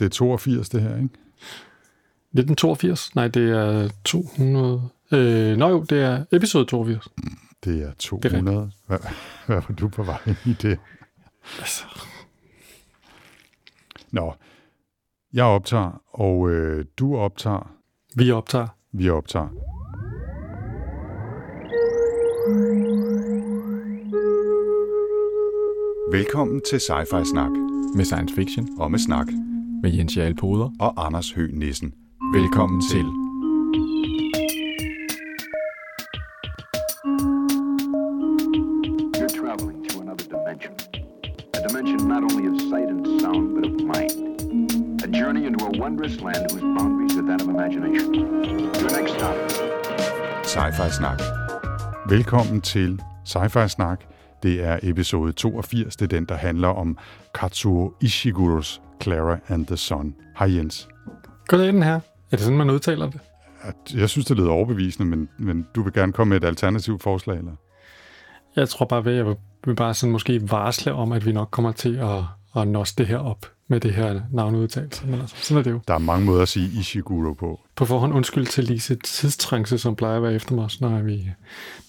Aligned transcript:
det 0.00 0.06
er 0.06 0.08
82, 0.08 0.68
det 0.68 0.82
her, 0.82 0.88
ikke? 0.88 1.04
1982? 1.04 3.14
Nej, 3.14 3.28
det 3.28 3.50
er 3.50 3.88
200... 4.04 4.88
Øh, 5.12 5.56
nå 5.56 5.68
jo, 5.68 5.82
det 5.82 6.02
er 6.02 6.24
episode 6.32 6.64
82. 6.64 7.08
Det 7.64 7.82
er 7.82 7.92
200. 7.98 8.32
Det 8.32 8.48
er 8.48 8.68
hvad, 8.86 8.98
hvad 9.46 9.62
var 9.68 9.74
du 9.80 9.88
på 9.88 10.02
vej 10.02 10.18
i 10.46 10.52
det? 10.52 10.78
Altså. 11.58 11.84
Nå, 14.10 14.34
jeg 15.32 15.44
optager, 15.44 16.02
og 16.12 16.50
øh, 16.50 16.84
du 16.98 17.16
optager. 17.16 17.72
Vi 18.16 18.30
optager. 18.30 18.66
Vi 18.92 19.10
optager. 19.10 19.48
Velkommen 26.12 26.60
til 26.70 26.76
Sci-Fi 26.76 27.24
Snak. 27.24 27.50
Med 27.96 28.04
science 28.04 28.34
fiction. 28.34 28.80
Og 28.80 28.90
med 28.90 28.98
snak. 28.98 29.49
Med 29.82 29.90
Jens 29.90 30.16
Jarl 30.16 30.34
Poder. 30.34 30.70
Og 30.80 31.06
Anders 31.06 31.32
Høgh 31.32 31.58
Nissen. 31.58 31.92
Velkommen 32.34 32.80
til. 32.90 33.06
You're 39.18 39.34
traveling 39.40 39.78
to 39.88 40.00
another 40.00 40.26
dimension. 40.34 40.72
A 41.58 41.60
dimension 41.68 42.08
not 42.08 42.22
only 42.28 42.44
of 42.50 42.56
sight 42.70 42.88
and 42.94 43.20
sound, 43.20 43.44
but 43.56 43.64
of 43.70 43.74
mind. 43.94 44.14
A 45.06 45.08
journey 45.20 45.46
into 45.46 45.64
a 45.70 45.72
wondrous 45.82 46.16
land 46.26 46.42
whose 46.52 46.66
boundaries 46.78 47.14
are 47.20 47.26
that 47.30 47.40
of 47.42 47.48
imagination. 47.48 48.14
Your 48.80 48.90
next 48.98 49.12
stop. 49.18 49.36
Sci-Fi 50.44 50.88
Snak. 50.90 51.20
Velkommen 52.08 52.60
til 52.60 53.00
Sci-Fi 53.24 53.68
Snak. 53.68 54.00
Det 54.42 54.64
er 54.64 54.78
episode 54.82 55.32
82. 55.32 55.96
Det 55.96 56.04
er 56.04 56.08
den, 56.08 56.24
der 56.24 56.34
handler 56.34 56.68
om 56.68 56.98
Katsuo 57.34 57.94
Ishiguros 58.00 58.82
Clara 59.02 59.38
and 59.48 59.66
the 59.66 59.76
Sun. 59.76 60.14
Hej 60.38 60.56
Jens. 60.56 60.88
Goddag 61.46 61.66
den 61.72 61.82
her. 61.82 61.94
Er 61.94 62.00
det 62.30 62.40
sådan, 62.40 62.58
man 62.58 62.70
udtaler 62.70 63.10
det? 63.10 63.20
Jeg 63.94 64.08
synes, 64.08 64.26
det 64.26 64.36
lyder 64.36 64.50
overbevisende, 64.50 65.08
men, 65.08 65.28
men 65.38 65.66
du 65.74 65.82
vil 65.82 65.92
gerne 65.92 66.12
komme 66.12 66.28
med 66.28 66.36
et 66.36 66.46
alternativt 66.46 67.02
forslag, 67.02 67.38
eller? 67.38 67.52
Jeg 68.56 68.68
tror 68.68 68.86
bare, 68.86 69.10
at 69.10 69.16
jeg 69.16 69.26
vil 69.64 69.74
bare 69.76 69.94
sådan 69.94 70.12
måske 70.12 70.50
varsle 70.50 70.92
om, 70.92 71.12
at 71.12 71.26
vi 71.26 71.32
nok 71.32 71.48
kommer 71.50 71.72
til 71.72 71.96
at, 71.96 72.22
at 72.56 72.68
nosse 72.68 72.94
det 72.98 73.06
her 73.06 73.18
op 73.18 73.46
med 73.68 73.80
det 73.80 73.94
her 73.94 74.20
navneudtalelse. 74.32 75.06
Men 75.06 75.20
altså, 75.20 75.36
sådan 75.38 75.58
er 75.58 75.62
det 75.62 75.70
jo. 75.70 75.80
Der 75.88 75.94
er 75.94 75.98
mange 75.98 76.26
måder 76.26 76.42
at 76.42 76.48
sige 76.48 76.80
Ishiguro 76.80 77.32
på. 77.32 77.60
På 77.76 77.84
forhånd 77.84 78.14
undskyld 78.14 78.46
til 78.46 78.64
Lise 78.64 78.94
tidstrænse, 78.94 79.78
som 79.78 79.96
plejer 79.96 80.16
at 80.16 80.22
være 80.22 80.34
efter 80.34 80.54
mig, 80.54 80.70
når 80.80 81.02
vi, 81.02 81.30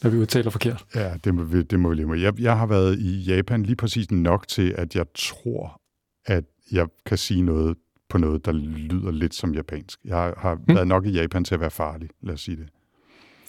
når 0.04 0.10
vi 0.10 0.18
udtaler 0.18 0.50
forkert. 0.50 0.86
Ja, 0.96 1.14
det 1.24 1.36
må, 1.36 1.44
vi, 1.44 1.64
det 1.64 1.80
må 1.80 1.90
vi 1.90 1.96
lige 1.96 2.06
med. 2.06 2.20
Jeg, 2.20 2.40
jeg 2.40 2.58
har 2.58 2.66
været 2.66 3.00
i 3.00 3.22
Japan 3.22 3.64
lige 3.64 3.76
præcis 3.76 4.12
nok 4.12 4.48
til, 4.48 4.76
at 4.78 4.96
jeg 4.96 5.06
tror, 5.16 5.82
at 6.26 6.44
jeg 6.72 6.88
kan 7.06 7.18
sige 7.18 7.42
noget 7.42 7.78
på 8.10 8.18
noget, 8.18 8.46
der 8.46 8.52
lyder 8.52 9.12
lidt 9.12 9.36
som 9.36 9.54
japansk. 9.54 10.00
Jeg 10.06 10.34
har 10.38 10.56
hmm. 10.56 10.76
været 10.76 10.88
nok 10.88 11.06
i 11.06 11.12
Japan 11.12 11.44
til 11.44 11.54
at 11.54 11.62
være 11.62 11.72
farlig, 11.72 12.10
lad 12.22 12.34
os 12.34 12.42
sige 12.42 12.58
det. 12.58 12.68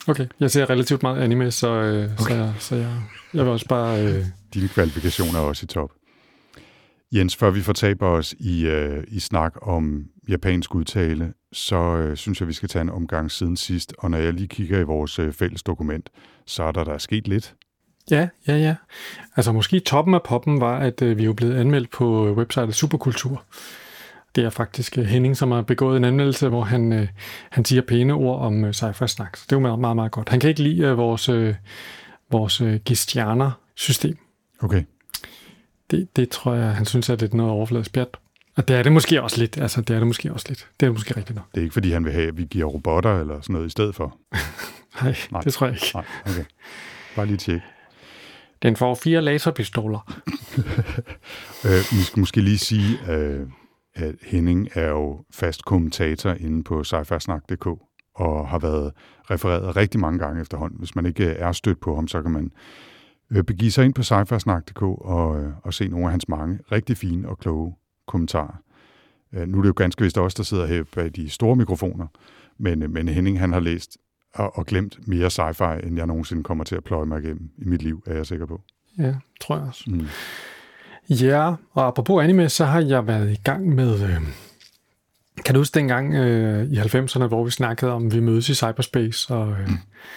Okay, 0.07 0.27
jeg 0.39 0.51
ser 0.51 0.69
relativt 0.69 1.03
meget 1.03 1.21
anime, 1.21 1.51
så, 1.51 1.67
øh, 1.67 2.03
okay. 2.03 2.33
så, 2.33 2.35
jeg, 2.35 2.53
så 2.59 2.75
jeg, 2.75 3.01
jeg 3.33 3.43
vil 3.43 3.51
også 3.51 3.67
bare... 3.67 4.05
Øh... 4.05 4.25
Dine 4.53 4.67
kvalifikationer 4.67 5.39
er 5.39 5.43
også 5.43 5.63
i 5.63 5.67
top. 5.67 5.91
Jens, 7.13 7.35
før 7.35 7.49
vi 7.49 7.61
fortaber 7.61 8.07
os 8.07 8.35
i, 8.39 8.65
øh, 8.65 9.03
i 9.07 9.19
snak 9.19 9.53
om 9.61 10.05
japansk 10.29 10.75
udtale, 10.75 11.33
så 11.51 11.75
øh, 11.75 12.17
synes 12.17 12.39
jeg, 12.39 12.47
vi 12.47 12.53
skal 12.53 12.69
tage 12.69 12.81
en 12.81 12.89
omgang 12.89 13.31
siden 13.31 13.57
sidst. 13.57 13.93
Og 13.97 14.11
når 14.11 14.17
jeg 14.17 14.33
lige 14.33 14.47
kigger 14.47 14.79
i 14.79 14.83
vores 14.83 15.19
øh, 15.19 15.33
fælles 15.33 15.63
dokument, 15.63 16.09
så 16.45 16.63
er 16.63 16.71
der, 16.71 16.83
der 16.83 16.93
er 16.93 16.97
sket 16.97 17.27
lidt. 17.27 17.55
Ja, 18.11 18.27
ja, 18.47 18.57
ja. 18.57 18.75
Altså 19.35 19.51
måske 19.51 19.79
toppen 19.79 20.13
af 20.13 20.23
poppen 20.23 20.61
var, 20.61 20.79
at 20.79 21.01
øh, 21.01 21.17
vi 21.17 21.21
er 21.21 21.25
jo 21.25 21.33
blevet 21.33 21.55
anmeldt 21.55 21.91
på 21.91 22.33
websitet 22.33 22.75
Superkultur. 22.75 23.43
Det 24.35 24.43
er 24.43 24.49
faktisk 24.49 24.97
øh, 24.97 25.05
Henning, 25.05 25.37
som 25.37 25.51
har 25.51 25.61
begået 25.61 25.97
en 25.97 26.03
anmeldelse, 26.03 26.49
hvor 26.49 26.63
han, 26.63 26.93
øh, 26.93 27.07
han 27.49 27.65
siger 27.65 27.81
pæne 27.81 28.13
ord 28.13 28.41
om 28.41 28.65
øh, 28.65 28.69
sci-fi 28.69 29.07
snak. 29.07 29.37
Så 29.37 29.43
det 29.49 29.51
er 29.51 29.59
jo 29.59 29.61
meget, 29.61 29.79
meget, 29.79 29.95
meget 29.95 30.11
godt. 30.11 30.29
Han 30.29 30.39
kan 30.39 30.49
ikke 30.49 30.63
lide 30.63 30.81
øh, 30.81 30.97
vores, 30.97 31.29
øh, 31.29 31.55
vores 32.31 32.61
øh, 32.61 32.79
gistjerner-system. 32.85 34.17
Okay. 34.59 34.83
Det, 35.93 36.15
det 36.15 36.29
tror 36.29 36.53
jeg, 36.53 36.75
han 36.75 36.85
synes, 36.85 37.09
at 37.09 37.19
det 37.19 37.33
er 37.33 37.37
noget 37.37 37.51
overfladisk 37.51 37.93
pjat. 37.93 38.07
Og 38.55 38.67
det 38.67 38.75
er 38.75 38.83
det 38.83 38.91
måske 38.91 39.21
også 39.21 39.39
lidt. 39.39 39.57
Altså, 39.57 39.81
det 39.81 39.89
er 39.89 39.97
det 39.97 40.07
måske 40.07 40.33
også 40.33 40.45
lidt. 40.49 40.67
Det 40.79 40.85
er 40.85 40.89
det 40.89 40.93
måske 40.93 41.17
rigtigt 41.17 41.35
nok. 41.35 41.45
Det 41.51 41.57
er 41.57 41.63
ikke, 41.63 41.73
fordi 41.73 41.91
han 41.91 42.05
vil 42.05 42.13
have, 42.13 42.27
at 42.27 42.37
vi 42.37 42.43
giver 42.43 42.65
robotter 42.65 43.19
eller 43.19 43.41
sådan 43.41 43.53
noget 43.53 43.67
i 43.67 43.69
stedet 43.69 43.95
for? 43.95 44.17
Nej, 45.01 45.15
Nej, 45.31 45.41
det 45.41 45.53
tror 45.53 45.67
jeg 45.67 45.75
ikke. 45.75 45.91
Nej, 45.93 46.05
okay. 46.25 46.45
Bare 47.15 47.25
lige 47.25 47.37
tjek. 47.37 47.61
Den 48.61 48.75
får 48.75 48.95
fire 48.95 49.21
laserpistoler. 49.21 50.21
øh, 51.65 51.83
vi 51.91 52.03
skal 52.03 52.19
måske 52.19 52.41
lige 52.41 52.57
sige, 52.57 53.11
øh, 53.11 53.47
at 53.95 54.15
Henning 54.21 54.69
er 54.73 54.89
jo 54.89 55.23
fast 55.31 55.65
kommentator 55.65 56.33
inde 56.33 56.63
på 56.63 56.83
sci 56.83 56.95
og 58.15 58.47
har 58.47 58.59
været 58.59 58.91
refereret 59.31 59.75
rigtig 59.75 59.99
mange 59.99 60.19
gange 60.19 60.41
efterhånden. 60.41 60.79
Hvis 60.79 60.95
man 60.95 61.05
ikke 61.05 61.25
er 61.25 61.51
stødt 61.51 61.79
på 61.79 61.95
ham, 61.95 62.07
så 62.07 62.21
kan 62.21 62.31
man 62.31 62.51
øh, 63.33 63.43
begive 63.43 63.71
sig 63.71 63.85
ind 63.85 63.93
på 63.93 64.03
sci 64.03 64.13
og, 64.81 65.41
øh, 65.41 65.51
og 65.63 65.73
se 65.73 65.87
nogle 65.87 66.05
af 66.05 66.11
hans 66.11 66.29
mange 66.29 66.59
rigtig 66.71 66.97
fine 66.97 67.29
og 67.29 67.39
kloge 67.39 67.75
kommentarer. 68.07 68.55
Øh, 69.33 69.47
nu 69.47 69.57
er 69.57 69.61
det 69.61 69.67
jo 69.67 69.73
ganske 69.77 70.03
vist 70.03 70.17
også, 70.17 70.35
der 70.37 70.43
sidder 70.43 70.65
her 70.65 70.83
bag 70.95 71.11
de 71.15 71.29
store 71.29 71.55
mikrofoner, 71.55 72.07
men, 72.57 72.93
men 72.93 73.07
Henning 73.07 73.39
han 73.39 73.53
har 73.53 73.59
læst 73.59 73.97
og, 74.33 74.57
og 74.57 74.65
glemt 74.65 75.07
mere 75.07 75.27
sci-fi, 75.27 75.87
end 75.87 75.97
jeg 75.97 76.07
nogensinde 76.07 76.43
kommer 76.43 76.63
til 76.63 76.75
at 76.75 76.83
pløje 76.83 77.05
mig 77.05 77.23
igennem 77.23 77.49
i 77.57 77.65
mit 77.65 77.81
liv, 77.81 78.03
er 78.05 78.15
jeg 78.15 78.25
sikker 78.25 78.45
på. 78.45 78.61
Ja, 78.97 79.15
tror 79.41 79.57
jeg 79.57 79.67
også. 79.67 79.83
Mm. 79.87 80.07
Ja, 81.09 81.53
og 81.71 81.87
apropos 81.87 82.23
anime, 82.23 82.49
så 82.49 82.65
har 82.65 82.81
jeg 82.81 83.07
været 83.07 83.31
i 83.31 83.41
gang 83.43 83.75
med... 83.75 84.03
Øh, 84.03 84.21
kan 85.45 85.55
du 85.55 85.59
huske 85.59 85.79
dengang 85.79 86.13
øh, 86.13 86.71
i 86.71 86.77
90'erne, 86.77 87.27
hvor 87.27 87.43
vi 87.43 87.51
snakkede 87.51 87.91
om, 87.91 88.07
at 88.07 88.15
vi 88.15 88.19
mødes 88.19 88.49
i 88.49 88.53
cyberspace, 88.53 89.33
og, 89.33 89.51
øh, 89.51 89.69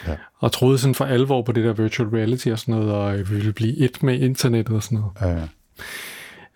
ja. 0.07 0.15
og 0.39 0.53
troede 0.53 0.79
sådan 0.79 0.95
for 0.95 1.05
alvor 1.05 1.43
på 1.43 1.53
det 1.53 1.65
der 1.65 1.73
virtual 1.73 2.09
reality 2.09 2.49
og 2.49 2.59
sådan 2.59 2.75
noget, 2.75 2.93
og 2.93 3.19
øh, 3.19 3.31
vi 3.31 3.35
ville 3.35 3.53
blive 3.53 3.77
et 3.77 4.03
med 4.03 4.21
internettet 4.21 4.77
og 4.77 4.83
sådan 4.83 4.99
noget. 4.99 5.13
Ja, 5.21 5.41
ja. 5.41 5.47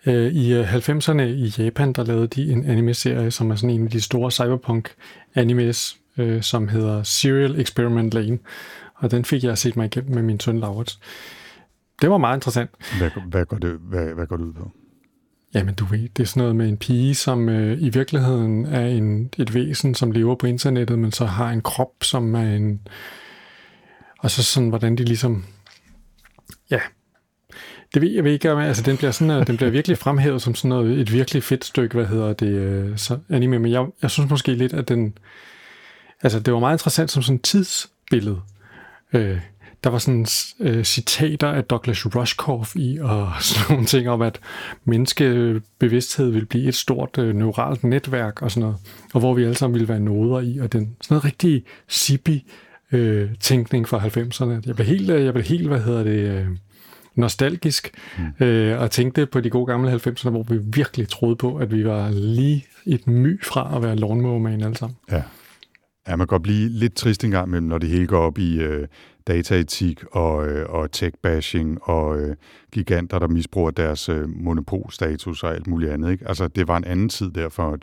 Øh, 0.06 0.32
I 0.32 0.62
90'erne 0.62 1.20
øh, 1.20 1.28
i 1.28 1.54
Japan, 1.58 1.92
der 1.92 2.04
lavede 2.04 2.26
de 2.26 2.52
en 2.52 2.64
anime-serie, 2.64 3.30
som 3.30 3.50
er 3.50 3.54
sådan 3.54 3.70
en 3.70 3.84
af 3.84 3.90
de 3.90 4.00
store 4.00 4.30
cyberpunk-animes, 4.30 5.96
øh, 6.18 6.42
som 6.42 6.68
hedder 6.68 7.02
Serial 7.02 7.60
Experiment 7.60 8.14
Lane, 8.14 8.38
og 8.94 9.10
den 9.10 9.24
fik 9.24 9.44
jeg 9.44 9.58
set 9.58 9.76
mig 9.76 9.86
igennem 9.86 10.14
med 10.14 10.22
min 10.22 10.40
søn 10.40 10.60
Laurits. 10.60 11.00
Det 12.02 12.10
var 12.10 12.18
meget 12.18 12.36
interessant. 12.36 12.70
Hvad, 12.98 13.10
hvad, 13.26 13.44
går, 13.44 13.58
det, 13.58 13.78
hvad, 13.80 14.06
hvad 14.14 14.26
går 14.26 14.36
det 14.36 14.44
ud 14.44 14.52
på? 14.52 14.70
Jamen, 15.54 15.74
du 15.74 15.84
ved, 15.84 16.08
det 16.08 16.22
er 16.22 16.26
sådan 16.26 16.40
noget 16.40 16.56
med 16.56 16.68
en 16.68 16.76
pige, 16.76 17.14
som 17.14 17.48
øh, 17.48 17.82
i 17.82 17.88
virkeligheden 17.88 18.66
er 18.66 18.86
en, 18.86 19.30
et 19.38 19.54
væsen, 19.54 19.94
som 19.94 20.10
lever 20.10 20.34
på 20.34 20.46
internettet, 20.46 20.98
men 20.98 21.12
så 21.12 21.24
har 21.24 21.50
en 21.50 21.60
krop, 21.60 21.92
som 22.02 22.34
er 22.34 22.56
en... 22.56 22.80
Og 24.18 24.30
så 24.30 24.42
sådan, 24.42 24.68
hvordan 24.68 24.96
de 24.96 25.04
ligesom... 25.04 25.44
Ja, 26.70 26.80
det 27.94 28.02
ved 28.02 28.10
jeg 28.10 28.24
ved 28.24 28.32
ikke, 28.32 28.50
altså 28.50 28.82
den 28.82 28.96
bliver, 28.96 29.10
sådan, 29.10 29.30
øh, 29.40 29.46
den 29.46 29.56
bliver 29.56 29.70
virkelig 29.70 29.98
fremhævet 29.98 30.42
som 30.42 30.54
sådan 30.54 30.68
noget, 30.68 31.00
et 31.00 31.12
virkelig 31.12 31.42
fedt 31.42 31.64
stykke, 31.64 31.94
hvad 31.94 32.06
hedder 32.06 32.32
det, 32.32 32.48
øh, 32.48 32.98
så 32.98 33.18
anime, 33.28 33.58
men 33.58 33.72
jeg, 33.72 33.86
jeg 34.02 34.10
synes 34.10 34.30
måske 34.30 34.54
lidt, 34.54 34.72
at 34.72 34.88
den, 34.88 35.18
altså 36.22 36.40
det 36.40 36.54
var 36.54 36.60
meget 36.60 36.74
interessant 36.74 37.10
som 37.10 37.22
sådan 37.22 37.36
et 37.36 37.42
tidsbillede. 37.42 38.40
Øh, 39.12 39.40
der 39.84 39.90
var 39.90 39.98
sådan 39.98 40.26
øh, 40.60 40.84
citater 40.84 41.48
af 41.48 41.64
Douglas 41.64 42.06
Rushkoff 42.16 42.76
i, 42.76 42.98
og 43.02 43.28
sådan 43.40 43.64
nogle 43.70 43.86
ting 43.86 44.08
om, 44.08 44.22
at 44.22 44.40
menneskebevidsthed 44.84 46.30
vil 46.30 46.46
blive 46.46 46.68
et 46.68 46.74
stort 46.74 47.18
øh, 47.18 47.34
neuralt 47.34 47.84
netværk 47.84 48.42
og 48.42 48.50
sådan 48.50 48.60
noget, 48.60 48.76
og 49.14 49.20
hvor 49.20 49.34
vi 49.34 49.42
alle 49.42 49.54
sammen 49.54 49.74
ville 49.74 49.88
være 49.88 50.00
noder 50.00 50.40
i, 50.40 50.58
og 50.58 50.72
den 50.72 50.96
sådan 51.00 51.14
noget 51.14 51.24
rigtig 51.24 51.64
sippy 51.88 52.38
øh, 52.92 53.30
tænkning 53.40 53.88
fra 53.88 53.98
90'erne. 53.98 54.66
Jeg 54.66 54.74
blev 54.74 54.86
helt, 54.86 55.10
øh, 55.10 55.24
jeg 55.24 55.32
blev 55.32 55.44
helt, 55.44 55.68
hvad 55.68 55.80
hedder 55.80 56.02
det, 56.02 56.38
øh, 56.38 56.46
nostalgisk, 57.14 57.90
mm. 58.18 58.46
øh, 58.46 58.80
og 58.80 58.90
tænkte 58.90 59.26
på 59.26 59.40
de 59.40 59.50
gode 59.50 59.66
gamle 59.66 59.92
90'erne, 59.92 60.30
hvor 60.30 60.42
vi 60.42 60.58
virkelig 60.62 61.08
troede 61.08 61.36
på, 61.36 61.56
at 61.56 61.72
vi 61.72 61.84
var 61.84 62.10
lige 62.10 62.66
et 62.86 63.06
my 63.06 63.44
fra 63.44 63.76
at 63.76 63.82
være 63.82 63.96
lawnmower 63.96 64.48
alle 64.48 64.76
sammen. 64.76 64.96
Ja. 65.10 65.22
Ja, 66.08 66.16
man 66.16 66.18
kan 66.18 66.26
godt 66.26 66.42
blive 66.42 66.68
lidt 66.68 66.94
trist 66.94 67.24
engang 67.24 67.60
når 67.60 67.78
det 67.78 67.88
hele 67.88 68.06
går 68.06 68.18
op 68.18 68.38
i 68.38 68.58
øh, 68.58 68.86
dataetik 69.26 70.04
og, 70.12 70.48
øh, 70.48 70.66
og 70.68 70.88
tech-bashing 70.96 71.78
og 71.82 72.20
øh, 72.20 72.36
giganter, 72.72 73.18
der 73.18 73.28
misbruger 73.28 73.70
deres 73.70 74.08
øh, 74.08 74.28
monopolstatus 74.28 75.42
og 75.42 75.54
alt 75.54 75.66
muligt 75.66 75.92
andet. 75.92 76.12
Ikke? 76.12 76.28
Altså, 76.28 76.48
det 76.48 76.68
var 76.68 76.76
en 76.76 76.84
anden 76.84 77.08
tid 77.08 77.30
der 77.30 77.48
for 77.48 77.78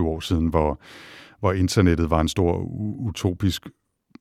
20-25 0.00 0.02
år 0.02 0.20
siden, 0.20 0.46
hvor, 0.46 0.80
hvor 1.40 1.52
internettet 1.52 2.10
var 2.10 2.20
en 2.20 2.28
stor 2.28 2.58
utopisk 2.98 3.68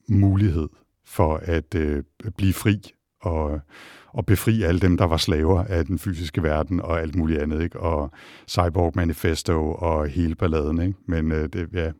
mulighed 0.09 0.67
for 1.05 1.35
at 1.43 1.75
øh, 1.75 2.03
blive 2.37 2.53
fri 2.53 2.81
og, 3.21 3.59
og 4.07 4.25
befri 4.25 4.61
alle 4.61 4.79
dem, 4.79 4.97
der 4.97 5.05
var 5.05 5.17
slaver 5.17 5.63
af 5.63 5.85
den 5.85 5.99
fysiske 5.99 6.43
verden 6.43 6.81
og 6.81 7.01
alt 7.01 7.15
muligt 7.15 7.41
andet. 7.41 7.63
Ikke? 7.63 7.79
Og 7.79 8.11
Cyborg 8.47 8.91
Manifesto 8.95 9.71
og 9.71 10.07
hele 10.07 10.35
balladen. 10.35 10.81
Ikke? 10.81 10.97
Men 11.07 11.31
øh, 11.31 11.49
det, 11.53 11.69
ja, 11.73 11.91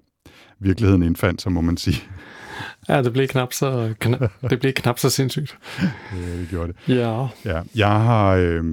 virkeligheden 0.59 1.03
indfandt 1.03 1.41
sig, 1.41 1.51
må 1.51 1.61
man 1.61 1.77
sige. 1.77 2.03
Ja, 2.89 3.03
det 3.03 3.13
blev 3.13 3.27
knap 3.27 3.53
så, 3.53 3.93
knap, 3.99 4.31
det 4.49 4.59
blev 4.59 4.73
knap 4.73 4.99
så 4.99 5.09
sindssygt. 5.09 5.57
Ja, 6.13 6.37
det 6.37 6.47
gjorde 6.49 6.73
det. 6.73 6.95
Ja. 6.95 7.27
Ja, 7.45 7.61
jeg 7.75 8.01
har 8.01 8.35
øh, 8.35 8.63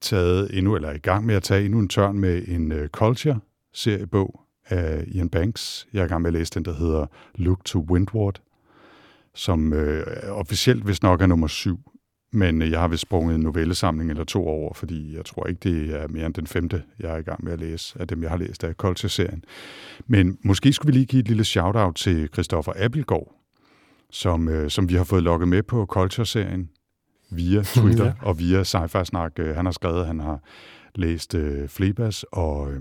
taget 0.00 0.58
endnu, 0.58 0.76
eller 0.76 0.88
er 0.88 0.94
i 0.94 0.98
gang 0.98 1.26
med 1.26 1.34
at 1.34 1.42
tage 1.42 1.64
endnu 1.64 1.78
en 1.78 1.88
tørn 1.88 2.18
med 2.18 2.42
en 2.48 2.72
uh, 2.72 2.86
Culture-seriebog 2.86 4.40
af 4.68 5.04
Ian 5.06 5.28
Banks. 5.28 5.86
Jeg 5.92 6.00
er 6.00 6.04
i 6.04 6.08
gang 6.08 6.22
med 6.22 6.28
at 6.28 6.34
læse 6.34 6.52
den, 6.54 6.64
der 6.64 6.74
hedder 6.74 7.06
Look 7.34 7.64
to 7.64 7.86
Windward, 7.90 8.40
som 9.34 9.72
øh, 9.72 10.06
officielt 10.28 10.86
vist 10.86 11.02
nok 11.02 11.20
er 11.22 11.26
nummer 11.26 11.46
syv, 11.46 11.78
men 12.32 12.62
øh, 12.62 12.70
jeg 12.70 12.80
har 12.80 12.88
vist 12.88 13.02
sprunget 13.02 13.34
en 13.34 13.40
novellesamling 13.40 14.10
eller 14.10 14.24
to 14.24 14.46
over, 14.46 14.74
fordi 14.74 15.16
jeg 15.16 15.24
tror 15.24 15.46
ikke, 15.46 15.60
det 15.70 15.94
er 16.02 16.08
mere 16.08 16.26
end 16.26 16.34
den 16.34 16.46
femte, 16.46 16.82
jeg 17.00 17.12
er 17.12 17.16
i 17.16 17.22
gang 17.22 17.44
med 17.44 17.52
at 17.52 17.60
læse, 17.60 18.00
af 18.00 18.08
dem, 18.08 18.22
jeg 18.22 18.30
har 18.30 18.36
læst 18.36 18.64
af 18.64 18.74
Culture-serien. 18.74 19.44
Men 20.06 20.38
måske 20.42 20.72
skulle 20.72 20.92
vi 20.92 20.98
lige 20.98 21.06
give 21.06 21.20
et 21.20 21.28
lille 21.28 21.44
shout-out 21.44 21.94
til 21.94 22.28
Christoffer 22.32 22.72
Appelgaard, 22.76 23.34
som, 24.10 24.48
øh, 24.48 24.70
som 24.70 24.88
vi 24.88 24.94
har 24.94 25.04
fået 25.04 25.22
lukket 25.22 25.48
med 25.48 25.62
på 25.62 25.86
Culture-serien 25.86 26.70
via 27.30 27.62
Twitter 27.76 28.04
Ja. 28.04 28.12
og 28.22 28.38
via 28.38 28.64
sci 28.64 28.78
snak 29.04 29.32
Øh, 29.38 29.54
Han 29.56 29.64
har 29.64 29.72
skrevet, 29.72 30.00
at 30.00 30.06
han 30.06 30.20
har 30.20 30.40
læst 30.94 31.34
øh, 31.34 31.68
Flebas 31.68 32.24
og 32.32 32.72
øh, 32.72 32.80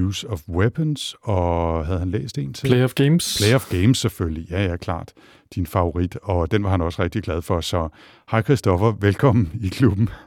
Use 0.00 0.30
of 0.30 0.48
Weapons, 0.48 1.16
og 1.22 1.86
havde 1.86 1.98
han 1.98 2.10
læst 2.10 2.38
en 2.38 2.52
til? 2.52 2.66
Play 2.66 2.84
of 2.84 2.94
Games. 2.94 3.36
Play 3.40 3.54
of 3.54 3.70
Games 3.70 3.98
selvfølgelig, 3.98 4.50
ja, 4.50 4.64
ja, 4.66 4.76
klart. 4.76 5.12
Din 5.54 5.66
favorit, 5.66 6.16
og 6.22 6.50
den 6.50 6.64
var 6.64 6.70
han 6.70 6.80
også 6.80 7.02
rigtig 7.02 7.22
glad 7.22 7.42
for. 7.42 7.60
Så 7.60 7.88
hej 8.30 8.42
Christoffer, 8.42 8.92
velkommen 9.00 9.50
i 9.62 9.68
klubben. 9.68 10.08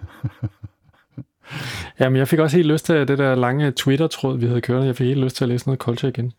Jamen, 2.00 2.18
jeg 2.18 2.28
fik 2.28 2.40
også 2.40 2.58
helt 2.58 2.68
lyst 2.68 2.86
til 2.86 2.96
det 2.96 3.18
der 3.18 3.36
lange 3.36 3.72
Twitter-tråd, 3.72 4.38
vi 4.38 4.48
havde 4.48 4.62
kørt. 4.62 4.86
Jeg 4.86 4.96
fik 4.96 5.08
helt 5.08 5.20
lyst 5.20 5.36
til 5.36 5.46
at 5.46 5.50
læse 5.50 5.68
noget 5.68 5.80
culture 5.80 6.10
igen. 6.10 6.32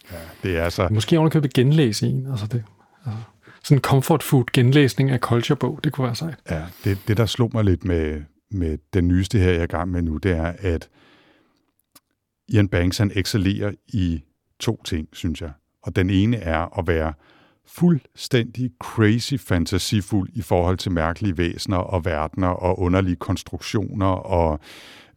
Det 0.43 0.59
er 0.59 0.69
så, 0.69 0.89
Måske 0.91 1.19
ovenikøbet 1.19 1.53
genlæse 1.53 2.07
en. 2.07 2.27
Altså 2.31 2.47
det, 2.47 2.65
altså, 3.07 3.21
sådan 3.63 3.79
en 3.79 3.83
comfort 3.83 4.23
food 4.23 4.45
genlæsning 4.53 5.11
af 5.11 5.19
culture-bog, 5.19 5.81
det 5.85 5.93
kunne 5.93 6.05
være 6.05 6.15
sejt. 6.15 6.39
ja, 6.51 6.63
det, 6.85 6.99
det 7.09 7.17
der 7.17 7.27
slog 7.27 7.51
mig 7.55 7.65
lidt 7.65 7.85
med, 7.85 8.23
med 8.51 8.79
den 8.95 9.09
nyeste 9.09 9.39
her, 9.39 9.51
jeg 9.51 9.59
er 9.59 9.63
i 9.63 9.67
gang 9.67 9.91
med 9.91 10.03
nu, 10.03 10.17
det 10.17 10.33
er, 10.33 10.53
at 10.59 10.89
Ian 12.49 12.69
Banks, 12.69 12.99
han 12.99 13.11
excellerer 13.15 13.73
i 13.89 14.23
to 14.61 14.83
ting, 14.85 15.09
synes 15.13 15.41
jeg. 15.41 15.51
Og 15.83 15.97
den 15.97 16.11
ene 16.11 16.37
er 16.37 16.79
at 16.79 16.87
være 16.87 17.13
fuldstændig 17.69 18.71
crazy 18.81 19.35
fantasifuld 19.35 20.29
i 20.35 20.43
forhold 20.43 20.77
til 20.77 20.93
mærkelige 20.93 21.39
væsener 21.39 21.77
og 21.77 22.05
verdener 22.05 22.49
og 22.49 22.79
underlige 22.79 23.17
konstruktioner 23.17 24.07
og 24.07 24.61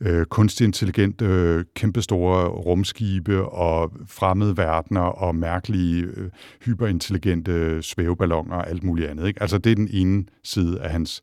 øh, 0.01 0.25
kunstig 0.25 0.65
intelligente, 0.65 1.25
øh, 1.25 1.65
kæmpestore 1.75 2.47
rumskibe 2.47 3.45
og 3.45 3.91
fremmede 4.05 4.57
verdener 4.57 5.01
og 5.01 5.35
mærkelige, 5.35 6.03
øh, 6.03 6.29
hyperintelligente 6.65 7.81
svæveballoner 7.81 8.55
og 8.55 8.69
alt 8.69 8.83
muligt 8.83 9.09
andet. 9.09 9.27
Ikke? 9.27 9.41
Altså 9.41 9.57
det 9.57 9.71
er 9.71 9.75
den 9.75 9.89
ene 9.91 10.25
side 10.43 10.81
af 10.81 10.91
hans 10.91 11.21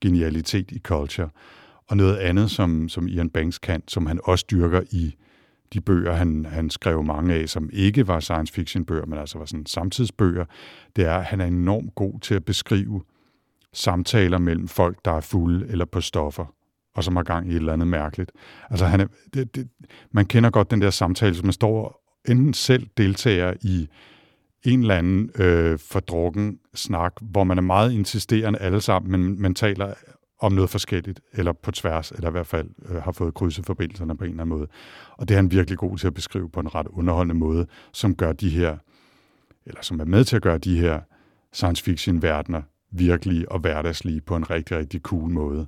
genialitet 0.00 0.70
i 0.70 0.78
culture. 0.78 1.28
Og 1.88 1.96
noget 1.96 2.16
andet, 2.16 2.50
som, 2.50 2.88
som 2.88 3.08
Ian 3.08 3.30
Banks 3.30 3.58
kan, 3.58 3.82
som 3.88 4.06
han 4.06 4.20
også 4.24 4.44
dyrker 4.50 4.80
i 4.90 5.14
de 5.72 5.80
bøger, 5.80 6.12
han, 6.12 6.46
han 6.50 6.70
skrev 6.70 7.02
mange 7.02 7.34
af, 7.34 7.48
som 7.48 7.70
ikke 7.72 8.08
var 8.08 8.20
science 8.20 8.52
fiction 8.52 8.84
bøger, 8.84 9.06
men 9.06 9.18
altså 9.18 9.38
var 9.38 9.44
sådan 9.44 9.66
samtidsbøger, 9.66 10.44
det 10.96 11.04
er, 11.04 11.14
at 11.14 11.24
han 11.24 11.40
er 11.40 11.46
enormt 11.46 11.94
god 11.94 12.20
til 12.20 12.34
at 12.34 12.44
beskrive 12.44 13.02
samtaler 13.72 14.38
mellem 14.38 14.68
folk, 14.68 14.98
der 15.04 15.12
er 15.12 15.20
fulde 15.20 15.66
eller 15.68 15.84
på 15.84 16.00
stoffer, 16.00 16.54
og 16.94 17.04
som 17.04 17.16
har 17.16 17.22
gang 17.22 17.46
i 17.46 17.50
et 17.50 17.56
eller 17.56 17.72
andet 17.72 17.88
mærkeligt. 17.88 18.32
Altså, 18.70 18.86
han 18.86 19.00
er, 19.00 19.06
det, 19.34 19.54
det, 19.54 19.68
man 20.12 20.26
kender 20.26 20.50
godt 20.50 20.70
den 20.70 20.80
der 20.80 20.90
samtale, 20.90 21.34
som 21.34 21.46
man 21.46 21.52
står 21.52 22.00
enten 22.28 22.54
selv 22.54 22.86
deltager 22.96 23.54
i 23.62 23.88
en 24.64 24.80
eller 24.80 24.94
anden 24.94 25.30
øh, 25.34 25.78
fordrukken 25.78 26.58
snak, 26.74 27.12
hvor 27.20 27.44
man 27.44 27.58
er 27.58 27.62
meget 27.62 27.92
insisterende 27.92 28.58
alle 28.58 28.80
sammen, 28.80 29.12
men 29.12 29.42
man 29.42 29.54
taler 29.54 29.94
om 30.40 30.52
noget 30.52 30.70
forskelligt, 30.70 31.20
eller 31.32 31.52
på 31.52 31.70
tværs, 31.70 32.10
eller 32.10 32.28
i 32.28 32.30
hvert 32.30 32.46
fald 32.46 32.68
øh, 32.88 33.02
har 33.02 33.12
fået 33.12 33.34
krydset 33.34 33.66
forbindelserne 33.66 34.16
på 34.16 34.24
en 34.24 34.30
eller 34.30 34.42
anden 34.42 34.58
måde. 34.58 34.68
Og 35.18 35.28
det 35.28 35.34
er 35.34 35.38
han 35.38 35.50
virkelig 35.50 35.78
god 35.78 35.98
til 35.98 36.06
at 36.06 36.14
beskrive 36.14 36.50
på 36.50 36.60
en 36.60 36.74
ret 36.74 36.86
underholdende 36.86 37.34
måde, 37.34 37.66
som 37.92 38.14
gør 38.14 38.32
de 38.32 38.48
her, 38.48 38.76
eller 39.66 39.82
som 39.82 40.00
er 40.00 40.04
med 40.04 40.24
til 40.24 40.36
at 40.36 40.42
gøre 40.42 40.58
de 40.58 40.80
her 40.80 41.00
science 41.52 41.84
fiction 41.84 42.22
verdener 42.22 42.62
virkelige 42.90 43.52
og 43.52 43.58
hverdagslige 43.58 44.20
på 44.20 44.36
en 44.36 44.50
rigtig, 44.50 44.76
rigtig 44.76 45.00
cool 45.00 45.30
måde, 45.30 45.66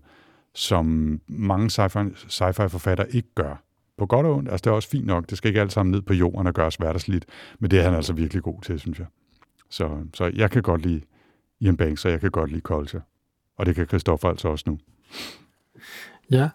som 0.55 1.21
mange 1.29 1.67
sci-fi, 1.67 2.15
sci-fi 2.29 2.67
forfattere 2.67 3.11
ikke 3.11 3.35
gør. 3.35 3.63
På 3.99 4.07
godt 4.07 4.27
og 4.27 4.35
ondt, 4.35 4.51
altså 4.51 4.63
det 4.65 4.71
er 4.71 4.75
også 4.75 4.89
fint 4.89 5.07
nok, 5.07 5.31
det 5.31 5.39
skal 5.39 5.49
ikke 5.49 5.61
alt 5.61 5.73
sammen 5.73 5.91
ned 5.91 6.03
på 6.03 6.15
jorden 6.15 6.47
og 6.47 6.55
gøres 6.55 6.77
hverdagsligt, 6.77 7.27
men 7.59 7.71
det 7.71 7.79
er 7.79 7.83
han 7.83 7.95
altså 7.95 8.13
virkelig 8.13 8.43
god 8.43 8.61
til, 8.63 8.81
synes 8.81 8.99
jeg. 8.99 9.07
Så, 9.71 10.05
så 10.15 10.31
jeg 10.35 10.51
kan 10.51 10.63
godt 10.63 10.83
lide 10.83 11.01
Ian 11.61 11.77
Banks, 11.77 12.05
og 12.05 12.11
jeg 12.11 12.21
kan 12.21 12.31
godt 12.31 12.51
lide 12.51 12.61
Culture. 12.61 13.03
Og 13.63 13.67
det 13.67 13.75
kan 13.75 13.87
Christoffer 13.87 14.29
altså 14.29 14.49
også 14.49 14.65
nu. 14.67 14.79
Ja. 16.31 16.49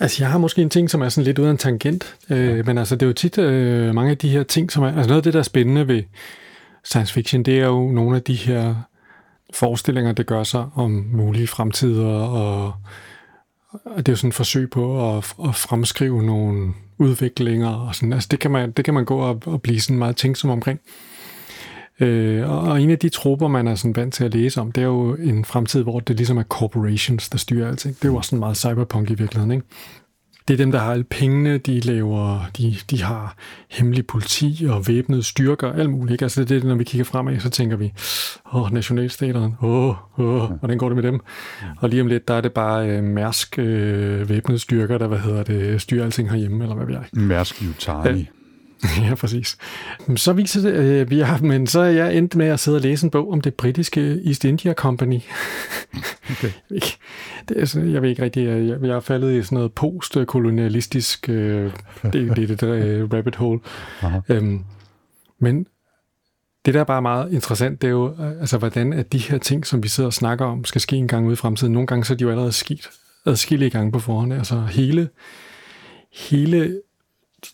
Altså, 0.00 0.24
jeg 0.24 0.30
har 0.30 0.38
måske 0.38 0.62
en 0.62 0.70
ting, 0.70 0.90
som 0.90 1.02
er 1.02 1.08
sådan 1.08 1.24
lidt 1.24 1.38
uden 1.38 1.50
en 1.50 1.56
tangent, 1.56 2.16
øh, 2.30 2.66
men 2.66 2.78
altså, 2.78 2.96
det 2.96 3.02
er 3.02 3.06
jo 3.06 3.12
tit 3.12 3.38
øh, 3.38 3.94
mange 3.94 4.10
af 4.10 4.18
de 4.18 4.28
her 4.28 4.42
ting, 4.42 4.72
som 4.72 4.82
er, 4.82 4.86
altså 4.86 5.08
noget 5.08 5.16
af 5.16 5.22
det, 5.22 5.32
der 5.32 5.38
er 5.38 5.42
spændende 5.42 5.88
ved 5.88 6.02
science 6.84 7.14
fiction, 7.14 7.42
det 7.42 7.60
er 7.60 7.66
jo 7.66 7.90
nogle 7.90 8.16
af 8.16 8.22
de 8.22 8.34
her 8.34 8.74
forestillinger, 9.54 10.12
det 10.12 10.26
gør 10.26 10.42
sig 10.42 10.66
om 10.74 10.90
mulige 10.90 11.46
fremtider, 11.46 12.08
og, 12.08 12.74
og 13.72 13.96
det 13.96 14.08
er 14.08 14.12
jo 14.12 14.16
sådan 14.16 14.28
et 14.28 14.34
forsøg 14.34 14.70
på 14.70 15.16
at, 15.16 15.34
at 15.48 15.54
fremskrive 15.54 16.22
nogle 16.22 16.72
udviklinger, 16.98 17.68
og 17.68 17.94
sådan, 17.94 18.12
altså 18.12 18.28
det 18.30 18.38
kan 18.38 18.50
man, 18.50 18.70
det 18.70 18.84
kan 18.84 18.94
man 18.94 19.04
gå 19.04 19.18
og, 19.18 19.42
og 19.46 19.62
blive 19.62 19.80
sådan 19.80 19.98
meget 19.98 20.16
tænksom 20.16 20.50
omkring. 20.50 20.80
Øh, 20.80 21.11
og, 22.46 22.58
og 22.60 22.82
en 22.82 22.90
af 22.90 22.98
de 22.98 23.08
trupper, 23.08 23.48
man 23.48 23.68
er 23.68 23.74
sådan 23.74 23.96
vant 23.96 24.14
til 24.14 24.24
at 24.24 24.34
læse 24.34 24.60
om, 24.60 24.72
det 24.72 24.80
er 24.80 24.86
jo 24.86 25.14
en 25.14 25.44
fremtid, 25.44 25.82
hvor 25.82 26.00
det 26.00 26.16
ligesom 26.16 26.38
er 26.38 26.42
corporations, 26.42 27.28
der 27.28 27.38
styrer 27.38 27.68
alting. 27.68 27.96
Det 27.96 28.04
er 28.04 28.08
jo 28.08 28.16
også 28.16 28.28
sådan 28.28 28.38
meget 28.38 28.56
cyberpunk 28.56 29.10
i 29.10 29.14
virkeligheden, 29.14 29.50
ikke? 29.50 29.66
Det 30.48 30.54
er 30.54 30.58
dem, 30.58 30.72
der 30.72 30.78
har 30.78 30.92
alle 30.92 31.04
pengene, 31.04 31.58
de 31.58 31.80
laver, 31.80 32.50
de, 32.58 32.76
de 32.90 33.02
har 33.02 33.36
hemmelig 33.70 34.06
politi 34.06 34.66
og 34.68 34.88
væbnede 34.88 35.22
styrker 35.22 35.66
og 35.66 35.78
alt 35.78 35.90
muligt. 35.90 36.12
Ikke? 36.12 36.24
Altså 36.24 36.44
det 36.44 36.50
er 36.50 36.60
det, 36.60 36.68
når 36.68 36.74
vi 36.74 36.84
kigger 36.84 37.04
fremad, 37.04 37.40
så 37.40 37.50
tænker 37.50 37.76
vi, 37.76 37.92
åh, 38.52 38.72
nationalstaterne, 38.72 39.54
åh, 39.62 39.94
åh, 40.18 40.50
hvordan 40.50 40.78
går 40.78 40.88
det 40.88 40.96
med 40.96 41.02
dem? 41.02 41.20
Og 41.78 41.88
lige 41.88 42.02
om 42.02 42.06
lidt, 42.06 42.28
der 42.28 42.34
er 42.34 42.40
det 42.40 42.52
bare 42.52 42.88
øh, 42.90 43.04
mærsk 43.04 43.58
øh, 43.58 44.28
væbnede 44.28 44.58
styrker, 44.58 44.98
der, 44.98 45.06
hvad 45.06 45.18
hedder 45.18 45.42
det, 45.42 45.80
styrer 45.80 46.04
alting 46.04 46.30
herhjemme, 46.30 46.64
eller 46.64 46.76
hvad 46.76 46.86
ved 46.86 46.94
jeg. 46.94 47.04
Mærsk 47.12 47.62
Yutani. 47.62 48.18
Ja, 48.18 48.24
præcis. 49.20 49.56
Så 50.16 50.32
viser 50.32 50.60
det, 50.60 50.72
øh, 50.72 51.10
vi 51.10 51.20
har, 51.20 51.38
men 51.38 51.66
så 51.66 51.80
er 51.80 51.90
jeg 51.90 52.16
endt 52.16 52.36
med 52.36 52.46
at 52.46 52.60
sidde 52.60 52.76
og 52.76 52.82
læse 52.82 53.04
en 53.04 53.10
bog 53.10 53.32
om 53.32 53.40
det 53.40 53.54
britiske 53.54 54.20
East 54.26 54.44
India 54.44 54.72
Company. 54.72 55.20
Okay. 56.30 56.50
Det 57.48 57.60
er 57.60 57.64
sådan, 57.64 57.92
jeg 57.92 58.02
ved 58.02 58.10
ikke 58.10 58.22
rigtig, 58.22 58.46
jeg, 58.46 58.82
jeg 58.82 58.96
er 58.96 59.00
faldet 59.00 59.38
i 59.38 59.42
sådan 59.42 59.56
noget 59.56 59.72
postkolonialistisk, 59.72 61.28
øh, 61.28 61.72
det, 62.02 62.12
det, 62.12 62.36
det, 62.36 62.60
det 62.60 62.68
øh, 62.68 63.12
rabbit 63.12 63.36
hole. 63.36 63.60
Aha. 64.02 64.20
Øhm, 64.28 64.64
men 65.38 65.66
det, 66.64 66.74
der 66.74 66.80
er 66.80 66.84
bare 66.84 67.02
meget 67.02 67.32
interessant, 67.32 67.82
det 67.82 67.88
er 67.88 67.92
jo, 67.92 68.14
øh, 68.20 68.40
altså, 68.40 68.58
hvordan 68.58 68.92
at 68.92 69.12
de 69.12 69.18
her 69.18 69.38
ting, 69.38 69.66
som 69.66 69.82
vi 69.82 69.88
sidder 69.88 70.06
og 70.06 70.14
snakker 70.14 70.44
om, 70.44 70.64
skal 70.64 70.80
ske 70.80 70.96
en 70.96 71.08
gang 71.08 71.26
ude 71.26 71.32
i 71.32 71.36
fremtiden. 71.36 71.72
Nogle 71.72 71.86
gange 71.86 72.04
så 72.04 72.12
er 72.12 72.16
de 72.16 72.22
jo 72.24 72.30
allerede 72.30 72.52
sket 72.52 72.90
adskillige 73.26 73.70
gange 73.70 73.92
på 73.92 73.98
forhånd. 73.98 74.32
Altså 74.32 74.60
hele, 74.60 75.08
hele 76.30 76.80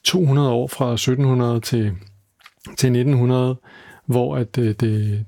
200 0.05 0.51
år 0.51 0.67
fra 0.67 0.93
1700 0.93 1.61
til, 1.61 1.93
til 2.65 2.89
1900, 2.89 3.57
hvor 4.07 4.37
at 4.37 4.57
det, 4.57 4.81
det, 4.81 5.25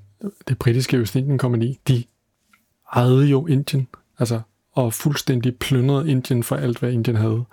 det 0.47 0.57
britiske 0.57 0.97
Østindien 0.97 1.37
Kompagni, 1.37 1.79
de 1.87 2.03
ejede 2.95 3.25
jo 3.25 3.47
Indien, 3.47 3.87
altså, 4.19 4.41
og 4.73 4.93
fuldstændig 4.93 5.55
plyndrede 5.55 6.11
Indien 6.11 6.43
for 6.43 6.55
alt, 6.55 6.79
hvad 6.79 6.91
Indien 6.91 7.17
havde. 7.17 7.43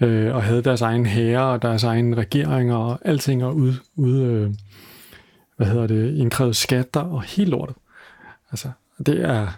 Øh, 0.00 0.34
og 0.34 0.42
havde 0.42 0.62
deres 0.62 0.80
egen 0.82 1.06
hære 1.06 1.42
og 1.42 1.62
deres 1.62 1.84
egen 1.84 2.16
regeringer 2.16 2.76
og 2.76 2.98
alting 3.04 3.44
og 3.44 3.56
ud, 3.56 3.74
ud 3.96 4.20
øh, 4.20 4.50
hvad 5.56 5.66
hedder 5.66 5.86
det, 5.86 6.14
indkrævet 6.16 6.56
skatter 6.56 7.00
og 7.00 7.22
helt 7.22 7.48
lortet. 7.48 7.76
Altså, 8.50 8.70
det 9.06 9.24
er, 9.24 9.48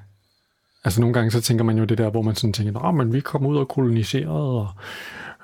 altså 0.85 1.01
nogle 1.01 1.15
gange 1.15 1.31
så 1.31 1.41
tænker 1.41 1.65
man 1.65 1.79
jo 1.79 1.85
det 1.85 1.99
der, 1.99 2.11
hvor 2.11 2.23
man 2.23 2.35
sådan 2.35 2.53
tænker, 2.53 2.73
Nå, 2.73 2.91
men 2.91 3.13
vi 3.13 3.21
kom 3.21 3.47
ud 3.47 3.57
og 3.57 3.69
koloniserede, 3.69 4.61
og 4.61 4.69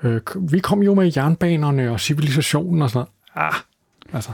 øh, 0.05 0.21
vi 0.51 0.59
kom 0.59 0.83
jo 0.83 0.93
med 0.93 1.11
jernbanerne 1.17 1.91
og 1.91 1.99
civilisationen 1.99 2.81
og 2.81 2.89
sådan 2.89 3.07
noget. 3.35 3.53
Ah, 3.53 3.59
altså, 4.13 4.31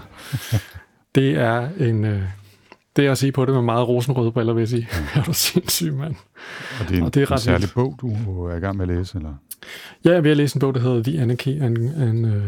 det 1.15 1.37
er 1.37 1.69
en, 1.79 2.05
øh, 2.05 2.21
det 2.95 3.05
er 3.05 3.11
at 3.11 3.17
sige 3.17 3.31
på 3.31 3.45
det 3.45 3.53
med 3.53 3.61
meget 3.61 3.87
rosenrøde 3.87 4.31
briller, 4.31 4.53
vil 4.53 4.61
jeg 4.61 4.69
sige. 4.69 4.87
er 5.15 5.23
du 5.23 5.33
sindssyg, 5.33 5.93
mand. 5.93 6.15
Og 6.79 6.89
det 6.89 6.93
er 6.93 6.97
en, 6.97 7.03
Og 7.03 7.13
det 7.13 7.21
er 7.21 7.25
en 7.25 7.31
ret 7.31 7.41
særlig 7.41 7.61
vildt. 7.61 7.73
bog, 7.73 7.97
du 8.01 8.45
er 8.45 8.55
i 8.55 8.59
gang 8.59 8.77
med 8.77 8.89
at 8.89 8.95
læse, 8.95 9.17
eller? 9.17 9.33
Ja, 10.05 10.09
jeg 10.09 10.17
er 10.17 10.21
ved 10.21 10.31
at 10.31 10.37
læse 10.37 10.55
en 10.55 10.59
bog, 10.59 10.73
der 10.73 10.79
hedder 10.79 11.03
The 11.03 11.21
Anarchy, 11.21 11.49
en, 11.49 11.77
en 11.77 12.25
øh, 12.25 12.43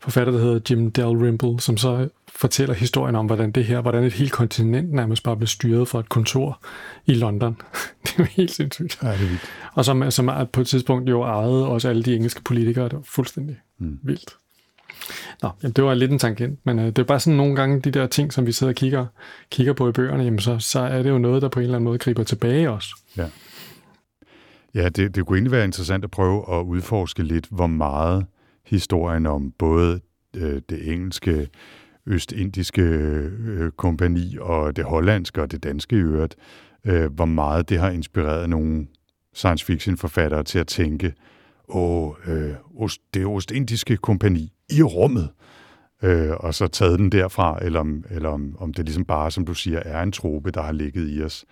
forfatter, 0.00 0.32
der 0.32 0.40
hedder 0.40 0.60
Jim 0.70 0.90
Dalrymple, 0.90 1.60
som 1.60 1.76
så 1.76 2.08
fortæller 2.40 2.74
historien 2.74 3.16
om, 3.16 3.26
hvordan 3.26 3.50
det 3.50 3.64
her, 3.64 3.80
hvordan 3.80 4.04
et 4.04 4.12
helt 4.12 4.32
kontinent 4.32 4.92
nærmest 4.92 5.22
bare 5.22 5.36
blev 5.36 5.46
styret 5.46 5.88
fra 5.88 6.00
et 6.00 6.08
kontor 6.08 6.60
i 7.06 7.14
London. 7.14 7.56
det 8.02 8.10
er 8.10 8.14
jo 8.18 8.24
helt 8.24 8.50
sindssygt. 8.50 8.98
Ja, 9.02 9.08
det 9.08 9.14
er 9.14 9.18
vildt. 9.18 9.42
Og 9.74 9.84
som, 9.84 10.10
som 10.10 10.28
er 10.28 10.44
på 10.44 10.60
et 10.60 10.66
tidspunkt 10.66 11.10
jo 11.10 11.22
ejede 11.22 11.66
også 11.66 11.88
alle 11.88 12.02
de 12.02 12.16
engelske 12.16 12.42
politikere. 12.42 12.84
Det 12.84 12.94
var 12.94 13.02
fuldstændig 13.04 13.56
mm. 13.78 13.98
vildt. 14.02 14.36
Nå, 15.42 15.50
jamen, 15.62 15.72
det 15.72 15.84
var 15.84 15.94
lidt 15.94 16.10
en 16.10 16.18
tangent, 16.18 16.58
men 16.64 16.78
øh, 16.78 16.86
det 16.86 16.98
er 16.98 17.02
bare 17.02 17.20
sådan 17.20 17.36
nogle 17.36 17.56
gange 17.56 17.80
de 17.80 17.90
der 17.90 18.06
ting, 18.06 18.32
som 18.32 18.46
vi 18.46 18.52
sidder 18.52 18.70
og 18.70 18.76
kigger, 18.76 19.06
kigger 19.50 19.72
på 19.72 19.88
i 19.88 19.92
bøgerne, 19.92 20.22
jamen 20.24 20.38
så, 20.38 20.58
så 20.58 20.80
er 20.80 21.02
det 21.02 21.10
jo 21.10 21.18
noget, 21.18 21.42
der 21.42 21.48
på 21.48 21.60
en 21.60 21.64
eller 21.64 21.76
anden 21.76 21.84
måde 21.84 21.98
griber 21.98 22.22
tilbage 22.22 22.70
også. 22.70 22.88
Ja. 23.16 23.26
Ja, 24.74 24.88
det, 24.88 25.14
det 25.14 25.26
kunne 25.26 25.36
egentlig 25.36 25.52
være 25.52 25.64
interessant 25.64 26.04
at 26.04 26.10
prøve 26.10 26.58
at 26.58 26.62
udforske 26.62 27.22
lidt, 27.22 27.46
hvor 27.50 27.66
meget 27.66 28.26
historien 28.66 29.26
om 29.26 29.52
både 29.58 30.00
øh, 30.36 30.62
det 30.70 30.92
engelske, 30.92 31.48
østindiske 32.10 32.82
øh, 32.82 33.70
kompani 33.70 34.36
og 34.40 34.76
det 34.76 34.84
hollandske 34.84 35.42
og 35.42 35.52
det 35.52 35.62
danske 35.62 35.96
i 35.96 35.98
øvrigt, 35.98 36.36
øh, 36.84 37.12
hvor 37.12 37.24
meget 37.24 37.68
det 37.68 37.78
har 37.78 37.90
inspireret 37.90 38.50
nogle 38.50 38.86
science 39.34 39.64
fiction 39.64 39.96
forfattere 39.96 40.42
til 40.42 40.58
at 40.58 40.66
tænke, 40.66 41.14
åh, 41.68 42.12
øh, 42.26 42.54
ost, 42.76 43.00
det 43.14 43.26
ostindiske 43.26 43.96
kompani 43.96 44.52
i 44.70 44.82
rummet, 44.82 45.28
øh, 46.02 46.30
og 46.30 46.54
så 46.54 46.68
taget 46.68 46.98
den 46.98 47.12
derfra, 47.12 47.58
eller, 47.62 47.80
om, 47.80 48.04
eller 48.10 48.28
om, 48.28 48.56
om 48.58 48.74
det 48.74 48.84
ligesom 48.84 49.04
bare, 49.04 49.30
som 49.30 49.44
du 49.44 49.54
siger, 49.54 49.78
er 49.78 50.02
en 50.02 50.12
trope, 50.12 50.50
der 50.50 50.62
har 50.62 50.72
ligget 50.72 51.16
i 51.16 51.22
os 51.22 51.44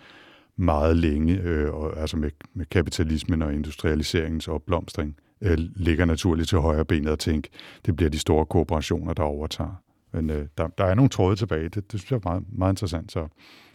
meget 0.57 0.97
længe, 0.97 1.41
øh, 1.41 1.75
og, 1.75 2.01
altså 2.01 2.17
med, 2.17 2.31
med 2.55 2.67
kapitalismen 2.67 3.43
og 3.43 3.55
industrialiseringens 3.55 4.49
opblomstring, 4.49 5.17
øh, 5.41 5.59
ligger 5.59 6.05
naturligt 6.05 6.49
til 6.49 6.59
højre 6.59 6.85
benet 6.85 7.11
at 7.11 7.19
tænke, 7.19 7.49
det 7.87 7.97
bliver 7.97 8.11
de 8.11 8.19
store 8.19 8.47
korporationer, 8.47 9.13
der 9.13 9.23
overtager. 9.23 9.83
Men 10.13 10.31
øh, 10.31 10.47
der, 10.59 10.67
der 10.67 10.85
er 10.85 10.95
nogle 10.95 11.09
tråde 11.09 11.37
tilbage, 11.37 11.69
det, 11.69 11.93
det 11.93 12.01
synes 12.01 12.11
jeg 12.11 12.17
er 12.17 12.21
meget, 12.25 12.43
meget 12.59 12.73
interessant. 12.73 13.13
Så 13.13 13.29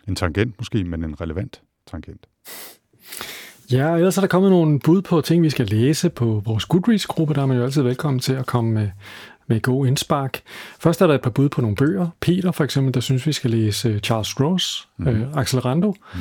en 0.08 0.16
tangent 0.16 0.56
måske, 0.60 0.84
men 0.84 1.04
en 1.04 1.22
relevant 1.22 1.62
tangent. 1.88 2.28
Ja, 3.72 3.92
og 3.92 3.98
ellers 3.98 4.18
er 4.18 4.22
der 4.22 4.28
kommet 4.28 4.52
nogle 4.52 4.80
bud 4.80 5.02
på 5.02 5.22
ting, 5.22 5.44
vi 5.44 5.50
skal 5.50 5.66
læse 5.66 6.10
på 6.10 6.42
vores 6.46 6.66
Goodreads-gruppe. 6.66 7.34
Der 7.34 7.42
er 7.42 7.46
man 7.46 7.58
jo 7.58 7.64
altid 7.64 7.82
velkommen 7.82 8.20
til 8.20 8.34
at 8.34 8.46
komme 8.46 8.74
med, 8.74 8.90
med 9.48 9.62
god 9.62 9.88
indspark. 9.88 10.42
Først 10.80 11.02
er 11.02 11.08
der 11.08 11.16
et 11.16 11.22
par 11.22 11.30
bud 11.30 11.50
på 11.50 11.62
nogle 11.62 11.76
bøger. 11.76 12.08
Peter 12.20 12.52
for 12.52 12.64
eksempel, 12.64 12.94
der 12.94 13.00
synes, 13.00 13.28
vi 13.28 13.32
skal 13.32 13.52
læse 13.52 13.90
øh, 13.90 14.00
Charles 14.00 14.34
Gross, 14.34 14.90
mm. 14.98 15.08
øh, 15.08 15.38
Accelerando. 15.38 15.96
Mm. 16.14 16.20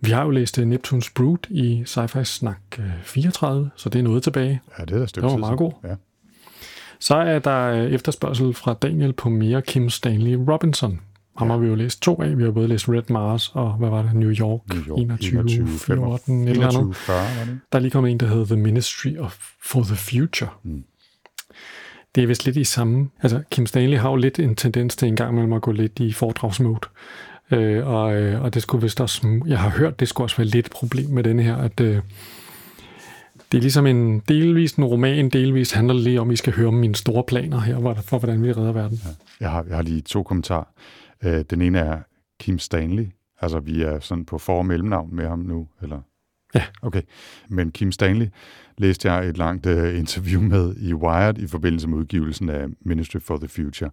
Vi 0.00 0.10
har 0.10 0.24
jo 0.24 0.30
læst 0.30 0.58
uh, 0.58 0.64
Neptune's 0.64 1.12
Brood 1.14 1.50
i 1.50 1.84
Sci-Fi 1.86 2.24
Snak 2.24 2.58
uh, 2.78 2.84
34, 3.02 3.70
så 3.76 3.88
det 3.88 3.98
er 3.98 4.02
noget 4.02 4.22
tilbage. 4.22 4.60
Ja, 4.78 4.84
det 4.84 4.94
er 4.94 4.98
der 4.98 5.06
stykke 5.06 5.26
Det 5.26 5.32
var 5.32 5.38
meget 5.38 5.58
god. 5.58 5.72
Ja. 5.84 5.94
Så 7.00 7.14
er 7.14 7.38
der 7.38 7.84
uh, 7.84 7.92
efterspørgsel 7.92 8.54
fra 8.54 8.74
Daniel 8.74 9.12
på 9.12 9.28
mere 9.28 9.62
Kim 9.62 9.90
Stanley 9.90 10.34
Robinson. 10.48 11.00
Ham 11.38 11.50
har 11.50 11.58
vi 11.58 11.66
jo 11.66 11.74
læst 11.74 12.02
to 12.02 12.22
af. 12.22 12.38
Vi 12.38 12.42
har 12.42 12.50
både 12.50 12.68
læst 12.68 12.88
Red 12.88 13.10
Mars 13.10 13.50
og, 13.54 13.72
hvad 13.72 13.88
var 13.88 14.02
det, 14.02 14.14
New 14.14 14.30
York, 14.30 14.60
New 14.68 14.82
York 14.88 14.98
21, 14.98 15.40
21, 15.40 15.68
14, 15.68 16.42
et 16.42 16.50
eller 16.50 16.66
andet. 16.66 16.80
21, 16.80 16.94
40, 16.94 17.16
var 17.16 17.44
det? 17.44 17.58
Der 17.72 17.78
er 17.78 17.82
lige 17.82 17.90
kommet 17.90 18.10
en, 18.10 18.20
der 18.20 18.26
hedder 18.26 18.44
The 18.44 18.56
Ministry 18.56 19.16
of 19.18 19.38
for 19.62 19.82
the 19.82 19.96
Future. 19.96 20.50
Mm. 20.62 20.84
Det 22.14 22.22
er 22.22 22.26
vist 22.26 22.44
lidt 22.44 22.56
i 22.56 22.64
samme... 22.64 23.08
Altså, 23.22 23.42
Kim 23.50 23.66
Stanley 23.66 23.98
har 23.98 24.10
jo 24.10 24.16
lidt 24.16 24.38
en 24.38 24.54
tendens 24.54 24.96
til 24.96 25.08
en 25.08 25.16
gang 25.16 25.34
mellem 25.34 25.52
at 25.52 25.62
gå 25.62 25.72
lidt 25.72 26.00
i 26.00 26.12
foredragsmode. 26.12 26.80
Øh, 27.50 27.86
og, 27.86 28.14
øh, 28.16 28.42
og 28.42 28.54
det 28.54 28.62
skulle 28.62 28.82
vist 28.82 29.00
også... 29.00 29.40
Jeg 29.46 29.58
har 29.58 29.70
hørt, 29.70 30.00
det 30.00 30.08
skulle 30.08 30.24
også 30.24 30.36
være 30.36 30.46
lidt 30.46 30.66
et 30.66 30.72
problem 30.72 31.10
med 31.10 31.24
denne 31.24 31.42
her, 31.42 31.56
at 31.56 31.80
øh, 31.80 31.98
det 33.52 33.58
er 33.58 33.62
ligesom 33.62 33.86
en 33.86 34.20
delvis 34.28 34.72
en 34.74 34.84
roman, 34.84 35.28
delvis 35.28 35.72
handler 35.72 35.94
det 35.94 36.02
lige 36.02 36.20
om, 36.20 36.28
at 36.28 36.32
I 36.32 36.36
skal 36.36 36.52
høre 36.52 36.68
om 36.68 36.74
mine 36.74 36.94
store 36.94 37.24
planer 37.28 37.60
her, 37.60 37.78
hvor- 37.78 37.94
for 37.94 38.18
hvordan 38.18 38.42
vi 38.42 38.52
redder 38.52 38.72
verden. 38.72 38.98
Ja. 39.04 39.10
Jeg 39.40 39.50
har, 39.50 39.64
jeg 39.68 39.76
har 39.76 39.82
lige 39.82 40.00
to 40.00 40.22
kommentarer. 40.22 40.64
Øh, 41.24 41.44
den 41.50 41.62
ene 41.62 41.78
er 41.78 41.98
Kim 42.40 42.58
Stanley. 42.58 43.06
Altså, 43.40 43.60
vi 43.60 43.82
er 43.82 44.00
sådan 44.00 44.24
på 44.24 44.38
for- 44.38 44.58
og 44.58 44.66
mellemnavn 44.66 45.16
med 45.16 45.28
ham 45.28 45.38
nu, 45.38 45.68
eller? 45.82 46.00
Ja. 46.54 46.62
Okay. 46.82 47.02
Men 47.48 47.70
Kim 47.70 47.92
Stanley 47.92 48.26
læste 48.78 49.12
jeg 49.12 49.28
et 49.28 49.38
langt 49.38 49.66
uh, 49.66 49.98
interview 49.98 50.40
med 50.42 50.76
i 50.76 50.94
Wired 50.94 51.38
i 51.38 51.46
forbindelse 51.46 51.88
med 51.88 51.98
udgivelsen 51.98 52.48
af 52.48 52.66
Ministry 52.80 53.18
for 53.20 53.36
the 53.36 53.48
Future. 53.48 53.90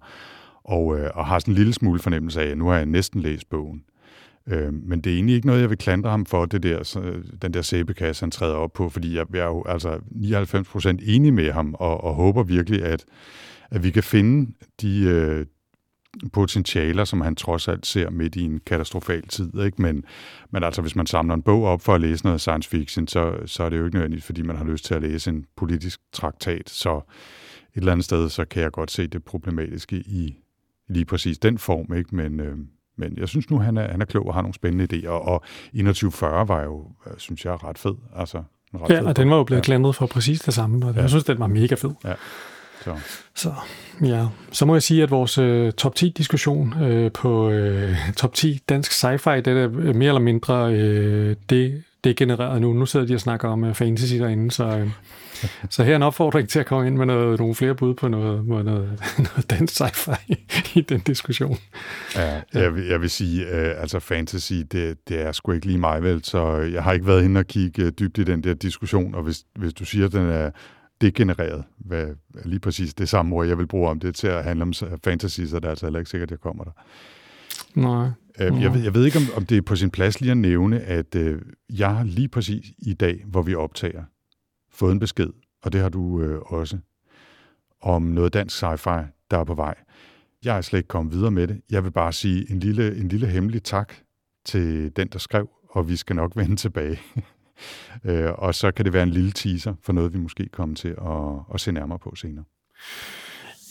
Og, 0.63 0.86
uh, 0.86 1.00
og 1.13 1.25
har 1.25 1.39
sådan 1.39 1.51
en 1.51 1.57
lille 1.57 1.74
smule 1.74 2.00
fornemmelse 2.00 2.41
af, 2.41 2.45
at 2.50 2.57
nu 2.57 2.67
har 2.67 2.75
jeg 2.77 2.86
næsten 2.86 3.22
læst 3.22 3.50
bogen. 3.50 3.83
Øh, 4.50 4.74
men 4.74 5.02
det 5.02 5.12
er 5.12 5.16
egentlig 5.16 5.36
ikke 5.36 5.48
noget, 5.48 5.62
jeg 5.62 5.70
vil 5.70 5.78
klandre 5.78 6.10
ham 6.10 6.26
for, 6.26 6.46
det 6.46 6.64
der, 6.64 6.84
så, 6.84 7.14
den 7.42 7.54
der 7.54 7.62
sæbekasse, 7.62 8.22
han 8.22 8.32
træder 8.32 8.56
op 8.56 8.74
på, 8.74 8.90
fordi 8.90 9.16
jeg, 9.16 9.26
jeg 9.34 9.40
er 9.40 9.46
jo 9.46 9.64
altså 9.68 9.96
99% 9.96 11.12
enig 11.12 11.34
med 11.34 11.52
ham, 11.52 11.76
og, 11.80 12.04
og 12.04 12.16
håber 12.16 12.44
virkelig, 12.44 12.84
at, 12.84 13.06
at 13.72 13.84
vi 13.84 13.92
kan 13.92 14.04
finde 14.04 14.54
de, 14.82 15.04
øh, 15.04 15.46
potentialer, 16.34 17.06
som 17.06 17.22
han 17.22 17.36
trods 17.36 17.68
alt 17.68 17.86
ser 17.86 18.10
midt 18.10 18.36
i 18.36 18.42
en 18.44 18.60
katastrofal 18.66 19.28
tid. 19.28 19.62
Ikke? 19.62 19.82
Men, 19.82 20.04
men 20.52 20.64
altså, 20.64 20.82
hvis 20.82 20.96
man 20.96 21.06
samler 21.06 21.34
en 21.34 21.42
bog 21.42 21.64
op 21.64 21.82
for 21.82 21.96
at 21.96 22.02
læse 22.02 22.26
noget 22.26 22.42
science 22.42 22.70
fiction, 22.70 23.08
så, 23.08 23.38
så 23.46 23.64
er 23.64 23.70
det 23.70 23.78
jo 23.78 23.86
ikke 23.86 23.96
nødvendigt, 23.96 24.24
fordi 24.24 24.42
man 24.42 24.56
har 24.56 24.66
lyst 24.66 24.86
til 24.86 24.94
at 24.94 25.02
læse 25.02 25.30
en 25.30 25.46
politisk 25.56 26.00
traktat. 26.12 26.70
Så 26.70 26.98
et 26.98 27.04
eller 27.76 27.92
andet 27.92 28.06
sted, 28.06 28.30
så 28.30 28.46
kan 28.46 28.64
jeg 28.64 28.72
godt 28.72 28.92
se 28.92 29.08
det 29.08 29.24
problematiske 29.24 29.96
i 29.96 30.40
lige 30.88 31.06
præcis 31.06 31.38
den 31.38 31.58
form. 31.58 31.94
Ikke? 31.94 32.16
Men, 32.16 32.40
øh, 32.40 32.58
men 32.98 33.18
jeg 33.18 33.28
synes 33.28 33.50
nu, 33.50 33.60
han 33.60 33.78
er, 33.78 33.92
han 33.92 34.02
er 34.02 34.06
klog 34.06 34.28
og 34.28 34.34
har 34.34 34.42
nogle 34.42 34.54
spændende 34.54 34.88
idéer. 34.98 35.10
Og 35.10 35.44
2140 35.66 36.48
var 36.48 36.64
jo, 36.64 36.86
øh, 37.08 37.14
synes 37.18 37.46
jeg, 37.46 37.64
ret 37.64 37.78
fed. 37.78 37.96
Altså, 38.16 38.38
ret 38.74 38.90
Ja, 38.90 39.00
fed 39.00 39.06
og 39.06 39.16
den 39.18 39.30
var 39.30 39.36
jo 39.36 39.44
blevet 39.44 39.62
ja. 39.62 39.64
klandret 39.64 39.96
for 39.96 40.06
præcis 40.06 40.40
det 40.40 40.54
samme, 40.54 40.86
og 40.86 40.94
Ja. 40.96 41.02
jeg 41.02 41.10
synes, 41.10 41.24
den 41.24 41.40
var 41.40 41.48
mega 41.48 41.76
fed. 41.76 41.92
Så. 42.84 42.96
Så, 43.36 43.54
ja. 44.04 44.26
så 44.52 44.66
må 44.66 44.76
jeg 44.76 44.84
sige, 44.84 45.04
at 45.04 45.12
vores 45.12 45.38
øh, 45.38 45.72
top 45.72 45.94
10-diskussion 46.00 46.84
øh, 46.84 47.12
på 47.12 47.50
øh, 47.50 47.96
top 48.18 48.34
10 48.34 48.60
dansk 48.70 48.92
sci-fi, 48.92 49.36
det 49.36 49.48
er 49.48 49.68
mere 49.70 50.08
eller 50.08 50.20
mindre 50.20 50.74
øh, 50.74 51.36
det, 51.50 51.84
det 52.03 52.10
er 52.10 52.13
genereret 52.13 52.62
nu. 52.62 52.74
Nu 52.74 52.86
sidder 52.86 53.05
de 53.05 53.13
og 53.13 53.19
snakker 53.19 53.48
om 53.48 53.63
øh, 53.63 53.75
fantasy 53.75 54.15
derinde, 54.15 54.51
så, 54.51 54.77
øh, 54.77 54.89
så 55.69 55.83
her 55.83 55.91
er 55.91 55.95
en 55.95 56.03
opfordring 56.03 56.50
til 56.50 56.60
at 56.60 56.65
komme 56.65 56.88
ind 56.88 56.98
med 56.98 57.05
noget, 57.05 57.39
nogle 57.39 57.55
flere 57.55 57.75
bud 57.75 57.93
på 57.93 58.07
noget, 58.07 58.45
noget, 58.45 58.65
noget 59.17 59.50
dansk 59.50 59.81
sci-fi 59.81 60.36
i 60.75 60.81
den 60.81 61.00
diskussion. 61.00 61.57
Ja, 62.15 62.41
jeg, 62.53 62.75
vil, 62.75 62.86
jeg 62.86 63.01
vil 63.01 63.10
sige, 63.10 63.48
øh, 63.48 63.81
altså 63.81 64.00
fantasy, 64.00 64.53
det, 64.53 64.98
det 65.07 65.22
er 65.22 65.31
sgu 65.31 65.51
ikke 65.51 65.65
lige 65.65 65.77
mig 65.77 66.03
vel, 66.03 66.24
så 66.24 66.57
jeg 66.57 66.83
har 66.83 66.93
ikke 66.93 67.07
været 67.07 67.24
inde 67.24 67.39
og 67.39 67.48
kigge 67.48 67.83
øh, 67.83 67.91
dybt 68.00 68.17
i 68.17 68.24
den 68.24 68.43
der 68.43 68.53
diskussion, 68.53 69.15
og 69.15 69.24
hvis, 69.24 69.43
hvis 69.55 69.74
du 69.74 69.86
siger, 69.86 70.05
at 70.05 70.12
den 70.12 70.29
er 70.29 70.51
degenereret, 71.01 71.63
hvad 71.77 72.03
er 72.03 72.48
lige 72.48 72.60
præcis 72.60 72.93
det 72.93 73.10
samme 73.10 73.36
ord, 73.36 73.48
jeg 73.48 73.57
vil 73.57 73.67
bruge 73.67 73.89
om 73.89 74.00
det 74.00 74.15
til 74.15 74.27
at 74.27 74.43
handle 74.43 74.62
om 74.63 74.74
fantasy, 75.03 75.41
så 75.41 75.55
er 75.55 75.60
det 75.60 75.69
altså 75.69 75.86
heller 75.86 76.00
ikke 76.00 76.12
sikkert, 76.12 76.27
at 76.27 76.31
jeg 76.31 76.39
kommer 76.39 76.63
der. 76.63 76.72
Nej. 77.75 78.10
Øh, 78.39 78.62
jeg, 78.62 78.74
ved, 78.74 78.84
jeg 78.84 78.94
ved 78.94 79.06
ikke, 79.06 79.18
om, 79.18 79.24
om 79.36 79.46
det 79.46 79.58
er 79.58 79.62
på 79.62 79.75
sin 79.75 79.89
plads 79.92 80.22
lige 80.22 80.32
at 80.32 80.38
nævne, 80.38 80.80
at 80.80 81.15
øh, 81.15 81.42
jeg 81.70 81.96
har 81.96 82.03
lige 82.03 82.27
præcis 82.27 82.65
i 82.77 82.94
dag, 82.94 83.24
hvor 83.27 83.42
vi 83.42 83.56
optager, 83.56 84.03
fået 84.72 84.92
en 84.92 85.00
besked, 85.00 85.30
og 85.63 85.74
det 85.74 85.82
har 85.82 85.89
du 85.89 86.22
øh, 86.22 86.42
også, 86.42 86.77
om 87.82 88.01
noget 88.01 88.34
dansk 88.34 88.63
sci-fi, 88.63 89.27
der 89.32 89.38
er 89.38 89.44
på 89.44 89.53
vej. 89.53 89.75
Jeg 90.44 90.58
er 90.58 90.62
slet 90.62 90.80
ikke 90.80 90.88
kommet 90.88 91.13
videre 91.13 91.32
med 91.32 91.48
det. 91.48 91.62
Jeg 91.70 91.84
vil 91.84 91.92
bare 91.92 92.13
sige 92.13 92.51
en 92.51 92.60
lille, 92.60 92.98
en 92.98 93.08
lille 93.08 93.27
hemmelig 93.27 93.63
tak 93.63 93.94
til 94.46 94.96
den, 94.96 95.08
der 95.08 95.20
skrev, 95.20 95.50
og 95.70 95.89
vi 95.89 95.96
skal 95.96 96.15
nok 96.15 96.36
vende 96.39 96.56
tilbage. 96.56 97.00
øh, 98.03 98.32
og 98.32 98.56
så 98.56 98.72
kan 98.72 98.86
det 98.86 98.94
være 98.94 99.03
en 99.03 99.10
lille 99.10 99.32
teaser 99.32 99.74
for 99.82 99.94
noget, 99.94 100.13
vi 100.13 100.20
måske 100.20 100.50
kommer 100.51 100.75
til 100.75 100.88
at, 100.89 101.53
at 101.53 101.62
se 101.62 101.72
nærmere 101.72 102.00
på 102.00 102.15
senere. 102.15 102.46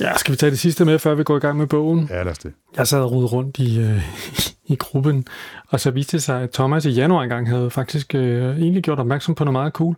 Ja, 0.00 0.16
skal 0.16 0.32
vi 0.32 0.36
tage 0.36 0.50
det 0.50 0.58
sidste 0.58 0.84
med, 0.84 0.98
før 0.98 1.14
vi 1.14 1.24
går 1.24 1.36
i 1.36 1.40
gang 1.40 1.58
med 1.58 1.66
bogen? 1.66 2.06
Ja, 2.10 2.22
lad 2.22 2.32
os 2.32 2.38
det. 2.38 2.52
Jeg 2.76 2.88
sad 2.88 3.00
og 3.00 3.32
rundt 3.32 3.58
i, 3.58 3.80
øh, 3.80 4.02
i 4.72 4.76
gruppen, 4.76 5.26
og 5.68 5.80
så 5.80 5.90
viste 5.90 6.16
det 6.16 6.22
sig, 6.22 6.42
at 6.42 6.50
Thomas 6.50 6.84
i 6.84 6.90
januar 6.90 7.22
engang 7.22 7.48
havde 7.48 7.70
faktisk 7.70 8.14
øh, 8.14 8.56
egentlig 8.58 8.82
gjort 8.82 8.98
opmærksom 8.98 9.34
på 9.34 9.44
noget 9.44 9.52
meget 9.52 9.72
cool. 9.72 9.96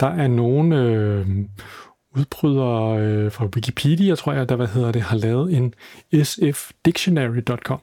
Der 0.00 0.06
er 0.06 0.28
nogle 0.28 0.76
øh, 0.76 1.26
udbrydere 2.16 3.00
øh, 3.00 3.32
fra 3.32 3.44
Wikipedia, 3.44 4.14
tror 4.14 4.32
jeg, 4.32 4.48
der 4.48 4.56
hvad 4.56 4.66
hedder 4.66 4.92
det, 4.92 5.02
har 5.02 5.16
lavet 5.16 5.52
en 5.56 5.74
sfdictionary.com. 6.24 7.80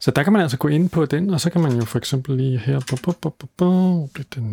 Så 0.00 0.10
der 0.10 0.22
kan 0.22 0.32
man 0.32 0.42
altså 0.42 0.56
gå 0.58 0.68
ind 0.68 0.90
på 0.90 1.04
den, 1.06 1.30
og 1.30 1.40
så 1.40 1.50
kan 1.50 1.60
man 1.60 1.72
jo 1.72 1.84
for 1.84 1.98
eksempel 1.98 2.36
lige 2.36 2.58
her... 2.58 2.76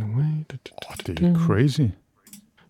Away, 0.01 0.23
du, 0.51 0.55
du, 0.65 0.71
Oh, 0.89 0.95
det 1.07 1.19
er 1.19 1.39
crazy. 1.47 1.81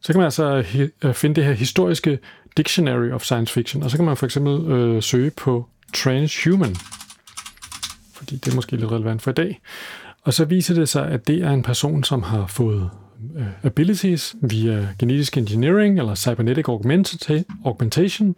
så 0.01 0.13
kan 0.13 0.15
man 0.15 0.25
altså 0.25 0.63
øh, 1.03 1.13
finde 1.13 1.36
det 1.36 1.45
her 1.45 1.53
historiske 1.53 2.19
Dictionary 2.60 3.12
of 3.12 3.24
Science 3.24 3.54
Fiction, 3.54 3.84
og 3.84 3.92
så 3.92 3.98
kan 3.98 4.06
man 4.06 4.18
for 4.18 4.25
eksempel 4.25 4.72
øh, 4.72 5.04
søge 5.04 5.32
på 5.32 5.68
transhuman, 5.94 6.75
fordi 8.13 8.36
det 8.36 8.51
er 8.51 8.56
måske 8.56 8.72
lidt 8.75 8.92
relevant 8.92 9.22
for 9.22 9.32
i 9.32 9.34
dag. 9.34 9.62
Og 10.24 10.34
så 10.34 10.46
viser 10.46 10.74
det 10.74 10.89
sig, 10.89 11.08
at 11.08 11.28
det 11.28 11.44
er 11.44 11.51
en 11.51 11.63
person, 11.63 12.04
som 12.04 12.24
har 12.24 12.48
fået 12.48 12.89
øh, 13.38 13.46
abilities 13.63 14.36
via 14.42 14.88
genetisk 15.00 15.38
engineering 15.38 16.00
eller 16.00 16.16
cybernetic 16.16 16.66
augmenta- 16.70 17.44
augmentation, 17.66 18.36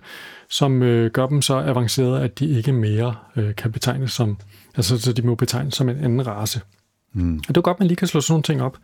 som 0.49 0.83
øh, 0.83 1.11
gør 1.11 1.27
dem 1.27 1.41
så 1.41 1.55
avancerede, 1.55 2.21
at 2.21 2.39
de 2.39 2.49
ikke 2.49 2.71
mere 2.71 3.15
øh, 3.35 3.55
kan 3.55 3.71
betegnes 3.71 4.11
som, 4.11 4.37
altså 4.75 4.97
så 4.97 5.13
de 5.13 5.21
må 5.21 5.35
betegnes 5.35 5.73
som 5.73 5.89
en 5.89 6.03
anden 6.03 6.27
race. 6.27 6.61
Mm. 7.13 7.37
Og 7.37 7.47
det 7.47 7.57
er 7.57 7.61
godt, 7.61 7.79
man 7.79 7.87
lige 7.87 7.95
kan 7.95 8.07
slå 8.07 8.21
sådan 8.21 8.33
nogle 8.33 8.43
ting 8.43 8.61
op. 8.61 8.77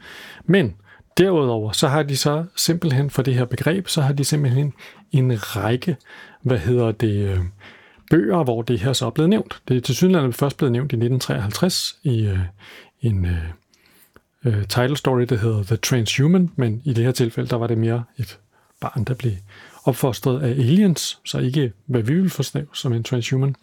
Men 0.45 0.75
derudover, 1.17 1.71
så 1.71 1.87
har 1.87 2.03
de 2.03 2.17
så 2.17 2.45
simpelthen 2.55 3.09
for 3.09 3.21
det 3.21 3.33
her 3.33 3.45
begreb, 3.45 3.87
så 3.87 4.01
har 4.01 4.13
de 4.13 4.23
simpelthen 4.23 4.73
en 5.11 5.55
række, 5.55 5.97
hvad 6.41 6.57
hedder 6.57 6.91
det, 6.91 7.29
øh, 7.29 7.39
bøger, 8.09 8.43
hvor 8.43 8.61
det 8.61 8.79
her 8.79 8.93
så 8.93 9.05
er 9.05 9.09
blevet 9.09 9.29
nævnt. 9.29 9.61
Det 9.67 9.77
er 9.77 9.81
til 9.81 9.95
synligheden 9.95 10.33
først 10.33 10.57
blevet 10.57 10.71
nævnt 10.71 10.91
i 10.91 10.95
1953 10.95 11.97
i 12.03 12.25
øh, 12.25 12.39
en 13.01 13.25
øh, 13.25 13.43
øh, 14.45 14.67
title 14.67 14.97
story, 14.97 15.21
der 15.21 15.37
hedder 15.37 15.63
The 15.63 15.75
Transhuman, 15.75 16.51
men 16.55 16.81
i 16.85 16.93
det 16.93 17.03
her 17.03 17.11
tilfælde, 17.11 17.49
der 17.49 17.55
var 17.55 17.67
det 17.67 17.77
mere 17.77 18.03
et 18.17 18.39
barn, 18.81 19.03
der 19.03 19.13
blev 19.13 19.31
opfostret 19.87 20.41
af 20.41 20.49
aliens, 20.49 21.19
så 21.25 21.39
ikke 21.39 21.71
hvad 21.85 22.01
vi 22.01 22.13
vil 22.13 22.29
forstå 22.29 22.59
som 22.73 22.93
en 22.93 23.03
transhuman. 23.03 23.55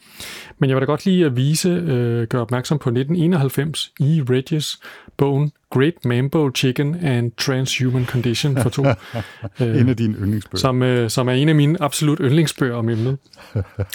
Men 0.58 0.70
jeg 0.70 0.76
vil 0.76 0.80
da 0.80 0.86
godt 0.86 1.06
lige 1.06 1.26
at 1.26 1.36
vise, 1.36 1.68
øh, 1.68 2.26
gøre 2.26 2.42
opmærksom 2.42 2.78
på 2.78 2.90
1991 2.90 3.92
i 4.00 4.22
Regis 4.30 4.78
bogen 5.16 5.52
Great 5.70 6.04
Mambo 6.04 6.50
Chicken 6.54 6.94
and 7.04 7.32
Transhuman 7.36 8.06
Condition 8.06 8.56
for 8.62 8.70
to. 8.70 8.84
øh, 9.60 9.80
en 9.80 9.88
af 9.88 9.96
dine 9.96 10.14
yndlingsbøger. 10.14 10.60
Som, 10.60 10.82
øh, 10.82 11.10
som 11.10 11.28
er 11.28 11.32
en 11.32 11.48
af 11.48 11.54
mine 11.54 11.82
absolut 11.82 12.18
yndlingsbøger 12.20 12.74
om 12.74 12.88
emnet. 12.88 13.18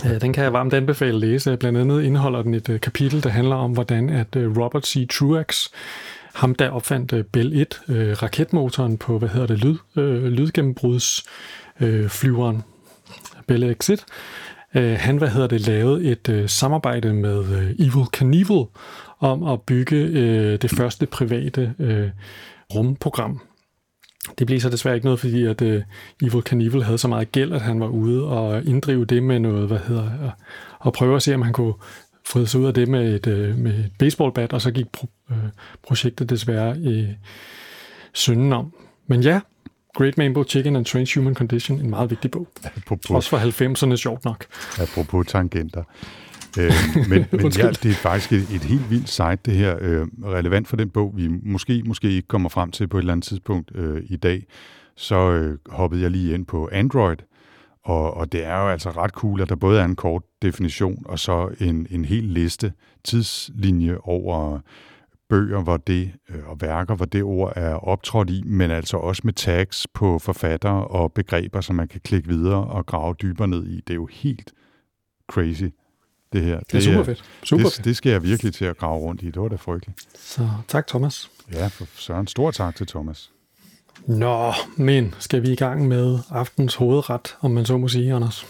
øh, 0.05 0.21
den 0.21 0.33
kan 0.33 0.43
jeg 0.43 0.53
varmt 0.53 0.73
anbefale 0.73 1.13
at 1.13 1.19
læse. 1.19 1.57
Blandt 1.57 1.79
andet 1.79 2.03
indeholder 2.03 2.41
den 2.41 2.53
et 2.53 2.69
øh, 2.69 2.79
kapitel, 2.79 3.23
der 3.23 3.29
handler 3.29 3.55
om, 3.55 3.71
hvordan 3.71 4.09
at 4.09 4.35
øh, 4.35 4.57
Robert 4.57 4.87
C. 4.87 5.07
Truax, 5.09 5.67
ham 6.33 6.55
der 6.55 6.69
opfandt 6.69 7.13
øh, 7.13 7.23
Bell 7.23 7.61
1, 7.61 7.81
øh, 7.87 8.23
raketmotoren 8.23 8.97
på, 8.97 9.19
hvad 9.19 9.29
hedder 9.29 9.47
det, 9.47 9.63
lyd, 9.63 9.77
øh, 9.97 10.23
lydgennembruds 10.23 11.23
øh, 11.79 12.09
flyveren 12.09 12.63
Bell 13.47 13.63
Exit. 13.63 14.05
øh, 14.75 14.97
han, 14.99 15.17
hvad 15.17 15.29
hedder 15.29 15.47
det, 15.47 15.67
lavede 15.67 16.11
et 16.11 16.29
øh, 16.29 16.49
samarbejde 16.49 17.13
med 17.13 17.39
øh, 17.39 17.71
Evil 17.79 18.05
Knievel 18.11 18.65
om 19.19 19.43
at 19.43 19.61
bygge 19.61 19.95
øh, 19.95 20.61
det 20.61 20.71
første 20.71 21.05
private 21.05 21.73
øh, 21.79 22.09
rumprogram. 22.75 23.41
Det 24.39 24.47
blev 24.47 24.59
så 24.59 24.69
desværre 24.69 24.95
ikke 24.95 25.05
noget, 25.05 25.19
fordi 25.19 25.45
at 25.45 25.61
øh, 25.61 25.83
Evil 26.21 26.41
Knievel 26.41 26.83
havde 26.83 26.97
så 26.97 27.07
meget 27.07 27.31
gæld, 27.31 27.53
at 27.53 27.61
han 27.61 27.79
var 27.79 27.87
ude 27.87 28.23
og 28.23 28.63
inddrive 28.65 29.05
det 29.05 29.23
med 29.23 29.39
noget, 29.39 29.67
hvad 29.67 29.79
hedder, 29.87 30.03
og, 30.03 30.31
og 30.79 30.93
prøve 30.93 31.15
at 31.15 31.23
se, 31.23 31.35
om 31.35 31.41
han 31.41 31.53
kunne 31.53 31.73
fride 32.25 32.47
sig 32.47 32.59
ud 32.59 32.65
af 32.65 32.73
det 32.73 32.87
med 32.87 33.15
et, 33.15 33.27
øh, 33.27 33.57
med 33.57 33.71
et 33.71 33.91
baseballbat, 33.99 34.53
og 34.53 34.61
så 34.61 34.71
gik 34.71 34.87
pro, 34.91 35.07
øh, 35.31 35.37
projektet 35.83 36.29
desværre 36.29 36.77
i 36.77 37.07
synden 38.13 38.53
om. 38.53 38.73
Men 39.07 39.21
ja, 39.21 39.39
Great 39.95 40.19
Rainbow 40.19 40.43
Chicken 40.43 40.75
and 40.75 40.85
Transhuman 40.85 41.33
Condition, 41.33 41.79
en 41.79 41.89
meget 41.89 42.09
vigtig 42.09 42.31
bog. 42.31 42.47
Apropos, 42.63 43.09
Også 43.09 43.29
for 43.29 43.37
90'erne, 43.37 43.95
sjovt 43.95 44.25
nok. 44.25 44.45
Apropos 44.79 45.27
tangenter. 45.27 45.83
øh, 46.59 46.71
men 47.09 47.25
men 47.31 47.51
ja, 47.51 47.69
det 47.69 47.85
er 47.85 47.93
faktisk 47.93 48.31
et, 48.33 48.55
et 48.55 48.63
helt 48.63 48.89
vildt 48.89 49.09
site, 49.09 49.37
det 49.45 49.53
her. 49.53 49.77
Øh, 49.81 50.07
relevant 50.23 50.67
for 50.67 50.75
den 50.75 50.89
bog, 50.89 51.13
vi 51.17 51.27
måske, 51.27 51.83
måske 51.85 52.11
ikke 52.11 52.27
kommer 52.27 52.49
frem 52.49 52.71
til 52.71 52.87
på 52.87 52.97
et 52.97 53.01
eller 53.01 53.13
andet 53.13 53.25
tidspunkt 53.25 53.71
øh, 53.75 54.03
i 54.09 54.15
dag. 54.15 54.45
Så 54.95 55.31
øh, 55.31 55.57
hoppede 55.69 56.01
jeg 56.01 56.11
lige 56.11 56.33
ind 56.33 56.45
på 56.45 56.69
Android, 56.71 57.17
og, 57.83 58.17
og 58.17 58.31
det 58.31 58.45
er 58.45 58.61
jo 58.61 58.67
altså 58.67 58.89
ret 58.89 59.11
cool, 59.11 59.41
at 59.41 59.49
der 59.49 59.55
både 59.55 59.79
er 59.79 59.85
en 59.85 59.95
kort 59.95 60.23
definition, 60.41 61.03
og 61.05 61.19
så 61.19 61.49
en, 61.59 61.87
en 61.89 62.05
hel 62.05 62.23
liste, 62.23 62.73
tidslinje 63.03 63.97
over 64.03 64.59
bøger, 65.29 65.61
hvor 65.61 65.77
det, 65.77 66.11
øh, 66.29 66.49
og 66.49 66.61
værker, 66.61 66.95
hvor 66.95 67.05
det 67.05 67.23
ord 67.23 67.53
er 67.55 67.73
optrådt 67.73 68.29
i, 68.29 68.43
men 68.45 68.71
altså 68.71 68.97
også 68.97 69.21
med 69.25 69.33
tags 69.33 69.87
på 69.93 70.19
forfattere 70.19 70.87
og 70.87 71.13
begreber, 71.13 71.61
som 71.61 71.75
man 71.75 71.87
kan 71.87 72.01
klikke 72.01 72.27
videre 72.27 72.63
og 72.67 72.85
grave 72.85 73.15
dybere 73.21 73.47
ned 73.47 73.67
i. 73.67 73.75
Det 73.75 73.89
er 73.89 73.95
jo 73.95 74.05
helt 74.11 74.53
crazy, 75.29 75.63
det 76.33 76.41
her. 76.41 76.59
Det 76.59 76.77
er 76.77 76.81
super 76.81 77.03
fedt. 77.03 77.23
Super 77.43 77.63
det, 77.63 77.73
fedt. 77.73 77.85
det 77.85 77.97
skal 77.97 78.11
jeg 78.11 78.23
virkelig 78.23 78.53
til 78.53 78.65
at 78.65 78.77
grave 78.77 78.99
rundt 78.99 79.21
i. 79.21 79.25
Det 79.25 79.41
var 79.41 79.47
da 79.47 79.55
frygteligt. 79.55 80.05
Så 80.15 80.49
tak, 80.67 80.87
Thomas. 80.87 81.31
Ja, 81.53 81.67
for 81.67 81.85
Søren. 81.95 82.27
Stor 82.27 82.51
tak 82.51 82.75
til 82.75 82.87
Thomas. 82.87 83.31
Nå, 84.07 84.53
men 84.77 85.15
skal 85.19 85.41
vi 85.41 85.51
i 85.51 85.55
gang 85.55 85.87
med 85.87 86.19
aftens 86.29 86.75
hovedret, 86.75 87.37
om 87.41 87.51
man 87.51 87.65
så 87.65 87.77
må 87.77 87.87
sige, 87.87 88.13
Anders? 88.13 88.47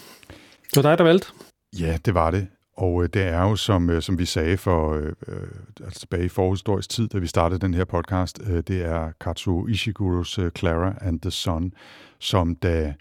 Det 0.75 0.83
var 0.83 0.89
dig, 0.89 0.97
der 0.97 1.03
valgte. 1.03 1.27
Ja, 1.79 1.97
det 2.05 2.13
var 2.13 2.31
det. 2.31 2.47
Og 2.79 3.03
øh, 3.03 3.09
det 3.13 3.21
er 3.21 3.41
jo, 3.41 3.55
som, 3.55 3.89
øh, 3.89 4.01
som 4.01 4.19
vi 4.19 4.25
sagde 4.25 4.57
for 4.57 4.93
øh, 4.93 5.13
øh, 5.27 5.47
altså 5.83 5.99
tilbage 5.99 6.25
i 6.25 6.29
forhistorisk 6.29 6.89
tid, 6.89 7.07
da 7.07 7.17
vi 7.17 7.27
startede 7.27 7.59
den 7.59 7.73
her 7.73 7.85
podcast, 7.85 8.39
øh, 8.49 8.63
det 8.67 8.81
er 8.81 9.11
Katsuo 9.21 9.67
Ishiguros 9.67 10.39
øh, 10.39 10.51
Clara 10.51 10.93
and 11.01 11.19
the 11.19 11.31
Sun, 11.31 11.73
som 12.19 12.55
da 12.55 12.93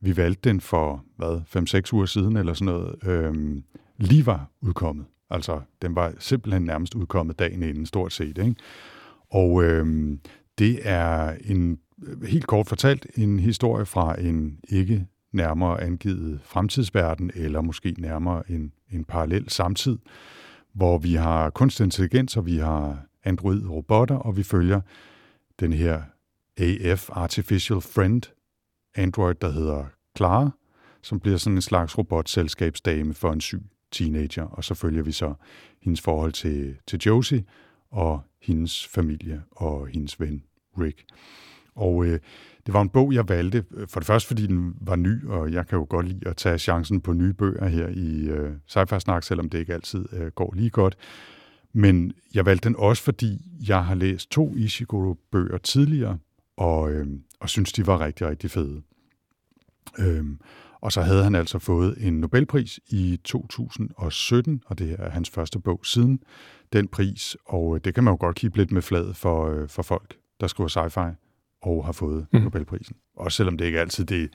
vi 0.00 0.16
valgte 0.16 0.48
den 0.48 0.60
for, 0.60 1.04
hvad, 1.16 1.40
5-6 1.88 1.92
uger 1.92 2.06
siden 2.06 2.36
eller 2.36 2.52
sådan 2.54 2.74
noget, 2.74 2.94
øh, 3.06 3.62
lige 3.98 4.26
var 4.26 4.50
udkommet. 4.60 5.06
Altså, 5.30 5.60
den 5.82 5.94
var 5.94 6.12
simpelthen 6.18 6.62
nærmest 6.62 6.94
udkommet 6.94 7.38
dagen 7.38 7.62
inden, 7.62 7.86
stort 7.86 8.12
set. 8.12 8.38
Ikke? 8.38 8.54
Og 9.30 9.64
øh, 9.64 10.16
det 10.58 10.78
er 10.82 11.36
en, 11.44 11.78
øh, 12.02 12.22
helt 12.22 12.46
kort 12.46 12.66
fortalt, 12.66 13.06
en 13.16 13.40
historie 13.40 13.86
fra 13.86 14.20
en 14.20 14.58
ikke 14.68 15.06
nærmere 15.32 15.80
angivet 15.82 16.40
fremtidsverden, 16.44 17.30
eller 17.34 17.60
måske 17.60 17.94
nærmere 17.98 18.50
en, 18.50 18.72
en 18.90 19.04
parallel 19.04 19.48
samtid, 19.48 19.98
hvor 20.72 20.98
vi 20.98 21.14
har 21.14 21.50
kunstig 21.50 21.84
intelligens, 21.84 22.36
og 22.36 22.46
vi 22.46 22.56
har 22.56 23.02
android-robotter, 23.24 24.16
og 24.16 24.36
vi 24.36 24.42
følger 24.42 24.80
den 25.60 25.72
her 25.72 26.02
AF, 26.56 27.10
Artificial 27.12 27.80
Friend, 27.80 28.22
android, 28.94 29.34
der 29.34 29.50
hedder 29.50 29.84
Clara, 30.16 30.50
som 31.02 31.20
bliver 31.20 31.36
sådan 31.36 31.56
en 31.56 31.62
slags 31.62 31.98
robotselskabsdame 31.98 33.14
for 33.14 33.32
en 33.32 33.40
syg 33.40 33.62
teenager, 33.90 34.44
og 34.44 34.64
så 34.64 34.74
følger 34.74 35.02
vi 35.02 35.12
så 35.12 35.34
hendes 35.82 36.00
forhold 36.00 36.32
til, 36.32 36.76
til 36.86 37.00
Josie 37.06 37.44
og 37.90 38.20
hendes 38.42 38.86
familie 38.86 39.42
og 39.50 39.86
hendes 39.86 40.20
ven 40.20 40.42
Rick. 40.78 41.04
Og 41.74 42.04
øh, 42.04 42.18
det 42.66 42.74
var 42.74 42.82
en 42.82 42.88
bog, 42.88 43.12
jeg 43.14 43.28
valgte, 43.28 43.64
øh, 43.74 43.88
for 43.88 44.00
det 44.00 44.06
første 44.06 44.26
fordi 44.26 44.46
den 44.46 44.74
var 44.80 44.96
ny, 44.96 45.26
og 45.26 45.52
jeg 45.52 45.66
kan 45.66 45.78
jo 45.78 45.86
godt 45.88 46.08
lide 46.08 46.28
at 46.28 46.36
tage 46.36 46.58
chancen 46.58 47.00
på 47.00 47.12
nye 47.12 47.32
bøger 47.32 47.66
her 47.66 47.88
i 47.88 48.28
øh, 48.28 48.50
sci 48.66 49.00
Snak, 49.00 49.22
selvom 49.22 49.48
det 49.48 49.58
ikke 49.58 49.74
altid 49.74 50.06
øh, 50.12 50.26
går 50.26 50.54
lige 50.56 50.70
godt. 50.70 50.96
Men 51.72 52.12
jeg 52.34 52.46
valgte 52.46 52.68
den 52.68 52.76
også, 52.78 53.02
fordi 53.02 53.40
jeg 53.68 53.84
har 53.84 53.94
læst 53.94 54.30
to 54.30 54.54
Ishiguro-bøger 54.56 55.58
tidligere, 55.58 56.18
og, 56.56 56.92
øh, 56.92 57.06
og 57.40 57.48
synes, 57.48 57.72
de 57.72 57.86
var 57.86 58.00
rigtig, 58.00 58.26
rigtig 58.26 58.50
fede. 58.50 58.82
Øh, 59.98 60.24
og 60.80 60.92
så 60.92 61.02
havde 61.02 61.24
han 61.24 61.34
altså 61.34 61.58
fået 61.58 62.06
en 62.06 62.20
Nobelpris 62.20 62.80
i 62.88 63.20
2017, 63.24 64.62
og 64.66 64.78
det 64.78 64.96
er 64.98 65.10
hans 65.10 65.30
første 65.30 65.58
bog 65.58 65.80
siden 65.86 66.20
den 66.72 66.88
pris, 66.88 67.36
og 67.46 67.74
øh, 67.74 67.80
det 67.84 67.94
kan 67.94 68.04
man 68.04 68.12
jo 68.12 68.16
godt 68.20 68.36
kigge 68.36 68.56
lidt 68.56 68.72
med 68.72 68.82
fladet 68.82 69.16
for, 69.16 69.50
øh, 69.50 69.68
for 69.68 69.82
folk, 69.82 70.16
der 70.40 70.46
skriver 70.46 70.68
sci-fi 70.68 71.29
og 71.62 71.84
har 71.84 71.92
fået 71.92 72.26
mm. 72.32 72.40
Nobelprisen. 72.40 72.96
Også 73.16 73.36
selvom 73.36 73.58
det 73.58 73.64
ikke 73.64 73.80
altid 73.80 74.04
det 74.04 74.22
er 74.22 74.28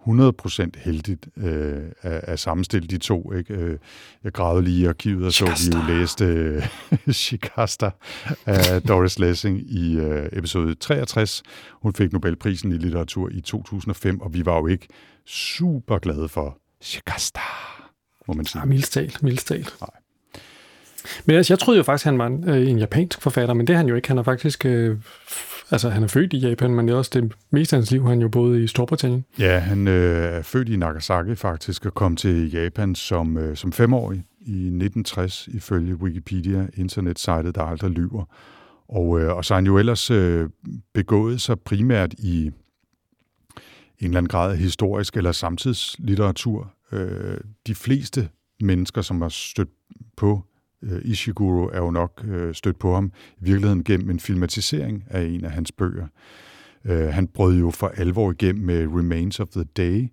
100% 0.00 0.70
heldigt 0.76 1.28
øh, 1.36 1.82
at, 2.02 2.20
at 2.22 2.38
sammenstille 2.38 2.88
de 2.88 2.98
to. 2.98 3.32
Ikke? 3.32 3.54
Øh, 3.54 3.78
jeg 4.24 4.32
gravede 4.32 4.64
lige 4.64 4.80
i 4.80 4.84
arkivet 4.84 5.26
og 5.26 5.32
så, 5.32 5.44
vi 5.44 5.76
jo 5.76 5.98
læste 5.98 6.24
øh, 6.24 6.68
Shikasta 7.14 7.90
af 8.46 8.82
Doris 8.82 9.18
Lessing 9.18 9.60
i 9.72 9.96
øh, 9.96 10.28
episode 10.32 10.74
63. 10.74 11.42
Hun 11.72 11.94
fik 11.94 12.12
Nobelprisen 12.12 12.72
i 12.72 12.76
litteratur 12.76 13.28
i 13.32 13.40
2005, 13.40 14.20
og 14.20 14.34
vi 14.34 14.46
var 14.46 14.56
jo 14.56 14.66
ikke 14.66 14.88
super 15.26 15.98
glade 15.98 16.28
for 16.28 16.58
Shikasta, 16.80 17.40
må 18.28 18.34
man 18.34 18.46
sige. 18.46 18.60
Ja, 18.60 18.66
mildstalt, 18.66 19.22
mildstalt. 19.22 19.76
Nej. 19.80 19.99
Men 21.24 21.36
altså, 21.36 21.52
jeg 21.52 21.58
troede 21.58 21.78
jo 21.78 21.82
faktisk, 21.82 22.04
han 22.04 22.18
var 22.18 22.26
en, 22.26 22.48
øh, 22.48 22.70
en 22.70 22.78
japansk 22.78 23.22
forfatter, 23.22 23.54
men 23.54 23.66
det 23.66 23.72
er 23.72 23.76
han 23.76 23.88
jo 23.88 23.94
ikke. 23.94 24.08
Han 24.08 24.18
er 24.18 24.22
faktisk 24.22 24.66
øh, 24.66 24.96
Altså, 25.72 25.88
han 25.88 26.02
er 26.02 26.06
født 26.06 26.32
i 26.32 26.38
Japan, 26.38 26.74
men 26.74 26.88
det 26.88 26.94
er 26.94 26.98
også 26.98 27.10
det 27.14 27.32
meste 27.50 27.76
af 27.76 27.80
hans 27.80 27.90
liv, 27.90 28.06
han 28.06 28.20
jo 28.20 28.28
boede 28.28 28.62
i 28.64 28.66
Storbritannien. 28.66 29.24
Ja, 29.38 29.58
han 29.58 29.88
øh, 29.88 30.36
er 30.38 30.42
født 30.42 30.68
i 30.68 30.76
Nagasaki 30.76 31.34
faktisk, 31.34 31.86
og 31.86 31.94
kom 31.94 32.16
til 32.16 32.52
Japan 32.52 32.94
som, 32.94 33.36
øh, 33.38 33.56
som 33.56 33.72
femårig 33.72 34.24
i 34.40 34.52
1960, 34.52 35.48
ifølge 35.52 35.94
Wikipedia, 35.94 36.66
internetsejtet, 36.74 37.54
der 37.54 37.62
aldrig 37.62 37.90
lyver. 37.90 38.24
Og, 38.88 39.20
øh, 39.20 39.36
og 39.36 39.44
så 39.44 39.54
har 39.54 39.56
han 39.56 39.66
jo 39.66 39.78
ellers 39.78 40.10
øh, 40.10 40.48
begået 40.94 41.40
sig 41.40 41.60
primært 41.60 42.14
i 42.18 42.46
en 42.46 42.52
eller 44.00 44.18
anden 44.18 44.28
grad 44.28 44.56
historisk 44.56 45.16
eller 45.16 45.32
samtidslitteratur. 45.32 46.72
Øh, 46.92 47.38
de 47.66 47.74
fleste 47.74 48.28
mennesker, 48.60 49.02
som 49.02 49.22
har 49.22 49.28
stødt 49.28 49.68
på 50.16 50.42
øh, 50.82 51.00
Ishiguro 51.04 51.68
er 51.72 51.78
jo 51.78 51.90
nok 51.90 52.24
øh, 52.28 52.54
stødt 52.54 52.78
på 52.78 52.94
ham 52.94 53.12
i 53.38 53.44
virkeligheden 53.44 53.84
gennem 53.84 54.10
en 54.10 54.20
filmatisering 54.20 55.04
af 55.10 55.22
en 55.22 55.44
af 55.44 55.50
hans 55.50 55.72
bøger. 55.72 56.06
Øh, 56.84 57.08
han 57.08 57.26
brød 57.26 57.58
jo 57.58 57.70
for 57.70 57.88
alvor 57.88 58.30
igennem 58.30 58.64
med 58.64 58.86
Remains 58.86 59.40
of 59.40 59.48
the 59.48 59.64
Day, 59.64 60.08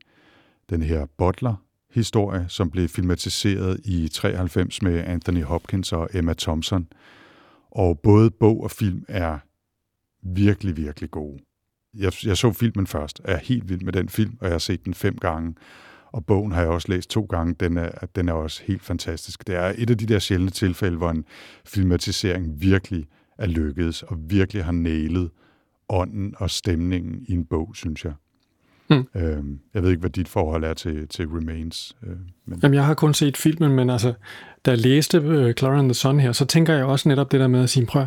den 0.69 0.81
her 0.81 1.05
Butler-historie, 1.17 2.45
som 2.47 2.69
blev 2.69 2.87
filmatiseret 2.87 3.79
i 3.85 4.07
93 4.07 4.81
med 4.81 5.03
Anthony 5.05 5.43
Hopkins 5.43 5.93
og 5.93 6.09
Emma 6.13 6.33
Thompson. 6.33 6.87
Og 7.71 7.99
både 7.99 8.31
bog 8.31 8.63
og 8.63 8.71
film 8.71 9.05
er 9.07 9.37
virkelig, 10.23 10.77
virkelig 10.77 11.11
gode. 11.11 11.39
Jeg, 11.97 12.13
jeg 12.25 12.37
så 12.37 12.53
filmen 12.53 12.87
først, 12.87 13.19
og 13.19 13.29
jeg 13.29 13.35
er 13.35 13.43
helt 13.43 13.69
vild 13.69 13.81
med 13.81 13.93
den 13.93 14.09
film, 14.09 14.37
og 14.39 14.45
jeg 14.45 14.53
har 14.53 14.59
set 14.59 14.85
den 14.85 14.93
fem 14.93 15.17
gange. 15.17 15.55
Og 16.11 16.25
bogen 16.25 16.51
har 16.51 16.61
jeg 16.61 16.69
også 16.69 16.87
læst 16.91 17.09
to 17.09 17.21
gange. 17.29 17.55
Den 17.59 17.77
er, 17.77 17.89
den 18.15 18.29
er 18.29 18.33
også 18.33 18.63
helt 18.65 18.83
fantastisk. 18.83 19.47
Det 19.47 19.55
er 19.55 19.73
et 19.77 19.89
af 19.89 19.97
de 19.97 20.05
der 20.05 20.19
sjældne 20.19 20.49
tilfælde, 20.49 20.97
hvor 20.97 21.09
en 21.09 21.25
filmatisering 21.65 22.61
virkelig 22.61 23.07
er 23.37 23.47
lykkedes, 23.47 24.03
og 24.03 24.17
virkelig 24.19 24.65
har 24.65 24.71
nælet 24.71 25.29
ånden 25.89 26.33
og 26.37 26.49
stemningen 26.49 27.25
i 27.27 27.33
en 27.33 27.45
bog, 27.45 27.71
synes 27.75 28.05
jeg. 28.05 28.13
Mm. 28.89 29.07
Øhm, 29.15 29.59
jeg 29.73 29.83
ved 29.83 29.89
ikke, 29.89 29.99
hvad 29.99 30.09
dit 30.09 30.27
forhold 30.27 30.63
er 30.63 30.73
til, 30.73 31.07
til 31.07 31.27
Remains. 31.27 31.95
Øh, 32.03 32.15
men... 32.45 32.59
Jamen, 32.63 32.75
jeg 32.75 32.85
har 32.85 32.93
kun 32.93 33.13
set 33.13 33.37
filmen, 33.37 33.71
men 33.71 33.89
altså, 33.89 34.13
da 34.65 34.71
jeg 34.71 34.79
læste 34.79 35.21
uh, 35.21 35.53
Clara 35.53 35.79
and 35.79 35.89
the 35.89 35.93
Sun 35.93 36.19
her, 36.19 36.31
så 36.31 36.45
tænker 36.45 36.73
jeg 36.73 36.85
også 36.85 37.09
netop 37.09 37.31
det 37.31 37.39
der 37.39 37.47
med 37.47 37.63
at 37.63 37.69
sige, 37.69 37.85
prøv 37.85 38.05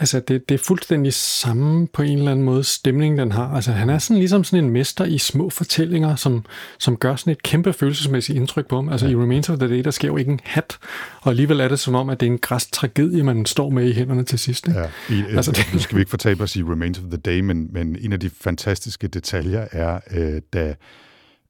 Altså, 0.00 0.20
det, 0.20 0.48
det 0.48 0.54
er 0.54 0.58
fuldstændig 0.58 1.12
samme 1.12 1.86
på 1.86 2.02
en 2.02 2.18
eller 2.18 2.30
anden 2.30 2.44
måde 2.44 2.64
stemning, 2.64 3.18
den 3.18 3.32
har. 3.32 3.54
Altså, 3.54 3.72
han 3.72 3.90
er 3.90 3.98
sådan 3.98 4.18
ligesom 4.18 4.44
sådan 4.44 4.64
en 4.64 4.70
mester 4.70 5.04
i 5.04 5.18
små 5.18 5.50
fortællinger, 5.50 6.16
som, 6.16 6.44
som 6.78 6.96
gør 6.96 7.16
sådan 7.16 7.30
et 7.30 7.42
kæmpe 7.42 7.72
følelsesmæssigt 7.72 8.36
indtryk 8.36 8.68
på 8.68 8.76
ham. 8.76 8.88
Altså, 8.88 9.06
ja. 9.06 9.12
i 9.12 9.16
Remains 9.16 9.48
of 9.48 9.58
the 9.58 9.68
Day, 9.68 9.84
der 9.84 9.90
sker 9.90 10.08
jo 10.08 10.16
ikke 10.16 10.30
en 10.30 10.40
hat, 10.44 10.78
og 11.20 11.30
alligevel 11.30 11.60
er 11.60 11.68
det 11.68 11.78
som 11.78 11.94
om, 11.94 12.10
at 12.10 12.20
det 12.20 12.26
er 12.26 12.30
en 12.30 12.38
græs 12.38 12.66
tragedie, 12.66 13.22
man 13.22 13.46
står 13.46 13.70
med 13.70 13.88
i 13.88 13.92
hænderne 13.92 14.24
til 14.24 14.38
sidst. 14.38 14.68
Ikke? 14.68 14.80
Ja, 14.80 14.86
i, 15.10 15.24
altså, 15.36 15.52
det... 15.52 15.70
Nu 15.72 15.78
skal 15.78 15.96
vi 15.96 16.00
ikke 16.00 16.10
fortabe 16.10 16.42
os 16.42 16.56
i 16.56 16.62
Remains 16.62 16.98
of 16.98 17.04
the 17.04 17.16
Day, 17.16 17.40
men, 17.40 17.68
men 17.72 17.96
en 18.00 18.12
af 18.12 18.20
de 18.20 18.30
fantastiske 18.30 19.08
detaljer 19.08 19.66
er, 19.72 20.00
øh, 20.10 20.40
da 20.52 20.74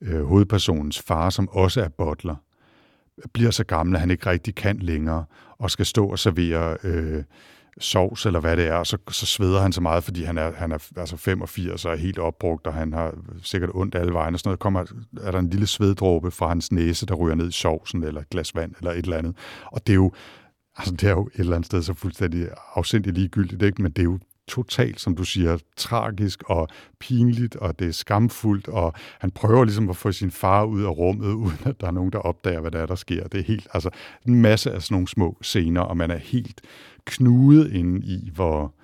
øh, 0.02 0.24
hovedpersonens 0.24 1.02
far, 1.06 1.30
som 1.30 1.48
også 1.48 1.80
er 1.80 1.88
butler, 1.88 2.34
bliver 3.32 3.50
så 3.50 3.64
gammel, 3.64 3.96
at 3.96 4.00
han 4.00 4.10
ikke 4.10 4.30
rigtig 4.30 4.54
kan 4.54 4.78
længere, 4.78 5.24
og 5.58 5.70
skal 5.70 5.86
stå 5.86 6.06
og 6.06 6.18
servere 6.18 6.76
øh, 6.84 7.22
sovs, 7.78 8.26
eller 8.26 8.40
hvad 8.40 8.56
det 8.56 8.66
er, 8.66 8.74
og 8.74 8.86
så, 8.86 8.98
så 9.10 9.26
sveder 9.26 9.60
han 9.60 9.72
så 9.72 9.80
meget, 9.80 10.04
fordi 10.04 10.24
han 10.24 10.38
er, 10.38 10.52
han 10.52 10.72
er 10.72 10.90
altså 10.96 11.16
85 11.16 11.84
og 11.84 11.92
er 11.92 11.96
helt 11.96 12.18
opbrugt, 12.18 12.66
og 12.66 12.74
han 12.74 12.92
har 12.92 13.14
sikkert 13.42 13.70
ondt 13.74 13.94
alle 13.94 14.12
vejen, 14.12 14.34
og 14.34 14.40
sådan 14.40 14.48
noget. 14.48 14.60
Kommer, 14.60 14.84
er 15.22 15.30
der 15.30 15.38
en 15.38 15.50
lille 15.50 15.66
sveddråbe 15.66 16.30
fra 16.30 16.48
hans 16.48 16.72
næse, 16.72 17.06
der 17.06 17.14
ryger 17.14 17.34
ned 17.34 17.48
i 17.48 17.52
sovsen, 17.52 18.04
eller 18.04 18.20
et 18.20 18.30
glas 18.30 18.54
vand, 18.54 18.74
eller 18.78 18.90
et 18.90 19.04
eller 19.04 19.16
andet. 19.16 19.36
Og 19.72 19.86
det 19.86 19.92
er 19.92 19.96
jo, 19.96 20.12
altså 20.76 20.94
det 20.94 21.04
er 21.04 21.10
jo 21.10 21.26
et 21.26 21.40
eller 21.40 21.56
andet 21.56 21.66
sted 21.66 21.82
så 21.82 21.94
fuldstændig 21.94 22.48
afsindigt 22.74 23.16
ligegyldigt, 23.16 23.62
ikke? 23.62 23.82
men 23.82 23.92
det 23.92 23.98
er 23.98 24.04
jo 24.04 24.18
totalt, 24.50 25.00
som 25.00 25.16
du 25.16 25.24
siger, 25.24 25.58
tragisk 25.76 26.42
og 26.46 26.68
pinligt, 27.00 27.56
og 27.56 27.78
det 27.78 27.88
er 27.88 27.92
skamfuldt, 27.92 28.68
og 28.68 28.92
han 29.18 29.30
prøver 29.30 29.64
ligesom 29.64 29.90
at 29.90 29.96
få 29.96 30.12
sin 30.12 30.30
far 30.30 30.64
ud 30.64 30.82
af 30.82 30.88
rummet, 30.88 31.32
uden 31.44 31.58
at 31.64 31.80
der 31.80 31.86
er 31.86 31.90
nogen, 31.90 32.12
der 32.12 32.18
opdager, 32.18 32.60
hvad 32.60 32.70
der 32.70 32.78
er, 32.78 32.86
der 32.86 32.94
sker. 32.94 33.28
Det 33.28 33.40
er 33.40 33.44
helt, 33.44 33.68
altså 33.74 33.90
en 34.26 34.42
masse 34.42 34.72
af 34.72 34.82
sådan 34.82 34.94
nogle 34.94 35.08
små 35.08 35.36
scener, 35.42 35.80
og 35.80 35.96
man 35.96 36.10
er 36.10 36.18
helt 36.18 36.60
knudet 37.04 37.72
inde 37.72 38.06
i, 38.06 38.30
hvor 38.34 38.74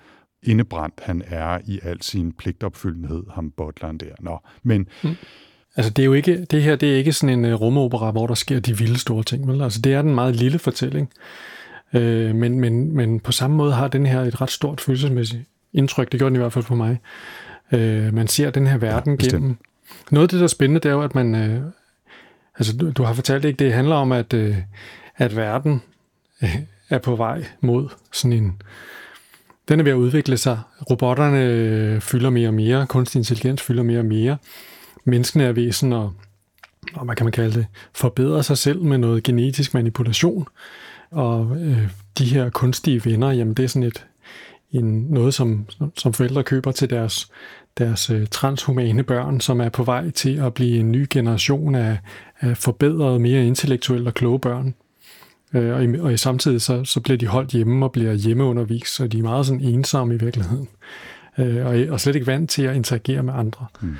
indebrændt 0.43 0.99
han 1.03 1.23
er 1.25 1.59
i 1.65 1.79
al 1.83 2.01
sin 2.01 2.31
pligtopfyldenhed, 2.31 3.23
ham 3.33 3.51
butleren 3.51 3.97
der. 3.97 4.15
Nå, 4.19 4.39
men... 4.63 4.87
Mm. 5.03 5.15
Altså, 5.75 5.91
det, 5.91 6.03
er 6.03 6.05
jo 6.05 6.13
ikke, 6.13 6.45
det 6.45 6.63
her 6.63 6.75
det 6.75 6.93
er 6.93 6.97
ikke 6.97 7.13
sådan 7.13 7.45
en 7.45 7.53
uh, 7.53 7.61
rumopera, 7.61 8.11
hvor 8.11 8.27
der 8.27 8.33
sker 8.33 8.59
de 8.59 8.77
vilde 8.77 8.99
store 8.99 9.23
ting. 9.23 9.47
Vel? 9.47 9.61
Altså, 9.61 9.81
det 9.81 9.93
er 9.93 10.01
den 10.01 10.15
meget 10.15 10.35
lille 10.35 10.59
fortælling. 10.59 11.09
Øh, 11.93 12.35
men, 12.35 12.59
men, 12.59 12.95
men 12.95 13.19
på 13.19 13.31
samme 13.31 13.57
måde 13.57 13.73
har 13.73 13.87
den 13.87 14.05
her 14.05 14.21
et 14.21 14.41
ret 14.41 14.51
stort 14.51 14.81
følelsesmæssigt 14.81 15.43
indtryk. 15.77 16.11
Det 16.11 16.19
gjorde 16.19 16.29
den 16.29 16.35
i 16.35 16.39
hvert 16.39 16.53
fald 16.53 16.65
på 16.65 16.75
mig. 16.75 16.99
Øh, 17.71 18.13
man 18.13 18.27
ser 18.27 18.49
den 18.49 18.67
her 18.67 18.77
verden 18.77 19.17
ja, 19.21 19.27
gennem. 19.27 19.57
Noget 20.11 20.23
af 20.23 20.29
det, 20.29 20.39
der 20.39 20.43
er 20.43 20.47
spændende, 20.47 20.79
det 20.79 20.89
er 20.89 20.93
jo, 20.93 21.01
at 21.01 21.15
man... 21.15 21.35
Øh, 21.35 21.61
altså, 22.57 22.77
du, 22.77 22.91
du 22.91 23.03
har 23.03 23.13
fortalt 23.13 23.45
ikke, 23.45 23.65
det 23.65 23.73
handler 23.73 23.95
om, 23.95 24.11
at, 24.11 24.33
øh, 24.33 24.55
at 25.15 25.35
verden 25.35 25.81
øh, 26.43 26.55
er 26.89 26.97
på 26.97 27.15
vej 27.15 27.45
mod 27.61 27.89
sådan 28.11 28.33
en... 28.33 28.61
Den 29.69 29.79
er 29.79 29.83
ved 29.83 29.91
at 29.91 29.95
udvikle 29.95 30.37
sig. 30.37 30.59
Robotterne 30.89 31.45
øh, 31.45 32.01
fylder 32.01 32.29
mere 32.29 32.47
og 32.47 32.53
mere. 32.53 32.87
Kunstig 32.87 33.19
intelligens 33.19 33.61
fylder 33.61 33.83
mere 33.83 33.99
og 33.99 34.05
mere. 34.05 34.37
Menneskene 35.03 35.43
er 35.43 35.51
væsen 35.51 35.93
og, 35.93 36.13
og 36.93 37.05
hvad 37.05 37.15
kan 37.15 37.25
man 37.25 37.31
kalde 37.31 37.53
det, 37.53 37.65
forbedrer 37.93 38.41
sig 38.41 38.57
selv 38.57 38.81
med 38.81 38.97
noget 38.97 39.23
genetisk 39.23 39.73
manipulation. 39.73 40.47
Og 41.11 41.57
øh, 41.61 41.89
de 42.17 42.25
her 42.25 42.49
kunstige 42.49 43.05
venner, 43.05 43.31
jamen 43.31 43.53
det 43.53 43.63
er 43.63 43.69
sådan 43.69 43.83
et, 43.83 44.05
en, 44.71 45.07
noget, 45.09 45.33
som, 45.33 45.65
som 45.97 46.13
forældre 46.13 46.43
køber 46.43 46.71
til 46.71 46.89
deres, 46.89 47.31
deres 47.77 48.09
øh, 48.09 48.27
transhumane 48.31 49.03
børn, 49.03 49.41
som 49.41 49.61
er 49.61 49.69
på 49.69 49.83
vej 49.83 50.09
til 50.09 50.39
at 50.39 50.53
blive 50.53 50.79
en 50.79 50.91
ny 50.91 51.07
generation 51.09 51.75
af, 51.75 51.97
af 52.39 52.57
forbedrede, 52.57 53.19
mere 53.19 53.45
intellektuelle 53.45 54.09
og 54.09 54.13
kloge 54.13 54.39
børn. 54.39 54.75
Øh, 55.53 55.75
og, 55.75 55.83
i, 55.83 55.99
og 55.99 56.13
i 56.13 56.17
samtidig 56.17 56.61
så, 56.61 56.83
så 56.83 56.99
bliver 56.99 57.17
de 57.17 57.27
holdt 57.27 57.51
hjemme 57.51 57.85
og 57.85 57.91
bliver 57.91 58.13
hjemmeundervist, 58.13 58.95
så 58.95 59.07
de 59.07 59.19
er 59.19 59.23
meget 59.23 59.45
sådan 59.45 59.61
ensomme 59.61 60.15
i 60.15 60.17
virkeligheden. 60.17 60.67
Øh, 61.37 61.65
og, 61.65 61.75
og 61.89 61.99
slet 61.99 62.15
ikke 62.15 62.27
vant 62.27 62.49
til 62.49 62.63
at 62.63 62.75
interagere 62.75 63.23
med 63.23 63.33
andre. 63.33 63.65
Mm. 63.81 63.95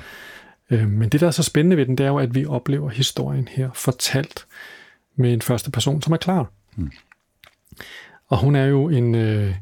Øh, 0.70 0.88
men 0.88 1.08
det, 1.08 1.20
der 1.20 1.26
er 1.26 1.30
så 1.30 1.42
spændende 1.42 1.76
ved 1.76 1.86
den, 1.86 1.98
det 1.98 2.04
er 2.04 2.10
jo, 2.10 2.18
at 2.18 2.34
vi 2.34 2.46
oplever 2.46 2.90
historien 2.90 3.48
her 3.48 3.70
fortalt 3.74 4.46
med 5.16 5.32
en 5.32 5.42
første 5.42 5.70
person, 5.70 6.02
som 6.02 6.12
er 6.12 6.16
klar. 6.16 6.50
Mm. 6.76 6.90
Og 8.28 8.38
hun 8.38 8.56
er 8.56 8.64
jo 8.64 8.88
en 8.88 9.14
øh, 9.14 9.54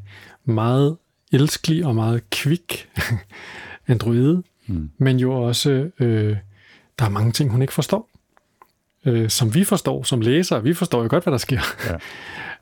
meget 0.47 0.97
elskelig 1.31 1.85
og 1.85 1.95
meget 1.95 2.29
kvik 2.29 2.89
androide, 3.87 4.43
mm. 4.67 4.89
men 4.97 5.19
jo 5.19 5.33
også, 5.33 5.89
øh, 5.99 6.37
der 6.99 7.05
er 7.05 7.09
mange 7.09 7.31
ting, 7.31 7.51
hun 7.51 7.61
ikke 7.61 7.73
forstår 7.73 8.09
øh, 9.07 9.29
som 9.29 9.55
vi 9.55 9.63
forstår 9.63 10.03
som 10.03 10.21
læsere. 10.21 10.63
Vi 10.63 10.73
forstår 10.73 11.01
jo 11.01 11.07
godt, 11.09 11.23
hvad 11.23 11.31
der 11.31 11.37
sker. 11.37 11.61
Ja. 11.89 11.95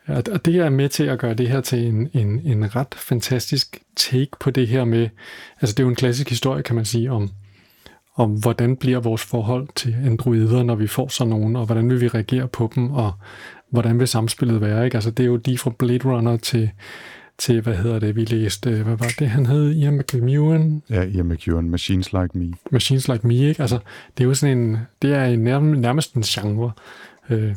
Og 0.34 0.46
det 0.46 0.56
er 0.56 0.70
med 0.70 0.90
til 0.90 1.04
at 1.04 1.20
gøre 1.20 1.34
det 1.34 1.50
her 1.50 1.62
til 1.62 1.88
en, 1.88 2.10
en, 2.14 2.42
en 2.46 2.76
ret 2.76 2.96
fantastisk 2.96 3.82
take 3.96 4.32
på 4.40 4.52
det 4.52 4.68
her 4.68 4.86
med, 4.86 5.10
altså 5.62 5.74
det 5.74 5.80
er 5.80 5.84
jo 5.84 5.90
en 5.90 5.96
klassisk 5.96 6.30
historie, 6.30 6.64
kan 6.64 6.76
man 6.76 6.86
sige, 6.86 7.12
om, 7.12 7.30
om 8.16 8.32
hvordan 8.32 8.78
bliver 8.78 9.00
vores 9.00 9.22
forhold 9.22 9.68
til 9.76 9.96
androider, 10.06 10.64
når 10.64 10.76
vi 10.76 10.88
får 10.88 11.08
sådan 11.08 11.30
nogen, 11.30 11.56
og 11.56 11.66
hvordan 11.66 11.90
vil 11.90 12.02
vi 12.02 12.08
reagere 12.08 12.48
på 12.48 12.72
dem, 12.76 12.92
og 12.92 13.14
hvordan 13.70 14.00
vil 14.00 14.08
samspillet 14.08 14.62
være. 14.62 14.86
Ikke? 14.86 14.98
Altså 14.98 15.12
det 15.12 15.24
er 15.24 15.28
jo 15.28 15.40
lige 15.46 15.58
fra 15.58 15.72
Blade 15.80 16.10
Runner 16.10 16.38
til 16.38 16.72
til, 17.38 17.62
hvad 17.62 17.76
hedder 17.76 18.00
det, 18.00 18.16
vi 18.16 18.26
læste, 18.26 18.84
hvad 18.84 18.96
var 18.98 19.12
det, 19.20 19.30
han 19.30 19.46
hed, 19.46 19.72
Ian 19.72 19.98
McEwan? 19.98 20.84
Ja, 20.90 21.02
Ian 21.02 21.28
McEwan, 21.28 21.70
Machines 21.70 22.14
Like 22.14 22.38
Me. 22.38 22.54
Machines 22.72 23.08
Like 23.08 23.28
Me, 23.28 23.36
ikke? 23.36 23.62
Altså, 23.62 23.80
det 24.18 24.24
er 24.24 24.28
jo 24.28 24.34
sådan 24.34 24.58
en, 24.58 24.78
det 25.02 25.14
er 25.14 25.26
en, 25.26 25.40
nærmest 25.82 26.14
en 26.14 26.22
genre, 26.22 26.72
øh, 27.30 27.56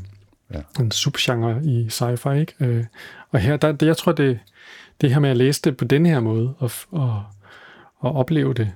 ja. 0.55 0.61
en 0.81 0.91
subgenre 0.91 1.65
i 1.65 1.89
sci-fi, 1.91 2.31
ikke? 2.31 2.55
Øh, 2.61 2.85
og 3.31 3.41
her, 3.41 3.57
der, 3.57 3.73
det, 3.73 3.87
jeg 3.87 3.97
tror, 3.97 4.13
det, 4.13 4.39
det 5.01 5.13
her 5.13 5.21
med 5.21 5.31
at 5.31 5.37
læse 5.37 5.63
det 5.65 5.77
på 5.77 5.85
den 5.85 6.07
her 6.07 6.21
måde, 6.21 6.55
og, 6.59 6.71
og, 6.91 7.25
og 7.99 8.13
opleve 8.13 8.55
det 8.55 8.73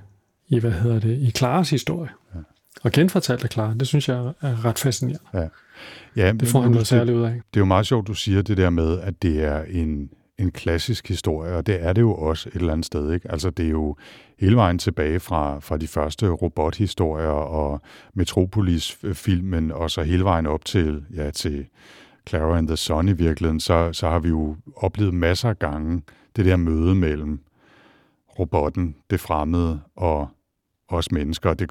i, 0.48 0.58
hvad 0.58 0.72
hedder 0.72 1.00
det, 1.00 1.18
i 1.18 1.30
Klares 1.30 1.70
historie, 1.70 2.10
ja. 2.34 2.40
og 2.82 2.92
genfortalt 2.92 3.44
af 3.44 3.50
Clara, 3.50 3.74
det 3.74 3.88
synes 3.88 4.08
jeg 4.08 4.32
er 4.40 4.64
ret 4.64 4.78
fascinerende. 4.78 5.24
Ja. 5.34 5.48
Ja, 6.16 6.32
det 6.32 6.48
får 6.48 6.60
han 6.60 6.70
noget 6.70 6.86
særligt 6.86 7.16
ud 7.16 7.22
af. 7.22 7.30
Det 7.30 7.56
er 7.56 7.60
jo 7.60 7.64
meget 7.64 7.86
sjovt, 7.86 8.06
du 8.06 8.14
siger 8.14 8.42
det 8.42 8.56
der 8.56 8.70
med, 8.70 9.00
at 9.00 9.22
det 9.22 9.44
er 9.44 9.62
en 9.62 10.10
en 10.38 10.50
klassisk 10.50 11.08
historie, 11.08 11.56
og 11.56 11.66
det 11.66 11.82
er 11.82 11.92
det 11.92 12.00
jo 12.00 12.14
også 12.14 12.48
et 12.48 12.54
eller 12.54 12.72
andet 12.72 12.86
sted. 12.86 13.12
Ikke? 13.12 13.30
Altså 13.30 13.50
det 13.50 13.66
er 13.66 13.70
jo 13.70 13.96
hele 14.38 14.56
vejen 14.56 14.78
tilbage 14.78 15.20
fra, 15.20 15.58
fra 15.58 15.76
de 15.76 15.88
første 15.88 16.28
robothistorier 16.28 17.28
og 17.28 17.80
Metropolis-filmen, 18.14 19.72
og 19.72 19.90
så 19.90 20.02
hele 20.02 20.24
vejen 20.24 20.46
op 20.46 20.64
til, 20.64 21.04
ja, 21.14 21.30
til 21.30 21.66
Clara 22.28 22.58
and 22.58 22.66
the 22.66 22.76
Sun 22.76 23.08
i 23.08 23.12
virkeligheden, 23.12 23.60
så, 23.60 23.92
så 23.92 24.08
har 24.08 24.18
vi 24.18 24.28
jo 24.28 24.56
oplevet 24.76 25.14
masser 25.14 25.48
af 25.48 25.58
gange 25.58 26.02
det 26.36 26.44
der 26.44 26.56
møde 26.56 26.94
mellem 26.94 27.40
robotten, 28.38 28.96
det 29.10 29.20
fremmede 29.20 29.80
og 29.96 30.28
os 30.88 31.12
mennesker. 31.12 31.54
Det 31.54 31.68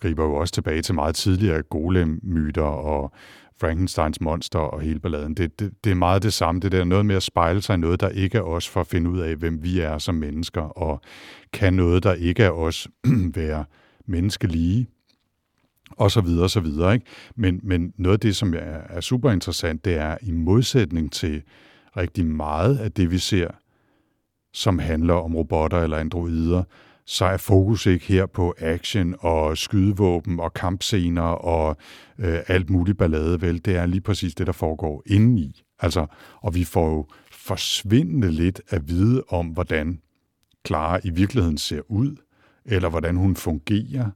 griber 0.00 0.24
jo 0.24 0.34
også 0.34 0.54
tilbage 0.54 0.82
til 0.82 0.94
meget 0.94 1.14
tidligere 1.14 1.62
golem-myter 1.62 2.62
og 2.62 3.12
Frankensteins 3.60 4.20
monster 4.20 4.58
og 4.58 4.80
hele 4.80 5.00
balladen. 5.00 5.34
Det, 5.34 5.60
det, 5.60 5.72
det 5.84 5.90
er 5.90 5.94
meget 5.94 6.22
det 6.22 6.32
samme. 6.32 6.60
Det 6.60 6.72
der 6.72 6.84
noget 6.84 7.06
med 7.06 7.16
at 7.16 7.22
spejle 7.22 7.62
sig 7.62 7.74
i 7.74 7.78
noget, 7.78 8.00
der 8.00 8.08
ikke 8.08 8.38
er 8.38 8.42
os, 8.42 8.68
for 8.68 8.80
at 8.80 8.86
finde 8.86 9.10
ud 9.10 9.18
af, 9.18 9.36
hvem 9.36 9.62
vi 9.62 9.80
er 9.80 9.98
som 9.98 10.14
mennesker, 10.14 10.62
og 10.62 11.00
kan 11.52 11.74
noget, 11.74 12.02
der 12.02 12.14
ikke 12.14 12.42
er 12.42 12.50
os, 12.50 12.88
være 13.34 13.64
menneskelige, 14.06 14.86
og 15.90 16.10
så 16.10 16.20
videre, 16.20 16.44
og 16.44 16.50
så 16.50 16.60
videre. 16.60 16.94
Ikke? 16.94 17.06
Men, 17.36 17.60
men 17.62 17.92
noget 17.96 18.16
af 18.16 18.20
det, 18.20 18.36
som 18.36 18.54
er, 18.54 18.80
er 18.88 19.00
super 19.00 19.30
interessant, 19.30 19.84
det 19.84 19.96
er 19.96 20.16
i 20.22 20.30
modsætning 20.30 21.12
til 21.12 21.42
rigtig 21.96 22.26
meget 22.26 22.78
af 22.78 22.92
det, 22.92 23.10
vi 23.10 23.18
ser, 23.18 23.48
som 24.52 24.78
handler 24.78 25.14
om 25.14 25.36
robotter 25.36 25.78
eller 25.78 25.96
androider, 25.96 26.62
så 27.10 27.24
er 27.24 27.36
fokus 27.36 27.86
ikke 27.86 28.06
her 28.06 28.26
på 28.26 28.54
action 28.58 29.14
og 29.18 29.58
skydevåben 29.58 30.40
og 30.40 30.54
kampscener 30.54 31.22
og 31.22 31.76
øh, 32.18 32.38
alt 32.46 32.70
muligt 32.70 32.98
ballade, 32.98 33.40
vel? 33.40 33.64
Det 33.64 33.76
er 33.76 33.86
lige 33.86 34.00
præcis 34.00 34.34
det, 34.34 34.46
der 34.46 34.52
foregår 34.52 35.02
indeni. 35.06 35.62
Altså, 35.80 36.06
og 36.40 36.54
vi 36.54 36.64
får 36.64 36.88
jo 36.88 37.06
forsvindende 37.32 38.30
lidt 38.30 38.60
at 38.68 38.88
vide 38.88 39.22
om, 39.28 39.46
hvordan 39.46 40.00
Clara 40.66 41.00
i 41.04 41.10
virkeligheden 41.10 41.58
ser 41.58 41.80
ud, 41.88 42.16
eller 42.64 42.88
hvordan 42.88 43.16
hun 43.16 43.36
fungerer, 43.36 44.10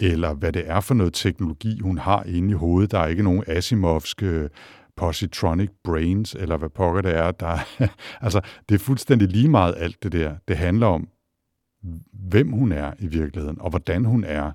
eller 0.00 0.34
hvad 0.34 0.52
det 0.52 0.62
er 0.70 0.80
for 0.80 0.94
noget 0.94 1.14
teknologi, 1.14 1.80
hun 1.80 1.98
har 1.98 2.22
inde 2.22 2.50
i 2.50 2.54
hovedet. 2.54 2.90
Der 2.90 2.98
er 2.98 3.06
ikke 3.06 3.22
nogen 3.22 3.44
Asimovske 3.46 4.26
øh, 4.26 4.50
positronic 4.96 5.70
brains, 5.84 6.34
eller 6.34 6.56
hvad 6.56 6.68
pokker 6.68 7.00
det 7.00 7.16
er. 7.16 7.30
Der, 7.30 7.58
altså, 8.24 8.40
det 8.68 8.74
er 8.74 8.78
fuldstændig 8.78 9.28
lige 9.28 9.48
meget 9.48 9.74
alt 9.78 10.02
det 10.02 10.12
der. 10.12 10.34
Det 10.48 10.56
handler 10.56 10.86
om, 10.86 11.08
hvem 12.12 12.52
hun 12.52 12.72
er 12.72 12.92
i 12.98 13.06
virkeligheden, 13.06 13.60
og 13.60 13.70
hvordan 13.70 14.04
hun 14.04 14.24
er, 14.24 14.52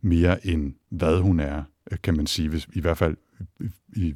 mere 0.00 0.46
end 0.46 0.74
hvad 0.90 1.18
hun 1.20 1.40
er, 1.40 1.62
kan 2.02 2.16
man 2.16 2.26
sige, 2.26 2.48
hvis, 2.48 2.68
i 2.72 2.80
hvert 2.80 2.98
fald 2.98 3.16
i 3.96 4.14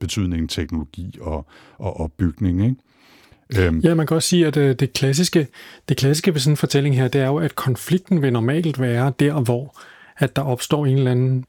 betydningen 0.00 0.48
teknologi 0.48 1.18
og, 1.20 1.46
og 1.78 2.00
opbygning. 2.00 2.64
Ikke? 2.64 3.66
Øhm. 3.66 3.78
Ja, 3.78 3.94
man 3.94 4.06
kan 4.06 4.14
også 4.14 4.28
sige, 4.28 4.46
at 4.46 4.56
øh, 4.56 4.74
det 4.74 4.92
klassiske, 4.92 5.46
det 5.88 5.96
klassiske 5.96 6.34
ved 6.34 6.40
sådan 6.40 6.52
en 6.52 6.56
fortælling 6.56 6.96
her, 6.96 7.08
det 7.08 7.20
er 7.20 7.26
jo, 7.26 7.36
at 7.36 7.54
konflikten 7.54 8.22
vil 8.22 8.32
normalt 8.32 8.80
være 8.80 9.12
der, 9.18 9.40
hvor 9.40 9.80
at 10.16 10.36
der 10.36 10.42
opstår 10.42 10.86
en 10.86 10.98
eller 10.98 11.10
anden 11.10 11.44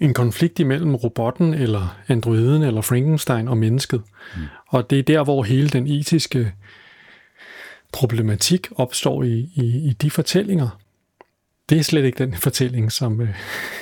en 0.00 0.14
konflikt 0.14 0.58
imellem 0.58 0.94
robotten, 0.94 1.54
eller 1.54 1.96
androiden, 2.08 2.62
eller 2.62 2.80
Frankenstein 2.80 3.48
og 3.48 3.58
mennesket. 3.58 4.02
Mm. 4.36 4.42
Og 4.68 4.90
det 4.90 4.98
er 4.98 5.02
der, 5.02 5.24
hvor 5.24 5.42
hele 5.42 5.68
den 5.68 5.86
etiske 5.86 6.52
problematik 7.98 8.68
opstår 8.76 9.22
i, 9.22 9.50
i, 9.54 9.88
i 9.88 9.92
de 9.92 10.10
fortællinger. 10.10 10.78
Det 11.68 11.78
er 11.78 11.82
slet 11.82 12.04
ikke 12.04 12.24
den 12.24 12.34
fortælling, 12.34 12.92
som, 12.92 13.20
øh, 13.20 13.28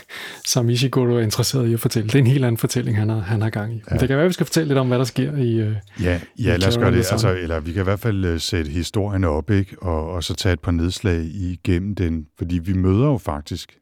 som 0.52 0.68
Ishiguro 0.68 1.16
er 1.16 1.20
interesseret 1.20 1.68
i 1.68 1.72
at 1.74 1.80
fortælle. 1.80 2.06
Det 2.08 2.14
er 2.14 2.18
en 2.18 2.26
helt 2.26 2.44
anden 2.44 2.58
fortælling, 2.58 2.96
han 2.96 3.08
har, 3.08 3.18
han 3.18 3.42
har 3.42 3.50
gang 3.50 3.74
i. 3.74 3.82
Ja. 3.90 3.96
det 3.96 4.08
kan 4.08 4.16
være, 4.16 4.24
at 4.24 4.28
vi 4.28 4.32
skal 4.32 4.46
fortælle 4.46 4.68
lidt 4.68 4.78
om, 4.78 4.88
hvad 4.88 4.98
der 4.98 5.04
sker 5.04 5.36
i 5.36 5.54
øh, 5.54 5.76
Ja, 6.02 6.20
ja 6.38 6.54
i 6.54 6.58
lad 6.58 6.68
os 6.68 6.78
gøre 6.78 6.90
det. 6.90 7.12
Altså, 7.12 7.34
eller 7.34 7.60
vi 7.60 7.72
kan 7.72 7.82
i 7.82 7.84
hvert 7.84 8.00
fald 8.00 8.24
øh, 8.24 8.40
sætte 8.40 8.70
historien 8.70 9.24
op, 9.24 9.50
ikke? 9.50 9.82
Og, 9.82 10.10
og 10.10 10.24
så 10.24 10.34
tage 10.34 10.52
et 10.52 10.60
par 10.60 10.72
nedslag 10.72 11.20
igennem 11.24 11.94
den. 11.94 12.26
Fordi 12.38 12.58
vi 12.58 12.72
møder 12.72 13.06
jo 13.06 13.18
faktisk 13.18 13.78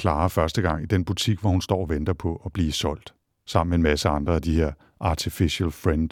Clara 0.00 0.28
første 0.28 0.62
gang 0.62 0.82
i 0.82 0.86
den 0.86 1.04
butik, 1.04 1.40
hvor 1.40 1.50
hun 1.50 1.60
står 1.60 1.80
og 1.80 1.88
venter 1.88 2.12
på 2.12 2.42
at 2.46 2.52
blive 2.52 2.72
solgt. 2.72 3.14
Sammen 3.46 3.70
med 3.70 3.76
en 3.78 3.82
masse 3.82 4.08
andre 4.08 4.34
af 4.34 4.42
de 4.42 4.54
her 4.54 4.72
artificial 5.00 5.70
friend 5.70 6.10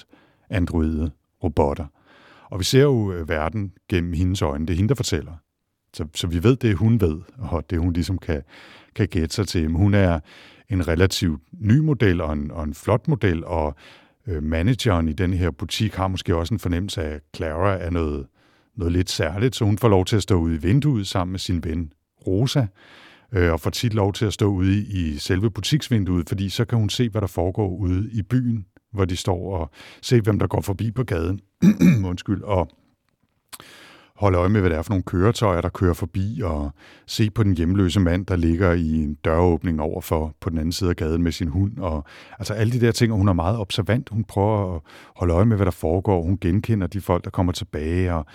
androide 0.51 1.11
robotter. 1.45 1.87
Og 2.51 2.59
vi 2.59 2.65
ser 2.65 2.83
jo 2.83 3.13
øh, 3.13 3.29
verden 3.29 3.73
gennem 3.89 4.13
hendes 4.13 4.43
øjne. 4.43 4.67
Det 4.67 4.73
er 4.73 4.77
hende, 4.77 4.89
der 4.89 4.95
fortæller. 4.95 5.33
Så, 5.95 6.07
så 6.15 6.27
vi 6.27 6.43
ved 6.43 6.57
det, 6.57 6.77
hun 6.77 7.01
ved, 7.01 7.21
og 7.39 7.71
det 7.71 7.79
hun 7.79 7.93
ligesom 7.93 8.19
kan, 8.19 8.43
kan 8.95 9.09
gætte 9.09 9.35
sig 9.35 9.49
til. 9.49 9.71
Men 9.71 9.77
hun 9.77 9.95
er 9.95 10.21
en 10.69 10.89
relativt 10.89 11.43
ny 11.53 11.79
model 11.79 12.21
og 12.21 12.33
en, 12.33 12.51
og 12.51 12.65
en 12.65 12.75
flot 12.75 13.09
model, 13.09 13.45
og 13.45 13.75
øh, 14.27 14.43
manageren 14.43 15.09
i 15.09 15.13
den 15.13 15.33
her 15.33 15.51
butik 15.51 15.95
har 15.95 16.09
måske 16.09 16.37
også 16.37 16.55
en 16.55 16.61
fornemmelse 16.61 17.03
af, 17.03 17.15
at 17.15 17.23
Clara 17.37 17.77
er 17.77 17.91
noget, 17.91 18.27
noget 18.77 18.93
lidt 18.93 19.11
særligt, 19.11 19.57
så 19.57 19.65
hun 19.65 19.79
får 19.79 19.89
lov 19.89 20.05
til 20.05 20.17
at 20.17 20.23
stå 20.23 20.35
ude 20.35 20.55
i 20.55 20.59
vinduet 20.59 21.07
sammen 21.07 21.33
med 21.33 21.39
sin 21.39 21.65
ven 21.65 21.93
Rosa, 22.27 22.67
øh, 23.33 23.53
og 23.53 23.61
får 23.61 23.71
tit 23.71 23.95
lov 23.95 24.13
til 24.13 24.27
at 24.27 24.33
stå 24.33 24.47
ude 24.47 24.79
i, 24.79 25.07
i 25.07 25.19
selve 25.19 25.51
butiksvinduet, 25.51 26.29
fordi 26.29 26.49
så 26.49 26.65
kan 26.65 26.79
hun 26.79 26.89
se, 26.89 27.09
hvad 27.09 27.21
der 27.21 27.27
foregår 27.27 27.69
ude 27.69 28.11
i 28.13 28.23
byen, 28.23 28.67
hvor 28.97 29.05
de 29.05 29.17
står 29.17 29.59
og 29.59 29.71
se, 30.03 30.21
hvem 30.21 30.39
der 30.39 30.47
går 30.47 30.61
forbi 30.61 30.91
på 30.91 31.05
gaden. 31.05 31.41
Undskyld. 32.11 32.43
Og 32.43 32.69
holde 34.17 34.39
øje 34.39 34.49
med, 34.49 34.61
hvad 34.61 34.71
det 34.71 34.79
er 34.79 34.83
for 34.83 34.91
nogle 34.91 35.03
køretøjer, 35.03 35.61
der 35.61 35.69
kører 35.69 35.95
forbi, 35.95 36.41
og 36.45 36.71
se 37.07 37.31
på 37.31 37.43
den 37.43 37.57
hjemløse 37.57 38.01
mand, 38.01 38.27
der 38.27 38.37
ligger 38.37 38.73
i 38.73 38.95
en 38.95 39.15
døråbning 39.15 39.81
overfor 39.81 40.35
på 40.41 40.51
den 40.51 40.59
anden 40.59 40.73
side 40.73 40.91
af 40.91 40.97
gaden 40.97 41.23
med 41.23 41.33
sin 41.33 41.49
hund. 41.49 41.79
Og, 41.79 42.05
altså 42.39 42.55
alle 42.55 42.73
de 42.73 42.81
der 42.81 42.93
ting, 42.93 43.13
og 43.13 43.19
hun 43.19 43.29
er 43.29 43.33
meget 43.33 43.59
observant. 43.59 44.09
Hun 44.09 44.25
prøver 44.25 44.75
at 44.75 44.81
holde 45.17 45.35
øje 45.35 45.45
med, 45.45 45.57
hvad 45.57 45.67
der 45.67 45.73
foregår. 45.73 46.23
Hun 46.23 46.39
genkender 46.41 46.87
de 46.87 47.01
folk, 47.01 47.25
der 47.25 47.31
kommer 47.31 47.53
tilbage, 47.53 48.15
og 48.15 48.27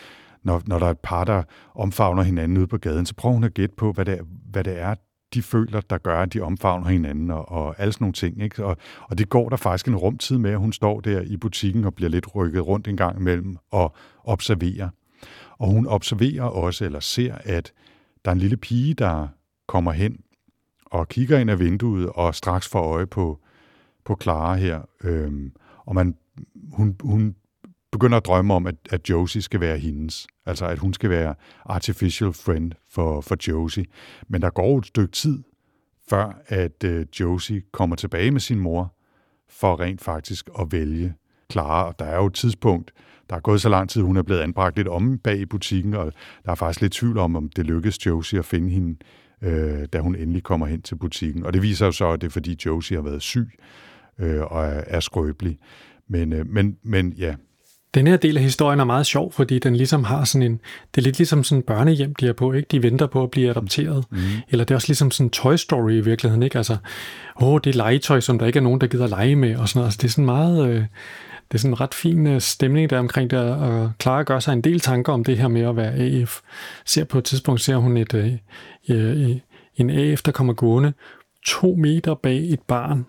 når, 0.44 0.62
når 0.68 0.80
der 0.80 0.86
er 0.86 0.92
et 0.92 1.00
par, 1.00 1.24
der 1.24 1.44
omfavner 1.76 2.24
hinanden 2.24 2.58
ude 2.58 2.68
på 2.68 2.78
gaden, 2.78 3.06
så 3.06 3.16
prøver 3.16 3.34
hun 3.34 3.44
at 3.44 3.54
gætte 3.54 3.76
på, 3.76 3.92
hvad 3.92 4.06
det, 4.06 4.14
er, 4.14 4.24
hvad 4.52 4.64
det 4.64 4.80
er, 4.80 4.96
de 5.34 5.42
føler, 5.42 5.82
der 5.82 5.98
gør, 5.98 6.22
at 6.22 6.34
de 6.34 6.42
omfavner 6.42 6.88
hinanden, 6.88 7.32
og, 7.32 7.52
og 7.52 7.76
alle 7.80 7.94
sådan 7.94 8.04
nogle 8.04 8.14
ting. 8.14 8.44
Ikke? 8.44 8.66
Og, 8.66 8.78
og 9.10 9.18
det 9.18 9.30
går 9.30 9.50
der 9.50 9.58
faktisk 9.58 9.88
en 9.88 9.96
rumtid 9.96 10.38
med, 10.38 10.52
at 10.52 10.60
hun 10.60 10.74
står 10.74 11.00
der 11.00 11.22
i 11.22 11.38
butikken 11.38 11.86
og 11.86 11.96
bliver 11.96 12.10
lidt 12.10 12.36
rykket 12.36 12.68
rundt 12.68 12.88
en 12.88 12.98
gang 12.98 13.20
imellem 13.20 13.58
og 13.72 13.96
observerer. 14.24 14.90
Og 15.58 15.68
hun 15.68 15.88
observerer 15.88 16.44
også, 16.44 16.86
eller 16.86 17.00
ser, 17.00 17.36
at 17.44 17.74
der 18.26 18.32
er 18.32 18.36
en 18.36 18.40
lille 18.40 18.58
pige, 18.58 18.94
der 18.94 19.28
kommer 19.68 19.92
hen 19.92 20.20
og 20.86 21.10
kigger 21.10 21.40
ind 21.40 21.52
ad 21.52 21.56
vinduet 21.56 22.10
og 22.10 22.36
straks 22.36 22.68
får 22.68 22.94
øje 22.94 23.08
på, 23.08 23.40
på 24.06 24.18
Clara 24.22 24.56
her. 24.56 24.82
Øhm, 25.04 25.52
og 25.86 25.96
man, 25.96 26.16
hun, 26.74 26.96
hun 27.04 27.36
begynder 27.92 28.18
at 28.18 28.26
drømme 28.26 28.54
om, 28.54 28.68
at, 28.68 28.76
at 28.90 29.10
Josie 29.10 29.42
skal 29.42 29.60
være 29.60 29.78
hendes. 29.78 30.28
Altså, 30.46 30.66
at 30.66 30.80
hun 30.80 30.94
skal 30.94 31.10
være 31.10 31.36
artificial 31.66 32.34
friend 32.34 32.72
for, 32.90 33.22
for 33.22 33.36
Josie. 33.48 33.86
Men 34.28 34.42
der 34.42 34.50
går 34.50 34.78
et 34.78 34.86
stykke 34.86 35.12
tid, 35.12 35.44
før 36.10 36.42
at 36.48 36.84
øh, 36.84 37.06
Josie 37.20 37.62
kommer 37.72 37.96
tilbage 37.96 38.32
med 38.32 38.40
sin 38.40 38.60
mor, 38.60 38.96
for 39.50 39.80
rent 39.80 40.02
faktisk 40.02 40.50
at 40.60 40.72
vælge 40.72 41.14
Clara. 41.52 41.88
Og 41.88 42.00
der 42.00 42.06
er 42.06 42.18
jo 42.18 42.26
et 42.26 42.34
tidspunkt, 42.34 42.92
der 43.30 43.36
er 43.36 43.40
gået 43.40 43.62
så 43.62 43.70
lang 43.70 43.90
tid, 43.90 44.02
hun 44.02 44.18
er 44.18 44.24
blevet 44.24 44.42
anbragt 44.42 44.76
lidt 44.76 44.88
om 44.88 45.18
bag 45.18 45.40
i 45.40 45.46
butikken, 45.46 45.94
og 45.94 46.14
der 46.46 46.52
er 46.52 46.56
faktisk 46.56 46.82
lidt 46.82 46.94
tvivl 46.94 47.18
om, 47.18 47.36
om 47.36 47.50
det 47.50 47.66
lykkedes 47.66 48.06
Josie 48.06 48.40
at 48.40 48.46
finde 48.46 48.70
hende, 48.70 48.98
øh, 49.42 49.88
da 49.94 50.00
hun 50.00 50.16
endelig 50.16 50.44
kommer 50.44 50.68
hen 50.68 50.82
til 50.82 50.96
butikken. 50.96 51.46
Og 51.46 51.54
det 51.54 51.62
viser 51.62 51.86
jo 51.86 51.92
så, 51.92 52.12
at 52.12 52.22
det 52.22 52.28
er 52.28 52.32
fordi 52.32 52.58
Josie 52.66 52.98
har 52.98 53.04
været 53.04 53.22
syg 53.22 53.50
øh, 54.20 54.42
og 54.42 54.64
er, 54.66 54.84
er 54.88 55.00
skrøbelig. 55.00 55.60
Men, 56.08 56.34
øh, 56.34 56.48
men, 56.48 56.78
men 56.84 57.14
ja, 57.14 57.36
den 57.94 58.08
her 58.08 58.18
del 58.18 58.38
af 58.38 58.44
historien 58.44 58.80
er 58.80 58.84
meget 58.84 59.06
sjov, 59.06 59.32
fordi 59.32 59.60
den 59.60 59.76
ligesom 59.76 60.04
har 60.04 60.24
sådan 60.24 60.52
en... 60.52 60.60
Det 60.96 61.02
er 61.02 61.06
lidt 61.06 61.18
ligesom 61.18 61.44
sådan 61.44 61.60
en 61.60 61.64
børnehjem, 61.64 62.16
de 62.16 62.28
er 62.28 62.34
på, 62.34 62.54
ikke? 62.54 62.68
De 62.72 62.84
venter 62.84 63.08
på 63.08 63.24
at 63.24 63.32
blive 63.32 63.50
adopteret. 63.50 64.06
Mm. 64.12 64.18
Eller 64.50 64.66
det 64.66 64.72
er 64.72 64.76
også 64.76 64.88
ligesom 64.88 65.12
sådan 65.12 65.26
en 65.26 65.30
Toy 65.30 65.56
Story 65.56 65.92
i 65.92 66.02
virkeligheden, 66.02 66.44
ikke? 66.44 66.58
Altså, 66.58 66.78
åh, 67.42 67.60
det 67.64 67.70
er 67.70 67.78
legetøj, 67.78 68.20
som 68.20 68.40
der 68.40 68.46
ikke 68.46 68.60
er 68.60 68.64
nogen, 68.64 68.82
der 68.82 68.88
gider 68.88 69.08
lege 69.08 69.36
med, 69.36 69.56
og 69.56 69.70
sådan 69.70 69.80
noget. 69.80 69.88
Altså, 69.88 69.98
det 70.02 70.08
er 70.08 70.12
sådan 70.12 70.26
meget... 70.26 70.70
Øh, 70.70 70.84
det 71.52 71.58
er 71.58 71.60
sådan 71.60 71.72
en 71.74 71.82
ret 71.82 71.94
fin 71.94 72.28
øh, 72.28 72.42
stemning 72.42 72.90
der 72.90 73.00
omkring 73.00 73.32
det, 73.32 73.40
og 73.40 73.92
Clara 74.02 74.24
gør 74.24 74.40
sig 74.40 74.54
en 74.54 74.62
del 74.62 74.80
tanker 74.80 75.14
om 75.14 75.24
det 75.24 75.38
her 75.38 75.48
med 75.48 75.62
at 75.62 75.76
være 75.76 75.94
AF. 75.94 76.40
Ser 76.86 77.04
på 77.04 77.18
et 77.18 77.24
tidspunkt, 77.24 77.62
ser 77.62 77.76
hun 77.76 77.98
et, 77.98 78.14
øh, 78.14 78.34
øh, 78.90 79.36
en 79.76 79.90
AF, 79.90 80.22
der 80.22 80.32
kommer 80.32 80.54
gående 80.54 80.94
to 81.46 81.76
meter 81.76 82.14
bag 82.14 82.38
et 82.38 82.62
barn 82.68 83.06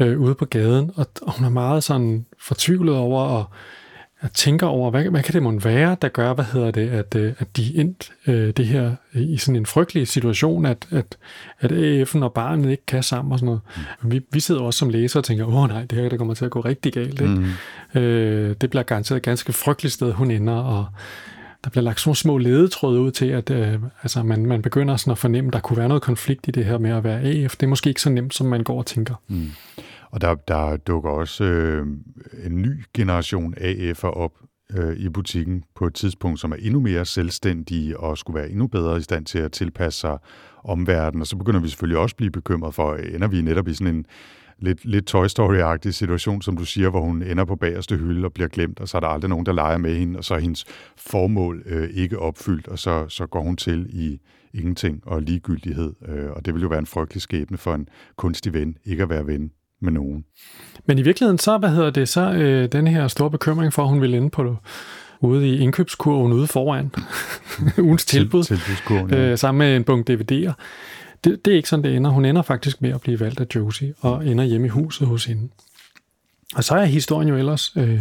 øh, 0.00 0.20
ude 0.20 0.34
på 0.34 0.44
gaden, 0.44 0.90
og, 0.94 1.06
og 1.22 1.36
hun 1.36 1.46
er 1.46 1.50
meget 1.50 1.84
sådan 1.84 2.26
fortvivlet 2.38 2.94
over, 2.94 3.22
og 3.22 3.44
jeg 4.22 4.32
tænker 4.32 4.66
over, 4.66 4.90
hvad, 4.90 5.04
hvad 5.04 5.22
kan 5.22 5.34
det 5.34 5.42
måtte 5.42 5.64
være, 5.64 5.96
der 6.02 6.08
gør, 6.08 6.34
hvad 6.34 6.44
hedder 6.44 6.70
det, 6.70 6.88
at, 6.88 7.14
øh, 7.14 7.32
at 7.38 7.56
de 7.56 7.76
endt 7.76 8.12
øh, 8.26 8.50
det 8.50 8.66
her 8.66 8.94
i 9.12 9.36
sådan 9.36 9.56
en 9.56 9.66
frygtelig 9.66 10.08
situation, 10.08 10.66
at, 10.66 10.86
at, 10.90 11.16
at 11.60 11.72
AF'en 11.72 12.22
og 12.22 12.32
barnet 12.32 12.70
ikke 12.70 12.86
kan 12.86 13.02
sammen 13.02 13.32
og 13.32 13.38
sådan 13.38 13.46
noget. 13.46 13.60
Mm. 14.02 14.10
Vi, 14.12 14.20
vi 14.32 14.40
sidder 14.40 14.60
også 14.60 14.78
som 14.78 14.88
læsere 14.88 15.20
og 15.20 15.24
tænker, 15.24 15.44
åh 15.44 15.68
nej, 15.68 15.84
det 15.84 15.98
her 15.98 16.08
der 16.08 16.16
kommer 16.16 16.34
til 16.34 16.44
at 16.44 16.50
gå 16.50 16.60
rigtig 16.60 16.92
galt. 16.92 17.20
Ikke? 17.20 17.46
Mm. 17.94 18.00
Øh, 18.00 18.56
det 18.60 18.70
bliver 18.70 18.82
garanteret 18.82 19.16
et 19.16 19.22
ganske 19.22 19.52
frygteligt 19.52 19.94
sted, 19.94 20.12
hun 20.12 20.30
ender, 20.30 20.54
og 20.54 20.86
der 21.64 21.70
bliver 21.70 21.84
lagt 21.84 22.00
sådan 22.00 22.14
små 22.14 22.38
ledetråde 22.38 23.00
ud 23.00 23.10
til, 23.10 23.26
at 23.26 23.50
øh, 23.50 23.78
altså 24.02 24.22
man, 24.22 24.46
man 24.46 24.62
begynder 24.62 24.96
sådan 24.96 25.12
at 25.12 25.18
fornemme, 25.18 25.48
at 25.48 25.52
der 25.52 25.60
kunne 25.60 25.76
være 25.76 25.88
noget 25.88 26.02
konflikt 26.02 26.48
i 26.48 26.50
det 26.50 26.64
her 26.64 26.78
med 26.78 26.90
at 26.90 27.04
være 27.04 27.20
AF. 27.20 27.56
Det 27.56 27.62
er 27.62 27.70
måske 27.70 27.88
ikke 27.88 28.00
så 28.00 28.10
nemt, 28.10 28.34
som 28.34 28.46
man 28.46 28.64
går 28.64 28.78
og 28.78 28.86
tænker. 28.86 29.14
Mm. 29.28 29.50
Og 30.10 30.20
der, 30.20 30.34
der 30.34 30.76
dukker 30.76 31.10
også 31.10 31.44
øh, 31.44 31.86
en 32.44 32.62
ny 32.62 32.84
generation 32.94 33.54
AF'er 33.54 34.06
op 34.06 34.32
øh, 34.76 34.96
i 34.96 35.08
butikken 35.08 35.64
på 35.74 35.86
et 35.86 35.94
tidspunkt, 35.94 36.40
som 36.40 36.52
er 36.52 36.56
endnu 36.56 36.80
mere 36.80 37.04
selvstændige 37.04 38.00
og 38.00 38.18
skulle 38.18 38.40
være 38.40 38.50
endnu 38.50 38.66
bedre 38.66 38.96
i 38.96 39.02
stand 39.02 39.26
til 39.26 39.38
at 39.38 39.52
tilpasse 39.52 40.00
sig 40.00 40.18
omverdenen. 40.64 41.20
Og 41.20 41.26
så 41.26 41.36
begynder 41.36 41.60
vi 41.60 41.68
selvfølgelig 41.68 41.98
også 41.98 42.12
at 42.12 42.16
blive 42.16 42.30
bekymret 42.30 42.74
for, 42.74 42.94
ender 42.94 43.28
vi 43.28 43.42
netop 43.42 43.68
i 43.68 43.74
sådan 43.74 43.94
en 43.94 44.06
lidt, 44.62 44.84
lidt 44.84 45.06
Toy 45.06 45.26
Story-agtig 45.26 45.90
situation, 45.90 46.42
som 46.42 46.56
du 46.56 46.64
siger, 46.64 46.88
hvor 46.88 47.00
hun 47.00 47.22
ender 47.22 47.44
på 47.44 47.56
bagerste 47.56 47.96
hylde 47.96 48.24
og 48.24 48.32
bliver 48.32 48.48
glemt, 48.48 48.80
og 48.80 48.88
så 48.88 48.96
er 48.96 49.00
der 49.00 49.08
aldrig 49.08 49.28
nogen, 49.28 49.46
der 49.46 49.52
leger 49.52 49.78
med 49.78 49.94
hende, 49.94 50.18
og 50.18 50.24
så 50.24 50.34
er 50.34 50.38
hendes 50.38 50.64
formål 50.96 51.62
øh, 51.66 51.90
ikke 51.94 52.18
opfyldt, 52.18 52.68
og 52.68 52.78
så, 52.78 53.08
så 53.08 53.26
går 53.26 53.40
hun 53.40 53.56
til 53.56 53.86
i 53.90 54.20
ingenting 54.54 55.02
og 55.06 55.22
ligegyldighed. 55.22 55.92
Øh, 56.08 56.30
og 56.30 56.44
det 56.44 56.54
vil 56.54 56.62
jo 56.62 56.68
være 56.68 56.78
en 56.78 56.86
frygtelig 56.86 57.22
skæbne 57.22 57.58
for 57.58 57.74
en 57.74 57.88
kunstig 58.16 58.52
ven, 58.52 58.76
ikke 58.84 59.02
at 59.02 59.10
være 59.10 59.26
ven 59.26 59.50
med 59.80 59.92
nogen. 59.92 60.24
Men 60.86 60.98
i 60.98 61.02
virkeligheden, 61.02 61.38
så, 61.38 61.58
hvad 61.58 61.70
hedder 61.70 61.90
det, 61.90 62.08
så 62.08 62.32
øh, 62.32 62.68
den 62.72 62.86
her 62.86 63.08
store 63.08 63.30
bekymring 63.30 63.72
for, 63.72 63.82
at 63.82 63.88
hun 63.88 64.00
vil 64.00 64.14
ende 64.14 64.30
på 64.30 64.56
ude 65.20 65.48
i 65.48 65.58
indkøbskurven 65.58 66.32
ude 66.32 66.46
foran 66.46 66.90
ugens 67.86 68.04
tilbud, 68.04 68.58
ja. 68.90 69.16
øh, 69.16 69.38
sammen 69.38 69.58
med 69.58 69.76
en 69.76 69.84
bunke 69.84 70.12
DVD'er. 70.12 70.52
Det, 71.24 71.44
det 71.44 71.52
er 71.52 71.56
ikke 71.56 71.68
sådan, 71.68 71.84
det 71.84 71.96
ender. 71.96 72.10
Hun 72.10 72.24
ender 72.24 72.42
faktisk 72.42 72.82
med 72.82 72.90
at 72.90 73.00
blive 73.00 73.20
valgt 73.20 73.40
af 73.40 73.46
Josie, 73.54 73.94
og 74.00 74.26
ender 74.26 74.44
hjemme 74.44 74.66
i 74.66 74.70
huset 74.70 75.06
hos 75.08 75.24
hende. 75.24 75.48
Og 76.54 76.64
så 76.64 76.74
er 76.74 76.84
historien 76.84 77.28
jo 77.28 77.36
ellers, 77.36 77.76
øh, 77.76 78.00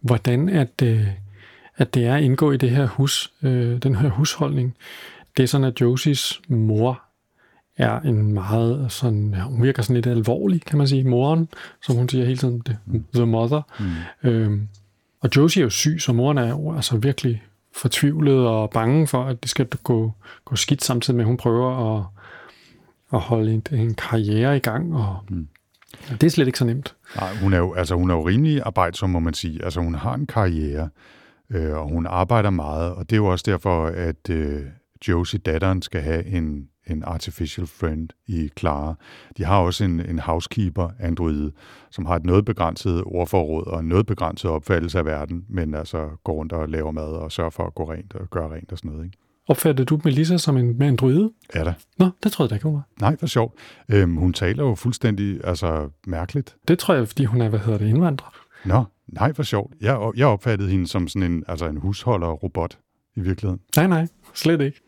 hvordan 0.00 0.48
at, 0.48 0.82
øh, 0.82 1.06
at 1.76 1.94
det 1.94 2.06
er 2.06 2.16
at 2.16 2.22
indgå 2.22 2.52
i 2.52 2.56
det 2.56 2.70
her 2.70 2.86
hus, 2.86 3.32
øh, 3.42 3.82
den 3.82 3.94
her 3.94 4.08
husholdning. 4.08 4.76
Det 5.36 5.42
er 5.42 5.46
sådan, 5.46 5.66
at 5.66 5.80
Josies 5.80 6.40
mor 6.48 7.02
er 7.76 8.00
en 8.00 8.32
meget 8.32 8.92
sådan, 8.92 9.34
ja, 9.34 9.40
hun 9.40 9.62
virker 9.62 9.82
sådan 9.82 9.94
lidt 9.94 10.06
alvorlig, 10.06 10.64
kan 10.64 10.78
man 10.78 10.88
sige, 10.88 11.04
moren, 11.04 11.48
som 11.82 11.96
hun 11.96 12.08
siger 12.08 12.24
hele 12.24 12.36
tiden, 12.36 12.62
det, 12.66 12.76
the 13.14 13.26
mother. 13.26 13.62
Mm. 14.24 14.30
Øhm, 14.30 14.68
og 15.20 15.30
Josie 15.36 15.60
er 15.60 15.64
jo 15.64 15.70
syg, 15.70 15.96
så 16.00 16.12
moren 16.12 16.38
er 16.38 16.48
jo 16.48 16.76
altså 16.76 16.96
virkelig 16.96 17.42
fortvivlet 17.76 18.46
og 18.46 18.70
bange 18.70 19.06
for, 19.06 19.24
at 19.24 19.42
det 19.42 19.50
skal 19.50 19.66
gå, 19.66 20.12
gå 20.44 20.56
skidt 20.56 20.84
samtidig 20.84 21.16
med, 21.16 21.24
at 21.24 21.26
hun 21.26 21.36
prøver 21.36 21.98
at, 21.98 22.04
at 23.12 23.20
holde 23.20 23.52
en, 23.52 23.62
en 23.72 23.94
karriere 23.94 24.56
i 24.56 24.60
gang, 24.60 24.94
og 24.94 25.16
mm. 25.30 25.48
ja, 26.10 26.14
det 26.14 26.26
er 26.26 26.30
slet 26.30 26.46
ikke 26.46 26.58
så 26.58 26.64
nemt. 26.64 26.96
Nej, 27.16 27.34
hun 27.34 27.52
er 27.52 27.58
jo, 27.58 27.72
altså, 27.72 27.94
hun 27.94 28.10
er 28.10 28.14
jo 28.14 28.26
rimelig 28.26 28.62
arbejdsom, 28.62 29.10
må 29.10 29.18
man 29.18 29.34
sige. 29.34 29.64
Altså, 29.64 29.80
hun 29.80 29.94
har 29.94 30.14
en 30.14 30.26
karriere, 30.26 30.88
øh, 31.50 31.76
og 31.76 31.88
hun 31.88 32.06
arbejder 32.06 32.50
meget, 32.50 32.92
og 32.92 33.10
det 33.10 33.16
er 33.16 33.20
jo 33.20 33.26
også 33.26 33.44
derfor, 33.46 33.86
at 33.86 34.30
øh, 34.30 34.62
Josie, 35.08 35.38
datteren, 35.38 35.82
skal 35.82 36.00
have 36.00 36.26
en, 36.26 36.68
en 36.86 37.02
artificial 37.04 37.66
friend 37.66 38.08
i 38.26 38.50
Clara. 38.58 38.94
De 39.36 39.44
har 39.44 39.58
også 39.58 39.84
en, 39.84 40.00
en 40.00 40.18
housekeeper, 40.18 40.88
Android, 41.00 41.50
som 41.90 42.06
har 42.06 42.16
et 42.16 42.24
noget 42.24 42.44
begrænset 42.44 43.02
ordforråd 43.06 43.66
og 43.66 43.80
en 43.80 43.88
noget 43.88 44.06
begrænset 44.06 44.50
opfattelse 44.50 44.98
af 44.98 45.04
verden, 45.04 45.44
men 45.48 45.74
altså 45.74 46.08
går 46.24 46.32
rundt 46.32 46.52
og 46.52 46.68
laver 46.68 46.90
mad 46.90 47.12
og 47.12 47.32
sørger 47.32 47.50
for 47.50 47.64
at 47.64 47.74
gå 47.74 47.92
rent 47.92 48.14
og 48.14 48.30
gøre 48.30 48.54
rent 48.54 48.72
og 48.72 48.78
sådan 48.78 48.90
noget. 48.90 49.04
Ikke? 49.04 49.18
Opfattede 49.48 49.86
du 49.86 50.00
Melissa 50.04 50.38
som 50.38 50.56
en, 50.56 50.78
med 50.78 50.88
en 50.88 50.96
druide? 50.96 51.30
Er 51.54 51.64
der? 51.64 51.72
Nå, 51.98 52.08
det 52.22 52.32
troede 52.32 52.46
jeg 52.46 52.50
da 52.50 52.54
ikke, 52.54 52.64
hun 52.64 52.74
var. 52.74 52.88
Nej, 53.00 53.16
for 53.20 53.26
sjovt. 53.26 53.54
Øhm, 53.88 54.16
hun 54.16 54.32
taler 54.32 54.64
jo 54.64 54.74
fuldstændig 54.74 55.40
altså, 55.44 55.88
mærkeligt. 56.06 56.56
Det 56.68 56.78
tror 56.78 56.94
jeg, 56.94 57.08
fordi 57.08 57.24
hun 57.24 57.40
er, 57.40 57.48
hvad 57.48 57.60
hedder 57.60 57.78
det, 57.78 57.88
indvandrer. 57.88 58.34
Nå, 58.64 58.84
Nej, 59.12 59.32
for 59.32 59.42
sjovt. 59.42 59.74
Jeg, 59.80 60.10
jeg 60.16 60.26
opfattede 60.26 60.70
hende 60.70 60.86
som 60.88 61.08
sådan 61.08 61.32
en, 61.32 61.44
altså 61.48 61.66
en 61.66 61.76
husholder-robot 61.76 62.78
i 63.16 63.20
virkeligheden. 63.20 63.60
Nej, 63.76 63.86
nej, 63.86 64.06
slet 64.34 64.60
ikke. 64.60 64.80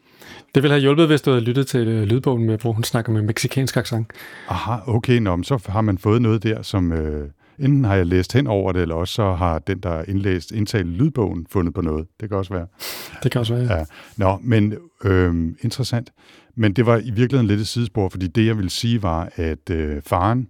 Det 0.54 0.62
ville 0.62 0.72
have 0.72 0.80
hjulpet, 0.80 1.06
hvis 1.06 1.22
du 1.22 1.30
havde 1.30 1.44
lyttet 1.44 1.66
til 1.66 1.88
øh, 1.88 2.02
lydbogen, 2.02 2.46
med, 2.46 2.58
hvor 2.58 2.72
hun 2.72 2.84
snakker 2.84 3.12
med 3.12 3.22
meksikansk 3.22 3.76
accent. 3.76 4.06
Aha, 4.48 4.76
okay, 4.86 5.18
nå, 5.18 5.36
men 5.36 5.44
så 5.44 5.64
har 5.68 5.80
man 5.80 5.98
fået 5.98 6.22
noget 6.22 6.42
der, 6.42 6.62
som 6.62 6.92
øh, 6.92 7.30
enten 7.58 7.84
har 7.84 7.94
jeg 7.94 8.06
læst 8.06 8.32
hen 8.32 8.46
over 8.46 8.72
det, 8.72 8.82
eller 8.82 8.94
også 8.94 9.14
så 9.14 9.32
har 9.32 9.58
den, 9.58 9.78
der 9.78 10.04
indlæst, 10.08 10.52
indtalt 10.52 10.86
lydbogen, 10.86 11.46
fundet 11.50 11.74
på 11.74 11.80
noget. 11.80 12.06
Det 12.20 12.28
kan 12.28 12.38
også 12.38 12.54
være. 12.54 12.66
Det 13.22 13.32
kan 13.32 13.38
også 13.38 13.54
være. 13.54 13.78
Ja. 13.78 13.84
Nå, 14.16 14.38
men 14.42 14.74
øh, 15.04 15.54
interessant. 15.62 16.12
Men 16.56 16.72
det 16.72 16.86
var 16.86 16.96
i 16.96 17.10
virkeligheden 17.10 17.46
lidt 17.46 17.60
et 17.60 17.68
sidespor, 17.68 18.08
fordi 18.08 18.26
det, 18.26 18.46
jeg 18.46 18.56
ville 18.56 18.70
sige, 18.70 19.02
var, 19.02 19.28
at 19.36 19.70
øh, 19.70 20.02
faren, 20.02 20.48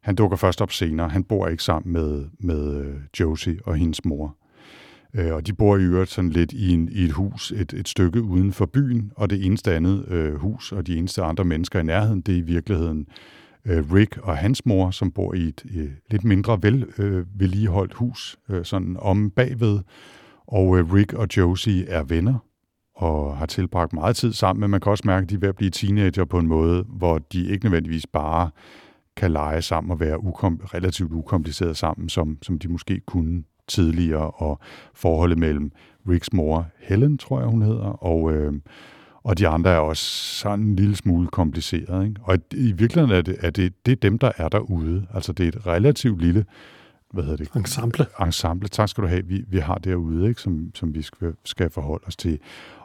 han 0.00 0.14
dukker 0.14 0.36
først 0.36 0.60
op 0.60 0.72
senere. 0.72 1.08
Han 1.08 1.24
bor 1.24 1.48
ikke 1.48 1.62
sammen 1.62 1.92
med, 1.92 2.24
med 2.38 2.84
øh, 2.84 2.94
Josie 3.20 3.58
og 3.64 3.76
hendes 3.76 4.04
mor. 4.04 4.36
Øh, 5.14 5.32
og 5.32 5.46
de 5.46 5.52
bor 5.52 5.76
i 5.76 5.82
øvrigt 5.82 6.10
sådan 6.10 6.30
lidt 6.30 6.52
i, 6.52 6.72
en, 6.72 6.88
i 6.92 7.04
et 7.04 7.12
hus 7.12 7.52
et, 7.56 7.72
et 7.72 7.88
stykke 7.88 8.22
uden 8.22 8.52
for 8.52 8.66
byen, 8.66 9.12
og 9.16 9.30
det 9.30 9.46
eneste 9.46 9.74
andet 9.74 10.08
øh, 10.08 10.34
hus 10.34 10.72
og 10.72 10.86
de 10.86 10.96
eneste 10.96 11.22
andre 11.22 11.44
mennesker 11.44 11.80
i 11.80 11.82
nærheden, 11.82 12.20
det 12.20 12.34
er 12.34 12.38
i 12.38 12.40
virkeligheden 12.40 13.06
øh, 13.66 13.92
Rick 13.92 14.18
og 14.22 14.36
hans 14.36 14.66
mor, 14.66 14.90
som 14.90 15.10
bor 15.10 15.34
i 15.34 15.42
et 15.42 15.64
øh, 15.76 15.90
lidt 16.10 16.24
mindre 16.24 16.58
vel, 16.62 16.86
øh, 16.98 17.26
vedligeholdt 17.34 17.94
hus, 17.94 18.36
øh, 18.48 18.64
sådan 18.64 18.96
om 18.98 19.30
bagved. 19.30 19.80
Og 20.46 20.78
øh, 20.78 20.92
Rick 20.92 21.12
og 21.12 21.26
Josie 21.36 21.88
er 21.88 22.02
venner 22.02 22.38
og 22.94 23.36
har 23.36 23.46
tilbragt 23.46 23.92
meget 23.92 24.16
tid 24.16 24.32
sammen, 24.32 24.60
men 24.60 24.70
man 24.70 24.80
kan 24.80 24.90
også 24.90 25.02
mærke, 25.06 25.24
at 25.24 25.30
de 25.30 25.34
er 25.34 25.38
ved 25.38 25.48
at 25.48 25.56
blive 25.56 25.70
teenager 25.70 26.24
på 26.24 26.38
en 26.38 26.46
måde, 26.46 26.84
hvor 26.88 27.18
de 27.18 27.48
ikke 27.48 27.64
nødvendigvis 27.64 28.06
bare 28.06 28.50
kan 29.16 29.30
lege 29.30 29.62
sammen 29.62 29.90
og 29.90 30.00
være 30.00 30.16
ukom- 30.16 30.74
relativt 30.74 31.12
ukompliceret 31.12 31.76
sammen, 31.76 32.08
som, 32.08 32.38
som 32.42 32.58
de 32.58 32.68
måske 32.68 33.00
kunne 33.00 33.44
tidligere, 33.68 34.30
og 34.30 34.58
forholdet 34.94 35.38
mellem 35.38 35.72
Ricks 36.08 36.32
mor, 36.32 36.66
Helen, 36.78 37.18
tror 37.18 37.40
jeg, 37.40 37.48
hun 37.48 37.62
hedder, 37.62 37.84
og, 37.84 38.32
øh, 38.32 38.52
og 39.24 39.38
de 39.38 39.48
andre 39.48 39.70
er 39.70 39.78
også 39.78 40.04
sådan 40.38 40.64
en 40.64 40.76
lille 40.76 40.96
smule 40.96 41.28
kompliceret. 41.28 42.08
Ikke? 42.08 42.20
Og 42.22 42.38
i 42.52 42.72
virkeligheden 42.72 43.16
er 43.16 43.22
det, 43.22 43.36
er 43.40 43.50
det, 43.50 43.86
det 43.86 43.92
er 43.92 43.96
dem, 43.96 44.18
der 44.18 44.32
er 44.36 44.48
derude. 44.48 45.06
Altså 45.14 45.32
det 45.32 45.44
er 45.44 45.48
et 45.48 45.66
relativt 45.66 46.22
lille 46.22 46.44
hvad 47.12 47.24
hedder 47.24 47.36
det? 47.36 47.52
Ensemble. 47.56 48.06
Ensemble, 48.20 48.68
tak 48.68 48.88
skal 48.88 49.02
du 49.02 49.08
have, 49.08 49.26
vi, 49.26 49.44
vi 49.48 49.58
har 49.58 49.74
derude, 49.74 50.28
ikke? 50.28 50.40
Som, 50.40 50.70
som 50.74 50.94
vi 50.94 51.02
skal, 51.02 51.34
skal 51.44 51.70
forholde 51.70 52.04
os 52.06 52.16
til. 52.16 52.38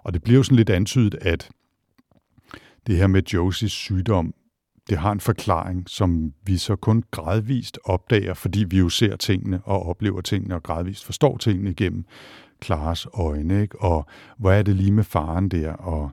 Og 0.04 0.14
det 0.14 0.24
bliver 0.24 0.38
jo 0.38 0.44
sådan 0.44 0.56
lidt 0.56 0.70
antydet, 0.70 1.16
at 1.22 1.50
det 2.88 2.98
her 2.98 3.08
med 3.08 3.24
Josies 3.34 3.72
sygdom, 3.72 4.34
det 4.90 4.98
har 4.98 5.12
en 5.12 5.20
forklaring, 5.20 5.90
som 5.90 6.34
vi 6.46 6.58
så 6.58 6.76
kun 6.76 7.04
gradvist 7.12 7.80
opdager, 7.84 8.34
fordi 8.34 8.64
vi 8.64 8.78
jo 8.78 8.90
ser 8.90 9.16
tingene 9.16 9.62
og 9.64 9.86
oplever 9.86 10.22
tingene 10.22 10.56
og 10.56 10.64
gradvist 10.64 11.06
forstår 11.06 11.38
tingene 11.38 11.70
igennem 11.70 12.06
Klares 12.60 13.08
øjne. 13.14 13.62
Ikke? 13.62 13.82
Og 13.82 14.06
hvad 14.38 14.60
er 14.60 14.64
det 14.64 14.76
lige 14.76 14.92
med 14.92 15.04
faren 15.04 15.50
der, 15.50 15.74
og 15.74 16.12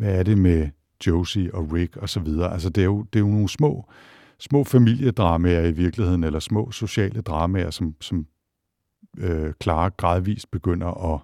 hvad 0.00 0.18
er 0.18 0.22
det 0.22 0.38
med 0.38 0.68
Josie 1.06 1.54
og 1.54 1.72
Rick 1.72 1.96
og 1.96 2.08
så 2.08 2.20
videre. 2.20 2.52
Altså 2.52 2.68
det 2.68 2.80
er 2.80 2.84
jo, 2.84 3.02
det 3.12 3.18
er 3.18 3.20
jo 3.20 3.28
nogle 3.28 3.48
små, 3.48 3.88
små 4.38 4.64
familiedramaer 4.64 5.66
i 5.66 5.72
virkeligheden, 5.72 6.24
eller 6.24 6.38
små 6.38 6.70
sociale 6.70 7.20
dramaer, 7.20 7.70
som, 7.70 7.94
som 8.00 8.26
øh, 9.18 9.52
Clara 9.62 9.88
gradvist 9.96 10.50
begynder 10.50 11.14
at 11.14 11.20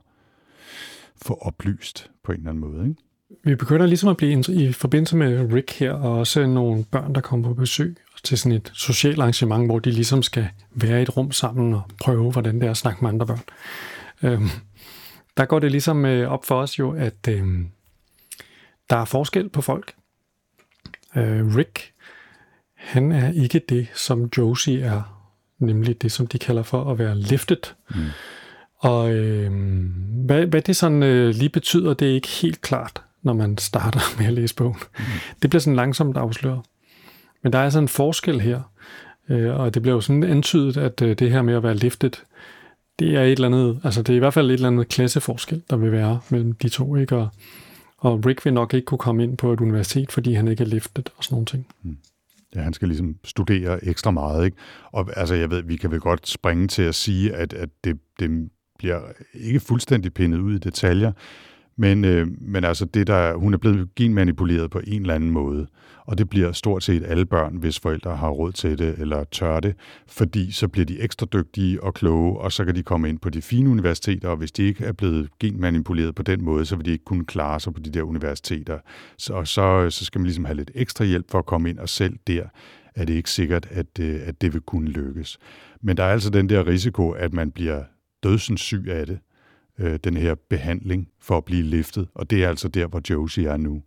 få 1.23 1.35
oplyst 1.35 2.11
på 2.25 2.33
en 2.33 2.39
eller 2.39 2.51
anden 2.51 2.61
måde. 2.61 2.89
Ikke? 2.89 3.03
Vi 3.45 3.55
begynder 3.55 3.87
ligesom 3.87 4.09
at 4.09 4.17
blive 4.17 4.45
i 4.49 4.73
forbindelse 4.73 5.17
med 5.17 5.53
Rick 5.53 5.79
her, 5.79 5.93
og 5.93 6.19
også 6.19 6.47
nogle 6.47 6.85
børn, 6.85 7.15
der 7.15 7.21
kommer 7.21 7.49
på 7.49 7.55
besøg 7.55 7.97
til 8.25 8.39
sådan 8.39 8.57
et 8.57 8.71
socialt 8.75 9.19
arrangement, 9.19 9.67
hvor 9.67 9.79
de 9.79 9.91
ligesom 9.91 10.23
skal 10.23 10.49
være 10.71 10.99
i 10.99 11.03
et 11.03 11.17
rum 11.17 11.33
sammen 11.33 11.75
og 11.75 11.83
prøve, 12.01 12.33
hvordan 12.33 12.55
det 12.55 12.67
er 12.67 12.71
at 12.71 12.77
snakke 12.77 13.05
med 13.05 13.11
andre 13.11 13.27
børn. 13.27 13.43
Øhm, 14.23 14.49
der 15.37 15.45
går 15.45 15.59
det 15.59 15.71
ligesom 15.71 16.05
øh, 16.05 16.31
op 16.31 16.45
for 16.45 16.61
os 16.61 16.79
jo, 16.79 16.91
at 16.91 17.29
øh, 17.29 17.47
der 18.91 18.97
er 18.97 19.05
forskel 19.05 19.49
på 19.49 19.63
folk. 19.63 19.95
Øh, 21.17 21.57
Rick, 21.57 21.93
han 22.75 23.13
er 23.13 23.33
ikke 23.33 23.59
det, 23.69 23.89
som 23.95 24.31
Josie 24.39 24.83
er, 24.83 25.31
nemlig 25.59 26.03
det, 26.03 26.13
som 26.13 26.27
de 26.27 26.39
kalder 26.39 26.63
for 26.63 26.91
at 26.91 26.99
være 26.99 27.19
lifted. 27.19 27.73
Mm. 27.91 27.97
Og 28.79 29.13
øh, 29.13 29.53
hvad, 30.27 30.47
hvad 30.47 30.63
det 30.63 30.77
sådan 30.77 31.03
øh, 31.03 31.35
lige 31.35 31.49
betyder, 31.49 31.95
det 31.95 32.11
er 32.11 32.15
ikke 32.15 32.29
helt 32.29 32.61
klart 32.61 33.03
når 33.27 33.33
man 33.33 33.59
starter 33.59 34.01
med 34.19 34.27
at 34.27 34.33
læse 34.33 34.55
bogen. 34.55 34.77
Mm. 34.99 35.05
Det 35.43 35.51
bliver 35.51 35.61
sådan 35.61 35.77
langsomt 35.77 36.17
afsløret. 36.17 36.61
Men 37.43 37.53
der 37.53 37.59
er 37.59 37.65
altså 37.65 37.79
en 37.79 37.89
forskel 37.89 38.41
her, 38.41 38.61
øh, 39.29 39.61
og 39.61 39.75
det 39.75 39.83
bliver 39.83 39.95
jo 39.95 40.01
sådan 40.01 40.25
antydet, 40.25 40.77
at 40.77 41.03
øh, 41.03 41.19
det 41.19 41.31
her 41.31 41.43
med 41.43 41.55
at 41.55 41.63
være 41.63 41.75
liftet, 41.75 42.23
det 42.99 43.17
er 43.17 43.23
et 43.23 43.33
eller 43.33 43.49
andet, 43.49 43.81
altså 43.85 44.03
det 44.03 44.13
er 44.13 44.17
i 44.17 44.19
hvert 44.19 44.35
fald 44.35 44.51
et 44.51 44.55
eller 44.55 44.69
andet 44.69 44.89
klasseforskel, 44.89 45.63
der 45.71 45.77
vil 45.77 45.93
være 45.93 46.21
mellem 46.29 46.53
de 46.53 46.69
to, 46.69 46.97
ikke? 46.97 47.17
Og, 47.17 47.29
og 47.99 48.27
Rick 48.27 48.45
vil 48.45 48.53
nok 48.53 48.75
ikke 48.75 48.85
kunne 48.85 48.99
komme 48.99 49.25
ind 49.25 49.37
på 49.37 49.53
et 49.53 49.61
universitet, 49.61 50.13
fordi 50.13 50.35
han 50.35 50.49
ikke 50.49 50.63
er 50.63 50.69
liftet 50.69 51.13
og 51.17 51.25
sådan 51.25 51.35
nogle 51.35 51.47
ting. 51.47 51.67
Mm. 51.83 51.97
Ja, 52.55 52.61
han 52.61 52.73
skal 52.73 52.89
ligesom 52.89 53.17
studere 53.25 53.85
ekstra 53.85 54.11
meget, 54.11 54.45
ikke? 54.45 54.57
Og 54.93 55.09
altså, 55.17 55.35
jeg 55.35 55.51
ved, 55.51 55.63
vi 55.63 55.77
kan 55.77 55.91
vel 55.91 56.01
godt 56.01 56.29
springe 56.29 56.69
til 56.69 56.83
at 56.83 56.95
sige, 56.95 57.35
at, 57.35 57.53
at 57.53 57.69
det, 57.85 57.99
det 58.19 58.51
bliver 58.79 59.01
ikke 59.35 59.61
fuldstændig 59.61 60.15
pindet 60.15 60.39
ud 60.39 60.55
i 60.55 60.59
detaljer, 60.59 61.13
men, 61.79 62.05
øh, 62.05 62.27
men 62.41 62.65
altså 62.65 62.85
det 62.85 63.07
der, 63.07 63.35
hun 63.35 63.55
er 63.55 63.59
blevet 63.59 63.95
genmanipuleret 63.95 64.71
på 64.71 64.81
en 64.87 65.01
eller 65.01 65.15
anden 65.15 65.31
måde, 65.31 65.67
og 66.07 66.19
det 66.19 66.29
bliver 66.29 66.53
stort 66.53 66.83
set 66.83 67.05
alle 67.07 67.27
børn, 67.27 67.57
hvis 67.57 67.81
forældre 67.81 68.17
har 68.17 68.29
råd 68.29 68.53
til 68.53 68.79
det 68.79 68.95
eller 68.99 69.25
tør 69.25 69.61
det, 69.61 69.75
fordi 70.09 70.53
så 70.53 70.69
bliver 70.69 70.85
de 70.85 71.01
ekstra 71.01 71.27
dygtige 71.33 71.83
og 71.83 71.95
kloge, 71.95 72.39
og 72.39 72.53
så 72.53 72.65
kan 72.65 72.75
de 72.75 72.83
komme 72.83 73.09
ind 73.09 73.19
på 73.19 73.31
de 73.31 73.43
fine 73.43 73.71
universiteter, 73.71 74.29
og 74.29 74.37
hvis 74.37 74.53
de 74.53 74.63
ikke 74.63 74.85
er 74.85 74.93
blevet 74.93 75.29
genmanipuleret 75.41 76.15
på 76.15 76.23
den 76.23 76.45
måde, 76.45 76.65
så 76.65 76.77
vil 76.77 76.85
de 76.85 76.91
ikke 76.91 77.05
kunne 77.05 77.25
klare 77.25 77.61
sig 77.61 77.75
på 77.75 77.81
de 77.81 77.91
der 77.91 78.03
universiteter. 78.03 78.79
Så, 79.19 79.45
så, 79.45 79.91
så 79.91 80.05
skal 80.05 80.19
man 80.19 80.27
ligesom 80.27 80.45
have 80.45 80.57
lidt 80.57 80.71
ekstra 80.75 81.05
hjælp 81.05 81.31
for 81.31 81.39
at 81.39 81.47
komme 81.47 81.71
ind, 81.71 81.79
og 81.79 81.89
selv 81.89 82.17
der 82.27 82.43
er 82.95 83.05
det 83.05 83.15
ikke 83.15 83.31
sikkert, 83.31 83.67
at, 83.71 83.87
øh, 84.01 84.21
at 84.25 84.41
det 84.41 84.53
vil 84.53 84.61
kunne 84.61 84.89
lykkes. 84.89 85.39
Men 85.83 85.97
der 85.97 86.05
er 86.05 86.13
altså 86.13 86.31
den 86.31 86.49
der 86.49 86.67
risiko, 86.67 87.11
at 87.11 87.33
man 87.33 87.51
bliver 87.51 87.83
dødsens 88.23 88.61
syg 88.61 88.85
af 88.89 89.07
det, 89.07 89.19
øh, 89.79 89.99
den 90.05 90.17
her 90.17 90.35
behandling 90.51 91.09
for 91.21 91.37
at 91.37 91.45
blive 91.45 91.63
liftet. 91.63 92.09
Og 92.15 92.31
det 92.31 92.45
er 92.45 92.49
altså 92.49 92.69
der, 92.69 92.87
hvor 92.87 93.01
Josie 93.11 93.49
er 93.49 93.57
nu. 93.57 93.83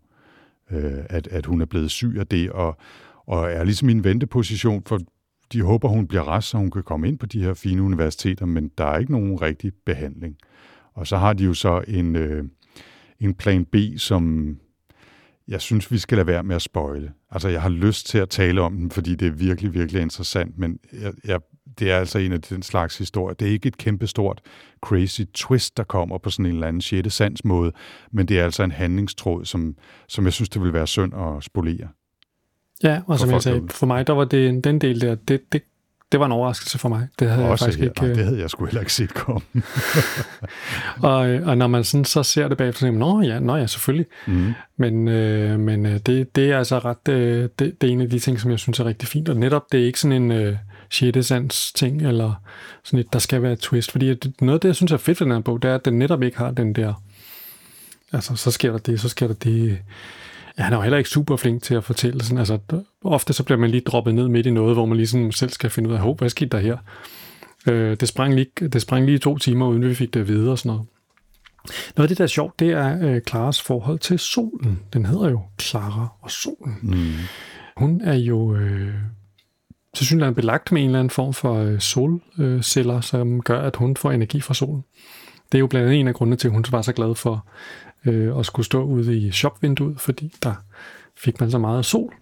Øh, 0.72 0.94
at, 1.10 1.28
at 1.28 1.46
hun 1.46 1.62
er 1.62 1.66
blevet 1.66 1.92
syg 1.92 2.16
af 2.20 2.28
det, 2.28 2.52
og, 2.52 2.78
og 3.26 3.52
er 3.52 3.64
ligesom 3.64 3.90
i 3.90 3.92
en 3.92 4.04
venteposition, 4.04 4.84
for 4.86 5.00
de 5.54 5.62
håber, 5.62 5.90
hun 5.90 6.08
bliver 6.08 6.24
rask, 6.24 6.50
så 6.50 6.58
hun 6.58 6.72
kan 6.72 6.84
komme 6.84 7.08
ind 7.08 7.20
på 7.20 7.26
de 7.26 7.44
her 7.44 7.54
fine 7.54 7.84
universiteter, 7.84 8.46
men 8.46 8.72
der 8.78 8.86
er 8.86 8.98
ikke 8.98 9.12
nogen 9.12 9.42
rigtig 9.42 9.72
behandling. 9.86 10.38
Og 10.94 11.08
så 11.08 11.18
har 11.18 11.34
de 11.34 11.44
jo 11.44 11.54
så 11.54 11.84
en, 11.88 12.16
øh, 12.16 12.44
en 13.20 13.34
plan 13.34 13.66
B, 13.66 13.76
som 13.98 14.56
jeg 15.48 15.62
synes, 15.62 15.92
vi 15.92 15.98
skal 15.98 16.16
lade 16.16 16.28
være 16.28 16.44
med 16.44 16.56
at 16.56 16.62
spøjle. 16.62 17.12
Altså, 17.32 17.50
jeg 17.50 17.62
har 17.62 17.70
lyst 17.70 18.08
til 18.08 18.18
at 18.18 18.30
tale 18.30 18.62
om 18.62 18.78
den, 18.78 18.92
fordi 18.92 19.16
det 19.16 19.28
er 19.28 19.32
virkelig, 19.32 19.74
virkelig 19.74 20.02
interessant, 20.02 20.58
men 20.58 20.80
jeg, 21.02 21.14
jeg 21.26 21.40
det 21.80 21.92
er 21.92 21.98
altså 21.98 22.20
en 22.20 22.32
af 22.32 22.42
den 22.42 22.64
slags 22.64 22.98
historier. 22.98 23.34
Det 23.34 23.48
er 23.48 23.52
ikke 23.52 23.68
et 23.68 23.78
kæmpestort 23.78 24.42
crazy 24.82 25.22
twist, 25.34 25.78
der 25.78 25.84
kommer 25.84 26.18
på 26.18 26.30
sådan 26.30 26.46
en 26.46 26.54
eller 26.54 26.68
anden 26.68 26.82
sjette 26.82 27.10
sans 27.10 27.46
måde, 27.46 27.72
men 28.12 28.26
det 28.26 28.40
er 28.40 28.44
altså 28.44 28.64
en 28.64 28.72
handlingstråd, 28.72 29.46
som, 29.46 29.76
som 30.08 30.26
jeg 30.26 30.34
synes, 30.34 30.50
det 30.50 30.62
vil 30.62 30.74
være 30.74 30.88
synd 30.88 31.14
at 31.16 31.44
spolere. 31.44 31.88
Ja, 32.84 33.02
og 33.08 33.20
som 33.20 33.32
jeg 33.32 33.42
sagde, 33.42 33.68
for 33.70 33.86
mig, 33.86 34.08
der 34.08 34.14
var 34.14 34.26
det 34.26 34.64
den 34.64 34.82
del 34.82 35.02
der, 35.02 35.16
det, 35.16 35.54
det, 35.54 35.62
det 36.12 36.20
var 36.20 36.26
en 36.26 36.32
overraskelse 36.32 36.78
for 36.78 36.90
mig. 36.90 37.08
Det 37.20 37.30
havde 37.30 37.50
Også 37.50 37.66
jeg 37.66 37.74
faktisk 37.74 37.80
her. 37.80 37.86
ikke... 37.86 38.02
Nej, 38.02 38.10
øh, 38.10 38.16
det 38.16 38.26
havde 38.26 38.40
jeg 38.40 38.50
sgu 38.50 38.66
heller 38.66 38.80
ikke 38.80 38.94
set 38.94 39.14
komme. 39.14 39.42
og, 41.12 41.18
og 41.20 41.58
når 41.58 41.68
man 41.68 41.84
sådan, 41.84 42.06
så 42.06 42.24
ser 42.24 42.48
det 42.48 42.58
bagefter, 42.58 42.80
så 42.80 42.86
tænker 42.86 43.00
man, 43.00 43.08
nå 43.08 43.22
ja, 43.22 43.40
nå 43.40 43.56
ja, 43.56 43.68
selvfølgelig. 43.68 44.06
Mm. 44.28 44.54
Men, 44.78 45.08
øh, 45.08 45.60
men 45.60 45.86
øh, 45.86 46.00
det, 46.06 46.36
det 46.36 46.52
er 46.52 46.58
altså 46.58 46.80
ret, 46.80 47.08
øh, 47.10 47.50
det, 47.60 47.82
det 47.82 47.90
er 47.90 47.94
en 47.94 48.02
af 48.02 48.10
de 48.10 48.20
ting, 48.20 48.40
som 48.40 48.52
jeg 48.52 48.60
synes 48.60 48.80
er 48.80 48.86
rigtig 48.86 49.08
fint. 49.08 49.30
Og 49.30 49.36
netop, 49.36 49.72
det 49.72 49.80
er 49.82 49.86
ikke 49.86 50.00
sådan 50.00 50.22
en 50.24 50.32
øh, 50.32 50.56
sjette 50.92 51.24
sans 51.24 51.74
ting, 51.74 52.02
eller 52.02 52.34
sådan 52.84 53.00
et, 53.00 53.14
der 53.14 53.20
skal 53.20 53.42
være 53.42 53.54
et 53.54 53.60
twist. 53.60 53.92
Fordi 53.92 54.16
noget 54.42 54.58
af 54.58 54.62
det, 54.62 54.68
jeg 54.68 54.76
synes 54.76 54.92
er 54.92 54.98
fedt 54.98 55.22
ved 55.22 55.26
den 55.26 55.34
her 55.34 55.42
bog, 55.42 55.62
det 55.62 55.72
er, 55.72 55.76
at 55.76 55.86
den 55.86 56.00
netop 56.00 56.24
ikke 56.24 56.38
har 56.38 56.52
den 56.52 56.76
der, 56.76 56.94
altså 58.12 58.36
så 58.36 58.52
sker 58.52 58.72
der 58.72 58.78
det, 58.78 59.00
så 59.00 59.10
sker 59.10 59.28
der 59.28 59.34
det. 59.34 59.78
Ja, 60.58 60.64
han 60.64 60.74
er 60.74 60.78
jo 60.78 60.82
heller 60.82 60.98
ikke 60.98 61.10
super 61.10 61.36
flink 61.36 61.64
til 61.64 61.76
at 61.76 61.84
fortælle. 61.84 62.24
Sådan, 62.24 62.38
altså, 62.38 62.60
ofte 63.04 63.34
så 63.34 63.44
bliver 63.44 63.60
man 63.60 63.70
lige 63.70 63.82
droppet 63.82 64.16
ned 64.16 64.28
midt 64.28 64.46
i 64.46 64.52
noget, 64.52 64.76
hvor 64.76 64.86
man 64.86 64.98
ligesom 64.98 65.32
selv 65.32 65.50
skal 65.50 65.70
finde 65.70 65.90
ud 65.90 65.96
af, 65.96 66.16
hvad 66.16 66.30
skete 66.30 66.50
der 66.50 66.60
her? 66.60 66.78
Øh, 67.68 67.98
det, 68.00 68.08
sprang 68.08 68.36
lige, 68.36 68.48
det 68.60 68.82
sprang 68.82 69.06
lige 69.06 69.18
to 69.18 69.38
timer, 69.38 69.68
uden 69.68 69.90
vi 69.90 69.96
fik 69.96 70.14
det 70.14 70.20
at 70.20 70.28
vide 70.28 70.52
og 70.52 70.60
sådan 70.60 70.70
noget. 70.70 70.88
Noget 71.96 72.06
af 72.06 72.08
det, 72.08 72.18
der 72.18 72.24
er 72.24 72.28
sjovt, 72.28 72.60
det 72.60 72.70
er 72.70 72.98
øh, 73.02 73.22
Klaras 73.22 73.62
forhold 73.62 74.00
til 74.00 74.20
solen. 74.20 74.80
Den 74.94 75.06
hedder 75.06 75.30
jo 75.30 75.42
Clara 75.62 76.08
og 76.22 76.32
solen. 76.32 76.76
Mm. 76.82 77.14
Hun 77.78 78.02
er 78.02 78.16
jo 78.16 78.56
øh, 78.56 78.94
til 80.00 80.08
synligheden 80.08 80.36
belagt 80.36 80.72
med 80.72 80.82
en 80.82 80.88
eller 80.88 81.00
anden 81.00 81.10
form 81.10 81.34
for 81.34 81.56
øh, 81.56 81.80
solceller, 81.80 83.02
som 83.02 83.42
gør, 83.42 83.62
at 83.62 83.76
hun 83.76 83.96
får 83.96 84.12
energi 84.12 84.42
fra 84.42 84.54
solen. 84.54 84.84
Det 85.52 85.58
er 85.58 85.60
jo 85.60 85.68
blandt 85.68 85.88
andet 85.88 86.00
en 86.00 86.08
af 86.08 86.14
grundene 86.14 86.36
til, 86.36 86.48
at 86.48 86.54
hun 86.54 86.66
var 86.72 86.82
så 86.82 86.94
glad 86.94 87.16
for 87.16 87.46
øh, 88.06 88.40
at 88.40 88.46
skulle 88.46 88.66
stå 88.66 88.84
ude 88.84 89.18
i 89.18 89.32
shopvinduet, 89.32 90.00
fordi 90.00 90.34
der 90.44 90.54
fik 91.18 91.40
man 91.40 91.52
så 91.52 91.58
meget 91.58 91.86
sol. 91.86 92.14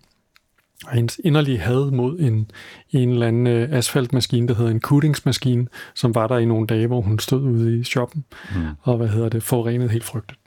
Og 0.85 0.91
hendes 0.91 1.19
inderlige 1.23 1.57
had 1.57 1.91
mod 1.91 2.19
en, 2.19 2.51
en 2.91 3.09
eller 3.09 3.27
anden 3.27 3.47
øh, 3.47 3.69
asfaltmaskine, 3.71 4.47
der 4.47 4.53
hedder 4.53 4.71
en 4.71 4.79
kudingsmaskine, 4.79 5.67
som 5.95 6.15
var 6.15 6.27
der 6.27 6.37
i 6.37 6.45
nogle 6.45 6.67
dage, 6.67 6.87
hvor 6.87 7.01
hun 7.01 7.19
stod 7.19 7.41
ude 7.41 7.79
i 7.79 7.83
shoppen, 7.83 8.25
mm. 8.55 8.61
og 8.81 8.97
hvad 8.97 9.07
hedder 9.07 9.29
det, 9.29 9.43
forurenet 9.43 9.89
helt 9.89 10.03
frygteligt. 10.03 10.41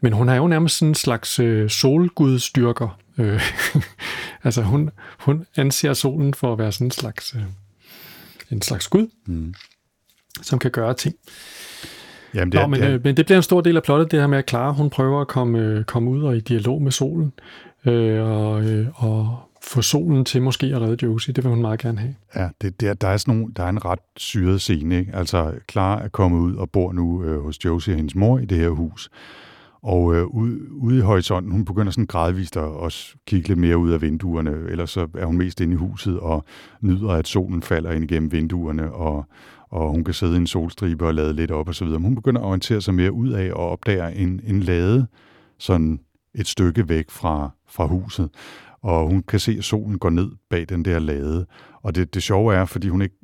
Men 0.00 0.12
hun 0.12 0.28
er 0.28 0.34
jo 0.34 0.46
nærmest 0.46 0.78
sådan 0.78 0.90
en 0.90 0.94
slags 0.94 1.38
øh, 1.38 1.70
solgudstyrker. 1.70 2.98
Øh, 3.18 3.40
altså 4.44 4.62
hun, 4.62 4.90
hun 5.18 5.46
anser 5.56 5.92
solen 5.92 6.34
for 6.34 6.52
at 6.52 6.58
være 6.58 6.72
sådan 6.72 6.86
en 6.86 6.90
slags, 6.90 7.34
øh, 7.34 7.42
en 8.50 8.62
slags 8.62 8.88
gud, 8.88 9.08
mm. 9.26 9.54
som 10.42 10.58
kan 10.58 10.70
gøre 10.70 10.94
ting. 10.94 11.14
Jamen, 12.34 12.52
det 12.52 12.58
er, 12.58 12.62
Nå, 12.62 12.68
men, 12.68 12.80
det 12.80 12.88
er... 12.88 12.94
øh, 12.94 13.00
men 13.04 13.16
det 13.16 13.26
bliver 13.26 13.36
en 13.36 13.42
stor 13.42 13.60
del 13.60 13.76
af 13.76 13.82
plottet, 13.82 14.10
det 14.10 14.20
her 14.20 14.26
med 14.26 14.38
at 14.38 14.48
Clara, 14.48 14.72
hun 14.72 14.90
prøver 14.90 15.20
at 15.20 15.28
komme, 15.28 15.58
øh, 15.58 15.84
komme 15.84 16.10
ud 16.10 16.22
og 16.22 16.36
i 16.36 16.40
dialog 16.40 16.82
med 16.82 16.92
solen, 16.92 17.32
øh, 17.86 18.22
og, 18.22 18.64
øh, 18.64 19.04
og 19.04 19.38
få 19.62 19.82
solen 19.82 20.24
til 20.24 20.42
måske 20.42 20.66
at 20.66 20.80
redde 20.80 21.06
Josie. 21.06 21.34
Det 21.34 21.44
vil 21.44 21.50
hun 21.50 21.60
meget 21.60 21.80
gerne 21.80 21.98
have. 21.98 22.14
Ja, 22.36 22.48
det, 22.62 22.80
det 22.80 22.88
er, 22.88 22.94
der, 22.94 23.08
er 23.08 23.16
sådan 23.16 23.34
nogle, 23.34 23.52
der 23.56 23.64
er 23.64 23.68
en 23.68 23.84
ret 23.84 23.98
syret 24.16 24.60
scene. 24.60 24.98
Ikke? 24.98 25.14
Altså, 25.14 25.52
Clara 25.70 26.04
er 26.04 26.08
kommet 26.08 26.38
ud 26.38 26.56
og 26.56 26.70
bor 26.70 26.92
nu 26.92 27.24
øh, 27.24 27.42
hos 27.42 27.64
Josie 27.64 27.94
og 27.94 27.96
hendes 27.96 28.14
mor 28.14 28.38
i 28.38 28.44
det 28.44 28.58
her 28.58 28.68
hus. 28.68 29.10
Og 29.84 30.14
øh, 30.14 30.26
ude, 30.26 30.72
ude 30.72 30.98
i 30.98 31.00
horisonten, 31.00 31.52
hun 31.52 31.64
begynder 31.64 31.92
sådan 31.92 32.06
gradvist 32.06 32.56
at 32.56 32.62
også 32.62 33.16
kigge 33.26 33.48
lidt 33.48 33.58
mere 33.58 33.78
ud 33.78 33.90
af 33.90 34.02
vinduerne, 34.02 34.50
ellers 34.50 34.90
så 34.90 35.08
er 35.18 35.26
hun 35.26 35.38
mest 35.38 35.60
inde 35.60 35.72
i 35.72 35.76
huset 35.76 36.20
og 36.20 36.44
nyder, 36.80 37.08
at 37.08 37.28
solen 37.28 37.62
falder 37.62 37.92
ind 37.92 38.04
igennem 38.04 38.32
vinduerne, 38.32 38.92
og, 38.92 39.24
og 39.70 39.90
hun 39.90 40.04
kan 40.04 40.14
sidde 40.14 40.34
i 40.34 40.36
en 40.36 40.46
solstribe 40.46 41.06
og 41.06 41.14
lade 41.14 41.32
lidt 41.32 41.50
op 41.50 41.68
og 41.68 41.74
så 41.74 41.84
videre. 41.84 42.00
Men 42.00 42.06
hun 42.06 42.14
begynder 42.14 42.40
at 42.40 42.46
orientere 42.46 42.80
sig 42.80 42.94
mere 42.94 43.12
ud 43.12 43.28
af 43.28 43.52
og 43.52 43.70
opdager 43.70 44.08
en, 44.08 44.40
en 44.44 44.60
lade 44.60 45.06
sådan 45.58 46.00
et 46.34 46.46
stykke 46.46 46.88
væk 46.88 47.10
fra, 47.10 47.50
fra 47.68 47.86
huset. 47.86 48.30
Og 48.82 49.08
hun 49.08 49.22
kan 49.22 49.40
se, 49.40 49.52
at 49.58 49.64
solen 49.64 49.98
går 49.98 50.10
ned 50.10 50.30
bag 50.50 50.68
den 50.68 50.84
der 50.84 50.98
lade. 50.98 51.46
Og 51.82 51.94
det, 51.94 52.14
det 52.14 52.22
sjove 52.22 52.54
er, 52.54 52.64
fordi 52.64 52.88
hun 52.88 53.02
ikke 53.02 53.16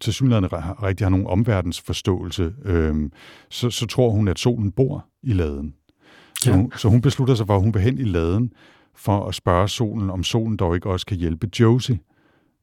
til 0.00 0.12
synligheden 0.12 0.52
rigtig 0.52 1.04
har 1.04 1.10
nogen 1.10 1.26
omverdensforståelse, 1.26 2.54
øhm, 2.64 3.12
så, 3.50 3.70
så 3.70 3.86
tror 3.86 4.10
hun, 4.10 4.28
at 4.28 4.38
solen 4.38 4.72
bor 4.72 5.06
i 5.22 5.32
laden. 5.32 5.74
Så, 6.44 6.50
ja. 6.50 6.56
hun, 6.56 6.72
så 6.76 6.88
hun 6.88 7.00
beslutter 7.00 7.34
sig 7.34 7.46
for, 7.46 7.54
at 7.54 7.60
hun 7.60 7.74
vil 7.74 7.82
hen 7.82 7.98
i 7.98 8.04
laden 8.04 8.52
for 8.94 9.28
at 9.28 9.34
spørge 9.34 9.68
solen, 9.68 10.10
om 10.10 10.24
solen 10.24 10.56
dog 10.56 10.74
ikke 10.74 10.90
også 10.90 11.06
kan 11.06 11.16
hjælpe 11.16 11.48
Josie 11.60 11.98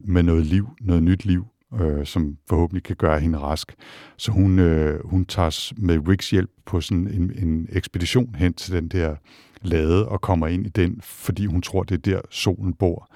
med 0.00 0.22
noget 0.22 0.46
liv, 0.46 0.68
noget 0.80 1.02
nyt 1.02 1.24
liv, 1.24 1.46
øh, 1.80 2.06
som 2.06 2.36
forhåbentlig 2.48 2.82
kan 2.82 2.96
gøre 2.96 3.20
hende 3.20 3.38
rask. 3.38 3.74
Så 4.16 4.32
hun, 4.32 4.58
øh, 4.58 5.06
hun 5.06 5.24
tager 5.24 5.72
med 5.76 6.08
Ricks 6.08 6.30
hjælp 6.30 6.50
på 6.66 6.80
sådan 6.80 7.08
en, 7.08 7.32
en 7.38 7.68
ekspedition 7.72 8.34
hen 8.34 8.52
til 8.52 8.74
den 8.74 8.88
der 8.88 9.16
lade 9.62 10.08
og 10.08 10.20
kommer 10.20 10.46
ind 10.46 10.66
i 10.66 10.68
den, 10.68 11.00
fordi 11.02 11.46
hun 11.46 11.62
tror, 11.62 11.82
det 11.82 11.94
er 11.94 12.12
der 12.12 12.20
solen 12.30 12.74
bor. 12.74 13.08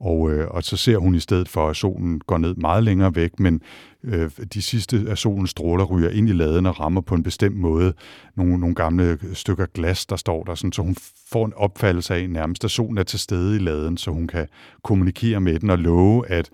Og, 0.00 0.30
øh, 0.30 0.48
og 0.50 0.62
så 0.62 0.76
ser 0.76 0.96
hun 0.96 1.14
i 1.14 1.20
stedet 1.20 1.48
for, 1.48 1.68
at 1.68 1.76
solen 1.76 2.20
går 2.26 2.38
ned 2.38 2.54
meget 2.54 2.84
længere 2.84 3.14
væk, 3.14 3.40
men 3.40 3.60
øh, 4.04 4.30
de 4.54 4.62
sidste 4.62 5.04
af 5.08 5.18
solens 5.18 5.50
stråler 5.50 5.84
ryger 5.84 6.10
ind 6.10 6.28
i 6.28 6.32
laden 6.32 6.66
og 6.66 6.80
rammer 6.80 7.00
på 7.00 7.14
en 7.14 7.22
bestemt 7.22 7.56
måde 7.56 7.92
nogle, 8.36 8.58
nogle 8.58 8.74
gamle 8.74 9.18
stykker 9.32 9.66
glas, 9.66 10.06
der 10.06 10.16
står 10.16 10.44
der, 10.44 10.54
sådan, 10.54 10.72
så 10.72 10.82
hun 10.82 10.96
får 11.32 11.46
en 11.46 11.52
opfattelse 11.56 12.14
af 12.14 12.30
nærmest, 12.30 12.64
at 12.64 12.70
solen 12.70 12.98
er 12.98 13.02
til 13.02 13.18
stede 13.18 13.56
i 13.56 13.58
laden, 13.58 13.96
så 13.96 14.10
hun 14.10 14.26
kan 14.26 14.46
kommunikere 14.82 15.40
med 15.40 15.58
den 15.58 15.70
og 15.70 15.78
love, 15.78 16.28
at 16.28 16.50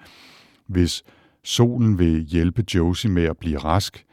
hvis 0.66 1.04
solen 1.44 1.98
vil 1.98 2.20
hjælpe 2.20 2.64
Josie 2.74 3.10
med 3.10 3.24
at 3.24 3.36
blive 3.38 3.58
rask, 3.58 4.04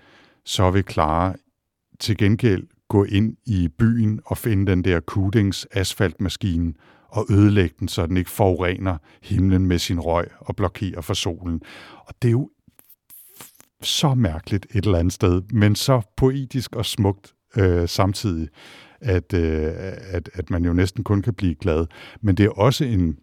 så 0.45 0.71
vil 0.71 0.83
Clara 0.89 1.35
til 1.99 2.17
gengæld 2.17 2.63
gå 2.87 3.03
ind 3.03 3.35
i 3.45 3.67
byen 3.79 4.19
og 4.25 4.37
finde 4.37 4.71
den 4.71 4.83
der 4.83 4.99
Kudings 4.99 5.67
asfaltmaskine 5.71 6.73
og 7.09 7.25
ødelægge 7.29 7.75
den, 7.79 7.87
så 7.87 8.05
den 8.05 8.17
ikke 8.17 8.29
forurener 8.29 8.97
himlen 9.21 9.65
med 9.65 9.79
sin 9.79 9.99
røg 9.99 10.27
og 10.39 10.55
blokerer 10.55 11.01
for 11.01 11.13
solen. 11.13 11.61
Og 12.07 12.13
det 12.21 12.27
er 12.27 12.31
jo 12.31 12.49
så 13.81 14.13
mærkeligt 14.13 14.67
et 14.75 14.85
eller 14.85 14.99
andet 14.99 15.13
sted, 15.13 15.41
men 15.51 15.75
så 15.75 16.01
poetisk 16.17 16.75
og 16.75 16.85
smukt 16.85 17.33
øh, 17.57 17.89
samtidig, 17.89 18.49
at, 19.01 19.33
øh, 19.33 19.71
at, 20.11 20.29
at 20.33 20.49
man 20.49 20.65
jo 20.65 20.73
næsten 20.73 21.03
kun 21.03 21.21
kan 21.21 21.33
blive 21.33 21.55
glad. 21.55 21.85
Men 22.21 22.37
det 22.37 22.45
er 22.45 22.49
også 22.49 22.85
en, 22.85 23.17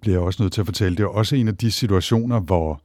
bliver 0.00 0.14
jeg 0.14 0.22
også 0.22 0.42
nødt 0.42 0.52
til 0.52 0.60
at 0.60 0.66
fortælle, 0.66 0.96
det 0.96 1.02
er 1.02 1.08
også 1.08 1.36
en 1.36 1.48
af 1.48 1.56
de 1.56 1.70
situationer, 1.70 2.40
hvor 2.40 2.80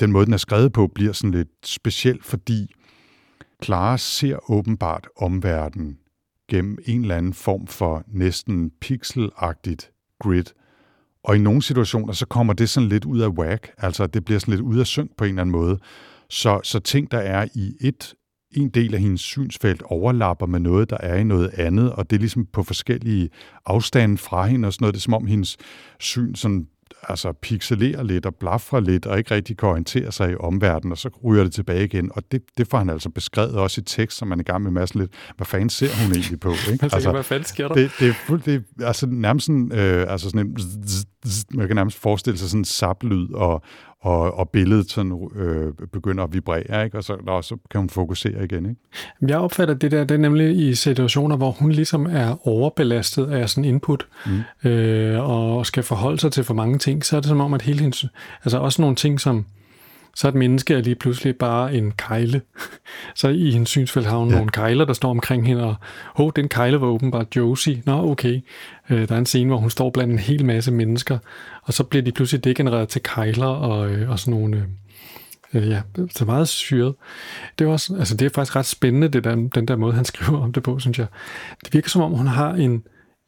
den 0.00 0.12
måde, 0.12 0.24
den 0.26 0.34
er 0.34 0.38
skrevet 0.38 0.72
på, 0.72 0.86
bliver 0.86 1.12
sådan 1.12 1.30
lidt 1.30 1.48
speciel, 1.64 2.22
fordi 2.22 2.74
Clara 3.64 3.98
ser 3.98 4.50
åbenbart 4.50 5.08
omverdenen 5.16 5.98
gennem 6.48 6.78
en 6.86 7.00
eller 7.00 7.16
anden 7.16 7.32
form 7.32 7.66
for 7.66 8.04
næsten 8.06 8.70
pixelagtigt 8.80 9.90
grid. 10.20 10.44
Og 11.24 11.36
i 11.36 11.38
nogle 11.38 11.62
situationer, 11.62 12.12
så 12.12 12.26
kommer 12.26 12.52
det 12.52 12.68
sådan 12.68 12.88
lidt 12.88 13.04
ud 13.04 13.20
af 13.20 13.28
whack, 13.28 13.70
altså 13.78 14.06
det 14.06 14.24
bliver 14.24 14.38
sådan 14.38 14.52
lidt 14.52 14.60
ud 14.60 14.78
af 14.78 14.86
synk 14.86 15.16
på 15.16 15.24
en 15.24 15.28
eller 15.28 15.42
anden 15.42 15.52
måde. 15.52 15.78
Så, 16.30 16.60
så 16.64 16.78
ting, 16.78 17.10
der 17.10 17.18
er 17.18 17.48
i 17.54 17.72
et 17.80 18.14
en 18.50 18.68
del 18.68 18.94
af 18.94 19.00
hendes 19.00 19.20
synsfelt 19.20 19.82
overlapper 19.82 20.46
med 20.46 20.60
noget, 20.60 20.90
der 20.90 20.96
er 21.00 21.16
i 21.16 21.24
noget 21.24 21.48
andet, 21.48 21.92
og 21.92 22.10
det 22.10 22.16
er 22.16 22.20
ligesom 22.20 22.46
på 22.46 22.62
forskellige 22.62 23.30
afstande 23.66 24.18
fra 24.18 24.46
hende 24.46 24.66
og 24.66 24.72
sådan 24.72 24.84
noget. 24.84 24.94
Det 24.94 25.00
er 25.00 25.02
som 25.02 25.14
om 25.14 25.26
hendes 25.26 25.56
syn 26.00 26.34
sådan 26.34 26.66
altså 27.02 27.32
pixelerer 27.32 28.02
lidt 28.02 28.26
og 28.26 28.34
blaffer 28.34 28.80
lidt, 28.80 29.06
og 29.06 29.18
ikke 29.18 29.34
rigtig 29.34 29.56
kan 29.56 29.68
orientere 29.68 30.12
sig 30.12 30.32
i 30.32 30.34
omverdenen, 30.40 30.92
og 30.92 30.98
så 30.98 31.10
ryger 31.24 31.44
det 31.44 31.52
tilbage 31.52 31.84
igen. 31.84 32.10
Og 32.14 32.22
det, 32.32 32.42
det 32.58 32.68
får 32.68 32.78
han 32.78 32.90
altså 32.90 33.10
beskrevet 33.10 33.54
også 33.54 33.80
i 33.80 33.84
tekst, 33.84 34.18
som 34.18 34.28
man 34.28 34.38
er 34.38 34.42
i 34.42 34.44
gang 34.44 34.62
med 34.62 34.70
masse 34.70 34.98
lidt, 34.98 35.10
hvad 35.36 35.46
fanden 35.46 35.70
ser 35.70 36.04
hun 36.04 36.12
egentlig 36.12 36.40
på? 36.40 36.50
Ikke? 36.50 36.78
man 36.82 36.90
altså, 36.94 37.10
hvad 37.10 37.22
fanden 37.22 37.44
sker 37.44 37.68
der? 37.68 37.74
Det, 37.74 37.90
det 38.00 38.08
er 38.08 38.12
fuldt, 38.12 38.46
det 38.46 38.64
er, 38.80 38.86
altså 38.86 39.06
nærmest 39.06 39.46
sådan, 39.46 39.72
øh, 39.72 40.12
altså 40.12 40.30
sådan 40.30 40.46
en, 40.46 40.56
man 41.54 41.66
kan 41.66 41.76
nærmest 41.76 41.98
forestille 41.98 42.38
sig 42.38 42.48
sådan 42.48 42.60
en 42.60 42.64
saplyd, 42.64 43.32
og, 43.34 43.62
og, 44.00 44.38
og 44.38 44.50
billedet 44.50 44.90
sådan, 44.90 45.30
øh, 45.36 45.72
begynder 45.92 46.24
at 46.24 46.32
vibrere, 46.32 46.84
ikke? 46.84 46.96
og 46.96 47.04
så, 47.04 47.16
og 47.26 47.44
så 47.44 47.56
kan 47.70 47.80
hun 47.80 47.90
fokusere 47.90 48.44
igen. 48.44 48.66
Ikke? 48.66 48.80
Jeg 49.28 49.38
opfatter 49.38 49.74
det 49.74 49.90
der, 49.90 50.04
det 50.04 50.14
er 50.14 50.18
nemlig 50.18 50.68
i 50.68 50.74
situationer, 50.74 51.36
hvor 51.36 51.50
hun 51.50 51.72
ligesom 51.72 52.06
er 52.06 52.48
overbelastet 52.48 53.30
af 53.30 53.50
sådan 53.50 53.64
input, 53.64 54.06
mm. 54.26 54.70
øh, 54.70 55.30
og 55.30 55.66
skal 55.66 55.82
forholde 55.82 56.20
sig 56.20 56.32
til 56.32 56.44
for 56.44 56.54
mange 56.54 56.78
ting, 56.78 57.04
så 57.04 57.16
er 57.16 57.20
det 57.20 57.28
som 57.28 57.40
om, 57.40 57.54
at 57.54 57.62
hele 57.62 57.80
hendes, 57.80 58.04
altså 58.44 58.58
også 58.58 58.82
nogle 58.82 58.96
ting, 58.96 59.20
som 59.20 59.46
så 60.18 60.26
er 60.26 60.28
et 60.28 60.34
menneske 60.34 60.74
er 60.74 60.80
lige 60.80 60.94
pludselig 60.94 61.36
bare 61.36 61.74
en 61.74 61.92
kejle. 61.92 62.40
så 63.14 63.28
i 63.28 63.50
hendes 63.50 63.68
synsfelt 63.68 64.06
har 64.06 64.16
hun 64.16 64.28
ja. 64.28 64.34
nogle 64.34 64.50
kejler, 64.50 64.84
der 64.84 64.92
står 64.92 65.10
omkring 65.10 65.46
hende, 65.46 65.64
og 65.64 65.74
oh, 66.14 66.30
den 66.36 66.48
kejle 66.48 66.80
var 66.80 66.86
åbenbart 66.86 67.36
Josie. 67.36 67.82
Nå, 67.86 68.10
okay. 68.10 68.40
Øh, 68.90 69.08
der 69.08 69.14
er 69.14 69.18
en 69.18 69.26
scene, 69.26 69.48
hvor 69.48 69.56
hun 69.56 69.70
står 69.70 69.90
blandt 69.90 70.12
en 70.12 70.18
hel 70.18 70.44
masse 70.44 70.72
mennesker, 70.72 71.18
og 71.62 71.72
så 71.72 71.84
bliver 71.84 72.02
de 72.02 72.12
pludselig 72.12 72.44
degenereret 72.44 72.88
til 72.88 73.02
kejler 73.02 73.46
og, 73.46 73.90
øh, 73.90 74.10
og 74.10 74.18
sådan 74.18 74.40
nogle... 74.40 74.66
Øh, 75.54 75.68
ja, 75.68 75.82
så 76.10 76.24
meget 76.24 76.48
syret. 76.48 76.94
Det 77.58 77.66
er, 77.66 77.68
også, 77.68 77.96
altså 77.98 78.16
det 78.16 78.26
er 78.26 78.30
faktisk 78.34 78.56
ret 78.56 78.66
spændende, 78.66 79.08
det 79.08 79.24
der, 79.24 79.34
den 79.34 79.68
der 79.68 79.76
måde, 79.76 79.94
han 79.94 80.04
skriver 80.12 80.40
om 80.40 80.52
det 80.52 80.62
på, 80.62 80.78
synes 80.78 80.98
jeg. 80.98 81.06
Det 81.64 81.74
virker 81.74 81.88
som 81.88 82.02
om, 82.02 82.12
hun 82.12 82.26
har 82.26 82.54
en 82.54 82.82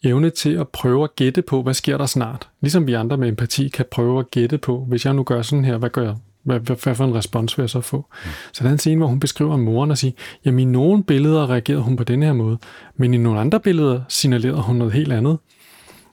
evne 0.04 0.30
til 0.30 0.56
at 0.56 0.68
prøve 0.68 1.04
at 1.04 1.16
gætte 1.16 1.42
på, 1.42 1.62
hvad 1.62 1.74
sker 1.74 1.98
der 1.98 2.06
snart. 2.06 2.48
Ligesom 2.60 2.86
vi 2.86 2.94
andre 2.94 3.16
med 3.16 3.28
empati 3.28 3.68
kan 3.68 3.84
prøve 3.90 4.18
at 4.18 4.30
gætte 4.30 4.58
på, 4.58 4.84
hvis 4.88 5.04
jeg 5.04 5.14
nu 5.14 5.22
gør 5.22 5.42
sådan 5.42 5.64
her, 5.64 5.78
hvad 5.78 5.90
gør 5.90 6.02
jeg? 6.02 6.16
Hvad, 6.42 6.60
hvad, 6.60 6.76
hvad 6.82 6.94
for 6.94 7.04
en 7.04 7.14
respons 7.14 7.58
vil 7.58 7.62
jeg 7.62 7.70
så 7.70 7.80
få? 7.80 7.96
Mm. 7.96 8.30
Så 8.52 8.64
der 8.64 8.68
er 8.68 8.72
en 8.72 8.78
scene, 8.78 8.96
hvor 8.96 9.06
hun 9.06 9.20
beskriver 9.20 9.56
moren 9.56 9.90
og 9.90 9.98
siger, 9.98 10.12
jamen 10.44 10.68
i 10.68 10.72
nogle 10.72 11.04
billeder 11.04 11.50
reagerede 11.50 11.82
hun 11.82 11.96
på 11.96 12.04
den 12.04 12.22
her 12.22 12.32
måde, 12.32 12.58
men 12.96 13.14
i 13.14 13.16
nogle 13.16 13.40
andre 13.40 13.60
billeder 13.60 14.00
signalerede 14.08 14.62
hun 14.62 14.76
noget 14.76 14.92
helt 14.92 15.12
andet. 15.12 15.38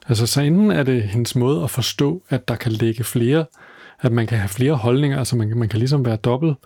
Altså 0.08 0.26
så 0.26 0.40
enten 0.40 0.70
er 0.70 0.82
det 0.82 1.02
hendes 1.02 1.36
måde 1.36 1.62
at 1.64 1.70
forstå, 1.70 2.22
at 2.28 2.48
der 2.48 2.56
kan 2.56 2.72
ligge 2.72 3.04
flere, 3.04 3.44
at 4.00 4.12
man 4.12 4.26
kan 4.26 4.38
have 4.38 4.48
flere 4.48 4.74
holdninger, 4.74 5.18
altså 5.18 5.36
man, 5.36 5.58
man 5.58 5.68
kan 5.68 5.78
ligesom 5.78 6.04
være 6.04 6.16
dobbelt 6.16 6.56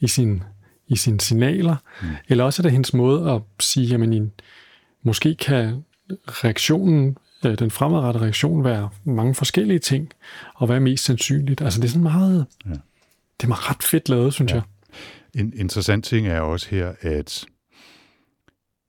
i 0.00 0.08
sin 0.08 0.42
i 0.90 0.96
sine 0.96 1.20
signaler, 1.20 1.76
mm. 2.02 2.08
eller 2.28 2.44
også 2.44 2.60
er 2.60 2.62
det 2.62 2.72
hendes 2.72 2.94
måde 2.94 3.30
at 3.30 3.42
sige, 3.60 3.86
jamen 3.86 4.12
i, 4.12 4.20
måske 5.02 5.34
kan 5.34 5.84
reaktionen, 6.28 7.16
øh, 7.46 7.58
den 7.58 7.70
fremadrettede 7.70 8.24
reaktion 8.24 8.64
være 8.64 8.88
mange 9.04 9.34
forskellige 9.34 9.78
ting, 9.78 10.08
og 10.54 10.66
hvad 10.66 10.76
er 10.76 10.80
mest 10.80 11.04
sandsynligt. 11.04 11.60
Altså 11.60 11.80
det 11.80 11.86
er 11.86 11.90
sådan 11.90 12.02
meget, 12.02 12.46
ja. 12.66 12.70
Det 13.40 13.50
er 13.50 13.70
ret 13.70 13.82
fedt 13.82 14.08
lavet, 14.08 14.34
synes 14.34 14.52
ja. 14.52 14.56
jeg. 14.56 14.64
En 15.42 15.52
interessant 15.56 16.04
ting 16.04 16.26
er 16.26 16.40
også 16.40 16.68
her, 16.70 16.92
at 17.00 17.46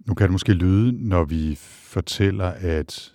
nu 0.07 0.13
kan 0.13 0.23
det 0.23 0.31
måske 0.31 0.53
lyde, 0.53 1.07
når 1.07 1.23
vi 1.23 1.57
fortæller, 1.61 2.47
at 2.47 3.11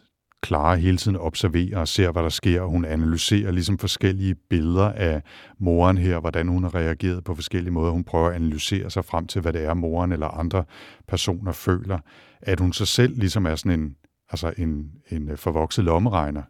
Clara 0.46 0.74
hele 0.74 0.96
tiden 0.96 1.16
observerer 1.16 1.78
og 1.78 1.88
ser, 1.88 2.12
hvad 2.12 2.22
der 2.22 2.28
sker, 2.28 2.60
og 2.60 2.70
hun 2.70 2.84
analyserer 2.84 3.50
ligesom 3.50 3.78
forskellige 3.78 4.34
billeder 4.34 4.92
af 4.92 5.22
moren 5.58 5.98
her, 5.98 6.20
hvordan 6.20 6.48
hun 6.48 6.62
har 6.62 6.74
reageret 6.74 7.24
på 7.24 7.34
forskellige 7.34 7.72
måder. 7.72 7.92
Hun 7.92 8.04
prøver 8.04 8.28
at 8.28 8.34
analysere 8.34 8.90
sig 8.90 9.04
frem 9.04 9.26
til, 9.26 9.40
hvad 9.40 9.52
det 9.52 9.64
er, 9.64 9.74
moren 9.74 10.12
eller 10.12 10.28
andre 10.28 10.64
personer 11.08 11.52
føler. 11.52 11.98
At 12.42 12.60
hun 12.60 12.72
så 12.72 12.86
selv 12.86 13.18
ligesom 13.18 13.46
er 13.46 13.54
sådan 13.54 13.80
en, 13.80 13.96
altså 14.30 14.52
en, 14.58 14.90
en 15.10 15.36
forvokset 15.36 15.84
lommeregner. 15.84 16.42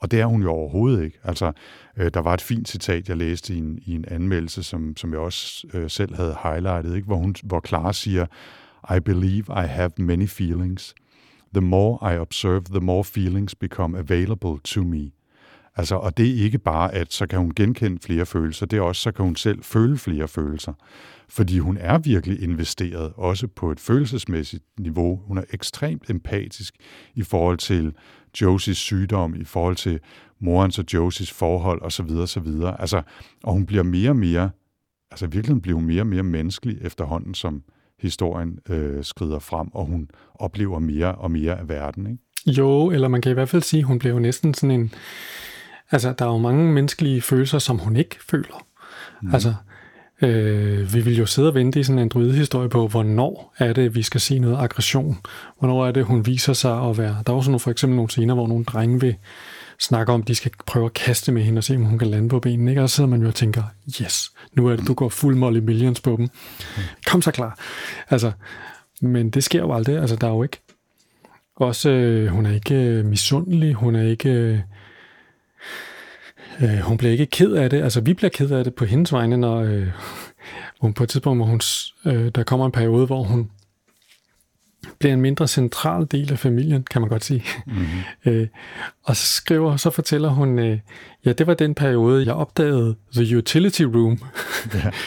Og 0.00 0.10
det 0.10 0.20
er 0.20 0.26
hun 0.26 0.42
jo 0.42 0.50
overhovedet 0.50 1.04
ikke. 1.04 1.18
Altså, 1.24 1.52
øh, 1.96 2.10
der 2.14 2.20
var 2.20 2.34
et 2.34 2.40
fint 2.40 2.68
citat, 2.68 3.08
jeg 3.08 3.16
læste 3.16 3.54
i 3.54 3.58
en, 3.58 3.78
i 3.86 3.94
en 3.94 4.04
anmeldelse, 4.08 4.62
som, 4.62 4.96
som 4.96 5.12
jeg 5.12 5.20
også 5.20 5.66
øh, 5.74 5.90
selv 5.90 6.14
havde 6.14 6.36
highlightet, 6.42 6.96
ikke? 6.96 7.06
Hvor, 7.06 7.16
hun, 7.16 7.34
hvor 7.44 7.62
Clara 7.66 7.92
siger, 7.92 8.26
I 8.96 9.00
believe 9.00 9.44
I 9.64 9.66
have 9.66 9.90
many 9.98 10.28
feelings. 10.28 10.94
The 11.54 11.60
more 11.60 12.14
I 12.14 12.18
observe, 12.18 12.60
the 12.60 12.80
more 12.80 13.04
feelings 13.04 13.54
become 13.54 13.98
available 13.98 14.58
to 14.64 14.82
me. 14.82 15.10
Altså, 15.78 15.94
og 15.94 16.16
det 16.16 16.28
er 16.28 16.44
ikke 16.44 16.58
bare, 16.58 16.94
at 16.94 17.12
så 17.12 17.26
kan 17.26 17.38
hun 17.38 17.52
genkende 17.56 17.98
flere 18.02 18.26
følelser, 18.26 18.66
det 18.66 18.76
er 18.76 18.80
også, 18.80 19.02
så 19.02 19.12
kan 19.12 19.24
hun 19.24 19.36
selv 19.36 19.62
føle 19.62 19.98
flere 19.98 20.28
følelser. 20.28 20.72
Fordi 21.28 21.58
hun 21.58 21.76
er 21.76 21.98
virkelig 21.98 22.42
investeret, 22.42 23.12
også 23.16 23.46
på 23.46 23.72
et 23.72 23.80
følelsesmæssigt 23.80 24.64
niveau. 24.78 25.20
Hun 25.26 25.38
er 25.38 25.42
ekstremt 25.52 26.10
empatisk 26.10 26.74
i 27.14 27.22
forhold 27.22 27.58
til 27.58 27.94
Josies 28.42 28.78
sygdom, 28.78 29.34
i 29.34 29.44
forhold 29.44 29.76
til 29.76 30.00
morens 30.40 30.78
og 30.78 30.84
Josies 30.94 31.32
forhold 31.32 31.82
osv. 31.82 32.10
osv. 32.10 32.46
Altså, 32.78 33.02
og 33.44 33.52
hun 33.52 33.66
bliver 33.66 33.82
mere 33.82 34.10
og 34.10 34.16
mere, 34.16 34.50
altså 35.10 35.26
virkelig 35.26 35.62
bliver 35.62 35.76
hun 35.76 35.86
mere 35.86 36.02
og 36.02 36.06
mere 36.06 36.22
menneskelig 36.22 36.78
efterhånden, 36.80 37.34
som 37.34 37.62
historien 38.00 38.58
øh, 38.68 39.04
skrider 39.04 39.38
frem, 39.38 39.68
og 39.72 39.86
hun 39.86 40.10
oplever 40.34 40.78
mere 40.78 41.14
og 41.14 41.30
mere 41.30 41.58
af 41.58 41.68
verden. 41.68 42.06
Ikke? 42.06 42.60
Jo, 42.60 42.90
eller 42.90 43.08
man 43.08 43.22
kan 43.22 43.30
i 43.30 43.34
hvert 43.34 43.48
fald 43.48 43.62
sige, 43.62 43.80
at 43.80 43.86
hun 43.86 43.98
bliver 43.98 44.18
næsten 44.18 44.54
sådan 44.54 44.80
en... 44.80 44.92
Altså, 45.90 46.12
der 46.18 46.24
er 46.24 46.30
jo 46.30 46.38
mange 46.38 46.72
menneskelige 46.72 47.22
følelser, 47.22 47.58
som 47.58 47.78
hun 47.78 47.96
ikke 47.96 48.16
føler. 48.28 48.66
Mm. 49.22 49.34
Altså, 49.34 49.54
Øh, 50.22 50.94
vi 50.94 51.00
vil 51.00 51.16
jo 51.16 51.26
sidde 51.26 51.48
og 51.48 51.54
vente 51.54 51.80
i 51.80 51.82
sådan 51.82 51.98
en 51.98 52.08
druidehistorie 52.08 52.68
på, 52.68 52.88
hvornår 52.88 53.54
er 53.58 53.72
det, 53.72 53.94
vi 53.94 54.02
skal 54.02 54.20
se 54.20 54.38
noget 54.38 54.58
aggression. 54.58 55.18
Hvornår 55.58 55.86
er 55.86 55.92
det, 55.92 56.04
hun 56.04 56.26
viser 56.26 56.52
sig 56.52 56.82
at 56.82 56.98
være... 56.98 57.16
Der 57.26 57.32
er 57.32 57.36
også 57.36 57.50
nogle, 57.50 57.60
for 57.60 57.70
eksempel 57.70 57.96
nogle 57.96 58.10
scener, 58.10 58.34
hvor 58.34 58.46
nogle 58.46 58.64
drenge 58.64 59.00
vil 59.00 59.16
snakke 59.78 60.12
om, 60.12 60.22
de 60.22 60.34
skal 60.34 60.50
prøve 60.66 60.86
at 60.86 60.92
kaste 60.92 61.32
med 61.32 61.42
hende 61.42 61.58
og 61.58 61.64
se, 61.64 61.76
om 61.76 61.84
hun 61.84 61.98
kan 61.98 62.08
lande 62.08 62.28
på 62.28 62.40
benene. 62.40 62.70
Ikke? 62.70 62.82
Og 62.82 62.90
så 62.90 62.96
sidder 62.96 63.10
man 63.10 63.22
jo 63.22 63.28
og 63.28 63.34
tænker, 63.34 63.62
yes, 64.02 64.30
nu 64.52 64.66
er 64.66 64.76
det, 64.76 64.88
du 64.88 64.94
går 64.94 65.08
fuld 65.08 65.36
Molly 65.36 65.58
Millions 65.58 66.00
på 66.00 66.16
dem. 66.16 66.28
Kom 67.06 67.22
så 67.22 67.30
klar. 67.30 67.58
Altså, 68.10 68.32
men 69.00 69.30
det 69.30 69.44
sker 69.44 69.60
jo 69.60 69.74
aldrig. 69.74 69.98
Altså, 69.98 70.16
der 70.16 70.26
er 70.26 70.32
jo 70.32 70.42
ikke... 70.42 70.60
Også, 71.56 71.90
øh, 71.90 72.28
hun 72.28 72.46
er 72.46 72.54
ikke 72.54 72.74
øh, 72.74 73.04
misundelig, 73.04 73.74
hun 73.74 73.96
er 73.96 74.02
ikke... 74.02 74.28
Øh, 74.28 74.58
Øh, 76.62 76.78
hun 76.78 76.96
bliver 76.96 77.12
ikke 77.12 77.26
ked 77.26 77.52
af 77.52 77.70
det. 77.70 77.82
Altså, 77.82 78.00
vi 78.00 78.14
bliver 78.14 78.30
ked 78.30 78.50
af 78.50 78.64
det 78.64 78.74
på 78.74 78.84
hendes 78.84 79.12
vegne, 79.12 79.36
når 79.36 79.56
øh, 79.56 79.86
hun 80.80 80.92
på 80.92 81.02
et 81.02 81.08
tidspunkt, 81.08 81.38
hvor 81.38 81.46
hun, 81.46 81.60
øh, 82.04 82.28
der 82.34 82.42
kommer 82.42 82.66
en 82.66 82.72
periode, 82.72 83.06
hvor 83.06 83.22
hun 83.22 83.50
bliver 84.98 85.12
en 85.12 85.20
mindre 85.20 85.48
central 85.48 86.06
del 86.10 86.32
af 86.32 86.38
familien, 86.38 86.86
kan 86.90 87.00
man 87.00 87.10
godt 87.10 87.24
sige. 87.24 87.44
Mm-hmm. 87.66 88.32
øh, 88.32 88.46
og 89.04 89.16
så 89.16 89.26
skriver, 89.26 89.76
så 89.76 89.90
fortæller 89.90 90.28
hun, 90.28 90.58
øh, 90.58 90.78
ja, 91.24 91.32
det 91.32 91.46
var 91.46 91.54
den 91.54 91.74
periode, 91.74 92.26
jeg 92.26 92.34
opdagede 92.34 92.94
The 93.14 93.36
Utility 93.36 93.82
Room. 93.82 94.18
ja. 94.74 94.90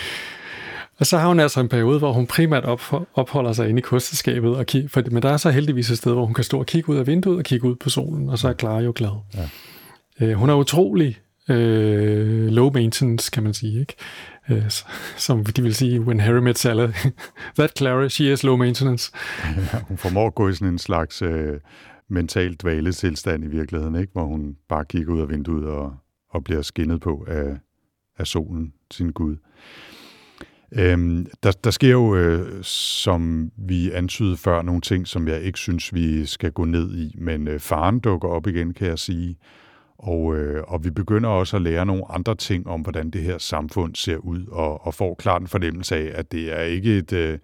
Og 1.00 1.08
så 1.08 1.18
har 1.18 1.28
hun 1.28 1.40
altså 1.40 1.60
en 1.60 1.70
periode, 1.70 2.00
hvor 2.00 2.14
hun 2.14 2.28
primært 2.28 2.64
op, 2.64 2.82
opholder 3.14 3.54
sig 3.54 3.70
inde 3.70 3.80
i 3.80 3.82
kosteskabet, 3.82 4.56
og 4.56 4.66
kig, 4.66 4.92
for, 4.92 5.04
men 5.12 5.24
der 5.24 5.30
er 5.30 5.38
så 5.38 5.50
heldigvis 5.50 5.90
et 5.90 5.98
sted, 5.98 6.14
hvor 6.14 6.26
hun 6.26 6.34
kan 6.34 6.44
stå 6.44 6.60
og 6.60 6.66
kigge 6.66 6.90
ud 6.90 6.98
af 6.98 7.08
vinduet 7.08 7.38
og 7.38 7.44
kigge 7.44 7.68
ud 7.68 7.76
på 7.76 7.90
solen, 7.90 8.30
og 8.30 8.40
så 8.40 8.50
er 8.50 8.54
Clara 8.54 8.80
jo 8.80 8.94
glad. 8.96 9.10
Ja. 9.36 9.50
Øh, 10.26 10.34
hun 10.34 10.50
er 10.50 10.54
utrolig 10.54 11.20
øh, 11.50 12.48
low 12.48 12.72
maintenance, 12.74 13.32
kan 13.32 13.44
man 13.44 13.54
sige, 13.54 13.80
ikke? 13.80 13.96
Øh, 14.50 14.70
som 15.18 15.44
de 15.46 15.62
vil 15.62 15.76
sige, 15.76 16.02
when 16.02 16.20
Harry 16.20 16.40
met 16.40 16.58
Sally. 16.58 16.88
That 17.58 17.78
Clara, 17.78 18.10
she 18.10 18.34
is 18.34 18.44
low 18.44 18.56
maintenance. 18.56 19.12
Ja, 19.58 19.80
hun 19.88 19.98
formår 19.98 20.28
at 20.28 20.36
gå 20.36 20.50
i 20.50 20.54
sådan 20.54 20.68
en 20.68 20.80
slags 20.80 21.22
øh, 21.22 21.60
mental 22.10 22.54
dvaletilstand 22.54 23.44
i 23.44 23.48
virkeligheden, 23.48 23.96
ikke? 23.96 24.14
Hvor 24.14 24.26
hun 24.26 24.56
bare 24.70 24.86
kigger 24.86 25.14
ud 25.14 25.22
af 25.22 25.30
vinduet 25.30 25.66
og, 25.66 25.96
og 26.30 26.44
bliver 26.44 26.62
skinnet 26.62 27.02
på 27.02 27.26
af, 27.28 27.58
af 28.18 28.28
solen, 28.28 28.74
sin 28.92 29.12
Gud. 29.12 29.36
Øhm, 30.72 31.28
der, 31.44 31.52
der 31.52 31.72
sker 31.72 31.92
jo, 31.92 32.16
øh, 32.16 32.64
som 32.64 33.52
vi 33.58 33.92
antydede 33.92 34.38
før, 34.38 34.62
nogle 34.62 34.82
ting, 34.82 35.08
som 35.08 35.28
jeg 35.28 35.42
ikke 35.42 35.60
synes, 35.60 35.94
vi 35.94 36.26
skal 36.26 36.52
gå 36.52 36.66
ned 36.66 36.98
i, 36.98 37.16
men 37.18 37.48
øh, 37.48 37.60
faren 37.60 38.00
dukker 38.00 38.28
op 38.28 38.48
igen, 38.48 38.74
kan 38.74 38.88
jeg 38.88 39.00
sige. 39.00 39.38
Og, 40.02 40.36
øh, 40.38 40.64
og 40.68 40.84
vi 40.84 40.90
begynder 40.90 41.30
også 41.30 41.56
at 41.56 41.62
lære 41.62 41.86
nogle 41.86 42.04
andre 42.10 42.36
ting 42.36 42.68
om, 42.68 42.82
hvordan 42.82 43.10
det 43.10 43.22
her 43.22 43.38
samfund 43.38 43.96
ser 43.96 44.18
ud, 44.18 44.46
og, 44.48 44.88
og 44.88 44.94
får 44.94 45.16
klart 45.16 45.42
en 45.42 45.48
fornemmelse 45.48 45.96
af, 45.96 46.12
at 46.16 46.32
det 46.32 46.54
er 46.54 46.62
ikke 46.62 46.98
et... 46.98 47.14
Øh, 47.14 47.40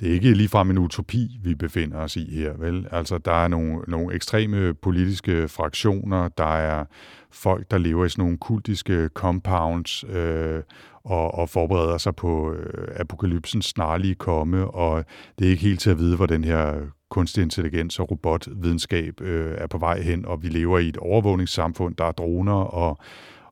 det 0.00 0.10
er 0.10 0.14
ikke 0.14 0.34
ligefrem 0.34 0.70
en 0.70 0.78
utopi, 0.78 1.38
vi 1.42 1.54
befinder 1.54 1.98
os 1.98 2.16
i 2.16 2.34
her, 2.34 2.52
vel? 2.56 2.88
Altså, 2.90 3.18
der 3.18 3.32
er 3.32 3.48
nogle, 3.48 3.80
nogle 3.88 4.14
ekstreme 4.14 4.74
politiske 4.74 5.48
fraktioner, 5.48 6.28
der 6.28 6.56
er 6.56 6.84
folk, 7.30 7.70
der 7.70 7.78
lever 7.78 8.04
i 8.04 8.08
sådan 8.08 8.22
nogle 8.22 8.38
kultiske 8.38 9.08
compounds 9.14 10.04
øh, 10.04 10.62
og, 11.04 11.34
og 11.34 11.48
forbereder 11.48 11.98
sig 11.98 12.16
på 12.16 12.52
øh, 12.52 12.88
apokalypsens 12.96 13.66
snarlige 13.66 14.14
komme, 14.14 14.66
og 14.66 15.04
det 15.38 15.46
er 15.46 15.50
ikke 15.50 15.62
helt 15.62 15.80
til 15.80 15.90
at 15.90 15.98
vide, 15.98 16.16
hvor 16.16 16.26
den 16.26 16.44
her 16.44 16.74
kunstig 17.12 17.42
intelligens 17.42 17.98
og 17.98 18.10
robotvidenskab 18.10 19.20
øh, 19.20 19.54
er 19.58 19.66
på 19.66 19.78
vej 19.78 20.00
hen, 20.00 20.24
og 20.24 20.42
vi 20.42 20.48
lever 20.48 20.78
i 20.78 20.88
et 20.88 20.96
overvågningssamfund, 20.96 21.96
der 21.96 22.04
er 22.04 22.12
droner 22.12 22.52
og, 22.52 22.98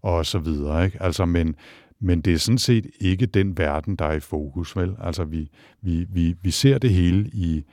og 0.02 0.26
så 0.26 0.38
videre. 0.38 0.84
Ikke? 0.84 1.02
Altså, 1.02 1.24
men, 1.24 1.54
men 2.00 2.20
det 2.20 2.32
er 2.32 2.38
sådan 2.38 2.58
set 2.58 2.86
ikke 3.00 3.26
den 3.26 3.58
verden, 3.58 3.96
der 3.96 4.04
er 4.04 4.12
i 4.12 4.20
fokus. 4.20 4.76
Vel? 4.76 4.96
Altså, 5.00 5.24
vi, 5.24 5.50
vi, 5.82 6.06
vi, 6.12 6.34
vi 6.42 6.50
ser 6.50 6.78
det 6.78 6.90
hele 6.90 7.30
i, 7.32 7.64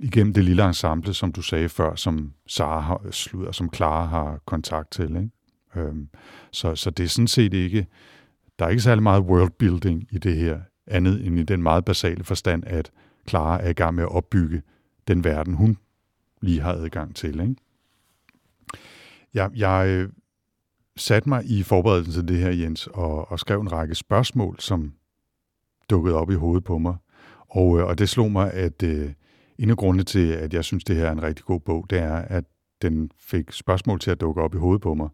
igennem 0.00 0.32
det 0.32 0.44
lille 0.44 0.66
ensemble, 0.66 1.14
som 1.14 1.32
du 1.32 1.42
sagde 1.42 1.68
før, 1.68 1.94
som 1.94 2.32
Sara 2.46 2.80
har, 2.80 3.00
slutter, 3.10 3.52
som 3.52 3.74
Clara 3.74 4.06
har 4.06 4.40
kontakt 4.46 4.90
til. 4.90 5.16
Ikke? 5.16 5.30
Øhm, 5.76 6.08
så, 6.52 6.74
så 6.74 6.90
det 6.90 7.04
er 7.04 7.08
sådan 7.08 7.28
set 7.28 7.54
ikke, 7.54 7.86
der 8.58 8.64
er 8.64 8.68
ikke 8.68 8.82
særlig 8.82 9.02
meget 9.02 9.22
worldbuilding 9.22 10.06
i 10.10 10.18
det 10.18 10.36
her, 10.36 10.60
andet 10.86 11.26
end 11.26 11.38
i 11.38 11.42
den 11.42 11.62
meget 11.62 11.84
basale 11.84 12.24
forstand, 12.24 12.62
at 12.66 12.90
Clara 13.28 13.62
er 13.62 13.68
i 13.68 13.72
gang 13.72 13.94
med 13.94 14.02
at 14.02 14.12
opbygge 14.12 14.62
den 15.08 15.24
verden, 15.24 15.54
hun 15.54 15.78
lige 16.40 16.60
har 16.60 16.72
adgang 16.72 17.16
til. 17.16 17.40
Ikke? 17.40 17.56
Jeg, 19.34 19.50
jeg 19.56 19.88
øh, 19.88 20.08
satte 20.96 21.28
mig 21.28 21.44
i 21.44 21.62
forberedelsen 21.62 22.14
til 22.14 22.28
det 22.28 22.42
her, 22.42 22.50
Jens, 22.50 22.86
og, 22.86 23.30
og 23.30 23.38
skrev 23.38 23.60
en 23.60 23.72
række 23.72 23.94
spørgsmål, 23.94 24.56
som 24.58 24.92
dukkede 25.90 26.16
op 26.16 26.30
i 26.30 26.34
hovedet 26.34 26.64
på 26.64 26.78
mig. 26.78 26.96
Og, 27.48 27.78
øh, 27.78 27.86
og 27.86 27.98
det 27.98 28.08
slog 28.08 28.32
mig, 28.32 28.52
at 28.52 28.82
øh, 28.82 29.12
en 29.58 29.70
af 29.70 29.76
grundene 29.76 30.04
til, 30.04 30.32
at 30.32 30.54
jeg 30.54 30.64
synes, 30.64 30.84
det 30.84 30.96
her 30.96 31.06
er 31.06 31.12
en 31.12 31.22
rigtig 31.22 31.44
god 31.44 31.60
bog, 31.60 31.86
det 31.90 31.98
er, 31.98 32.14
at 32.14 32.44
den 32.82 33.10
fik 33.18 33.52
spørgsmål 33.52 34.00
til 34.00 34.10
at 34.10 34.20
dukke 34.20 34.42
op 34.42 34.54
i 34.54 34.58
hovedet 34.58 34.82
på 34.82 34.94
mig. 34.94 35.08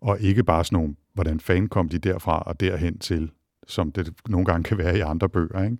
Og 0.00 0.20
ikke 0.20 0.44
bare 0.44 0.64
sådan 0.64 0.76
nogle, 0.76 0.94
hvordan 1.14 1.40
fanden 1.40 1.68
kom 1.68 1.88
de 1.88 1.98
derfra 1.98 2.42
og 2.42 2.60
derhen 2.60 2.98
til, 2.98 3.30
som 3.66 3.92
det 3.92 4.14
nogle 4.28 4.46
gange 4.46 4.64
kan 4.64 4.78
være 4.78 4.96
i 4.98 5.00
andre 5.00 5.28
bøger. 5.28 5.64
Ikke? 5.64 5.76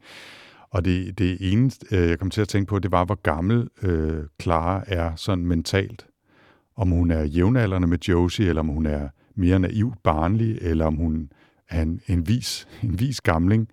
Og 0.70 0.84
det, 0.84 1.18
det 1.18 1.52
eneste, 1.52 1.96
øh, 1.96 2.08
jeg 2.08 2.18
kom 2.18 2.30
til 2.30 2.40
at 2.40 2.48
tænke 2.48 2.68
på, 2.68 2.78
det 2.78 2.92
var, 2.92 3.04
hvor 3.04 3.14
gammel 3.22 3.68
øh, 3.82 4.24
Clara 4.42 4.84
er 4.86 5.16
sådan 5.16 5.46
mentalt. 5.46 6.06
Om 6.76 6.90
hun 6.90 7.10
er 7.10 7.22
jævnaldrende 7.22 7.88
med 7.88 7.98
Josie, 7.98 8.48
eller 8.48 8.60
om 8.60 8.68
hun 8.68 8.86
er 8.86 9.08
mere 9.34 9.58
naiv, 9.58 9.94
barnlig, 10.04 10.58
eller 10.60 10.84
om 10.86 10.94
hun 10.94 11.30
er 11.68 11.82
en, 11.82 12.00
en, 12.06 12.28
vis, 12.28 12.68
en 12.82 13.00
vis 13.00 13.20
gamling, 13.20 13.68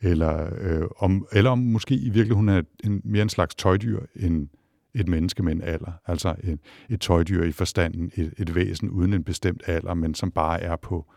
eller, 0.00 0.50
øh, 0.60 0.88
om, 0.98 1.26
eller 1.32 1.50
om 1.50 1.58
måske 1.58 1.94
i 1.94 2.10
virkeligheden 2.10 2.36
hun 2.36 2.48
er 2.48 2.62
en, 2.84 3.00
mere 3.04 3.22
en 3.22 3.28
slags 3.28 3.54
tøjdyr 3.54 4.00
end 4.16 4.48
et 4.94 5.08
menneske 5.08 5.42
med 5.42 5.52
en 5.52 5.62
alder. 5.62 5.92
Altså 6.06 6.34
en, 6.44 6.60
et 6.88 7.00
tøjdyr 7.00 7.44
i 7.44 7.52
forstanden, 7.52 8.12
et, 8.14 8.34
et 8.38 8.54
væsen 8.54 8.90
uden 8.90 9.12
en 9.12 9.24
bestemt 9.24 9.62
alder, 9.66 9.94
men 9.94 10.14
som 10.14 10.30
bare 10.30 10.60
er 10.60 10.76
på, 10.76 11.12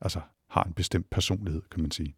altså 0.00 0.20
har 0.50 0.64
en 0.64 0.72
bestemt 0.72 1.10
personlighed, 1.10 1.62
kan 1.70 1.80
man 1.82 1.90
sige. 1.90 2.16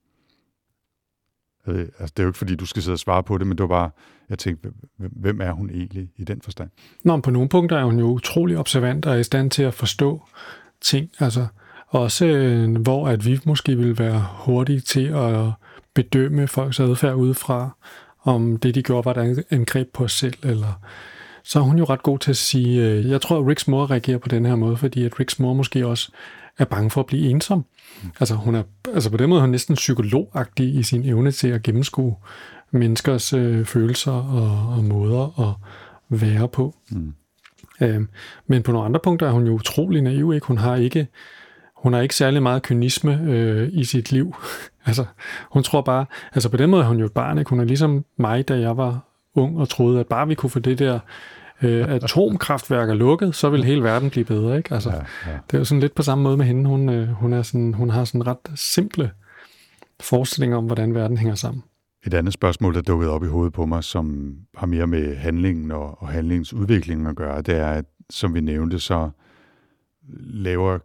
Øh, 1.66 1.80
altså, 1.98 2.12
det 2.16 2.18
er 2.18 2.22
jo 2.22 2.28
ikke, 2.28 2.38
fordi 2.38 2.54
du 2.54 2.66
skal 2.66 2.82
sidde 2.82 2.94
og 2.94 2.98
svare 2.98 3.22
på 3.22 3.38
det, 3.38 3.46
men 3.46 3.58
det 3.58 3.62
var 3.62 3.68
bare, 3.68 3.90
jeg 4.30 4.38
tænkte, 4.38 4.68
hvem 4.96 5.40
er 5.40 5.52
hun 5.52 5.70
egentlig 5.70 6.08
i 6.16 6.24
den 6.24 6.40
forstand? 6.40 6.70
Nå, 7.04 7.12
men 7.16 7.22
på 7.22 7.30
nogle 7.30 7.48
punkter 7.48 7.78
er 7.78 7.84
hun 7.84 7.98
jo 7.98 8.06
utrolig 8.06 8.58
observant 8.58 9.06
og 9.06 9.14
er 9.14 9.18
i 9.18 9.24
stand 9.24 9.50
til 9.50 9.62
at 9.62 9.74
forstå 9.74 10.22
ting. 10.80 11.10
Altså, 11.20 11.46
også 11.88 12.26
øh, 12.26 12.80
hvor 12.80 13.08
at 13.08 13.26
vi 13.26 13.40
måske 13.44 13.76
vil 13.76 13.98
være 13.98 14.26
hurtige 14.38 14.80
til 14.80 15.06
at 15.06 15.50
bedømme 15.94 16.46
folks 16.46 16.80
adfærd 16.80 17.14
udefra, 17.14 17.76
om 18.22 18.56
det, 18.56 18.74
de 18.74 18.82
gjorde, 18.82 19.04
var 19.04 19.12
der 19.12 19.42
angreb 19.50 19.88
på 19.92 20.04
os 20.04 20.12
selv, 20.12 20.34
eller 20.42 20.80
så 21.44 21.58
er 21.58 21.62
hun 21.62 21.78
jo 21.78 21.84
ret 21.84 22.02
god 22.02 22.18
til 22.18 22.30
at 22.30 22.36
sige, 22.36 22.82
øh, 22.82 23.10
jeg 23.10 23.20
tror, 23.20 23.38
at 23.38 23.46
Ricks 23.46 23.68
mor 23.68 23.90
reagerer 23.90 24.18
på 24.18 24.28
den 24.28 24.46
her 24.46 24.56
måde, 24.56 24.76
fordi 24.76 25.04
at 25.04 25.20
Ricks 25.20 25.38
mor 25.38 25.54
måske 25.54 25.86
også 25.86 26.10
er 26.58 26.64
bange 26.64 26.90
for 26.90 27.00
at 27.00 27.06
blive 27.06 27.30
ensom. 27.30 27.64
Altså, 28.20 28.34
hun 28.34 28.54
er, 28.54 28.62
altså 28.94 29.10
på 29.10 29.16
den 29.16 29.28
måde 29.28 29.38
er 29.38 29.42
hun 29.42 29.50
næsten 29.50 29.74
psykologagtig 29.74 30.74
i 30.74 30.82
sin 30.82 31.04
evne 31.04 31.30
til 31.30 31.48
at 31.48 31.62
gennemskue 31.62 32.16
menneskers 32.70 33.32
øh, 33.32 33.64
følelser 33.64 34.12
og, 34.12 34.76
og 34.76 34.84
måder 34.84 35.40
at 35.40 35.54
være 36.20 36.48
på. 36.48 36.74
Mm. 36.90 37.14
Øhm, 37.80 38.08
men 38.46 38.62
på 38.62 38.72
nogle 38.72 38.86
andre 38.86 39.00
punkter 39.00 39.26
er 39.26 39.30
hun 39.30 39.46
jo 39.46 39.52
utrolig 39.52 40.02
naiv. 40.02 40.32
Ikke? 40.34 40.46
Hun 40.46 40.58
har 40.58 40.76
ikke 40.76 41.08
hun 41.76 41.92
har 41.92 42.00
ikke 42.00 42.14
særlig 42.14 42.42
meget 42.42 42.62
kynisme 42.62 43.20
øh, 43.22 43.68
i 43.72 43.84
sit 43.84 44.12
liv. 44.12 44.34
altså, 44.86 45.04
hun 45.50 45.62
tror 45.62 45.80
bare, 45.80 46.06
altså 46.34 46.48
på 46.48 46.56
den 46.56 46.70
måde 46.70 46.82
er 46.82 46.88
hun 46.88 46.98
jo 46.98 47.04
et 47.04 47.12
barn, 47.12 47.38
ikke? 47.38 47.48
Hun 47.48 47.60
er 47.60 47.64
ligesom 47.64 48.04
mig, 48.16 48.48
da 48.48 48.58
jeg 48.58 48.76
var 48.76 49.00
ung 49.34 49.58
og 49.58 49.68
troede, 49.68 50.00
at 50.00 50.06
bare 50.06 50.28
vi 50.28 50.34
kunne 50.34 50.50
få 50.50 50.58
det 50.58 50.78
der 50.78 50.98
øh, 51.62 51.88
atomkraftværker 51.88 52.94
lukket, 52.94 53.34
så 53.34 53.50
vil 53.50 53.64
hele 53.64 53.82
verden 53.82 54.10
blive 54.10 54.24
bedre. 54.24 54.56
Ikke? 54.56 54.74
Altså, 54.74 54.90
ja, 54.90 55.30
ja. 55.30 55.38
Det 55.50 55.54
er 55.54 55.58
jo 55.58 55.64
sådan 55.64 55.80
lidt 55.80 55.94
på 55.94 56.02
samme 56.02 56.24
måde 56.24 56.36
med 56.36 56.46
hende. 56.46 56.70
Hun, 56.70 56.88
øh, 56.88 57.08
hun, 57.08 57.32
er 57.32 57.42
sådan, 57.42 57.74
hun 57.74 57.90
har 57.90 58.04
sådan 58.04 58.26
ret 58.26 58.50
simple 58.54 59.10
forestillinger 60.00 60.56
om, 60.56 60.66
hvordan 60.66 60.94
verden 60.94 61.16
hænger 61.16 61.34
sammen. 61.34 61.62
Et 62.06 62.14
andet 62.14 62.32
spørgsmål, 62.32 62.74
der 62.74 62.82
dukkede 62.82 63.10
op 63.10 63.24
i 63.24 63.26
hovedet 63.26 63.52
på 63.52 63.66
mig, 63.66 63.84
som 63.84 64.34
har 64.56 64.66
mere 64.66 64.86
med 64.86 65.16
handlingen 65.16 65.70
og, 65.70 66.02
og 66.02 66.08
handlingens 66.08 66.52
udvikling 66.52 67.06
at 67.06 67.16
gøre, 67.16 67.42
det 67.42 67.56
er, 67.56 67.66
at 67.66 67.84
som 68.10 68.34
vi 68.34 68.40
nævnte, 68.40 68.78
så 68.78 69.10
laver 70.18 70.78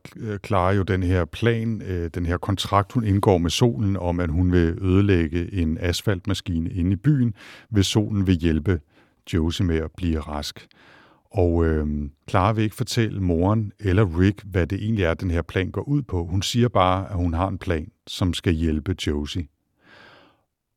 Clara 0.46 0.72
jo 0.72 0.84
den 0.84 1.04
her 1.04 1.26
plan, 1.26 1.82
øh, 1.82 2.10
den 2.14 2.26
her 2.26 2.38
kontrakt, 2.38 2.92
hun 2.92 3.04
indgår 3.04 3.38
med 3.38 3.50
solen 3.50 3.98
om, 3.98 4.20
at 4.20 4.30
hun 4.30 4.52
vil 4.52 4.78
ødelægge 4.82 5.54
en 5.54 5.78
asfaltmaskine 5.82 6.70
inde 6.70 6.92
i 6.92 6.96
byen, 6.96 7.34
hvis 7.70 7.88
solen 7.88 8.28
vil 8.28 8.36
hjælpe 8.36 8.80
Josie 9.34 9.66
med 9.66 9.78
at 9.78 9.92
blive 9.98 10.20
rask. 10.20 10.68
Og 11.32 11.66
øh, 11.66 11.88
Clara 12.30 12.52
vil 12.52 12.64
ikke 12.64 12.76
fortælle 12.76 13.22
moren 13.22 13.72
eller 13.80 14.20
Rick, 14.20 14.44
hvad 14.46 14.68
det 14.68 14.84
egentlig 14.84 15.06
er, 15.06 15.14
den 15.14 15.32
her 15.32 15.42
plan 15.42 15.72
går 15.72 15.82
ud 15.82 16.02
på. 16.02 16.26
Hun 16.26 16.42
siger 16.42 16.68
bare, 16.68 17.10
at 17.10 17.16
hun 17.16 17.34
har 17.34 17.48
en 17.48 17.58
plan, 17.58 17.92
som 18.08 18.34
skal 18.34 18.54
hjælpe 18.54 18.96
Josie. 19.08 19.48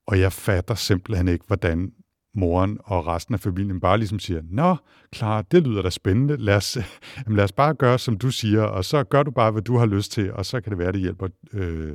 Og 0.06 0.20
jeg 0.20 0.32
fatter 0.32 0.74
simpelthen 0.74 1.28
ikke, 1.28 1.44
hvordan 1.46 1.92
moren 2.34 2.78
og 2.84 3.06
resten 3.06 3.34
af 3.34 3.40
familien 3.40 3.80
bare 3.80 3.98
ligesom 3.98 4.18
siger, 4.18 4.42
Nå, 4.50 4.76
klar, 5.12 5.42
det 5.42 5.66
lyder 5.66 5.82
da 5.82 5.90
spændende, 5.90 6.36
lad 6.36 6.56
os, 6.56 6.78
jamen, 7.24 7.36
lad 7.36 7.44
os 7.44 7.52
bare 7.52 7.74
gøre, 7.74 7.98
som 7.98 8.18
du 8.18 8.30
siger, 8.30 8.62
og 8.62 8.84
så 8.84 9.04
gør 9.04 9.22
du 9.22 9.30
bare, 9.30 9.50
hvad 9.50 9.62
du 9.62 9.76
har 9.76 9.86
lyst 9.86 10.12
til, 10.12 10.32
og 10.32 10.46
så 10.46 10.60
kan 10.60 10.70
det 10.70 10.78
være, 10.78 10.92
det 10.92 11.00
hjælper 11.00 11.28
øh, 11.52 11.92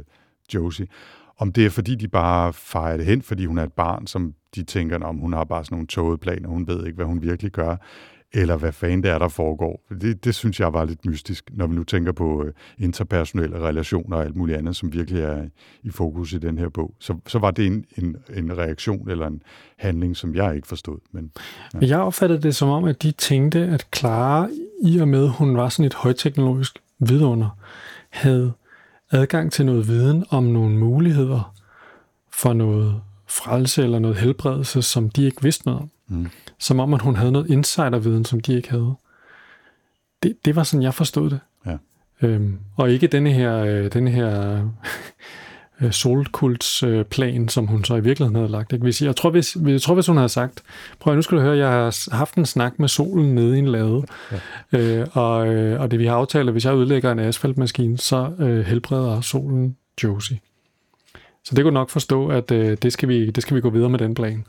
Josie. 0.54 0.88
Om 1.38 1.52
det 1.52 1.66
er, 1.66 1.70
fordi 1.70 1.96
de 1.96 2.08
bare 2.08 2.54
fejrer 2.54 2.98
det 2.98 3.06
hen, 3.06 3.22
fordi 3.22 3.46
hun 3.46 3.58
er 3.58 3.64
et 3.64 3.74
barn, 3.74 4.08
som 4.08 4.34
de 4.56 4.64
tænker, 4.64 5.00
om 5.00 5.18
hun 5.18 5.34
har 5.34 5.44
bare 5.44 5.66
sådan 5.66 5.76
nogle 5.76 5.88
tågede 5.88 6.18
planer, 6.18 6.50
hun 6.50 6.68
ved 6.68 6.86
ikke, 6.86 6.96
hvad 6.96 7.06
hun 7.06 7.22
virkelig 7.22 7.52
gør, 7.52 7.76
eller 8.34 8.58
hvad 8.58 8.72
fanden 8.72 9.04
det 9.04 9.12
er, 9.12 9.20
der 9.20 9.28
foregår. 9.28 9.82
Det, 10.02 10.26
det 10.26 10.36
synes 10.36 10.60
jeg 10.60 10.74
var 10.74 10.86
lidt 10.86 11.06
mystisk, 11.06 11.50
når 11.54 11.68
vi 11.68 11.76
nu 11.76 11.84
tænker 11.84 12.12
på 12.12 12.44
øh, 12.44 12.54
interpersonelle 12.78 13.60
relationer 13.60 14.18
og 14.18 14.24
alt 14.24 14.36
muligt 14.36 14.58
andet, 14.58 14.76
som 14.76 14.94
virkelig 14.94 15.22
er 15.22 15.46
i 15.84 15.90
fokus 15.90 16.34
i 16.34 16.38
den 16.38 16.58
her 16.58 16.70
bog. 16.70 16.94
Så, 17.00 17.18
så 17.28 17.40
var 17.40 17.52
det 17.52 17.66
en, 17.66 17.86
en, 17.98 18.16
en 18.34 18.58
reaktion 18.58 19.10
eller 19.10 19.28
en 19.28 19.42
handling, 19.78 20.18
som 20.18 20.36
jeg 20.36 20.56
ikke 20.56 20.68
forstod. 20.68 20.98
Men, 21.12 21.32
ja. 21.74 21.88
Jeg 21.88 22.00
opfattede 22.00 22.42
det 22.42 22.56
som 22.56 22.70
om, 22.70 22.84
at 22.84 23.04
de 23.04 23.12
tænkte, 23.12 23.60
at 23.60 23.88
Clara, 23.96 24.48
i 24.84 25.00
og 25.00 25.08
med 25.08 25.28
hun 25.28 25.58
var 25.58 25.70
sådan 25.70 25.86
et 25.86 25.94
højteknologisk 25.94 26.80
vidunder, 27.00 27.58
havde 28.10 28.52
adgang 29.12 29.52
til 29.52 29.66
noget 29.66 29.88
viden 29.88 30.26
om 30.30 30.44
nogle 30.44 30.78
muligheder 30.78 31.54
for 32.34 32.54
noget 32.54 33.02
frelse 33.30 33.84
eller 33.84 34.00
noget 34.00 34.18
helbredelse, 34.18 34.82
som 34.82 35.10
de 35.10 35.26
ikke 35.26 35.44
vidste 35.44 35.66
noget 35.66 35.82
om. 35.82 35.90
Mm. 36.08 36.30
Som 36.60 36.80
om, 36.80 36.94
at 36.94 37.02
hun 37.02 37.16
havde 37.16 37.32
noget 37.32 37.50
insiderviden, 37.50 38.26
som 38.26 38.40
de 38.40 38.56
ikke 38.56 38.70
havde. 38.70 38.94
Det, 40.24 40.46
det 40.46 40.56
var 40.56 40.64
sådan, 40.64 40.84
jeg 40.84 40.94
forstod 40.94 41.30
det. 41.30 41.40
Ja. 41.66 41.78
Øhm, 42.22 42.60
og 42.76 42.92
ikke 42.92 43.08
denne 43.08 43.32
her, 43.32 43.56
øh, 43.56 43.94
denne 43.94 44.12
her 44.12 44.62
øh, 45.82 45.92
solkultsplan, 45.92 47.44
øh, 47.44 47.50
som 47.50 47.68
hun 47.68 47.84
så 47.84 47.96
i 47.96 48.04
virkeligheden 48.04 48.36
havde 48.36 48.52
lagt. 48.52 48.74
Ikke? 48.74 48.84
Hvis, 48.84 49.02
jeg, 49.02 49.16
tror, 49.16 49.30
hvis, 49.30 49.58
jeg 49.68 49.82
tror, 49.82 49.94
hvis 49.94 50.08
hun 50.08 50.18
havde 50.18 50.30
sagt, 50.30 50.64
prøv 51.00 51.16
nu 51.16 51.22
skal 51.22 51.38
du 51.38 51.42
høre, 51.42 51.58
jeg 51.58 51.70
har 51.70 52.16
haft 52.16 52.36
en 52.36 52.46
snak 52.46 52.80
med 52.80 52.88
solen 52.88 53.36
nede 53.36 53.56
i 53.56 53.60
en 53.60 53.68
lade, 53.68 54.04
ja. 54.72 54.80
øh, 54.80 55.08
og, 55.14 55.48
øh, 55.48 55.82
og 55.82 55.92
det 55.92 56.00
vi 56.00 56.06
har 56.06 56.16
aftalt, 56.16 56.50
at 56.50 56.54
hvis 56.54 56.66
jeg 56.66 56.76
udlægger 56.76 57.12
en 57.12 57.20
asfaltmaskine, 57.20 57.98
så 57.98 58.32
øh, 58.40 58.66
helbreder 58.66 59.22
solen 59.22 59.76
Josie. 60.04 60.40
Så 61.50 61.56
det 61.56 61.64
kunne 61.64 61.74
nok 61.74 61.90
forstå, 61.90 62.28
at 62.28 62.52
øh, 62.52 62.78
det, 62.82 62.94
skal 62.94 63.10
vi, 63.10 63.30
det 63.30 63.44
skal 63.44 63.56
vi 63.56 63.62
gå 63.62 63.70
videre 63.70 63.90
med 63.90 64.00
den 64.00 64.14
plan. 64.14 64.46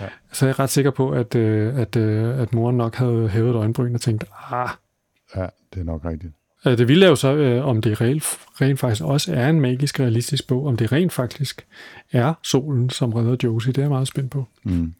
Ja. 0.00 0.06
Så 0.32 0.46
jeg 0.46 0.50
er 0.50 0.58
ret 0.58 0.70
sikker 0.70 0.90
på, 0.90 1.10
at, 1.10 1.34
øh, 1.34 1.78
at, 1.78 1.96
øh, 1.96 2.38
at 2.38 2.54
moren 2.54 2.76
nok 2.76 2.94
havde 2.94 3.28
hævet 3.28 3.54
øjenbryn 3.54 3.94
og 3.94 4.00
tænkt, 4.00 4.24
ah. 4.50 4.68
Ja, 5.36 5.46
det 5.74 5.80
er 5.80 5.84
nok 5.84 6.04
rigtigt. 6.04 6.32
Øh, 6.66 6.78
det 6.78 6.88
ville 6.88 7.06
jo 7.06 7.16
så, 7.16 7.34
øh, 7.34 7.66
om 7.66 7.82
det 7.82 8.00
rent, 8.00 8.24
rent 8.60 8.80
faktisk 8.80 9.04
også 9.04 9.32
er 9.34 9.48
en 9.48 9.60
magisk 9.60 10.00
realistisk 10.00 10.48
bog, 10.48 10.66
om 10.66 10.76
det 10.76 10.92
rent 10.92 11.12
faktisk 11.12 11.66
er 12.12 12.34
solen, 12.42 12.90
som 12.90 13.12
redder 13.12 13.36
Josie, 13.44 13.72
det 13.72 13.78
er 13.78 13.82
jeg 13.82 13.90
meget 13.90 14.08
spændt 14.08 14.30
på. 14.30 14.44
Mm. 14.64 14.94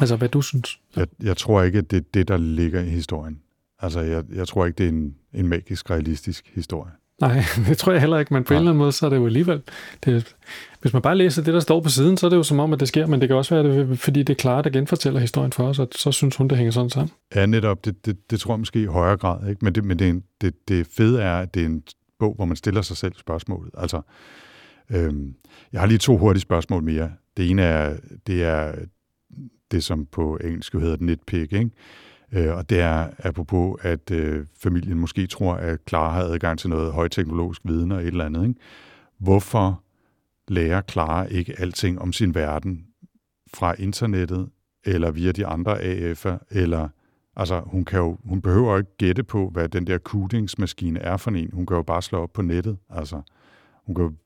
Altså, 0.00 0.16
hvad 0.16 0.28
du 0.28 0.42
synes? 0.42 0.80
Jeg, 0.96 1.06
jeg 1.22 1.36
tror 1.36 1.62
ikke, 1.62 1.78
at 1.78 1.90
det 1.90 1.96
er 1.96 2.04
det, 2.14 2.28
der 2.28 2.36
ligger 2.36 2.80
i 2.80 2.88
historien. 2.88 3.40
Altså, 3.80 4.00
jeg, 4.00 4.24
jeg 4.34 4.48
tror 4.48 4.66
ikke, 4.66 4.78
det 4.78 4.84
er 4.84 4.88
en, 4.88 5.14
en 5.34 5.48
magisk 5.48 5.90
realistisk 5.90 6.50
historie. 6.54 6.92
Nej, 7.22 7.42
det 7.68 7.78
tror 7.78 7.92
jeg 7.92 8.00
heller 8.00 8.18
ikke, 8.18 8.34
men 8.34 8.44
på 8.44 8.54
ja. 8.54 8.58
en 8.58 8.62
eller 8.62 8.70
anden 8.70 8.78
måde, 8.78 8.92
så 8.92 9.06
er 9.06 9.10
det 9.10 9.16
jo 9.16 9.26
alligevel... 9.26 9.62
Det, 10.04 10.36
hvis 10.80 10.92
man 10.92 11.02
bare 11.02 11.16
læser 11.16 11.42
det, 11.42 11.54
der 11.54 11.60
står 11.60 11.80
på 11.80 11.88
siden, 11.88 12.16
så 12.16 12.26
er 12.26 12.30
det 12.30 12.36
jo 12.36 12.42
som 12.42 12.60
om, 12.60 12.72
at 12.72 12.80
det 12.80 12.88
sker, 12.88 13.06
men 13.06 13.20
det 13.20 13.28
kan 13.28 13.36
også 13.36 13.54
være, 13.54 13.64
det, 13.64 13.98
fordi 13.98 14.22
det 14.22 14.32
er 14.32 14.38
klart, 14.38 14.64
der 14.64 14.70
genfortæller 14.70 15.20
historien 15.20 15.52
for 15.52 15.64
os, 15.64 15.78
og 15.78 15.88
så 15.94 16.12
synes 16.12 16.36
hun, 16.36 16.48
det 16.48 16.58
hænger 16.58 16.72
sådan 16.72 16.90
sammen. 16.90 17.10
Ja, 17.34 17.46
netop. 17.46 17.84
Det, 17.84 18.06
det, 18.06 18.30
det 18.30 18.40
tror 18.40 18.54
jeg 18.54 18.58
måske 18.58 18.82
i 18.82 18.86
højere 18.86 19.16
grad. 19.16 19.48
Ikke? 19.48 19.64
Men, 19.64 19.74
det, 19.74 19.84
men 19.84 19.98
det, 19.98 20.22
det, 20.40 20.68
det 20.68 20.86
fede 20.96 21.22
er, 21.22 21.38
at 21.38 21.54
det 21.54 21.62
er 21.62 21.66
en 21.66 21.82
bog, 22.18 22.34
hvor 22.34 22.44
man 22.44 22.56
stiller 22.56 22.82
sig 22.82 22.96
selv 22.96 23.12
spørgsmålet. 23.18 23.70
Altså, 23.78 24.00
øhm, 24.90 25.34
jeg 25.72 25.80
har 25.80 25.86
lige 25.86 25.98
to 25.98 26.16
hurtige 26.16 26.42
spørgsmål 26.42 26.82
mere. 26.82 27.10
Det 27.36 27.50
ene 27.50 27.62
er, 27.62 27.96
det 28.26 28.44
er 28.44 28.72
det, 29.70 29.84
som 29.84 30.06
på 30.06 30.38
engelsk 30.44 30.72
hedder 30.72 30.96
nitpick, 31.00 31.52
ikke? 31.52 31.70
Øh, 32.32 32.56
og 32.56 32.70
det 32.70 32.80
er 32.80 33.08
apropos, 33.18 33.76
at 33.82 34.10
øh, 34.10 34.46
familien 34.62 34.98
måske 34.98 35.26
tror, 35.26 35.54
at 35.54 35.78
Clara 35.88 36.10
har 36.10 36.22
adgang 36.22 36.58
til 36.58 36.70
noget 36.70 36.92
højteknologisk 36.92 37.60
viden 37.64 37.92
og 37.92 38.00
et 38.00 38.06
eller 38.06 38.24
andet. 38.24 38.48
Ikke? 38.48 38.60
Hvorfor 39.18 39.82
lærer 40.48 40.82
Clara 40.90 41.24
ikke 41.24 41.60
alting 41.60 42.00
om 42.00 42.12
sin 42.12 42.34
verden 42.34 42.86
fra 43.54 43.74
internettet, 43.78 44.48
eller 44.84 45.10
via 45.10 45.32
de 45.32 45.46
andre 45.46 45.80
AF'er, 45.80 46.38
eller 46.50 46.88
altså 47.36 47.60
hun, 47.66 47.84
kan 47.84 47.98
jo, 47.98 48.18
hun 48.24 48.42
behøver 48.42 48.78
ikke 48.78 48.96
gætte 48.98 49.22
på, 49.22 49.48
hvad 49.52 49.68
den 49.68 49.86
der 49.86 49.98
kudingsmaskine 49.98 51.00
er 51.00 51.16
for 51.16 51.30
en. 51.30 51.50
Hun 51.52 51.66
kan 51.66 51.76
jo 51.76 51.82
bare 51.82 52.02
slå 52.02 52.22
op 52.22 52.32
på 52.32 52.42
nettet. 52.42 52.78
Altså, 52.90 53.22
hun 53.86 53.94
kan, 53.94 54.16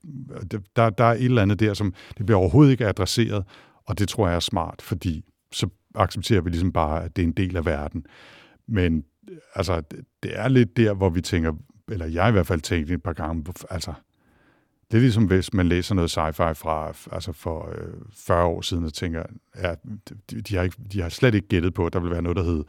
der, 0.75 0.89
der 0.89 1.03
er 1.03 1.13
et 1.13 1.23
eller 1.23 1.41
andet 1.41 1.59
der, 1.59 1.73
som 1.73 1.93
det 2.17 2.25
bliver 2.25 2.39
overhovedet 2.39 2.71
ikke 2.71 2.87
adresseret, 2.87 3.43
og 3.85 3.99
det 3.99 4.09
tror 4.09 4.27
jeg 4.27 4.35
er 4.35 4.39
smart, 4.39 4.81
fordi 4.81 5.25
så 5.51 5.67
accepterer 5.97 6.41
vi 6.41 6.49
ligesom 6.49 6.71
bare, 6.71 7.03
at 7.03 7.15
det 7.15 7.21
er 7.21 7.27
en 7.27 7.33
del 7.33 7.57
af 7.57 7.65
verden. 7.65 8.05
Men 8.67 9.03
altså, 9.55 9.81
det 10.23 10.39
er 10.39 10.47
lidt 10.47 10.77
der, 10.77 10.93
hvor 10.93 11.09
vi 11.09 11.21
tænker, 11.21 11.53
eller 11.91 12.05
jeg 12.05 12.29
i 12.29 12.31
hvert 12.31 12.47
fald 12.47 12.61
tænkte 12.61 12.93
et 12.93 13.03
par 13.03 13.13
gange, 13.13 13.45
altså, 13.69 13.93
det 14.91 14.97
er 14.97 15.01
ligesom, 15.01 15.25
hvis 15.25 15.53
man 15.53 15.67
læser 15.67 15.95
noget 15.95 16.17
sci-fi 16.17 16.53
fra, 16.53 16.93
altså 17.11 17.31
for 17.31 17.69
øh, 17.71 17.93
40 18.13 18.45
år 18.45 18.61
siden, 18.61 18.83
og 18.85 18.93
tænker, 18.93 19.23
ja, 19.55 19.75
de, 20.31 20.41
de, 20.41 20.55
har 20.55 20.63
ikke, 20.63 20.75
de 20.91 21.01
har 21.01 21.09
slet 21.09 21.35
ikke 21.35 21.47
gættet 21.47 21.73
på, 21.73 21.85
at 21.85 21.93
der 21.93 21.99
vil 21.99 22.11
være 22.11 22.21
noget, 22.21 22.35
der 22.35 22.43
hedder 22.43 22.63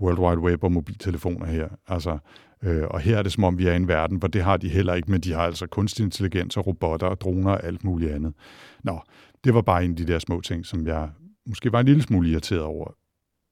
World 0.00 0.18
Wide 0.18 0.40
Web 0.40 0.64
og 0.64 0.72
mobiltelefoner 0.72 1.46
her. 1.46 1.68
Altså, 1.88 2.18
øh, 2.62 2.84
og 2.90 3.00
her 3.00 3.18
er 3.18 3.22
det 3.22 3.32
som 3.32 3.44
om, 3.44 3.58
vi 3.58 3.66
er 3.66 3.72
i 3.72 3.76
en 3.76 3.88
verden, 3.88 4.16
hvor 4.16 4.28
det 4.28 4.42
har 4.42 4.56
de 4.56 4.68
heller 4.68 4.94
ikke, 4.94 5.10
men 5.10 5.20
de 5.20 5.32
har 5.32 5.42
altså 5.42 5.66
kunstig 5.66 6.04
intelligens 6.04 6.56
og 6.56 6.66
robotter 6.66 7.06
og 7.06 7.20
droner 7.20 7.50
og 7.50 7.64
alt 7.64 7.84
muligt 7.84 8.12
andet. 8.12 8.34
Nå, 8.82 9.00
det 9.44 9.54
var 9.54 9.62
bare 9.62 9.84
en 9.84 9.90
af 9.90 9.96
de 9.96 10.06
der 10.06 10.18
små 10.18 10.40
ting, 10.40 10.66
som 10.66 10.86
jeg 10.86 11.10
måske 11.46 11.72
var 11.72 11.80
en 11.80 11.86
lille 11.86 12.02
smule 12.02 12.30
irriteret 12.30 12.62
over, 12.62 12.94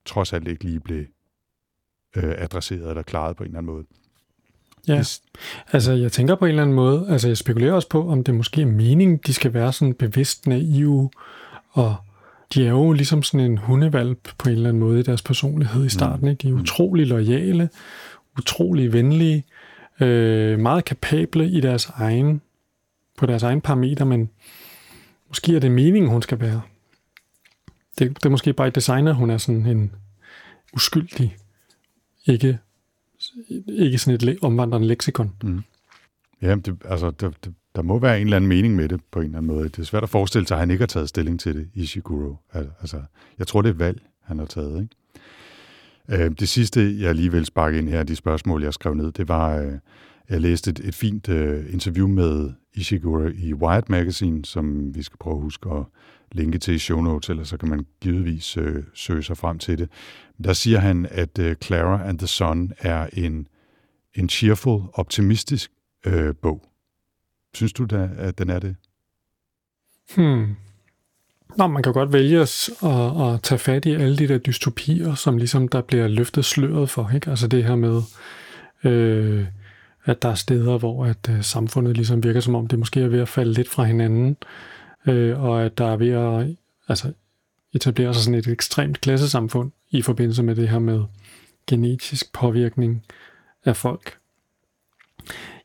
trods 0.05 0.33
alt 0.33 0.49
ikke 0.49 0.65
lige 0.65 0.81
blev 0.81 1.05
øh, 2.17 2.35
adresseret 2.39 2.89
eller 2.89 3.03
klaret 3.03 3.37
på 3.37 3.43
en 3.43 3.49
eller 3.49 3.59
anden 3.59 3.73
måde. 3.73 3.85
Ja, 4.89 4.99
det, 4.99 5.23
altså 5.73 5.93
jeg 5.93 6.13
tænker 6.13 6.35
på 6.35 6.45
en 6.45 6.49
eller 6.49 6.63
anden 6.63 6.77
måde, 6.77 7.07
altså 7.09 7.29
jeg 7.29 7.37
spekulerer 7.37 7.73
også 7.73 7.89
på, 7.89 8.09
om 8.09 8.25
det 8.25 8.35
måske 8.35 8.63
er 8.63 8.67
meningen, 8.67 9.17
de 9.27 9.35
skal 9.35 9.55
være 9.55 9.73
sådan 9.73 9.95
bevidst 9.95 10.47
naive, 10.47 11.11
og 11.71 11.97
de 12.55 12.67
er 12.67 12.71
jo 12.71 12.93
ligesom 12.93 13.23
sådan 13.23 13.51
en 13.51 13.59
hundevalp 13.59 14.29
på 14.39 14.49
en 14.49 14.55
eller 14.55 14.69
anden 14.69 14.81
måde 14.81 15.01
i 15.01 15.03
deres 15.03 15.23
personlighed 15.23 15.87
i 15.87 15.89
starten. 15.89 16.25
Mm. 16.25 16.31
Ikke? 16.31 16.43
De 16.43 16.49
er 16.49 16.53
mm. 16.53 16.61
utrolig 16.61 17.07
lojale, 17.07 17.69
utrolig 18.39 18.93
venlige, 18.93 19.45
øh, 20.01 20.59
meget 20.59 20.85
kapable 20.85 21.49
i 21.49 21.61
deres 21.61 21.87
egen, 21.87 22.41
på 23.19 23.27
deres 23.27 23.43
egen 23.43 23.61
parameter, 23.61 24.05
men 24.05 24.31
måske 25.29 25.57
er 25.57 25.61
det 25.61 25.71
meningen, 25.71 26.11
hun 26.11 26.23
skal 26.23 26.41
være. 26.41 26.61
Det, 27.99 28.17
det 28.17 28.25
er 28.25 28.31
måske 28.31 28.53
bare 28.53 28.69
et 28.69 28.75
designer, 28.75 29.13
hun 29.13 29.31
er 29.31 29.39
sådan 29.39 29.67
en 29.67 29.93
uskyldig, 30.75 31.37
ikke, 32.27 32.59
ikke 33.69 33.99
sådan 33.99 34.29
et 34.29 34.39
omvandrende 34.43 34.87
leksikon. 34.89 35.33
Mm. 35.43 35.63
Ja, 36.43 36.55
det, 36.55 36.77
altså, 36.85 37.11
der, 37.11 37.31
det, 37.45 37.55
der 37.75 37.83
må 37.83 37.99
være 37.99 38.21
en 38.21 38.27
eller 38.27 38.37
anden 38.37 38.49
mening 38.49 38.77
med 38.77 38.89
det 38.89 39.01
på 39.11 39.19
en 39.19 39.25
eller 39.25 39.39
anden 39.39 39.55
måde. 39.55 39.69
Det 39.69 39.79
er 39.79 39.83
svært 39.83 40.03
at 40.03 40.09
forestille 40.09 40.47
sig, 40.47 40.55
at 40.55 40.61
han 40.61 40.71
ikke 40.71 40.83
har 40.83 40.87
taget 40.87 41.09
stilling 41.09 41.41
til 41.41 41.57
det, 41.57 41.69
Ishiguro. 41.75 42.37
Altså, 42.53 43.03
jeg 43.39 43.47
tror, 43.47 43.63
det 43.63 43.69
er 43.69 43.73
et 43.73 43.79
valg, 43.79 44.03
han 44.23 44.39
har 44.39 44.47
taget. 44.47 44.83
Ikke? 44.83 46.25
Øh, 46.25 46.31
det 46.31 46.49
sidste, 46.49 47.01
jeg 47.01 47.15
lige 47.15 47.33
vil 47.33 47.47
sparke 47.47 47.79
ind 47.79 47.89
her, 47.89 48.03
de 48.03 48.17
spørgsmål, 48.17 48.63
jeg 48.63 48.75
skrev 48.75 48.95
ned, 48.95 49.13
det 49.13 49.29
var, 49.29 49.57
øh, 49.57 49.73
jeg 50.29 50.41
læste 50.41 50.71
et, 50.71 50.81
et 50.85 50.95
fint 50.95 51.29
øh, 51.29 51.73
interview 51.73 52.09
med 52.09 52.51
Ishiguro 52.75 53.27
i 53.27 53.55
Wired 53.55 53.83
Magazine, 53.89 54.45
som 54.45 54.95
vi 54.95 55.03
skal 55.03 55.17
prøve 55.19 55.37
at 55.37 55.43
huske 55.43 55.71
at 55.71 55.85
linke 56.33 56.59
til 56.59 56.75
i 56.75 56.79
show 56.79 57.01
notes, 57.01 57.29
eller 57.31 57.45
så 57.45 57.57
kan 57.57 57.69
man 57.69 57.87
givetvis 58.01 58.57
øh, 58.57 58.85
søge 58.95 59.23
sig 59.23 59.37
frem 59.37 59.59
til 59.59 59.79
det. 59.79 59.89
Der 60.45 60.53
siger 60.53 60.79
han, 60.79 61.09
at 61.11 61.39
øh, 61.39 61.57
Clara 61.57 62.09
and 62.09 62.19
the 62.19 62.27
Sun 62.27 62.73
er 62.79 63.07
en, 63.13 63.47
en 64.15 64.29
cheerful, 64.29 64.83
optimistisk 64.93 65.71
øh, 66.07 66.35
bog. 66.43 66.63
Synes 67.55 67.73
du, 67.73 67.85
da, 67.85 68.09
at 68.17 68.39
den 68.39 68.51
er 68.51 68.59
det? 68.59 68.77
Hmm. 70.15 70.57
Nå, 71.57 71.67
man 71.67 71.83
kan 71.83 71.93
godt 71.93 72.13
vælge 72.13 72.41
at, 72.41 72.71
at, 72.83 73.33
at 73.33 73.43
tage 73.43 73.59
fat 73.59 73.85
i 73.85 73.93
alle 73.95 74.17
de 74.17 74.29
der 74.29 74.39
dystopier, 74.39 75.15
som 75.15 75.37
ligesom 75.37 75.69
der 75.69 75.81
bliver 75.81 76.09
løftet 76.09 76.45
sløret 76.45 76.91
for. 76.91 77.11
Ikke? 77.15 77.31
Altså 77.31 77.49
det 77.49 77.65
her 77.65 77.75
med, 77.77 78.03
øh, 78.85 79.47
at 80.05 80.23
der 80.23 80.29
er 80.29 80.35
steder, 80.35 80.79
hvor 80.79 81.05
at 81.05 81.31
øh, 81.31 81.43
samfundet 81.43 81.97
ligesom 81.97 82.23
virker 82.23 82.41
som 82.41 82.55
om, 82.55 82.67
det 82.67 82.79
måske 82.79 83.01
er 83.01 83.09
ved 83.09 83.21
at 83.21 83.29
falde 83.29 83.53
lidt 83.53 83.69
fra 83.69 83.85
hinanden 83.85 84.31
øh, 84.31 84.35
øh, 85.07 85.43
og 85.43 85.65
at 85.65 85.79
der 85.79 85.87
er 85.87 85.97
ved 85.97 86.09
at, 86.11 86.57
altså 86.89 87.13
etablerer 87.73 88.13
sig 88.13 88.23
sådan 88.23 88.39
et 88.39 88.47
ekstremt 88.47 89.01
klassesamfund 89.01 89.73
i 89.91 90.03
forbindelse 90.03 90.43
med 90.43 90.57
det 90.57 90.69
her 90.69 90.79
med 90.79 91.05
genetisk 91.67 92.33
påvirkning 92.33 93.05
af 93.65 93.77
folk. 93.77 94.19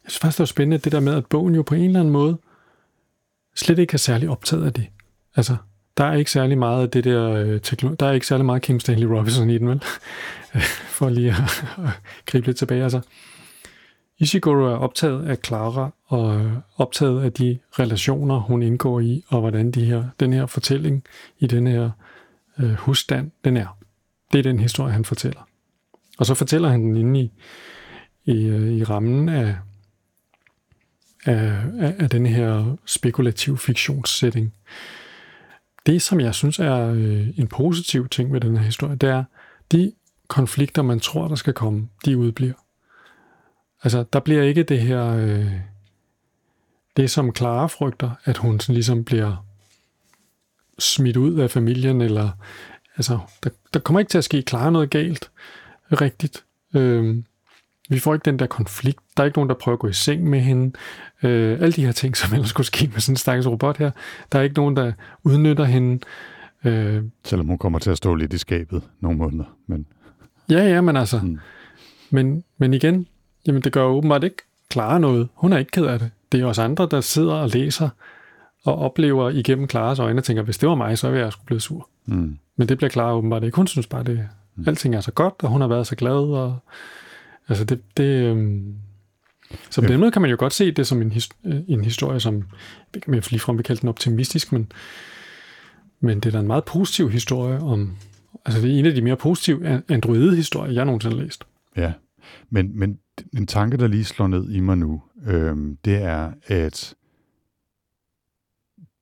Jeg 0.03 0.11
synes 0.11 0.19
faktisk, 0.19 0.38
det 0.38 0.39
var 0.39 0.45
spændende, 0.45 0.77
det 0.77 0.91
der 0.91 0.99
med, 0.99 1.13
at 1.13 1.25
bogen 1.25 1.55
jo 1.55 1.61
på 1.61 1.75
en 1.75 1.86
eller 1.86 1.99
anden 1.99 2.13
måde 2.13 2.38
slet 3.55 3.79
ikke 3.79 3.93
er 3.93 3.97
særlig 3.97 4.29
optaget 4.29 4.65
af 4.65 4.73
det. 4.73 4.88
Altså, 5.36 5.55
der 5.97 6.03
er 6.03 6.13
ikke 6.13 6.31
særlig 6.31 6.57
meget 6.57 6.81
af 6.81 6.91
det 6.91 7.03
der 7.03 7.31
øh, 7.31 7.61
teknologi, 7.61 7.97
der 7.99 8.05
er 8.05 8.11
ikke 8.11 8.27
særlig 8.27 8.45
meget 8.45 8.61
Kim 8.61 8.79
Stanley 8.79 9.07
Robinson 9.07 9.49
i 9.49 9.57
den, 9.57 9.69
vel? 9.69 9.83
For 10.95 11.09
lige 11.09 11.29
at, 11.29 11.65
at 11.77 11.89
gribe 12.25 12.45
lidt 12.45 12.57
tilbage. 12.57 12.83
Altså, 12.83 13.01
Ishiguro 14.20 14.63
er 14.63 14.76
optaget 14.76 15.26
af 15.26 15.38
Clara 15.45 15.91
og 16.05 16.39
øh, 16.39 16.51
optaget 16.78 17.24
af 17.24 17.34
de 17.34 17.59
relationer, 17.80 18.39
hun 18.39 18.63
indgår 18.63 18.99
i, 18.99 19.24
og 19.28 19.39
hvordan 19.39 19.72
de 19.72 19.86
her, 19.86 20.03
den 20.20 20.34
her 20.34 20.45
fortælling 20.45 21.03
i 21.39 21.47
den 21.47 21.68
her 21.68 21.89
øh, 22.59 22.74
husstand, 22.74 23.32
den 23.45 23.57
er. 23.57 23.78
Det 24.34 24.39
er 24.39 24.43
den 24.43 24.59
historie, 24.59 24.93
han 24.93 25.05
fortæller. 25.05 25.47
Og 26.18 26.26
så 26.26 26.34
fortæller 26.34 26.70
han 26.70 26.82
den 26.82 26.97
inde 26.97 27.20
i, 27.20 27.32
i, 28.26 28.45
øh, 28.45 28.72
i 28.72 28.84
rammen 28.84 29.30
af, 29.30 29.55
af, 31.26 31.61
af, 31.80 31.95
af 31.99 32.09
den 32.09 32.26
her 32.26 32.76
spekulativ 32.86 33.57
fiktionssetting. 33.57 34.53
Det, 35.86 36.01
som 36.01 36.20
jeg 36.20 36.36
synes 36.36 36.59
er 36.59 36.89
øh, 36.89 37.39
en 37.39 37.47
positiv 37.47 38.09
ting 38.09 38.34
ved 38.34 38.41
den 38.41 38.57
her 38.57 38.63
historie, 38.63 38.95
det 38.95 39.09
er, 39.09 39.24
de 39.72 39.91
konflikter, 40.28 40.82
man 40.82 40.99
tror, 40.99 41.28
der 41.28 41.36
skal 41.36 41.53
komme, 41.53 41.89
de 42.05 42.18
udbliver. 42.18 42.64
Altså, 43.86 44.05
der 44.13 44.19
bliver 44.19 44.43
ikke 44.43 44.63
det 44.63 44.79
her, 44.79 45.07
øh, 45.07 45.51
det 46.97 47.11
som 47.11 47.36
Clara 47.36 47.67
frygter, 47.67 48.11
at 48.23 48.38
hun 48.38 48.59
sådan 48.59 48.73
ligesom 48.73 49.03
bliver 49.03 49.45
smidt 50.79 51.17
ud 51.17 51.39
af 51.39 51.51
familien, 51.51 52.01
eller 52.01 52.29
altså, 52.95 53.19
der, 53.43 53.49
der 53.73 53.79
kommer 53.79 53.99
ikke 53.99 54.09
til 54.09 54.17
at 54.17 54.23
ske 54.23 54.43
Clara 54.49 54.69
noget 54.69 54.89
galt, 54.89 55.31
rigtigt. 55.91 56.43
Øh, 56.75 57.23
vi 57.89 57.99
får 57.99 58.13
ikke 58.13 58.25
den 58.25 58.39
der 58.39 58.47
konflikt. 58.47 58.99
Der 59.17 59.23
er 59.23 59.25
ikke 59.25 59.38
nogen, 59.38 59.49
der 59.49 59.55
prøver 59.55 59.75
at 59.75 59.79
gå 59.79 59.88
i 59.88 59.93
seng 59.93 60.29
med 60.29 60.39
hende. 60.39 60.77
Øh, 61.23 61.61
alle 61.61 61.71
de 61.71 61.86
her 61.86 61.91
ting, 61.91 62.17
som 62.17 62.33
ellers 62.33 62.49
skulle 62.49 62.67
ske 62.67 62.89
med 62.93 62.99
sådan 62.99 63.13
en 63.13 63.17
stakkels 63.17 63.47
robot 63.47 63.77
her. 63.77 63.91
Der 64.31 64.39
er 64.39 64.43
ikke 64.43 64.55
nogen, 64.55 64.75
der 64.75 64.91
udnytter 65.23 65.63
hende. 65.63 66.05
Øh, 66.63 67.03
Selvom 67.25 67.47
hun 67.47 67.57
kommer 67.57 67.79
til 67.79 67.89
at 67.89 67.97
stå 67.97 68.15
lidt 68.15 68.33
i 68.33 68.38
skabet 68.38 68.83
nogle 68.99 69.17
måneder. 69.17 69.57
Men... 69.67 69.86
Ja, 70.49 70.67
ja, 70.67 70.81
men 70.81 70.97
altså... 70.97 71.19
Hmm. 71.19 71.39
Men, 72.09 72.43
men 72.57 72.73
igen, 72.73 73.07
jamen 73.47 73.61
det 73.61 73.71
gør 73.71 73.83
åbenbart 73.83 74.23
ikke 74.23 74.37
klare 74.69 74.99
noget. 74.99 75.27
Hun 75.33 75.53
er 75.53 75.57
ikke 75.57 75.71
ked 75.71 75.85
af 75.85 75.99
det. 75.99 76.11
Det 76.31 76.41
er 76.41 76.45
os 76.45 76.59
andre, 76.59 76.87
der 76.91 77.01
sidder 77.01 77.33
og 77.33 77.49
læser 77.49 77.89
og 78.63 78.79
oplever 78.79 79.29
igennem 79.29 79.67
Klares 79.67 79.99
øjne 79.99 80.19
og 80.19 80.23
tænker, 80.23 80.43
hvis 80.43 80.57
det 80.57 80.69
var 80.69 80.75
mig, 80.75 80.97
så 80.97 81.09
ville 81.09 81.23
jeg 81.23 81.31
skulle 81.31 81.45
blive 81.45 81.59
sur. 81.59 81.89
Mm. 82.05 82.37
Men 82.55 82.69
det 82.69 82.77
bliver 82.77 82.89
Clara 82.89 83.15
åbenbart 83.15 83.43
ikke. 83.43 83.55
Hun 83.55 83.67
synes 83.67 83.87
bare, 83.87 84.03
det 84.03 84.27
mm. 84.55 84.63
alting 84.67 84.95
er 84.95 85.01
så 85.01 85.11
godt, 85.11 85.33
og 85.43 85.49
hun 85.49 85.61
har 85.61 85.67
været 85.67 85.87
så 85.87 85.95
glad, 85.95 86.11
og 86.13 86.59
Altså 87.47 87.63
det, 87.63 87.81
det 87.97 88.23
øhm, 88.23 88.75
så 89.69 89.81
på 89.81 89.85
ja. 89.85 89.91
den 89.91 89.99
måde 89.99 90.11
kan 90.11 90.21
man 90.21 90.31
jo 90.31 90.37
godt 90.39 90.53
se 90.53 90.71
det 90.71 90.87
som 90.87 91.01
en, 91.01 91.11
his, 91.11 91.29
øh, 91.45 91.55
en 91.67 91.83
historie, 91.83 92.19
som 92.19 92.43
jeg 92.93 93.01
kan 93.01 93.13
ligefrem 93.13 93.63
kalde 93.63 93.81
den 93.81 93.89
optimistisk, 93.89 94.51
men, 94.51 94.71
men 95.99 96.19
det 96.19 96.25
er 96.25 96.31
da 96.31 96.39
en 96.39 96.47
meget 96.47 96.65
positiv 96.65 97.09
historie 97.09 97.59
om, 97.59 97.95
altså 98.45 98.61
det 98.61 98.75
er 98.75 98.79
en 98.79 98.85
af 98.85 98.93
de 98.93 99.01
mere 99.01 99.15
positive 99.15 99.81
androide-historier, 99.89 100.73
jeg 100.73 100.85
nogensinde 100.85 101.15
har 101.15 101.23
læst. 101.23 101.43
Ja, 101.77 101.91
men, 102.49 102.80
men 102.80 102.99
en 103.38 103.47
tanke, 103.47 103.78
der 103.78 103.88
lige 103.88 104.03
slår 104.03 104.28
ned 104.28 104.49
i 104.49 104.59
mig 104.59 104.78
nu, 104.78 105.01
øh, 105.28 105.57
det 105.86 105.95
er, 105.95 106.32
at 106.47 106.95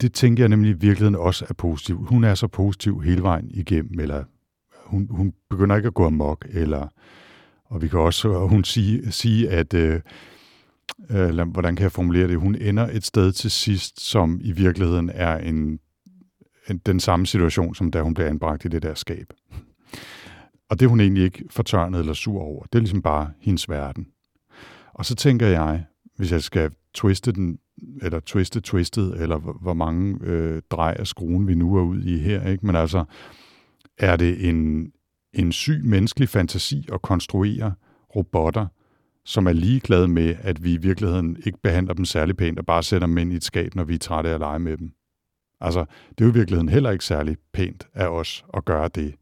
det 0.02 0.14
tænker 0.14 0.44
jeg 0.44 0.50
nemlig 0.50 0.70
i 0.70 0.74
virkeligheden 0.74 1.16
også 1.16 1.46
er 1.50 1.54
positiv. 1.54 2.06
Hun 2.06 2.24
er 2.24 2.36
så 2.36 2.48
positiv 2.48 3.02
hele 3.02 3.24
vejen 3.24 3.52
igennem, 3.52 4.00
eller 4.00 4.24
hun, 4.86 5.08
hun 5.10 5.34
begynder 5.50 5.76
ikke 5.76 5.88
at 5.88 5.94
gå 5.94 6.06
amok, 6.06 6.46
eller 6.50 6.88
og 7.74 7.82
vi 7.82 7.88
kan 7.88 8.00
også 8.00 8.48
hun 8.48 8.64
sige, 8.64 9.12
sige 9.12 9.50
at, 9.50 9.74
øh, 9.74 10.02
øh, 11.10 11.48
hvordan 11.48 11.76
kan 11.76 11.84
jeg 11.84 11.92
formulere 11.92 12.28
det, 12.28 12.40
hun 12.40 12.56
ender 12.56 12.88
et 12.88 13.06
sted 13.06 13.32
til 13.32 13.52
sidst, 13.52 14.02
som 14.02 14.40
i 14.44 14.52
virkeligheden 14.52 15.12
er 15.14 15.38
en, 15.38 15.80
en 16.70 16.78
den 16.78 17.00
samme 17.00 17.26
situation, 17.26 17.76
som 17.76 17.92
da 17.92 18.02
hun 18.02 18.14
blev 18.14 18.26
anbragt 18.26 18.66
i 18.66 18.68
det 18.68 18.84
der 18.84 18.94
skab. 18.94 19.34
Og 20.74 20.80
det 20.80 20.86
er 20.86 20.90
hun 20.90 21.00
egentlig 21.00 21.24
ikke 21.24 21.44
fortørnet 21.50 22.00
eller 22.00 22.14
sur 22.14 22.42
over. 22.42 22.64
Det 22.64 22.76
er 22.76 22.80
ligesom 22.80 23.02
bare 23.02 23.32
hendes 23.40 23.70
verden. 23.70 24.08
Og 24.94 25.06
så 25.06 25.16
tænker 25.16 25.48
jeg, 25.48 25.84
hvis 26.18 26.32
jeg 26.32 26.44
skal 26.44 26.72
twiste 26.94 27.32
den, 27.32 27.60
eller 28.02 28.20
twiste 28.20 28.62
twistet, 28.62 29.22
eller 29.22 29.38
hvor 29.38 29.74
mange 29.74 30.18
øh, 30.24 30.62
drej 30.72 30.96
af 31.00 31.08
skruen 31.08 31.48
vi 31.48 31.56
nu 31.56 31.76
er 31.76 31.82
ude 31.82 32.16
i 32.16 32.18
her, 32.18 32.48
ikke? 32.48 32.66
men 32.66 32.76
altså, 32.76 33.04
er 33.98 34.16
det 34.16 34.50
en, 34.50 34.92
en 35.34 35.52
syg 35.52 35.82
menneskelig 35.86 36.30
fantasi 36.30 36.88
at 36.94 37.02
konstruere 37.02 37.74
robotter, 38.16 38.68
som 39.26 39.48
er 39.48 39.54
ligeglade 39.54 40.08
med, 40.08 40.36
at 40.42 40.64
vi 40.64 40.74
i 40.74 40.78
virkeligheden 40.78 41.38
ikke 41.46 41.60
behandler 41.64 41.94
dem 41.94 42.06
særlig 42.06 42.38
pænt 42.38 42.60
og 42.60 42.66
bare 42.66 42.84
sætter 42.84 43.08
dem 43.08 43.18
ind 43.18 43.34
i 43.34 43.36
et 43.36 43.44
skab, 43.44 43.76
når 43.76 43.84
vi 43.84 43.94
er 43.94 44.00
trætte 44.00 44.30
af 44.30 44.34
at 44.34 44.40
lege 44.40 44.60
med 44.60 44.78
dem. 44.78 44.92
Altså, 45.62 45.86
det 46.10 46.22
er 46.22 46.26
jo 46.26 46.32
i 46.32 46.38
virkeligheden 46.38 46.70
heller 46.70 46.92
ikke 46.92 47.06
særlig 47.06 47.38
pænt 47.54 47.88
af 47.94 48.08
os 48.08 48.46
at 48.54 48.66
gøre 48.66 48.88
det. 48.88 49.16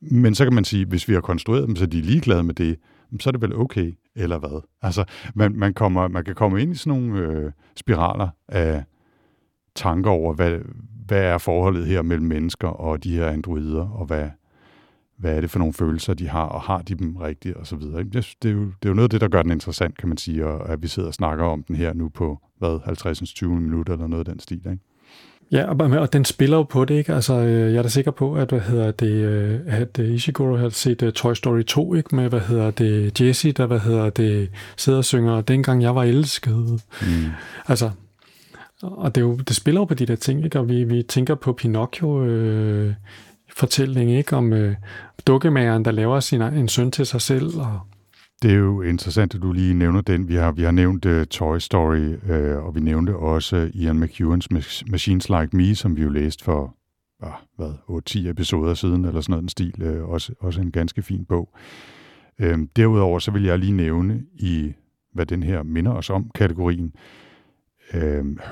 Men 0.00 0.34
så 0.34 0.44
kan 0.44 0.54
man 0.54 0.64
sige, 0.64 0.86
hvis 0.86 1.08
vi 1.08 1.14
har 1.14 1.20
konstrueret 1.20 1.68
dem, 1.68 1.76
så 1.76 1.86
de 1.86 1.98
er 1.98 2.02
ligeglade 2.02 2.42
med 2.42 2.54
det, 2.54 2.78
så 3.20 3.30
er 3.30 3.32
det 3.32 3.42
vel 3.42 3.56
okay, 3.56 3.92
eller 4.14 4.38
hvad? 4.38 4.62
Altså, 4.82 5.04
man, 5.34 5.52
man, 5.52 5.74
kommer, 5.74 6.08
man 6.08 6.24
kan 6.24 6.34
komme 6.34 6.62
ind 6.62 6.72
i 6.72 6.74
sådan 6.74 7.00
nogle 7.00 7.20
øh, 7.20 7.52
spiraler 7.76 8.28
af 8.48 8.84
tanker 9.74 10.10
over, 10.10 10.34
hvad, 10.34 10.58
hvad 11.06 11.22
er 11.22 11.38
forholdet 11.38 11.86
her 11.86 12.02
mellem 12.02 12.26
mennesker 12.26 12.68
og 12.68 13.04
de 13.04 13.16
her 13.16 13.28
androider, 13.28 13.88
og 13.88 14.06
hvad, 14.06 14.30
hvad 15.16 15.36
er 15.36 15.40
det 15.40 15.50
for 15.50 15.58
nogle 15.58 15.74
følelser, 15.74 16.14
de 16.14 16.28
har, 16.28 16.44
og 16.44 16.60
har 16.60 16.82
de 16.82 16.94
dem 16.94 17.16
rigtigt, 17.16 17.56
og 17.56 17.66
så 17.66 17.76
videre. 17.76 18.04
Det, 18.04 18.34
det, 18.42 18.48
er 18.48 18.52
jo, 18.52 18.64
det 18.64 18.84
er 18.84 18.88
jo 18.88 18.94
noget 18.94 19.06
af 19.06 19.10
det, 19.10 19.20
der 19.20 19.28
gør 19.28 19.42
den 19.42 19.52
interessant, 19.52 19.98
kan 19.98 20.08
man 20.08 20.18
sige, 20.18 20.46
og 20.46 20.68
at 20.68 20.82
vi 20.82 20.88
sidder 20.88 21.08
og 21.08 21.14
snakker 21.14 21.44
om 21.44 21.62
den 21.62 21.76
her 21.76 21.92
nu 21.92 22.08
på, 22.08 22.38
hvad, 22.58 22.80
50-20 23.44 23.46
minutter, 23.46 23.92
eller 23.92 24.06
noget 24.06 24.28
af 24.28 24.32
den 24.32 24.40
stil, 24.40 24.56
ikke? 24.56 24.78
Ja, 25.52 25.64
og, 26.00 26.12
den 26.12 26.24
spiller 26.24 26.56
jo 26.56 26.62
på 26.62 26.84
det, 26.84 26.94
ikke? 26.94 27.14
Altså, 27.14 27.34
øh, 27.34 27.72
jeg 27.72 27.78
er 27.78 27.82
da 27.82 27.88
sikker 27.88 28.10
på, 28.10 28.34
at, 28.34 28.48
hvad 28.48 28.60
hedder 28.60 28.90
det, 28.90 29.10
øh, 29.10 29.60
at 29.66 29.98
øh, 29.98 30.14
Ishiguro 30.14 30.56
har 30.56 30.68
set 30.68 31.12
Toy 31.14 31.34
Story 31.34 31.62
2, 31.62 31.94
ikke? 31.94 32.16
Med, 32.16 32.28
hvad 32.28 32.40
hedder 32.40 32.70
det, 32.70 33.20
Jessie, 33.20 33.52
der, 33.52 33.66
hvad 33.66 33.80
hedder 33.80 34.10
det, 34.10 34.50
sidder 34.76 34.98
og 34.98 35.04
synger, 35.04 35.40
dengang 35.40 35.82
jeg 35.82 35.94
var 35.94 36.02
elsket. 36.02 36.82
Mm. 37.02 37.30
Altså, 37.68 37.90
og 38.82 39.14
det, 39.14 39.20
er 39.20 39.24
jo, 39.24 39.36
det 39.36 39.56
spiller 39.56 39.80
jo 39.80 39.84
på 39.84 39.94
de 39.94 40.06
der 40.06 40.16
ting, 40.16 40.44
ikke? 40.44 40.58
Og 40.58 40.68
vi, 40.68 40.84
vi 40.84 41.02
tænker 41.02 41.34
på 41.34 41.52
Pinocchio, 41.52 42.24
øh, 42.24 42.94
fortælling, 43.56 44.10
ikke? 44.10 44.36
Om 44.36 44.52
øh, 44.52 44.74
dukkemageren, 45.26 45.84
der 45.84 45.90
laver 45.90 46.20
sin, 46.20 46.42
en 46.42 46.68
søn 46.68 46.90
til 46.90 47.06
sig 47.06 47.20
selv. 47.20 47.58
Og... 47.58 47.80
Det 48.42 48.50
er 48.50 48.56
jo 48.56 48.82
interessant, 48.82 49.34
at 49.34 49.42
du 49.42 49.52
lige 49.52 49.74
nævner 49.74 50.00
den. 50.00 50.28
Vi 50.28 50.34
har, 50.34 50.52
vi 50.52 50.62
har 50.62 50.70
nævnt 50.70 51.06
uh, 51.06 51.24
Toy 51.24 51.58
Story, 51.58 52.14
uh, 52.14 52.64
og 52.66 52.74
vi 52.74 52.80
nævnte 52.80 53.16
også 53.16 53.56
øh, 53.56 53.70
Ian 53.74 54.00
McEwans 54.00 54.50
Machines 54.86 55.28
Like 55.28 55.56
Me, 55.56 55.74
som 55.74 55.96
vi 55.96 56.02
jo 56.02 56.08
læste 56.08 56.44
for 56.44 56.76
ah, 57.22 57.32
hvad, 57.56 57.72
8-10 58.26 58.28
episoder 58.28 58.74
siden, 58.74 59.04
eller 59.04 59.20
sådan 59.20 59.30
noget 59.30 59.42
den 59.42 59.48
stil. 59.48 60.00
Uh, 60.00 60.10
også, 60.10 60.32
også 60.40 60.60
en 60.60 60.72
ganske 60.72 61.02
fin 61.02 61.24
bog. 61.24 61.56
Uh, 62.42 62.58
derudover 62.76 63.18
så 63.18 63.30
vil 63.30 63.42
jeg 63.42 63.58
lige 63.58 63.72
nævne 63.72 64.22
i, 64.34 64.72
hvad 65.14 65.26
den 65.26 65.42
her 65.42 65.62
minder 65.62 65.92
os 65.92 66.10
om, 66.10 66.30
kategorien, 66.34 66.92
uh, 67.94 68.00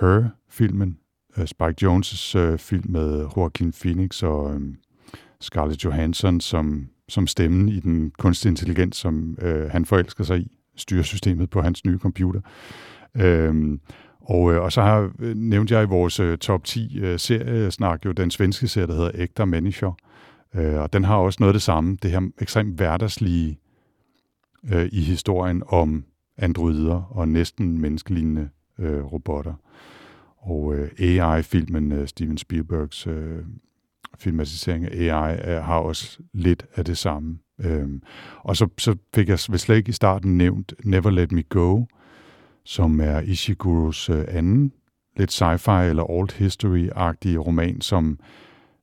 Her-filmen, 0.00 0.98
uh, 1.38 1.44
Spike 1.44 1.86
Jones' 1.86 2.38
uh, 2.38 2.58
film 2.58 2.90
med 2.90 3.26
Joaquin 3.36 3.72
Phoenix 3.72 4.22
og 4.22 4.44
um, 4.44 4.76
Scarlett 5.40 5.84
Johansson 5.84 6.40
som, 6.40 6.88
som 7.08 7.26
stemmen 7.26 7.68
i 7.68 7.80
den 7.80 8.12
kunstige 8.18 8.50
intelligens, 8.50 8.96
som 8.96 9.38
øh, 9.42 9.70
han 9.70 9.84
forelsker 9.84 10.24
sig 10.24 10.38
i, 10.38 10.58
styresystemet 10.76 11.50
på 11.50 11.62
hans 11.62 11.84
nye 11.84 11.98
computer. 11.98 12.40
Øhm, 13.14 13.80
og, 14.20 14.52
øh, 14.52 14.62
og 14.62 14.72
så 14.72 14.82
har 14.82 15.12
øh, 15.18 15.36
nævnt 15.36 15.70
jeg 15.70 15.82
i 15.82 15.86
vores 15.86 16.20
øh, 16.20 16.38
top 16.38 16.64
10 16.64 16.98
øh, 16.98 17.18
seriesnak 17.18 18.04
jo 18.04 18.12
den 18.12 18.30
svenske 18.30 18.68
serie, 18.68 18.86
der 18.86 18.94
hedder 18.94 19.10
Ægter 19.14 19.44
Mennesker. 19.44 19.92
Øh, 20.54 20.74
og 20.74 20.92
den 20.92 21.04
har 21.04 21.16
også 21.16 21.36
noget 21.40 21.50
af 21.50 21.54
det 21.54 21.62
samme, 21.62 21.96
det 22.02 22.10
her 22.10 22.30
ekstremt 22.40 22.76
hverdagslige 22.76 23.58
øh, 24.72 24.88
i 24.92 25.00
historien 25.00 25.62
om 25.66 26.04
androider 26.36 27.02
og 27.10 27.28
næsten 27.28 27.80
menneskelignende 27.80 28.48
øh, 28.78 29.04
robotter. 29.04 29.54
Og 30.38 30.74
øh, 30.74 30.90
AI-filmen, 30.98 31.92
øh, 31.92 32.08
Steven 32.08 32.38
Spielbergs 32.38 33.06
øh, 33.06 33.38
filmatisering 34.18 34.84
af 34.84 35.18
AI 35.18 35.60
har 35.60 35.78
også 35.78 36.18
lidt 36.34 36.66
af 36.74 36.84
det 36.84 36.98
samme. 36.98 37.38
Øhm, 37.60 38.02
og 38.42 38.56
så, 38.56 38.68
så 38.78 38.96
fik 39.14 39.28
jeg 39.28 39.38
slet 39.38 39.76
ikke 39.76 39.88
i 39.88 39.92
starten 39.92 40.38
nævnt 40.38 40.74
Never 40.84 41.10
Let 41.10 41.32
Me 41.32 41.42
Go, 41.42 41.84
som 42.64 43.00
er 43.00 43.20
Ishiguros 43.20 44.10
øh, 44.10 44.24
anden 44.28 44.72
lidt 45.16 45.42
sci-fi 45.42 45.82
eller 45.82 46.10
old 46.10 46.30
history-agtige 46.32 47.38
roman, 47.38 47.80
som 47.80 48.18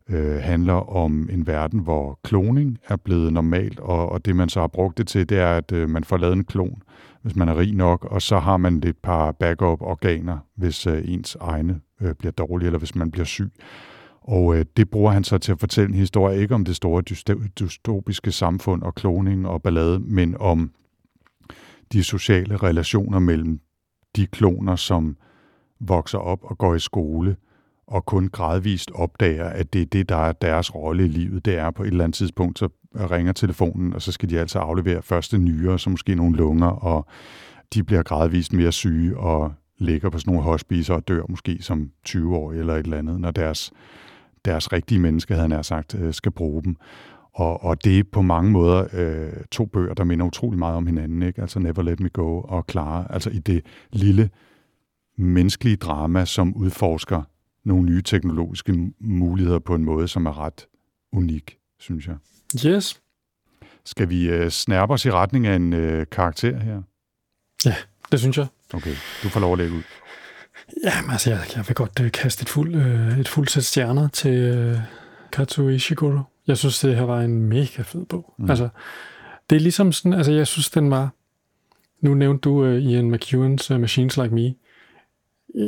øh, 0.09 0.36
handler 0.36 0.73
om 0.73 1.29
en 1.32 1.47
verden, 1.47 1.79
hvor 1.79 2.19
kloning 2.23 2.77
er 2.88 2.95
blevet 2.95 3.34
normalt, 3.34 3.79
og, 3.79 4.09
og 4.09 4.25
det 4.25 4.36
man 4.36 4.49
så 4.49 4.59
har 4.59 4.67
brugt 4.67 4.97
det 4.97 5.07
til, 5.07 5.29
det 5.29 5.38
er, 5.38 5.57
at 5.57 5.71
øh, 5.71 5.89
man 5.89 6.03
får 6.03 6.17
lavet 6.17 6.34
en 6.34 6.43
klon, 6.43 6.82
hvis 7.21 7.36
man 7.36 7.49
er 7.49 7.57
rig 7.57 7.73
nok, 7.73 8.05
og 8.05 8.21
så 8.21 8.39
har 8.39 8.57
man 8.57 8.84
et 8.86 8.97
par 8.97 9.32
backup-organer, 9.32 10.38
hvis 10.55 10.88
øh, 10.88 11.01
ens 11.05 11.38
egne 11.41 11.82
øh, 12.01 12.15
bliver 12.15 12.32
dårlige, 12.32 12.65
eller 12.65 12.79
hvis 12.79 12.95
man 12.95 13.11
bliver 13.11 13.25
syg. 13.25 13.51
Og 14.22 14.55
øh, 14.55 14.65
det 14.78 14.89
bruger 14.89 15.11
han 15.11 15.24
så 15.24 15.38
til 15.38 15.51
at 15.51 15.59
fortælle 15.59 15.89
en 15.89 15.99
historie, 15.99 16.41
ikke 16.41 16.55
om 16.55 16.65
det 16.65 16.76
store 16.76 17.01
dystopiske 17.59 18.32
samfund 18.32 18.82
og 18.82 18.95
kloning 18.95 19.47
og 19.47 19.61
ballade, 19.61 19.99
men 19.99 20.36
om 20.39 20.72
de 21.93 22.03
sociale 22.03 22.57
relationer 22.57 23.19
mellem 23.19 23.59
de 24.15 24.28
kloner, 24.28 24.76
som 24.76 25.17
vokser 25.80 26.17
op 26.17 26.39
og 26.43 26.57
går 26.57 26.76
i 26.76 26.80
skole, 26.80 27.36
og 27.88 28.05
kun 28.05 28.28
gradvist 28.28 28.91
opdager, 28.95 29.45
at 29.45 29.74
det 29.74 29.82
er 29.82 29.86
det, 29.86 30.09
der 30.09 30.15
er 30.15 30.32
deres 30.32 30.76
rolle 30.76 31.05
i 31.05 31.07
livet. 31.07 31.45
Det 31.45 31.57
er 31.57 31.72
på 31.72 31.84
et 31.84 31.88
eller 31.88 32.03
andet 32.03 32.15
tidspunkt, 32.15 32.59
så 32.59 32.69
ringer 32.95 33.34
telefonen, 33.34 33.93
og 33.93 34.01
så 34.01 34.11
skal 34.11 34.30
de 34.30 34.39
altså 34.39 34.59
aflevere 34.59 35.01
første 35.01 35.38
nyere, 35.38 35.80
så 35.80 35.89
måske 35.89 36.15
nogle 36.15 36.38
lunger, 36.38 36.67
og 36.67 37.05
de 37.74 37.84
bliver 37.84 38.03
gradvist 38.03 38.53
mere 38.53 38.72
syge 38.72 39.17
og 39.17 39.53
ligger 39.78 40.09
på 40.09 40.17
sådan 40.17 40.34
nogle 40.34 40.43
hospicer 40.49 40.93
og 40.93 41.07
dør 41.07 41.24
måske 41.30 41.57
som 41.61 41.91
20 42.03 42.36
år 42.36 42.51
eller 42.51 42.76
et 42.76 42.84
eller 42.84 42.97
andet, 42.97 43.19
når 43.19 43.32
deres, 43.32 43.72
deres 44.46 44.74
rigtige 44.74 45.00
menneske, 45.00 45.34
havde 45.34 45.50
han 45.50 45.64
sagt, 45.64 45.96
øh, 45.96 46.14
skal 46.14 46.32
bruge 46.32 46.64
dem. 46.64 46.76
Og, 47.34 47.64
og 47.64 47.84
det 47.84 48.00
er 48.00 48.04
på 48.12 48.22
mange 48.22 48.52
måder 48.52 48.88
øh, 48.94 49.44
to 49.52 49.66
bøger, 49.66 49.94
der 49.94 50.04
minder 50.04 50.26
utrolig 50.26 50.60
meget 50.60 50.76
om 50.76 50.88
hinanden, 50.88 51.22
ikke? 51.22 51.42
altså 51.42 51.60
Never 51.60 51.82
Let 51.82 52.00
Me 52.00 52.10
Go 52.10 52.42
og 52.42 52.66
Clara, 52.72 53.08
altså 53.10 53.30
i 53.30 53.39
det 53.39 53.66
lille 53.92 54.30
menneskelige 55.18 55.76
drama, 55.76 56.26
som 56.26 56.56
udforsker 56.56 57.22
nogle 57.64 57.84
nye 57.84 58.02
teknologiske 58.02 58.92
muligheder 59.00 59.60
på 59.60 59.76
en 59.76 59.86
måde, 59.86 60.08
som 60.08 60.26
er 60.26 60.39
ret 60.39 60.68
unik, 61.14 61.58
synes 61.80 62.08
jeg. 62.08 62.16
Yes. 62.66 63.02
Skal 63.86 64.10
vi 64.10 64.30
øh, 64.30 64.50
snærpe 64.50 64.94
os 64.94 65.06
i 65.06 65.12
retning 65.12 65.48
af 65.48 65.56
en 65.56 65.74
øh, 65.74 66.06
karakter 66.12 66.60
her? 66.60 66.82
Ja, 67.66 67.76
det 68.12 68.20
synes 68.20 68.38
jeg. 68.38 68.48
Okay, 68.74 68.96
du 69.24 69.30
får 69.30 69.39
lov 69.39 69.52
at 69.52 69.58
lægge 69.58 69.76
ud. 69.76 69.82
Jamen 70.84 71.11
altså, 71.11 71.30
jeg, 71.30 71.39
jeg 71.55 71.67
vil 71.67 71.76
godt 71.76 71.99
øh, 72.01 72.11
kaste 72.11 72.41
et 72.41 72.49
fuld, 72.49 72.76
øh, 72.76 73.19
et 73.19 73.28
fuld 73.28 73.47
sæt 73.47 73.63
stjerner 73.63 74.07
til 74.07 74.32
øh, 74.32 74.78
Katsuo 75.32 75.67
Ishiguro. 75.67 76.19
Jeg 76.47 76.57
synes, 76.57 76.80
det 76.80 76.95
her 76.95 77.03
var 77.03 77.22
en 77.22 77.41
mega 77.41 77.82
fed 77.82 78.05
bog. 78.05 78.34
Mm. 78.38 78.49
Altså, 78.49 78.69
det 79.49 79.55
er 79.55 79.59
ligesom 79.59 79.91
sådan, 79.91 80.13
altså 80.13 80.32
jeg 80.32 80.47
synes, 80.47 80.69
den 80.69 80.91
var, 80.91 81.09
nu 82.01 82.13
nævnte 82.13 82.41
du 82.41 82.65
øh, 82.65 82.84
Ian 82.84 83.15
McEwan's 83.15 83.74
uh, 83.74 83.80
Machines 83.82 84.17
Like 84.17 84.36
Me. 84.36 84.53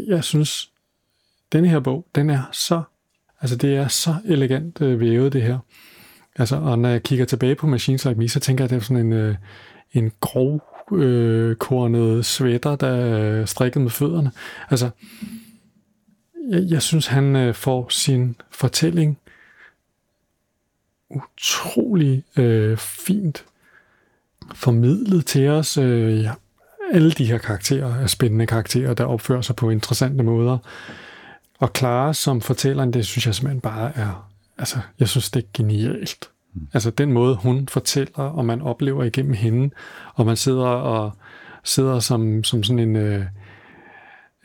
Jeg 0.08 0.24
synes, 0.24 0.72
denne 1.51 1.70
her 1.70 1.80
bog, 1.80 2.08
den 2.16 2.30
er 2.30 2.43
så, 2.51 2.82
altså 3.41 3.56
det 3.56 3.76
er 3.76 3.88
så 3.88 4.16
elegant 4.26 4.82
øh, 4.82 4.99
vævet, 4.99 5.34
det 5.34 5.41
her. 5.41 5.60
Altså, 6.36 6.56
og 6.56 6.80
når 6.80 6.89
jeg 6.89 7.04
kigger 7.04 7.26
tilbage 7.26 7.56
på 7.56 7.68
Machines 7.68 8.06
Like 8.06 8.20
Me, 8.20 8.30
så 8.30 8.39
tænker 8.39 8.64
jeg, 8.64 8.66
at 8.66 8.70
det 8.70 8.78
er 8.78 8.82
sådan 8.82 9.06
en, 9.06 9.14
øh, 9.14 9.36
en 9.91 10.12
grov 10.20 10.73
øh, 10.92 11.56
kornet 11.56 12.26
sweater, 12.26 12.76
der 12.76 12.88
er 12.88 13.46
strikket 13.46 13.82
med 13.82 13.90
fødderne. 13.90 14.32
Altså, 14.70 14.90
jeg, 16.50 16.64
jeg 16.70 16.82
synes, 16.82 17.08
han 17.08 17.36
øh, 17.36 17.54
får 17.54 17.90
sin 17.90 18.36
fortælling 18.52 19.18
utrolig 21.10 22.24
øh, 22.38 22.78
fint 22.78 23.46
formidlet 24.54 25.26
til 25.26 25.48
os. 25.50 25.78
Øh, 25.78 26.24
ja, 26.24 26.34
alle 26.94 27.12
de 27.12 27.26
her 27.26 27.38
karakterer 27.38 27.96
er 27.96 28.08
spændende 28.08 28.48
karakterer, 28.48 28.94
der 28.94 29.06
opfører 29.06 29.42
sig 29.42 29.56
på 29.56 29.70
interessante 29.70 30.24
måder. 30.24 30.58
Og 31.60 31.72
Clara 31.78 32.14
som 32.14 32.42
fortælleren, 32.42 32.94
det 32.94 33.06
synes 33.06 33.26
jeg 33.26 33.36
simpelthen 33.36 33.62
bare 33.62 33.92
er, 33.96 34.32
altså, 34.58 34.80
jeg 35.00 35.10
synes, 35.10 35.32
det 35.32 35.44
er 35.44 35.48
genialt. 35.54 36.30
Mm. 36.54 36.68
Altså 36.74 36.89
den 36.89 37.14
måde, 37.14 37.36
hun 37.36 37.68
fortæller, 37.68 38.20
og 38.20 38.45
man 38.45 38.62
oplever 38.62 39.04
igennem 39.04 39.34
hende, 39.34 39.70
og 40.14 40.26
man 40.26 40.36
sidder 40.36 40.66
og 40.66 41.12
sidder 41.64 41.99
som, 41.99 42.43
som 42.43 42.64
sådan 42.64 42.80
en 42.80 42.95
øh, 42.95 43.26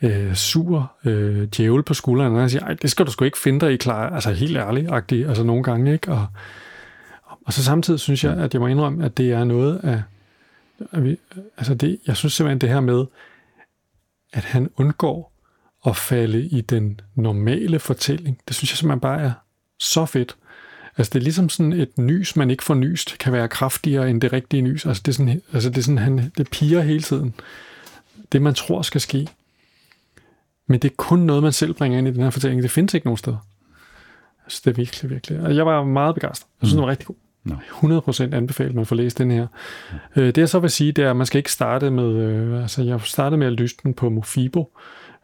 øh, 0.01 0.35
sur 0.35 0.91
øh, 1.05 1.47
djævel 1.57 1.83
på 1.83 1.93
skulderen, 1.93 2.35
og 2.35 2.49
siger, 2.49 2.63
Ej, 2.63 2.73
det 2.73 2.91
skal 2.91 3.05
du 3.05 3.11
sgu 3.11 3.25
ikke 3.25 3.37
finde 3.37 3.59
dig 3.59 3.73
i, 3.73 3.77
klar. 3.77 4.09
Altså 4.09 4.31
helt 4.31 4.57
ærligt, 4.57 4.91
agtig, 4.91 5.27
altså 5.27 5.43
nogle 5.43 5.63
gange, 5.63 5.93
ikke? 5.93 6.11
Og, 6.11 6.27
og 7.45 7.53
så 7.53 7.63
samtidig 7.63 7.99
synes 7.99 8.23
jeg, 8.23 8.37
at 8.37 8.53
jeg 8.53 8.61
må 8.61 8.67
indrømme, 8.67 9.05
at 9.05 9.17
det 9.17 9.31
er 9.31 9.43
noget 9.43 9.79
af, 9.83 10.01
at 10.91 11.03
vi, 11.03 11.17
altså 11.57 11.73
det, 11.73 11.99
jeg 12.07 12.17
synes 12.17 12.33
simpelthen 12.33 12.61
det 12.61 12.69
her 12.69 12.79
med, 12.79 13.05
at 14.33 14.43
han 14.43 14.69
undgår 14.77 15.33
at 15.85 15.97
falde 15.97 16.45
i 16.45 16.61
den 16.61 17.01
normale 17.15 17.79
fortælling, 17.79 18.39
det 18.47 18.55
synes 18.55 18.71
jeg 18.71 18.77
simpelthen 18.77 18.99
bare 18.99 19.21
er 19.21 19.31
så 19.79 20.05
fedt. 20.05 20.37
Altså 20.99 21.09
det 21.13 21.19
er 21.19 21.23
ligesom 21.23 21.49
sådan 21.49 21.73
et 21.73 21.97
nys, 21.97 22.35
man 22.35 22.51
ikke 22.51 22.63
får 22.63 22.73
nyst, 22.73 23.17
kan 23.17 23.33
være 23.33 23.47
kraftigere 23.47 24.09
end 24.09 24.21
det 24.21 24.33
rigtige 24.33 24.61
nys. 24.61 24.85
Altså 24.85 25.03
det 25.05 25.11
er 25.11 25.15
sådan, 25.15 25.41
altså 25.53 25.69
det, 25.69 25.77
er 25.77 25.81
sådan 25.81 25.97
han, 25.97 26.31
det 26.37 26.49
piger 26.49 26.81
hele 26.81 27.01
tiden. 27.01 27.33
Det 28.31 28.41
man 28.41 28.53
tror 28.53 28.81
skal 28.81 29.01
ske. 29.01 29.27
Men 30.67 30.79
det 30.79 30.91
er 30.91 30.95
kun 30.97 31.19
noget, 31.19 31.43
man 31.43 31.51
selv 31.51 31.73
bringer 31.73 31.97
ind 31.97 32.07
i 32.07 32.11
den 32.11 32.23
her 32.23 32.29
fortælling. 32.29 32.63
Det 32.63 32.71
findes 32.71 32.93
ikke 32.93 33.07
nogen 33.07 33.17
steder. 33.17 33.37
Altså 34.45 34.61
det 34.65 34.71
er 34.71 34.75
virkelig, 34.75 35.11
virkelig. 35.11 35.39
Og 35.39 35.55
jeg 35.55 35.65
var 35.65 35.83
meget 35.83 36.15
begejstret. 36.15 36.47
Jeg 36.61 36.67
synes, 36.67 36.73
mm. 36.73 36.77
den 36.77 36.85
var 36.85 36.91
rigtig 36.91 37.07
god. 37.07 37.15
No. 37.43 37.55
100% 37.99 38.35
anbefaler 38.35 38.73
man 38.73 38.81
at 38.81 38.87
få 38.87 38.95
læst 38.95 39.17
den 39.17 39.31
her. 39.31 39.47
Mm. 40.15 40.21
det 40.21 40.37
jeg 40.37 40.49
så 40.49 40.59
vil 40.59 40.69
sige, 40.69 40.91
det 40.91 41.03
er, 41.03 41.09
at 41.09 41.15
man 41.15 41.25
skal 41.25 41.37
ikke 41.37 41.51
starte 41.51 41.89
med, 41.89 42.15
øh, 42.15 42.61
altså 42.61 42.83
jeg 42.83 43.01
startede 43.01 43.37
med 43.37 43.47
at 43.47 43.53
lytte 43.53 43.75
den 43.83 43.93
på 43.93 44.09
Mofibo, 44.09 44.77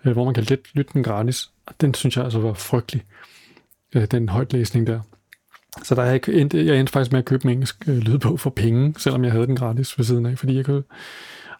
øh, 0.06 0.12
hvor 0.12 0.26
man 0.26 0.34
kan 0.34 0.44
lidt 0.44 0.76
lytte 0.76 0.94
den 0.94 1.04
gratis. 1.04 1.50
Og 1.66 1.74
den 1.82 1.94
synes 1.94 2.18
jeg 2.18 2.24
altså 2.24 2.40
var 2.40 2.54
frygtelig. 2.54 3.04
den 4.12 4.30
højtlæsning 4.30 4.88
der. 4.88 5.00
Så 5.84 5.96
der 5.96 6.02
er 6.02 6.12
jeg, 6.12 6.22
endte, 6.28 6.66
jeg 6.66 6.80
endte 6.80 6.94
faktisk 6.94 7.12
med 7.12 7.20
at 7.20 7.26
købe 7.26 7.46
en 7.46 7.50
engelsk 7.52 7.90
øh, 7.90 7.98
lydbog 7.98 8.40
for 8.40 8.50
penge, 8.50 8.94
selvom 8.98 9.24
jeg 9.24 9.32
havde 9.32 9.48
den 9.48 9.56
gratis 9.56 9.98
ved 9.98 10.06
siden 10.06 10.26
af, 10.26 10.38
fordi 10.38 10.56
jeg 10.56 10.66
kunne... 10.66 10.84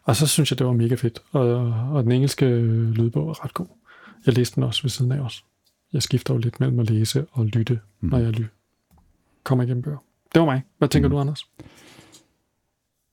Og 0.04 0.16
så 0.16 0.26
synes 0.26 0.50
jeg, 0.50 0.58
det 0.58 0.66
var 0.66 0.72
mega 0.72 0.94
fedt. 0.94 1.22
Og, 1.32 1.74
og 1.92 2.02
den 2.02 2.12
engelske 2.12 2.46
øh, 2.46 2.90
lydbog 2.90 3.28
er 3.28 3.44
ret 3.44 3.54
god. 3.54 3.66
Jeg 4.26 4.34
læste 4.34 4.54
den 4.54 4.62
også 4.62 4.82
ved 4.82 4.90
siden 4.90 5.12
af 5.12 5.20
også. 5.20 5.42
Jeg 5.92 6.02
skifter 6.02 6.34
jo 6.34 6.38
lidt 6.38 6.60
mellem 6.60 6.78
at 6.80 6.90
læse 6.90 7.26
og 7.32 7.46
lytte, 7.46 7.80
mm. 8.00 8.08
når 8.08 8.18
jeg 8.18 8.30
ly- 8.30 8.46
kommer 9.44 9.64
igennem 9.64 9.82
bøger. 9.82 9.98
Det 10.34 10.40
var 10.40 10.46
mig. 10.46 10.62
Hvad 10.78 10.88
tænker 10.88 11.08
mm. 11.08 11.12
du, 11.12 11.20
Anders? 11.20 11.50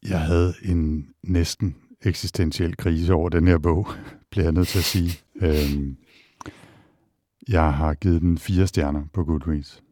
Jeg 0.09 0.19
havde 0.19 0.53
en 0.63 1.07
næsten 1.23 1.75
eksistentiel 2.01 2.77
krise 2.77 3.13
over 3.13 3.29
den 3.29 3.47
her 3.47 3.57
bog, 3.57 3.87
bliver 4.31 4.43
jeg 4.43 4.53
nødt 4.53 4.67
til 4.67 4.77
at 4.79 4.83
sige. 4.83 5.11
Øhm, 5.41 5.97
jeg 7.47 7.73
har 7.73 7.93
givet 7.93 8.21
den 8.21 8.37
fire 8.37 8.67
stjerner 8.67 9.03
på 9.13 9.23
Goodreads 9.23 9.83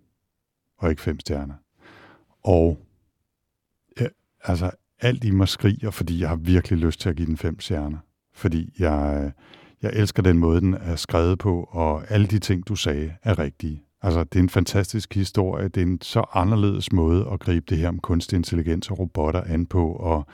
og 0.82 0.90
ikke 0.90 1.02
fem 1.02 1.20
stjerner. 1.20 1.54
Og 2.44 2.78
ja, 4.00 4.06
altså, 4.44 4.72
alt 5.00 5.24
i 5.24 5.32
mig 5.32 5.48
skriger, 5.48 5.92
fordi 5.92 6.22
jeg 6.22 6.30
har 6.30 6.36
virkelig 6.36 6.80
lyst 6.80 7.00
til 7.00 7.10
at 7.10 7.16
give 7.16 7.26
den 7.26 7.38
fem 7.38 7.60
stjerner. 7.60 7.98
Fordi 8.34 8.74
jeg, 8.80 9.22
øh, 9.24 9.32
jeg 9.82 9.92
elsker 10.02 10.24
den 10.24 10.38
måde, 10.38 10.62
den 10.62 10.74
er 10.74 10.96
skrevet 10.96 11.40
på, 11.40 11.70
og 11.72 12.12
alle 12.12 12.28
de 12.28 12.40
ting, 12.40 12.68
du 12.68 12.76
sagde, 12.76 13.14
er 13.24 13.40
rigtige. 13.40 13.84
Altså, 14.02 14.24
det 14.24 14.36
er 14.40 14.44
en 14.44 14.50
fantastisk 14.50 15.14
historie. 15.14 15.68
Det 15.68 15.82
er 15.82 15.88
en 15.88 16.02
så 16.02 16.24
anderledes 16.34 16.92
måde 16.92 17.30
at 17.34 17.40
gribe 17.40 17.66
det 17.70 17.78
her 17.78 17.88
om 17.88 18.00
kunstig 18.00 18.38
intelligens 18.38 18.92
og 18.92 19.00
robotter 19.00 19.42
an 19.42 19.66
på, 19.66 19.92
og 19.92 20.26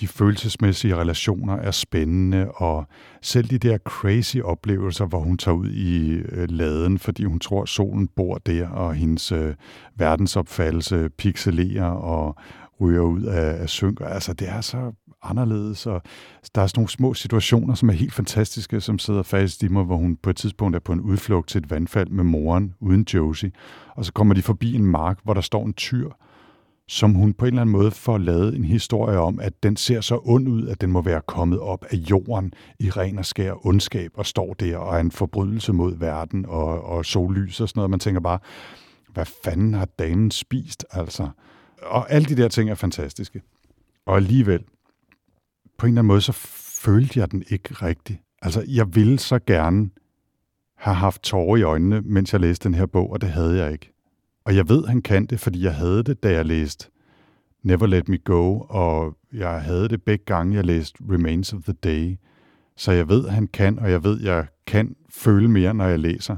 de 0.00 0.08
følelsesmæssige 0.08 0.96
relationer 0.96 1.56
er 1.56 1.70
spændende, 1.70 2.50
og 2.50 2.86
selv 3.22 3.48
de 3.48 3.58
der 3.58 3.78
crazy 3.78 4.36
oplevelser, 4.36 5.06
hvor 5.06 5.18
hun 5.18 5.38
tager 5.38 5.56
ud 5.56 5.70
i 5.70 6.08
øh, 6.10 6.50
laden, 6.50 6.98
fordi 6.98 7.24
hun 7.24 7.38
tror, 7.38 7.62
at 7.62 7.68
solen 7.68 8.08
bor 8.08 8.38
der, 8.38 8.68
og 8.68 8.94
hendes 8.94 9.32
øh, 9.32 9.54
verdensopfattelse 9.96 11.08
pixelerer 11.18 11.90
og 11.90 12.36
ryger 12.80 13.00
ud 13.00 13.22
af, 13.22 13.62
af 13.62 13.68
synker. 13.68 14.06
Altså, 14.06 14.32
det 14.32 14.48
er 14.48 14.60
så 14.60 14.92
anderledes, 15.22 15.86
og 15.86 16.02
der 16.54 16.62
er 16.62 16.66
sådan 16.66 16.78
nogle 16.78 16.88
små 16.88 17.14
situationer, 17.14 17.74
som 17.74 17.88
er 17.88 17.92
helt 17.92 18.12
fantastiske, 18.12 18.80
som 18.80 18.98
sidder 18.98 19.22
fast 19.22 19.62
i 19.62 19.68
mig, 19.68 19.84
hvor 19.84 19.96
hun 19.96 20.16
på 20.16 20.30
et 20.30 20.36
tidspunkt 20.36 20.76
er 20.76 20.80
på 20.80 20.92
en 20.92 21.00
udflugt 21.00 21.48
til 21.48 21.58
et 21.58 21.70
vandfald 21.70 22.08
med 22.08 22.24
moren 22.24 22.74
uden 22.80 23.06
Josie, 23.14 23.52
og 23.96 24.04
så 24.04 24.12
kommer 24.12 24.34
de 24.34 24.42
forbi 24.42 24.74
en 24.74 24.86
mark, 24.86 25.18
hvor 25.24 25.34
der 25.34 25.40
står 25.40 25.66
en 25.66 25.72
tyr, 25.72 26.10
som 26.88 27.14
hun 27.14 27.32
på 27.32 27.44
en 27.44 27.48
eller 27.48 27.60
anden 27.60 27.72
måde 27.72 27.90
får 27.90 28.18
lavet 28.18 28.56
en 28.56 28.64
historie 28.64 29.18
om, 29.18 29.40
at 29.40 29.62
den 29.62 29.76
ser 29.76 30.00
så 30.00 30.20
ond 30.24 30.48
ud, 30.48 30.68
at 30.68 30.80
den 30.80 30.90
må 30.90 31.02
være 31.02 31.20
kommet 31.26 31.60
op 31.60 31.84
af 31.90 31.96
jorden 31.96 32.52
i 32.80 32.90
ren 32.90 33.18
og 33.18 33.26
skær 33.26 33.66
ondskab 33.66 34.10
og 34.14 34.26
står 34.26 34.54
der 34.54 34.76
og 34.76 34.96
er 34.96 35.00
en 35.00 35.10
forbrydelse 35.10 35.72
mod 35.72 35.98
verden 35.98 36.46
og, 36.46 36.84
og 36.84 37.04
sollys 37.04 37.60
og 37.60 37.68
sådan 37.68 37.78
noget. 37.78 37.90
Man 37.90 38.00
tænker 38.00 38.20
bare, 38.20 38.38
hvad 39.12 39.26
fanden 39.44 39.74
har 39.74 39.88
damen 39.98 40.30
spist, 40.30 40.84
altså? 40.90 41.28
Og 41.82 42.12
alle 42.12 42.28
de 42.28 42.36
der 42.42 42.48
ting 42.48 42.70
er 42.70 42.74
fantastiske. 42.74 43.42
Og 44.06 44.16
alligevel, 44.16 44.64
på 45.78 45.86
en 45.86 45.92
eller 45.92 46.00
anden 46.00 46.08
måde, 46.08 46.20
så 46.20 46.32
følte 46.82 47.20
jeg 47.20 47.30
den 47.30 47.44
ikke 47.48 47.74
rigtigt. 47.74 48.20
Altså, 48.42 48.64
jeg 48.68 48.94
ville 48.94 49.18
så 49.18 49.38
gerne 49.38 49.90
have 50.76 50.94
haft 50.94 51.22
tårer 51.22 51.56
i 51.56 51.62
øjnene, 51.62 52.00
mens 52.00 52.32
jeg 52.32 52.40
læste 52.40 52.68
den 52.68 52.74
her 52.74 52.86
bog, 52.86 53.10
og 53.10 53.20
det 53.20 53.28
havde 53.28 53.56
jeg 53.56 53.72
ikke. 53.72 53.93
Og 54.44 54.56
jeg 54.56 54.68
ved, 54.68 54.86
han 54.86 55.02
kan 55.02 55.26
det, 55.26 55.40
fordi 55.40 55.64
jeg 55.64 55.74
havde 55.74 56.02
det, 56.02 56.22
da 56.22 56.32
jeg 56.32 56.46
læste 56.46 56.90
Never 57.62 57.86
Let 57.86 58.08
Me 58.08 58.18
Go, 58.18 58.60
og 58.60 59.16
jeg 59.32 59.62
havde 59.62 59.88
det 59.88 60.02
begge 60.02 60.24
gange, 60.24 60.56
jeg 60.56 60.64
læste 60.64 60.98
Remains 61.10 61.52
of 61.52 61.62
the 61.62 61.72
Day. 61.72 62.16
Så 62.76 62.92
jeg 62.92 63.08
ved, 63.08 63.28
han 63.28 63.46
kan, 63.46 63.78
og 63.78 63.90
jeg 63.90 64.04
ved, 64.04 64.20
jeg 64.22 64.46
kan 64.66 64.96
føle 65.10 65.48
mere, 65.48 65.74
når 65.74 65.84
jeg 65.84 65.98
læser 65.98 66.36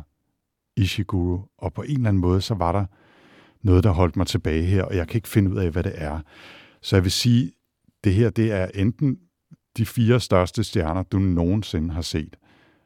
Ishiguro. 0.77 1.41
Og 1.59 1.73
på 1.73 1.83
en 1.83 1.97
eller 1.97 2.09
anden 2.09 2.21
måde, 2.21 2.41
så 2.41 2.55
var 2.55 2.73
der 2.73 2.85
noget, 3.63 3.85
der 3.85 3.91
holdt 3.91 4.17
mig 4.17 4.27
tilbage 4.27 4.63
her, 4.63 4.83
og 4.83 4.97
jeg 4.97 5.09
kan 5.09 5.19
ikke 5.19 5.29
finde 5.29 5.51
ud 5.51 5.57
af, 5.57 5.71
hvad 5.71 5.83
det 5.83 5.93
er. 5.95 6.21
Så 6.81 6.97
jeg 6.97 7.03
vil 7.05 7.13
sige, 7.13 7.53
det 8.05 8.15
her, 8.15 8.31
det 8.31 8.53
er 8.53 8.67
enten 8.75 9.19
de 9.77 9.87
fire 9.87 10.21
største 10.21 10.65
stjerner, 10.65 11.03
du 11.03 11.19
nogensinde 11.19 11.95
har 11.95 12.03
set. 12.03 12.37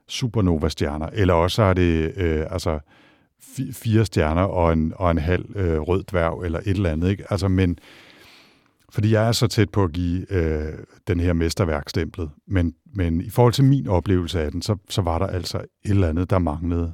Supernova-stjerner, 0.08 1.06
eller 1.12 1.34
også 1.34 1.62
er 1.62 1.74
det 1.74 2.12
øh, 2.16 2.46
altså 2.50 2.80
fire 3.72 4.04
stjerner 4.04 4.42
og 4.42 4.72
en, 4.72 4.92
og 4.96 5.10
en 5.10 5.18
halv 5.18 5.56
øh, 5.56 5.80
rød 5.80 6.02
dværg 6.04 6.44
eller 6.44 6.58
et 6.58 6.68
eller 6.68 6.90
andet. 6.90 7.10
Ikke? 7.10 7.24
Altså, 7.30 7.48
men 7.48 7.78
fordi 8.90 9.12
jeg 9.12 9.28
er 9.28 9.32
så 9.32 9.46
tæt 9.46 9.70
på 9.70 9.84
at 9.84 9.92
give 9.92 10.32
øh, 10.32 10.78
den 11.08 11.20
her 11.20 11.32
mesterværkstemplet, 11.32 12.30
men, 12.46 12.74
men 12.94 13.20
i 13.20 13.30
forhold 13.30 13.52
til 13.52 13.64
min 13.64 13.88
oplevelse 13.88 14.40
af 14.40 14.50
den, 14.50 14.62
så, 14.62 14.76
så 14.88 15.02
var 15.02 15.18
der 15.18 15.26
altså 15.26 15.58
et 15.58 15.90
eller 15.90 16.08
andet, 16.08 16.30
der 16.30 16.38
manglede, 16.38 16.92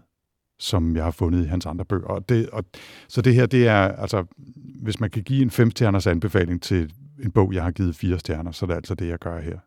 som 0.58 0.96
jeg 0.96 1.04
har 1.04 1.10
fundet 1.10 1.44
i 1.44 1.48
hans 1.48 1.66
andre 1.66 1.84
bøger. 1.84 2.06
Og 2.06 2.28
det, 2.28 2.50
og, 2.50 2.64
så 3.08 3.22
det 3.22 3.34
her, 3.34 3.46
det 3.46 3.66
er, 3.68 3.78
altså, 3.78 4.24
hvis 4.82 5.00
man 5.00 5.10
kan 5.10 5.22
give 5.22 5.42
en 5.42 5.50
femstjerners 5.50 6.06
anbefaling 6.06 6.62
til 6.62 6.92
en 7.24 7.30
bog, 7.30 7.54
jeg 7.54 7.62
har 7.62 7.70
givet 7.70 7.96
fire 7.96 8.18
stjerner, 8.18 8.52
så 8.52 8.64
er 8.64 8.66
det 8.66 8.74
altså 8.74 8.94
det, 8.94 9.08
jeg 9.08 9.18
gør 9.18 9.40
her. 9.40 9.58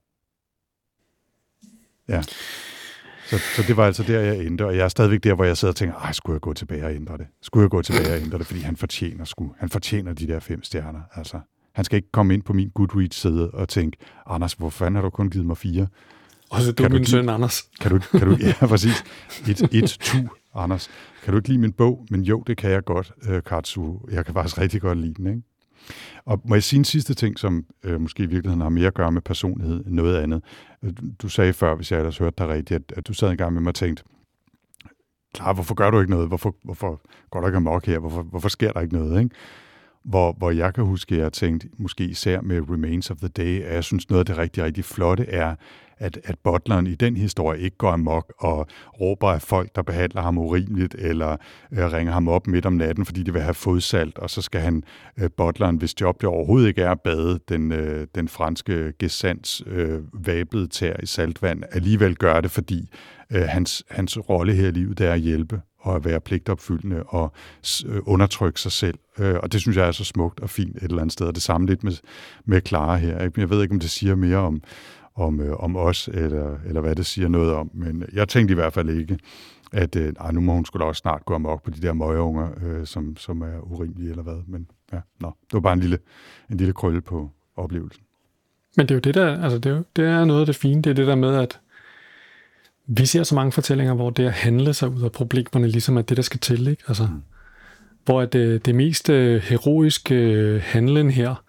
Ja. 2.08 2.24
Så, 3.30 3.38
så 3.56 3.64
det 3.68 3.78
var 3.78 3.86
altså 3.86 4.04
der, 4.04 4.20
jeg 4.20 4.38
endte, 4.46 4.66
og 4.66 4.76
jeg 4.78 4.84
er 4.84 4.88
stadigvæk 4.88 5.24
der, 5.24 5.34
hvor 5.34 5.44
jeg 5.44 5.58
sidder 5.58 5.72
og 5.72 5.76
tænker, 5.76 5.96
ej, 5.96 6.12
skulle 6.12 6.34
jeg 6.34 6.42
gå 6.42 6.54
tilbage 6.54 6.86
og 6.86 6.96
ændre 6.96 7.18
det? 7.18 7.26
Skulle 7.42 7.62
jeg 7.64 7.70
gå 7.70 7.82
tilbage 7.82 8.14
og 8.14 8.22
ændre 8.22 8.38
det? 8.38 8.46
Fordi 8.48 8.60
han 8.60 8.76
fortjener, 8.78 9.26
sku, 9.26 9.48
han 9.58 9.70
fortjener 9.70 10.14
de 10.14 10.28
der 10.28 10.40
fem 10.40 10.64
stjerner. 10.64 11.00
Altså, 11.16 11.40
han 11.74 11.86
skal 11.86 11.96
ikke 11.98 12.12
komme 12.12 12.34
ind 12.34 12.42
på 12.44 12.54
min 12.54 12.70
Goodreads-side 12.70 13.52
og 13.52 13.70
tænke, 13.70 13.98
Anders, 14.28 14.54
hvor 14.54 14.70
fanden 14.70 14.96
har 14.96 15.02
du 15.02 15.10
kun 15.10 15.30
givet 15.30 15.46
mig 15.48 15.58
fire? 15.58 15.88
Og 16.50 16.62
så 16.62 16.72
du 16.72 16.84
Kan 16.84 16.92
du 16.92 16.96
min 16.96 17.04
give- 17.04 17.10
søn, 17.12 17.30
Anders. 17.30 17.64
Kan 17.82 17.92
du, 17.92 18.00
kan 18.00 18.28
du, 18.28 18.38
ja, 18.62 18.68
præcis. 18.68 19.04
Et, 19.50 19.62
et 19.74 19.98
tu, 20.00 20.18
Anders. 20.56 20.90
Kan 21.24 21.34
du 21.34 21.38
ikke 21.40 21.50
lide 21.50 21.60
min 21.60 21.72
bog? 21.72 22.06
Men 22.10 22.22
jo, 22.22 22.44
det 22.48 22.58
kan 22.58 22.72
jeg 22.72 22.84
godt, 22.86 23.12
øh, 23.30 23.44
Katsu. 23.44 23.98
Jeg 24.12 24.26
kan 24.26 24.34
faktisk 24.34 24.58
rigtig 24.58 24.82
godt 24.82 24.98
lide 24.98 25.14
den, 25.14 25.28
ikke? 25.28 25.42
Og 26.26 26.42
må 26.46 26.56
jeg 26.56 26.64
sige 26.64 26.78
en 26.78 26.86
sidste 26.86 27.14
ting, 27.14 27.40
som 27.40 27.66
øh, 27.84 28.02
måske 28.02 28.24
i 28.24 28.26
virkeligheden 28.26 28.62
har 28.62 28.70
mere 28.70 28.88
at 28.88 28.94
gøre 28.94 29.12
med 29.12 29.22
personlighed 29.22 29.86
end 29.86 29.94
noget 29.94 30.18
andet. 30.18 30.44
Øh, 30.84 30.94
du- 31.22 31.30
sagde 31.30 31.54
før, 31.54 31.76
hvis 31.76 31.92
jeg 31.92 32.00
ellers 32.00 32.18
hørte 32.18 32.36
dig 32.38 32.48
rigtigt, 32.48 32.72
at, 32.92 32.98
at 32.98 33.08
du 33.08 33.14
sad 33.14 33.32
engang 33.32 33.54
med 33.54 33.62
mig 33.62 33.70
og 33.70 33.76
tænkte, 33.76 34.04
klar, 35.34 35.54
hvorfor 35.54 35.76
gør 35.76 35.92
du 35.92 36.00
ikke 36.00 36.12
noget? 36.12 36.28
Hvorfor, 36.28 36.56
hvorfor 36.64 37.02
går 37.32 37.40
der 37.40 37.48
ikke 37.48 37.58
amok 37.58 37.86
her? 37.86 38.00
Hvorfor, 38.00 38.22
hvorfor 38.22 38.50
sker 38.50 38.72
der 38.72 38.82
ikke 38.82 38.96
noget? 38.96 39.24
Ikke? 39.24 39.36
Hvor, 40.06 40.34
hvor 40.38 40.52
jeg 40.52 40.74
kan 40.74 40.84
huske, 40.84 41.16
at 41.16 41.22
jeg 41.22 41.34
tænkte, 41.34 41.68
tænkt, 41.68 41.80
måske 41.80 42.04
især 42.04 42.42
med 42.42 42.70
Remains 42.70 43.12
of 43.12 43.18
the 43.18 43.28
Day, 43.28 43.62
at 43.62 43.74
jeg 43.76 43.84
synes 43.84 44.10
noget 44.10 44.20
af 44.20 44.26
det 44.26 44.38
rigtig, 44.38 44.64
rigtig 44.64 44.86
flotte 44.86 45.26
er, 45.26 45.56
at, 46.00 46.20
at 46.24 46.36
butleren 46.44 46.88
i 46.88 46.96
den 46.96 47.18
historie 47.18 47.60
ikke 47.62 47.78
går 47.78 47.92
amok 47.92 48.34
og 48.38 48.68
råber 49.02 49.30
af 49.30 49.42
folk, 49.42 49.76
der 49.76 49.82
behandler 49.82 50.22
ham 50.22 50.38
urimeligt, 50.38 50.96
eller 50.96 51.38
øh, 51.72 51.92
ringer 51.92 52.14
ham 52.14 52.28
op 52.28 52.48
midt 52.48 52.66
om 52.66 52.74
natten, 52.74 53.06
fordi 53.06 53.24
de 53.24 53.34
vil 53.34 53.42
have 53.42 53.54
fodsalt, 53.54 54.18
og 54.18 54.30
så 54.30 54.42
skal 54.42 54.62
han, 54.62 54.84
øh, 55.20 55.30
butleren, 55.38 55.76
hvis 55.76 56.02
job 56.02 56.22
det 56.22 56.30
overhovedet 56.30 56.68
ikke 56.68 56.82
er 56.82 56.92
at 56.92 57.02
bade 57.02 57.40
den, 57.50 57.72
øh, 57.72 58.08
den 58.16 58.28
franske 58.28 58.94
gesands 59.00 59.62
øh, 59.68 60.00
vablede 60.26 60.68
tær 60.68 60.94
i 61.04 61.06
saltvand, 61.06 61.64
alligevel 61.72 62.16
gør 62.16 62.42
det, 62.42 62.52
fordi 62.52 62.90
øh, 63.32 63.42
hans, 63.42 63.84
hans 63.90 64.30
rolle 64.30 64.54
her 64.54 64.68
i 64.68 64.72
livet, 64.72 64.98
det 64.98 65.08
er 65.08 65.14
at 65.14 65.20
hjælpe 65.20 65.62
og 65.82 65.96
at 65.96 66.06
være 66.06 66.20
pligtopfyldende 66.20 67.04
og 67.04 67.34
øh, 67.86 68.02
undertrykke 68.06 68.62
sig 68.62 68.72
selv. 68.72 68.98
Øh, 69.20 69.36
og 69.44 69.52
det 69.52 69.62
synes 69.62 69.78
jeg 69.78 69.88
er 69.88 69.92
så 69.92 70.04
smukt 70.04 70.40
og 70.40 70.50
fint 70.50 70.76
et 70.76 70.84
eller 70.84 71.02
andet 71.02 71.14
sted. 71.14 71.28
Og 71.28 71.36
det 71.36 71.44
samme 71.44 71.68
lidt 71.68 71.84
med, 71.84 71.94
med 72.46 72.62
Clara 72.68 72.96
her. 72.96 73.30
Jeg 73.38 73.50
ved 73.50 73.62
ikke, 73.62 73.74
om 73.74 73.80
det 73.80 73.90
siger 73.90 74.16
mere 74.16 74.38
om, 74.38 74.62
om, 75.20 75.40
øh, 75.40 75.64
om 75.64 75.76
os, 75.76 76.10
eller, 76.14 76.58
eller 76.66 76.82
hvad 76.82 76.96
det 76.96 77.06
siger 77.06 77.28
noget 77.28 77.54
om. 77.54 77.72
Men 77.74 78.04
jeg 78.14 78.28
tænkte 78.28 78.52
i 78.52 78.56
hvert 78.56 78.74
fald 78.74 78.90
ikke, 78.90 79.18
at 79.72 79.96
øh, 79.96 80.14
ej, 80.20 80.32
nu 80.32 80.42
må 80.42 80.54
hun 80.54 80.66
skulle 80.66 80.86
også 80.86 81.00
snart 81.00 81.26
gå 81.26 81.36
amok 81.36 81.64
på 81.64 81.72
de 81.72 81.82
der 81.82 81.94
møgeunger, 81.94 82.50
øh, 82.64 82.86
som, 82.86 83.18
som 83.18 83.42
er 83.42 83.72
urimelige 83.72 84.10
eller 84.10 84.24
hvad. 84.24 84.42
Men 84.48 84.68
ja, 84.94 85.00
nå, 85.20 85.28
det 85.28 85.54
var 85.54 85.60
bare 85.60 85.74
en 85.74 85.80
lille, 85.80 85.98
en 86.50 86.58
lille 86.58 86.74
krølle 86.74 87.02
på 87.02 87.30
oplevelsen. 87.56 88.04
Men 88.78 88.86
det 88.86 88.92
er 88.92 88.96
jo 88.96 89.00
det 89.00 89.16
der, 89.16 89.44
altså 89.44 89.60
det 89.60 89.72
er, 89.72 89.76
jo, 89.76 89.84
det 89.96 90.06
er 90.06 90.26
noget 90.26 90.40
af 90.40 90.46
det 90.46 90.56
fine, 90.56 90.82
det 90.82 90.90
er 90.90 90.94
det 90.94 91.08
der 91.08 91.16
med, 91.16 91.36
at 91.36 91.60
vi 92.88 93.06
ser 93.06 93.24
så 93.24 93.36
mange 93.36 93.52
fortællinger, 93.52 93.94
hvor 93.94 94.10
det 94.10 94.26
at 94.26 94.32
handle 94.32 94.74
sig 94.74 94.90
ud 94.90 95.02
af 95.02 95.12
problemerne, 95.12 95.68
ligesom 95.68 95.98
er 95.98 96.02
det, 96.02 96.18
der 96.18 96.24
skal 96.24 96.40
til, 96.40 96.68
ikke? 96.68 96.84
Altså, 96.88 97.04
mm. 97.04 97.22
hvor 98.06 98.22
at 98.22 98.34
det, 98.34 98.66
det 98.66 98.76
mest 98.76 99.10
øh, 99.10 99.42
heroiske 99.42 100.16
øh, 100.16 100.62
handlen 100.64 101.12
her, 101.12 101.44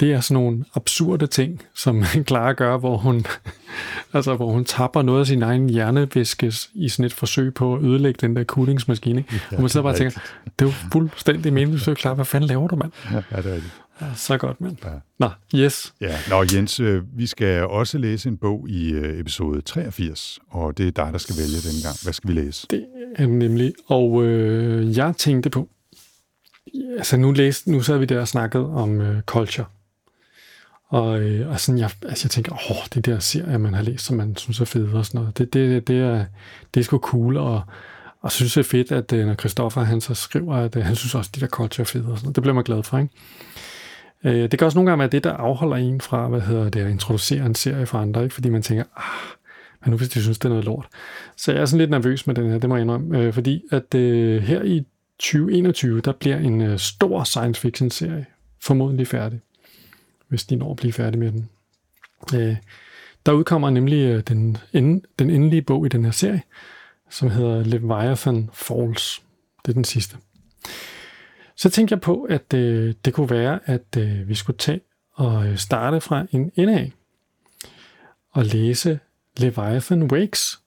det 0.00 0.12
er 0.12 0.20
sådan 0.20 0.42
nogle 0.42 0.64
absurde 0.74 1.26
ting, 1.26 1.62
som 1.74 2.04
Clara 2.28 2.52
gør, 2.52 2.76
hvor 2.76 2.96
hun, 2.96 3.26
altså, 4.14 4.34
hvor 4.34 4.52
hun 4.52 4.64
tapper 4.64 5.02
noget 5.02 5.20
af 5.20 5.26
sin 5.26 5.42
egen 5.42 5.68
hjernevæske 5.68 6.52
i 6.74 6.88
sådan 6.88 7.04
et 7.04 7.12
forsøg 7.12 7.54
på 7.54 7.74
at 7.74 7.82
ødelægge 7.82 8.18
den 8.20 8.36
der 8.36 8.44
kulingsmaskine. 8.44 9.24
Ja, 9.32 9.56
og 9.56 9.60
man 9.60 9.68
sidder 9.68 9.84
bare 9.84 9.92
og 9.92 9.98
tænker, 9.98 10.20
det 10.58 10.64
er 10.64 10.68
jo 10.68 10.74
fuldstændig 10.92 11.52
meningsløst, 11.52 12.00
Clara. 12.00 12.14
Hvad 12.14 12.24
fanden 12.24 12.48
laver 12.48 12.68
du, 12.68 12.76
mand? 12.76 12.92
Ja, 13.10 13.16
det 13.16 13.24
er 13.30 13.54
rigtigt. 13.54 13.72
Ja, 14.00 14.06
så 14.14 14.38
godt, 14.38 14.60
mand. 14.60 14.76
Ja. 14.84 14.90
Nå, 15.18 15.30
yes. 15.54 15.94
Ja, 16.00 16.16
nå 16.30 16.44
Jens, 16.54 16.80
øh, 16.80 17.02
vi 17.18 17.26
skal 17.26 17.66
også 17.66 17.98
læse 17.98 18.28
en 18.28 18.36
bog 18.36 18.68
i 18.68 18.92
øh, 18.92 19.20
episode 19.20 19.60
83, 19.60 20.38
og 20.50 20.78
det 20.78 20.86
er 20.86 20.90
dig, 20.90 21.12
der 21.12 21.18
skal 21.18 21.36
vælge 21.36 21.56
den 21.56 21.82
gang. 21.82 21.96
Hvad 22.02 22.12
skal 22.12 22.28
vi 22.28 22.34
læse? 22.34 22.66
Det 22.70 22.86
er 23.16 23.26
nemlig. 23.26 23.72
Og 23.86 24.24
øh, 24.24 24.96
jeg 24.96 25.14
tænkte 25.16 25.50
på, 25.50 25.68
altså 26.98 27.16
nu, 27.16 27.32
læste, 27.32 27.70
nu 27.70 27.82
sad 27.82 27.98
vi 27.98 28.04
der 28.04 28.20
og 28.20 28.28
snakkede 28.28 28.66
om 28.66 29.00
øh, 29.00 29.22
culture. 29.22 29.66
Og, 30.94 31.20
øh, 31.20 31.50
og 31.50 31.60
sådan, 31.60 31.78
jeg, 31.78 31.90
altså 32.08 32.24
jeg 32.26 32.30
tænker, 32.30 32.52
åh, 32.70 32.76
det 32.94 33.06
der 33.06 33.18
serie, 33.18 33.58
man 33.58 33.74
har 33.74 33.82
læst, 33.82 34.04
som 34.04 34.16
man 34.16 34.36
synes 34.36 34.60
er 34.60 34.64
fede 34.64 34.94
og 34.94 35.06
sådan 35.06 35.20
noget, 35.20 35.38
det, 35.38 35.52
det, 35.52 35.88
det, 35.88 36.00
er, 36.00 36.24
det 36.74 36.80
er 36.80 36.84
sgu 36.84 36.98
cool, 36.98 37.36
og, 37.36 37.62
og 38.20 38.32
synes 38.32 38.54
det 38.54 38.60
er 38.60 38.64
fedt, 38.64 38.92
at 38.92 39.12
øh, 39.12 39.26
når 39.26 39.34
Christoffer 39.34 39.80
han 39.82 40.00
så 40.00 40.14
skriver, 40.14 40.54
at 40.54 40.76
øh, 40.76 40.84
han 40.84 40.96
synes 40.96 41.14
også, 41.14 41.28
at 41.30 41.34
de 41.34 41.40
der 41.40 41.46
culture 41.46 41.82
er 41.82 41.86
fede 41.86 42.04
og 42.12 42.18
sådan 42.18 42.26
noget. 42.26 42.36
Det 42.36 42.42
bliver 42.42 42.54
man 42.54 42.64
glad 42.64 42.82
for, 42.82 42.98
ikke? 42.98 43.10
Øh, 44.24 44.50
det 44.50 44.58
kan 44.58 44.66
også 44.66 44.78
nogle 44.78 44.90
gange 44.90 44.98
være 44.98 45.08
det, 45.08 45.24
der 45.24 45.32
afholder 45.32 45.76
en 45.76 46.00
fra, 46.00 46.28
hvad 46.28 46.40
hedder 46.40 46.68
det, 46.68 46.80
at 46.80 46.90
introducere 46.90 47.46
en 47.46 47.54
serie 47.54 47.86
for 47.86 47.98
andre, 47.98 48.22
ikke? 48.22 48.34
Fordi 48.34 48.48
man 48.48 48.62
tænker, 48.62 48.84
ah, 48.96 49.36
men 49.84 49.90
nu 49.90 49.96
hvis 49.96 50.08
de 50.08 50.22
synes, 50.22 50.38
det 50.38 50.44
er 50.44 50.48
noget 50.48 50.64
lort. 50.64 50.86
Så 51.36 51.52
jeg 51.52 51.60
er 51.60 51.66
sådan 51.66 51.78
lidt 51.78 51.90
nervøs 51.90 52.26
med 52.26 52.34
den 52.34 52.50
her, 52.50 52.58
det 52.58 52.68
må 52.68 52.76
jeg 52.76 52.82
indrømme, 52.82 53.18
øh, 53.18 53.32
fordi 53.32 53.62
at 53.70 53.94
øh, 53.94 54.42
her 54.42 54.62
i 54.62 54.86
2021, 55.18 56.00
der 56.00 56.12
bliver 56.12 56.36
en 56.36 56.60
øh, 56.60 56.78
stor 56.78 57.24
science 57.24 57.60
fiction 57.60 57.90
serie 57.90 58.26
formodentlig 58.62 59.06
færdig, 59.06 59.40
hvis 60.34 60.44
de 60.44 60.56
når 60.56 60.70
at 60.70 60.76
blive 60.76 60.92
færdig 60.92 61.18
med 61.18 61.32
den. 61.32 61.48
Øh, 62.34 62.56
der 63.26 63.32
udkommer 63.32 63.70
nemlig 63.70 63.98
øh, 63.98 64.20
den, 64.20 64.56
end, 64.72 65.02
den 65.18 65.30
endelige 65.30 65.62
bog 65.62 65.86
i 65.86 65.88
den 65.88 66.04
her 66.04 66.12
serie, 66.12 66.42
som 67.10 67.30
hedder 67.30 67.64
Leviathan 67.64 68.50
Falls. 68.52 69.22
Det 69.64 69.68
er 69.68 69.74
den 69.74 69.84
sidste. 69.84 70.16
Så 71.56 71.70
tænkte 71.70 71.92
jeg 71.92 72.00
på, 72.00 72.22
at 72.22 72.54
øh, 72.54 72.94
det 73.04 73.14
kunne 73.14 73.30
være, 73.30 73.60
at 73.64 73.96
øh, 73.98 74.28
vi 74.28 74.34
skulle 74.34 74.58
tage 74.58 74.80
og 75.12 75.46
øh, 75.46 75.56
starte 75.56 76.00
fra 76.00 76.26
en 76.32 76.52
ende 76.56 76.78
af 76.78 76.92
og 78.30 78.44
læse 78.44 79.00
Leviathan 79.36 80.02
Wakes 80.02 80.60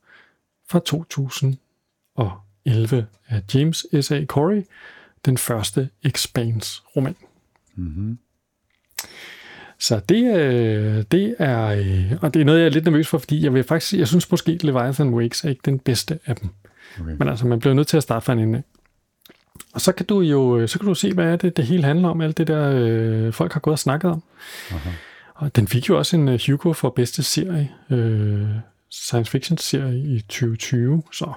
fra 0.69 0.79
2011 0.79 3.07
af 3.27 3.41
James 3.53 3.85
S.A. 4.01 4.25
Corey, 4.25 4.63
den 5.25 5.37
første 5.37 5.89
Expanse-roman. 6.03 7.15
Mm-hmm. 7.75 8.19
Så 9.79 10.01
det, 10.09 10.35
øh, 10.37 11.03
det 11.11 11.35
er, 11.39 11.65
øh, 11.65 12.13
og 12.21 12.33
det 12.33 12.41
er 12.41 12.45
noget, 12.45 12.59
jeg 12.59 12.65
er 12.65 12.69
lidt 12.69 12.85
nervøs 12.85 13.07
for, 13.07 13.17
fordi 13.17 13.43
jeg 13.43 13.53
vil 13.53 13.63
faktisk, 13.63 13.93
jeg 13.93 14.07
synes 14.07 14.31
måske, 14.31 14.59
Leviathan 14.61 15.09
Wakes 15.09 15.43
er 15.43 15.49
ikke 15.49 15.61
den 15.65 15.79
bedste 15.79 16.19
af 16.25 16.35
dem. 16.35 16.49
Okay. 16.99 17.15
Men 17.19 17.29
altså, 17.29 17.47
man 17.47 17.59
bliver 17.59 17.73
nødt 17.73 17.87
til 17.87 17.97
at 17.97 18.03
starte 18.03 18.25
fra 18.25 18.33
en 18.33 18.39
ende. 18.39 18.63
Og 19.73 19.81
så 19.81 19.91
kan 19.91 20.05
du 20.05 20.21
jo 20.21 20.67
så 20.67 20.79
kan 20.79 20.87
du 20.87 20.93
se, 20.93 21.13
hvad 21.13 21.25
er 21.25 21.35
det, 21.35 21.57
det 21.57 21.65
hele 21.65 21.83
handler 21.83 22.09
om, 22.09 22.21
alt 22.21 22.37
det 22.37 22.47
der, 22.47 22.71
øh, 22.75 23.33
folk 23.33 23.53
har 23.53 23.59
gået 23.59 23.73
og 23.73 23.79
snakket 23.79 24.11
om. 24.11 24.23
Aha. 24.71 24.89
Og 25.35 25.55
den 25.55 25.67
fik 25.67 25.89
jo 25.89 25.97
også 25.97 26.15
en 26.15 26.27
uh, 26.27 26.39
Hugo 26.47 26.73
for 26.73 26.89
bedste 26.89 27.23
serie, 27.23 27.71
øh, 27.89 28.47
science 28.91 29.31
fiction 29.31 29.57
serie 29.57 29.99
i 29.99 30.19
2020, 30.21 31.03
så, 31.11 31.33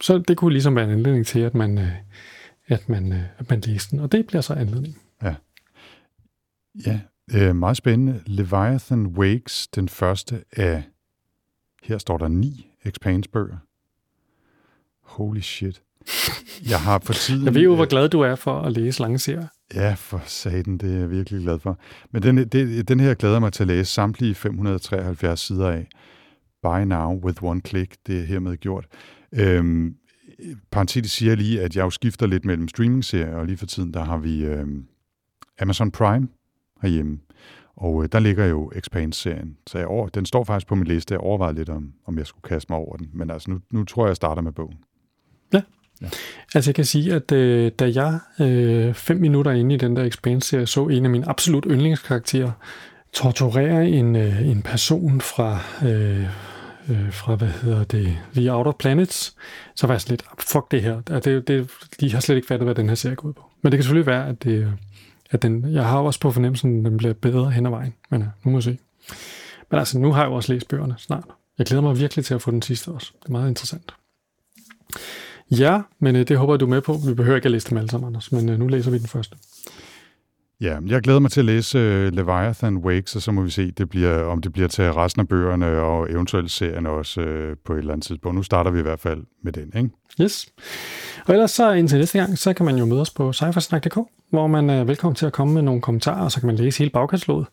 så 0.00 0.18
det 0.18 0.36
kunne 0.36 0.52
ligesom 0.52 0.76
være 0.76 0.84
en 0.84 0.90
anledning 0.90 1.26
til, 1.26 1.40
at 1.40 1.54
man, 1.54 1.78
øh, 1.78 1.92
at 2.66 2.88
man, 2.88 3.12
øh, 3.12 3.22
at 3.38 3.50
man 3.50 3.60
læste 3.60 3.90
den, 3.90 4.00
og 4.00 4.12
det 4.12 4.26
bliver 4.26 4.40
så 4.40 4.54
anledning. 4.54 4.98
Ja, 6.86 7.00
øh, 7.34 7.56
meget 7.56 7.76
spændende. 7.76 8.22
Leviathan 8.26 9.06
Wakes, 9.06 9.68
den 9.68 9.88
første 9.88 10.44
af, 10.52 10.82
her 11.82 11.98
står 11.98 12.18
der 12.18 12.28
ni 12.28 12.66
Expanse-bøger. 12.84 13.56
Holy 15.02 15.40
shit. 15.40 15.82
Jeg 16.68 16.80
har 16.80 16.98
for 16.98 17.12
tiden... 17.26 17.44
Jeg 17.44 17.54
ved 17.54 17.62
jo, 17.62 17.74
hvor 17.74 17.84
glad 17.84 18.08
du 18.08 18.20
er 18.20 18.34
for 18.34 18.60
at 18.60 18.72
læse 18.72 19.00
lange 19.00 19.18
serier. 19.18 19.46
Ja, 19.74 19.94
for 19.94 20.22
satan, 20.26 20.78
det 20.78 20.94
er 20.94 20.98
jeg 20.98 21.10
virkelig 21.10 21.42
glad 21.42 21.58
for. 21.58 21.78
Men 22.10 22.22
den, 22.22 22.36
det, 22.36 22.88
den 22.88 23.00
her 23.00 23.14
glæder 23.14 23.38
mig 23.38 23.52
til 23.52 23.62
at 23.62 23.66
læse 23.66 23.92
samtlige 23.92 24.34
573 24.34 25.40
sider 25.40 25.70
af. 25.70 25.88
Buy 26.62 26.80
now 26.84 27.24
with 27.24 27.42
one 27.42 27.60
click, 27.66 27.96
det 28.06 28.20
er 28.20 28.24
hermed 28.24 28.56
gjort. 28.56 28.86
Øhm, 29.32 29.94
parentetisk 30.70 31.14
siger 31.14 31.30
jeg 31.30 31.38
lige, 31.38 31.62
at 31.62 31.76
jeg 31.76 31.82
jo 31.82 31.90
skifter 31.90 32.26
lidt 32.26 32.44
mellem 32.44 32.68
streaming-serier, 32.68 33.36
og 33.36 33.46
lige 33.46 33.56
for 33.56 33.66
tiden, 33.66 33.94
der 33.94 34.04
har 34.04 34.16
vi 34.16 34.44
øhm, 34.44 34.84
Amazon 35.60 35.90
Prime 35.90 36.28
herhjemme. 36.82 37.18
Og 37.76 38.02
øh, 38.02 38.08
der 38.12 38.18
ligger 38.18 38.46
jo 38.46 38.72
Expanse-serien. 38.74 39.56
Så 39.66 39.78
jeg 39.78 39.86
over, 39.86 40.08
den 40.08 40.26
står 40.26 40.44
faktisk 40.44 40.66
på 40.66 40.74
min 40.74 40.86
liste. 40.86 41.14
Jeg 41.14 41.20
overvejede 41.20 41.54
lidt, 41.58 41.68
om, 41.68 41.92
om 42.06 42.18
jeg 42.18 42.26
skulle 42.26 42.48
kaste 42.48 42.72
mig 42.72 42.78
over 42.78 42.96
den. 42.96 43.10
Men 43.12 43.30
altså, 43.30 43.50
nu, 43.50 43.60
nu 43.70 43.84
tror 43.84 44.04
jeg, 44.04 44.08
jeg 44.08 44.16
starter 44.16 44.42
med 44.42 44.52
bogen. 44.52 44.78
Altså 46.54 46.70
jeg 46.70 46.74
kan 46.74 46.84
sige, 46.84 47.14
at 47.14 47.32
øh, 47.32 47.72
da 47.78 47.92
jeg 47.94 48.18
øh, 48.40 48.94
fem 48.94 49.16
minutter 49.16 49.52
inde 49.52 49.74
i 49.74 49.78
den 49.78 49.96
der 49.96 50.04
Expanse-serie 50.04 50.66
så 50.66 50.86
en 50.86 51.04
af 51.04 51.10
mine 51.10 51.28
absolut 51.28 51.64
yndlingskarakterer 51.70 52.50
torturere 53.12 53.88
en, 53.88 54.16
øh, 54.16 54.48
en 54.48 54.62
person 54.62 55.20
fra 55.20 55.58
øh, 55.88 56.24
øh, 56.90 57.12
fra, 57.12 57.34
hvad 57.34 57.48
hedder 57.48 57.84
det, 57.84 58.18
The 58.34 58.52
Outer 58.52 58.72
Planets, 58.72 59.36
så 59.76 59.86
var 59.86 59.94
jeg 59.94 60.00
sådan 60.00 60.12
lidt, 60.12 60.24
fuck 60.38 60.70
det 60.70 60.82
her. 60.82 61.00
Det, 61.00 61.48
det, 61.48 61.70
de 62.00 62.12
har 62.12 62.20
slet 62.20 62.36
ikke 62.36 62.48
fattet, 62.48 62.66
hvad 62.66 62.74
den 62.74 62.88
her 62.88 62.94
serie 62.94 63.16
går 63.16 63.28
ud 63.28 63.32
på. 63.32 63.50
Men 63.62 63.72
det 63.72 63.78
kan 63.78 63.84
selvfølgelig 63.84 64.06
være, 64.06 64.28
at, 64.28 64.44
det, 64.44 64.72
at 65.30 65.42
den, 65.42 65.72
jeg 65.72 65.84
har 65.84 65.98
også 65.98 66.20
på 66.20 66.30
fornemmelsen, 66.30 66.86
at 66.86 66.90
den 66.90 66.98
bliver 66.98 67.14
bedre 67.14 67.50
hen 67.50 67.66
ad 67.66 67.70
vejen. 67.70 67.94
Men 68.10 68.20
ja, 68.20 68.26
nu 68.44 68.50
må 68.50 68.58
vi 68.58 68.62
se. 68.62 68.78
Men 69.70 69.78
altså, 69.78 69.98
nu 69.98 70.12
har 70.12 70.22
jeg 70.22 70.30
jo 70.30 70.34
også 70.34 70.52
læst 70.52 70.68
bøgerne 70.68 70.94
snart. 70.98 71.24
Jeg 71.58 71.66
glæder 71.66 71.82
mig 71.82 71.98
virkelig 71.98 72.24
til 72.24 72.34
at 72.34 72.42
få 72.42 72.50
den 72.50 72.62
sidste 72.62 72.88
også. 72.88 73.12
Det 73.22 73.28
er 73.28 73.32
meget 73.32 73.48
interessant. 73.48 73.94
Ja, 75.50 75.80
men 75.98 76.16
øh, 76.16 76.28
det 76.28 76.36
håber 76.38 76.54
jeg, 76.54 76.60
du 76.60 76.64
er 76.64 76.70
med 76.70 76.80
på. 76.80 76.92
Vi 77.06 77.14
behøver 77.14 77.36
ikke 77.36 77.46
at 77.46 77.52
læse 77.52 77.70
dem 77.70 77.78
alle 77.78 77.90
sammen, 77.90 78.06
Anders, 78.06 78.32
men 78.32 78.48
øh, 78.48 78.58
nu 78.58 78.66
læser 78.66 78.90
vi 78.90 78.98
den 78.98 79.08
første. 79.08 79.36
Ja, 80.60 80.78
jeg 80.86 81.02
glæder 81.02 81.18
mig 81.18 81.30
til 81.30 81.40
at 81.40 81.44
læse 81.44 81.78
Leviathan 82.10 82.76
Wakes, 82.76 83.16
og 83.16 83.22
så 83.22 83.32
må 83.32 83.42
vi 83.42 83.50
se, 83.50 83.70
det 83.70 83.88
bliver, 83.88 84.22
om 84.22 84.40
det 84.40 84.52
bliver 84.52 84.68
til 84.68 84.92
resten 84.92 85.20
af 85.20 85.28
bøgerne 85.28 85.66
og 85.66 86.10
eventuelt 86.10 86.50
serien 86.50 86.86
også 86.86 87.20
på 87.64 87.72
et 87.72 87.78
eller 87.78 87.92
andet 87.92 88.06
tidspunkt. 88.06 88.36
Nu 88.36 88.42
starter 88.42 88.70
vi 88.70 88.78
i 88.78 88.82
hvert 88.82 89.00
fald 89.00 89.24
med 89.42 89.52
den, 89.52 89.72
ikke? 89.76 89.90
Yes. 90.20 90.48
Og 91.26 91.34
ellers 91.34 91.50
så 91.50 91.72
indtil 91.72 91.98
næste 91.98 92.18
gang, 92.18 92.38
så 92.38 92.52
kan 92.52 92.66
man 92.66 92.76
jo 92.76 92.84
møde 92.84 93.00
os 93.00 93.10
på 93.10 93.32
cyfersnak.dk, 93.32 93.98
hvor 94.30 94.46
man 94.46 94.70
er 94.70 94.84
velkommen 94.84 95.14
til 95.14 95.26
at 95.26 95.32
komme 95.32 95.54
med 95.54 95.62
nogle 95.62 95.80
kommentarer, 95.80 96.28
så 96.28 96.40
kan 96.40 96.46
man 96.46 96.56
læse 96.56 96.78
hele 96.78 96.90
bagkataloget. 96.90 97.46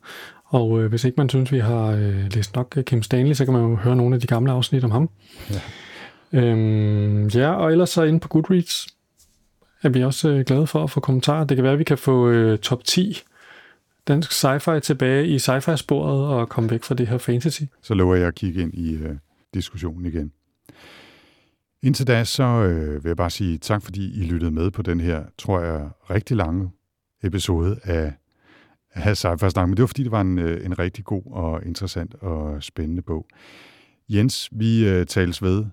Og 0.45 0.81
øh, 0.81 0.89
hvis 0.89 1.03
ikke 1.03 1.15
man 1.17 1.29
synes, 1.29 1.51
vi 1.51 1.59
har 1.59 1.85
øh, 1.85 2.33
læst 2.33 2.55
nok 2.55 2.77
Kim 2.85 3.03
Stanley, 3.03 3.33
så 3.33 3.45
kan 3.45 3.53
man 3.53 3.61
jo 3.61 3.75
høre 3.75 3.95
nogle 3.95 4.15
af 4.15 4.21
de 4.21 4.27
gamle 4.27 4.51
afsnit 4.51 4.83
om 4.83 4.91
ham. 4.91 5.09
Ja. 5.51 5.59
Øhm, 6.33 7.27
ja, 7.27 7.51
og 7.51 7.71
ellers 7.71 7.89
så 7.89 8.03
inde 8.03 8.19
på 8.19 8.27
Goodreads 8.27 8.87
er 9.83 9.89
vi 9.89 10.03
også 10.03 10.29
øh, 10.29 10.45
glade 10.45 10.67
for 10.67 10.83
at 10.83 10.89
få 10.89 10.99
kommentarer. 10.99 11.43
Det 11.43 11.57
kan 11.57 11.63
være, 11.63 11.73
at 11.73 11.79
vi 11.79 11.83
kan 11.83 11.97
få 11.97 12.29
øh, 12.29 12.57
top 12.57 12.83
10 12.83 13.23
dansk 14.07 14.31
sci-fi 14.31 14.79
tilbage 14.79 15.27
i 15.27 15.39
sci-fi-sporet 15.39 16.27
og 16.27 16.49
komme 16.49 16.69
væk 16.69 16.83
fra 16.83 16.95
det 16.95 17.07
her 17.07 17.17
fantasy. 17.17 17.61
Så 17.81 17.93
lover 17.93 18.15
jeg 18.15 18.27
at 18.27 18.35
kigge 18.35 18.61
ind 18.61 18.73
i 18.73 18.95
uh, 18.95 19.11
diskussionen 19.53 20.05
igen. 20.05 20.31
Indtil 21.87 22.07
da, 22.07 22.23
så 22.23 22.43
øh, 22.43 23.03
vil 23.03 23.09
jeg 23.09 23.17
bare 23.17 23.29
sige 23.29 23.57
tak, 23.57 23.83
fordi 23.83 24.19
I 24.19 24.23
lyttede 24.23 24.51
med 24.51 24.71
på 24.71 24.81
den 24.81 24.99
her, 24.99 25.23
tror 25.37 25.59
jeg, 25.59 25.89
rigtig 26.09 26.37
lange 26.37 26.71
episode 27.23 27.79
af, 27.83 28.13
af 28.93 29.11
Sci-Fi 29.11 29.49
Snak. 29.49 29.67
Men 29.67 29.77
det 29.77 29.81
var, 29.81 29.87
fordi 29.87 30.03
det 30.03 30.11
var 30.11 30.21
en, 30.21 30.39
øh, 30.39 30.65
en 30.65 30.79
rigtig 30.79 31.05
god 31.05 31.23
og 31.25 31.65
interessant 31.65 32.15
og 32.15 32.63
spændende 32.63 33.01
bog. 33.01 33.27
Jens, 34.09 34.49
vi 34.51 34.87
øh, 34.87 35.05
tales 35.05 35.43
ved 35.43 35.65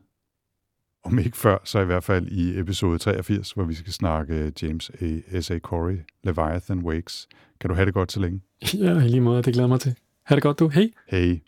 om 1.04 1.18
ikke 1.18 1.36
før, 1.36 1.58
så 1.64 1.80
i 1.80 1.84
hvert 1.84 2.04
fald 2.04 2.28
i 2.28 2.58
episode 2.58 2.98
83, 2.98 3.52
hvor 3.52 3.64
vi 3.64 3.74
skal 3.74 3.92
snakke 3.92 4.52
James 4.62 4.90
A. 5.00 5.40
S.A. 5.40 5.58
Corey, 5.58 5.98
Leviathan 6.24 6.78
Wakes. 6.78 7.28
Kan 7.60 7.70
du 7.70 7.74
have 7.74 7.86
det 7.86 7.94
godt 7.94 8.12
så 8.12 8.20
længe? 8.20 8.40
Ja, 8.74 8.98
i 8.98 9.08
lige 9.08 9.20
måde, 9.20 9.42
det 9.42 9.52
glæder 9.52 9.68
mig 9.68 9.80
til. 9.80 9.94
Ha' 10.24 10.34
det 10.34 10.42
godt 10.42 10.58
du. 10.58 10.68
Hej! 10.68 10.90
Hej. 11.08 11.40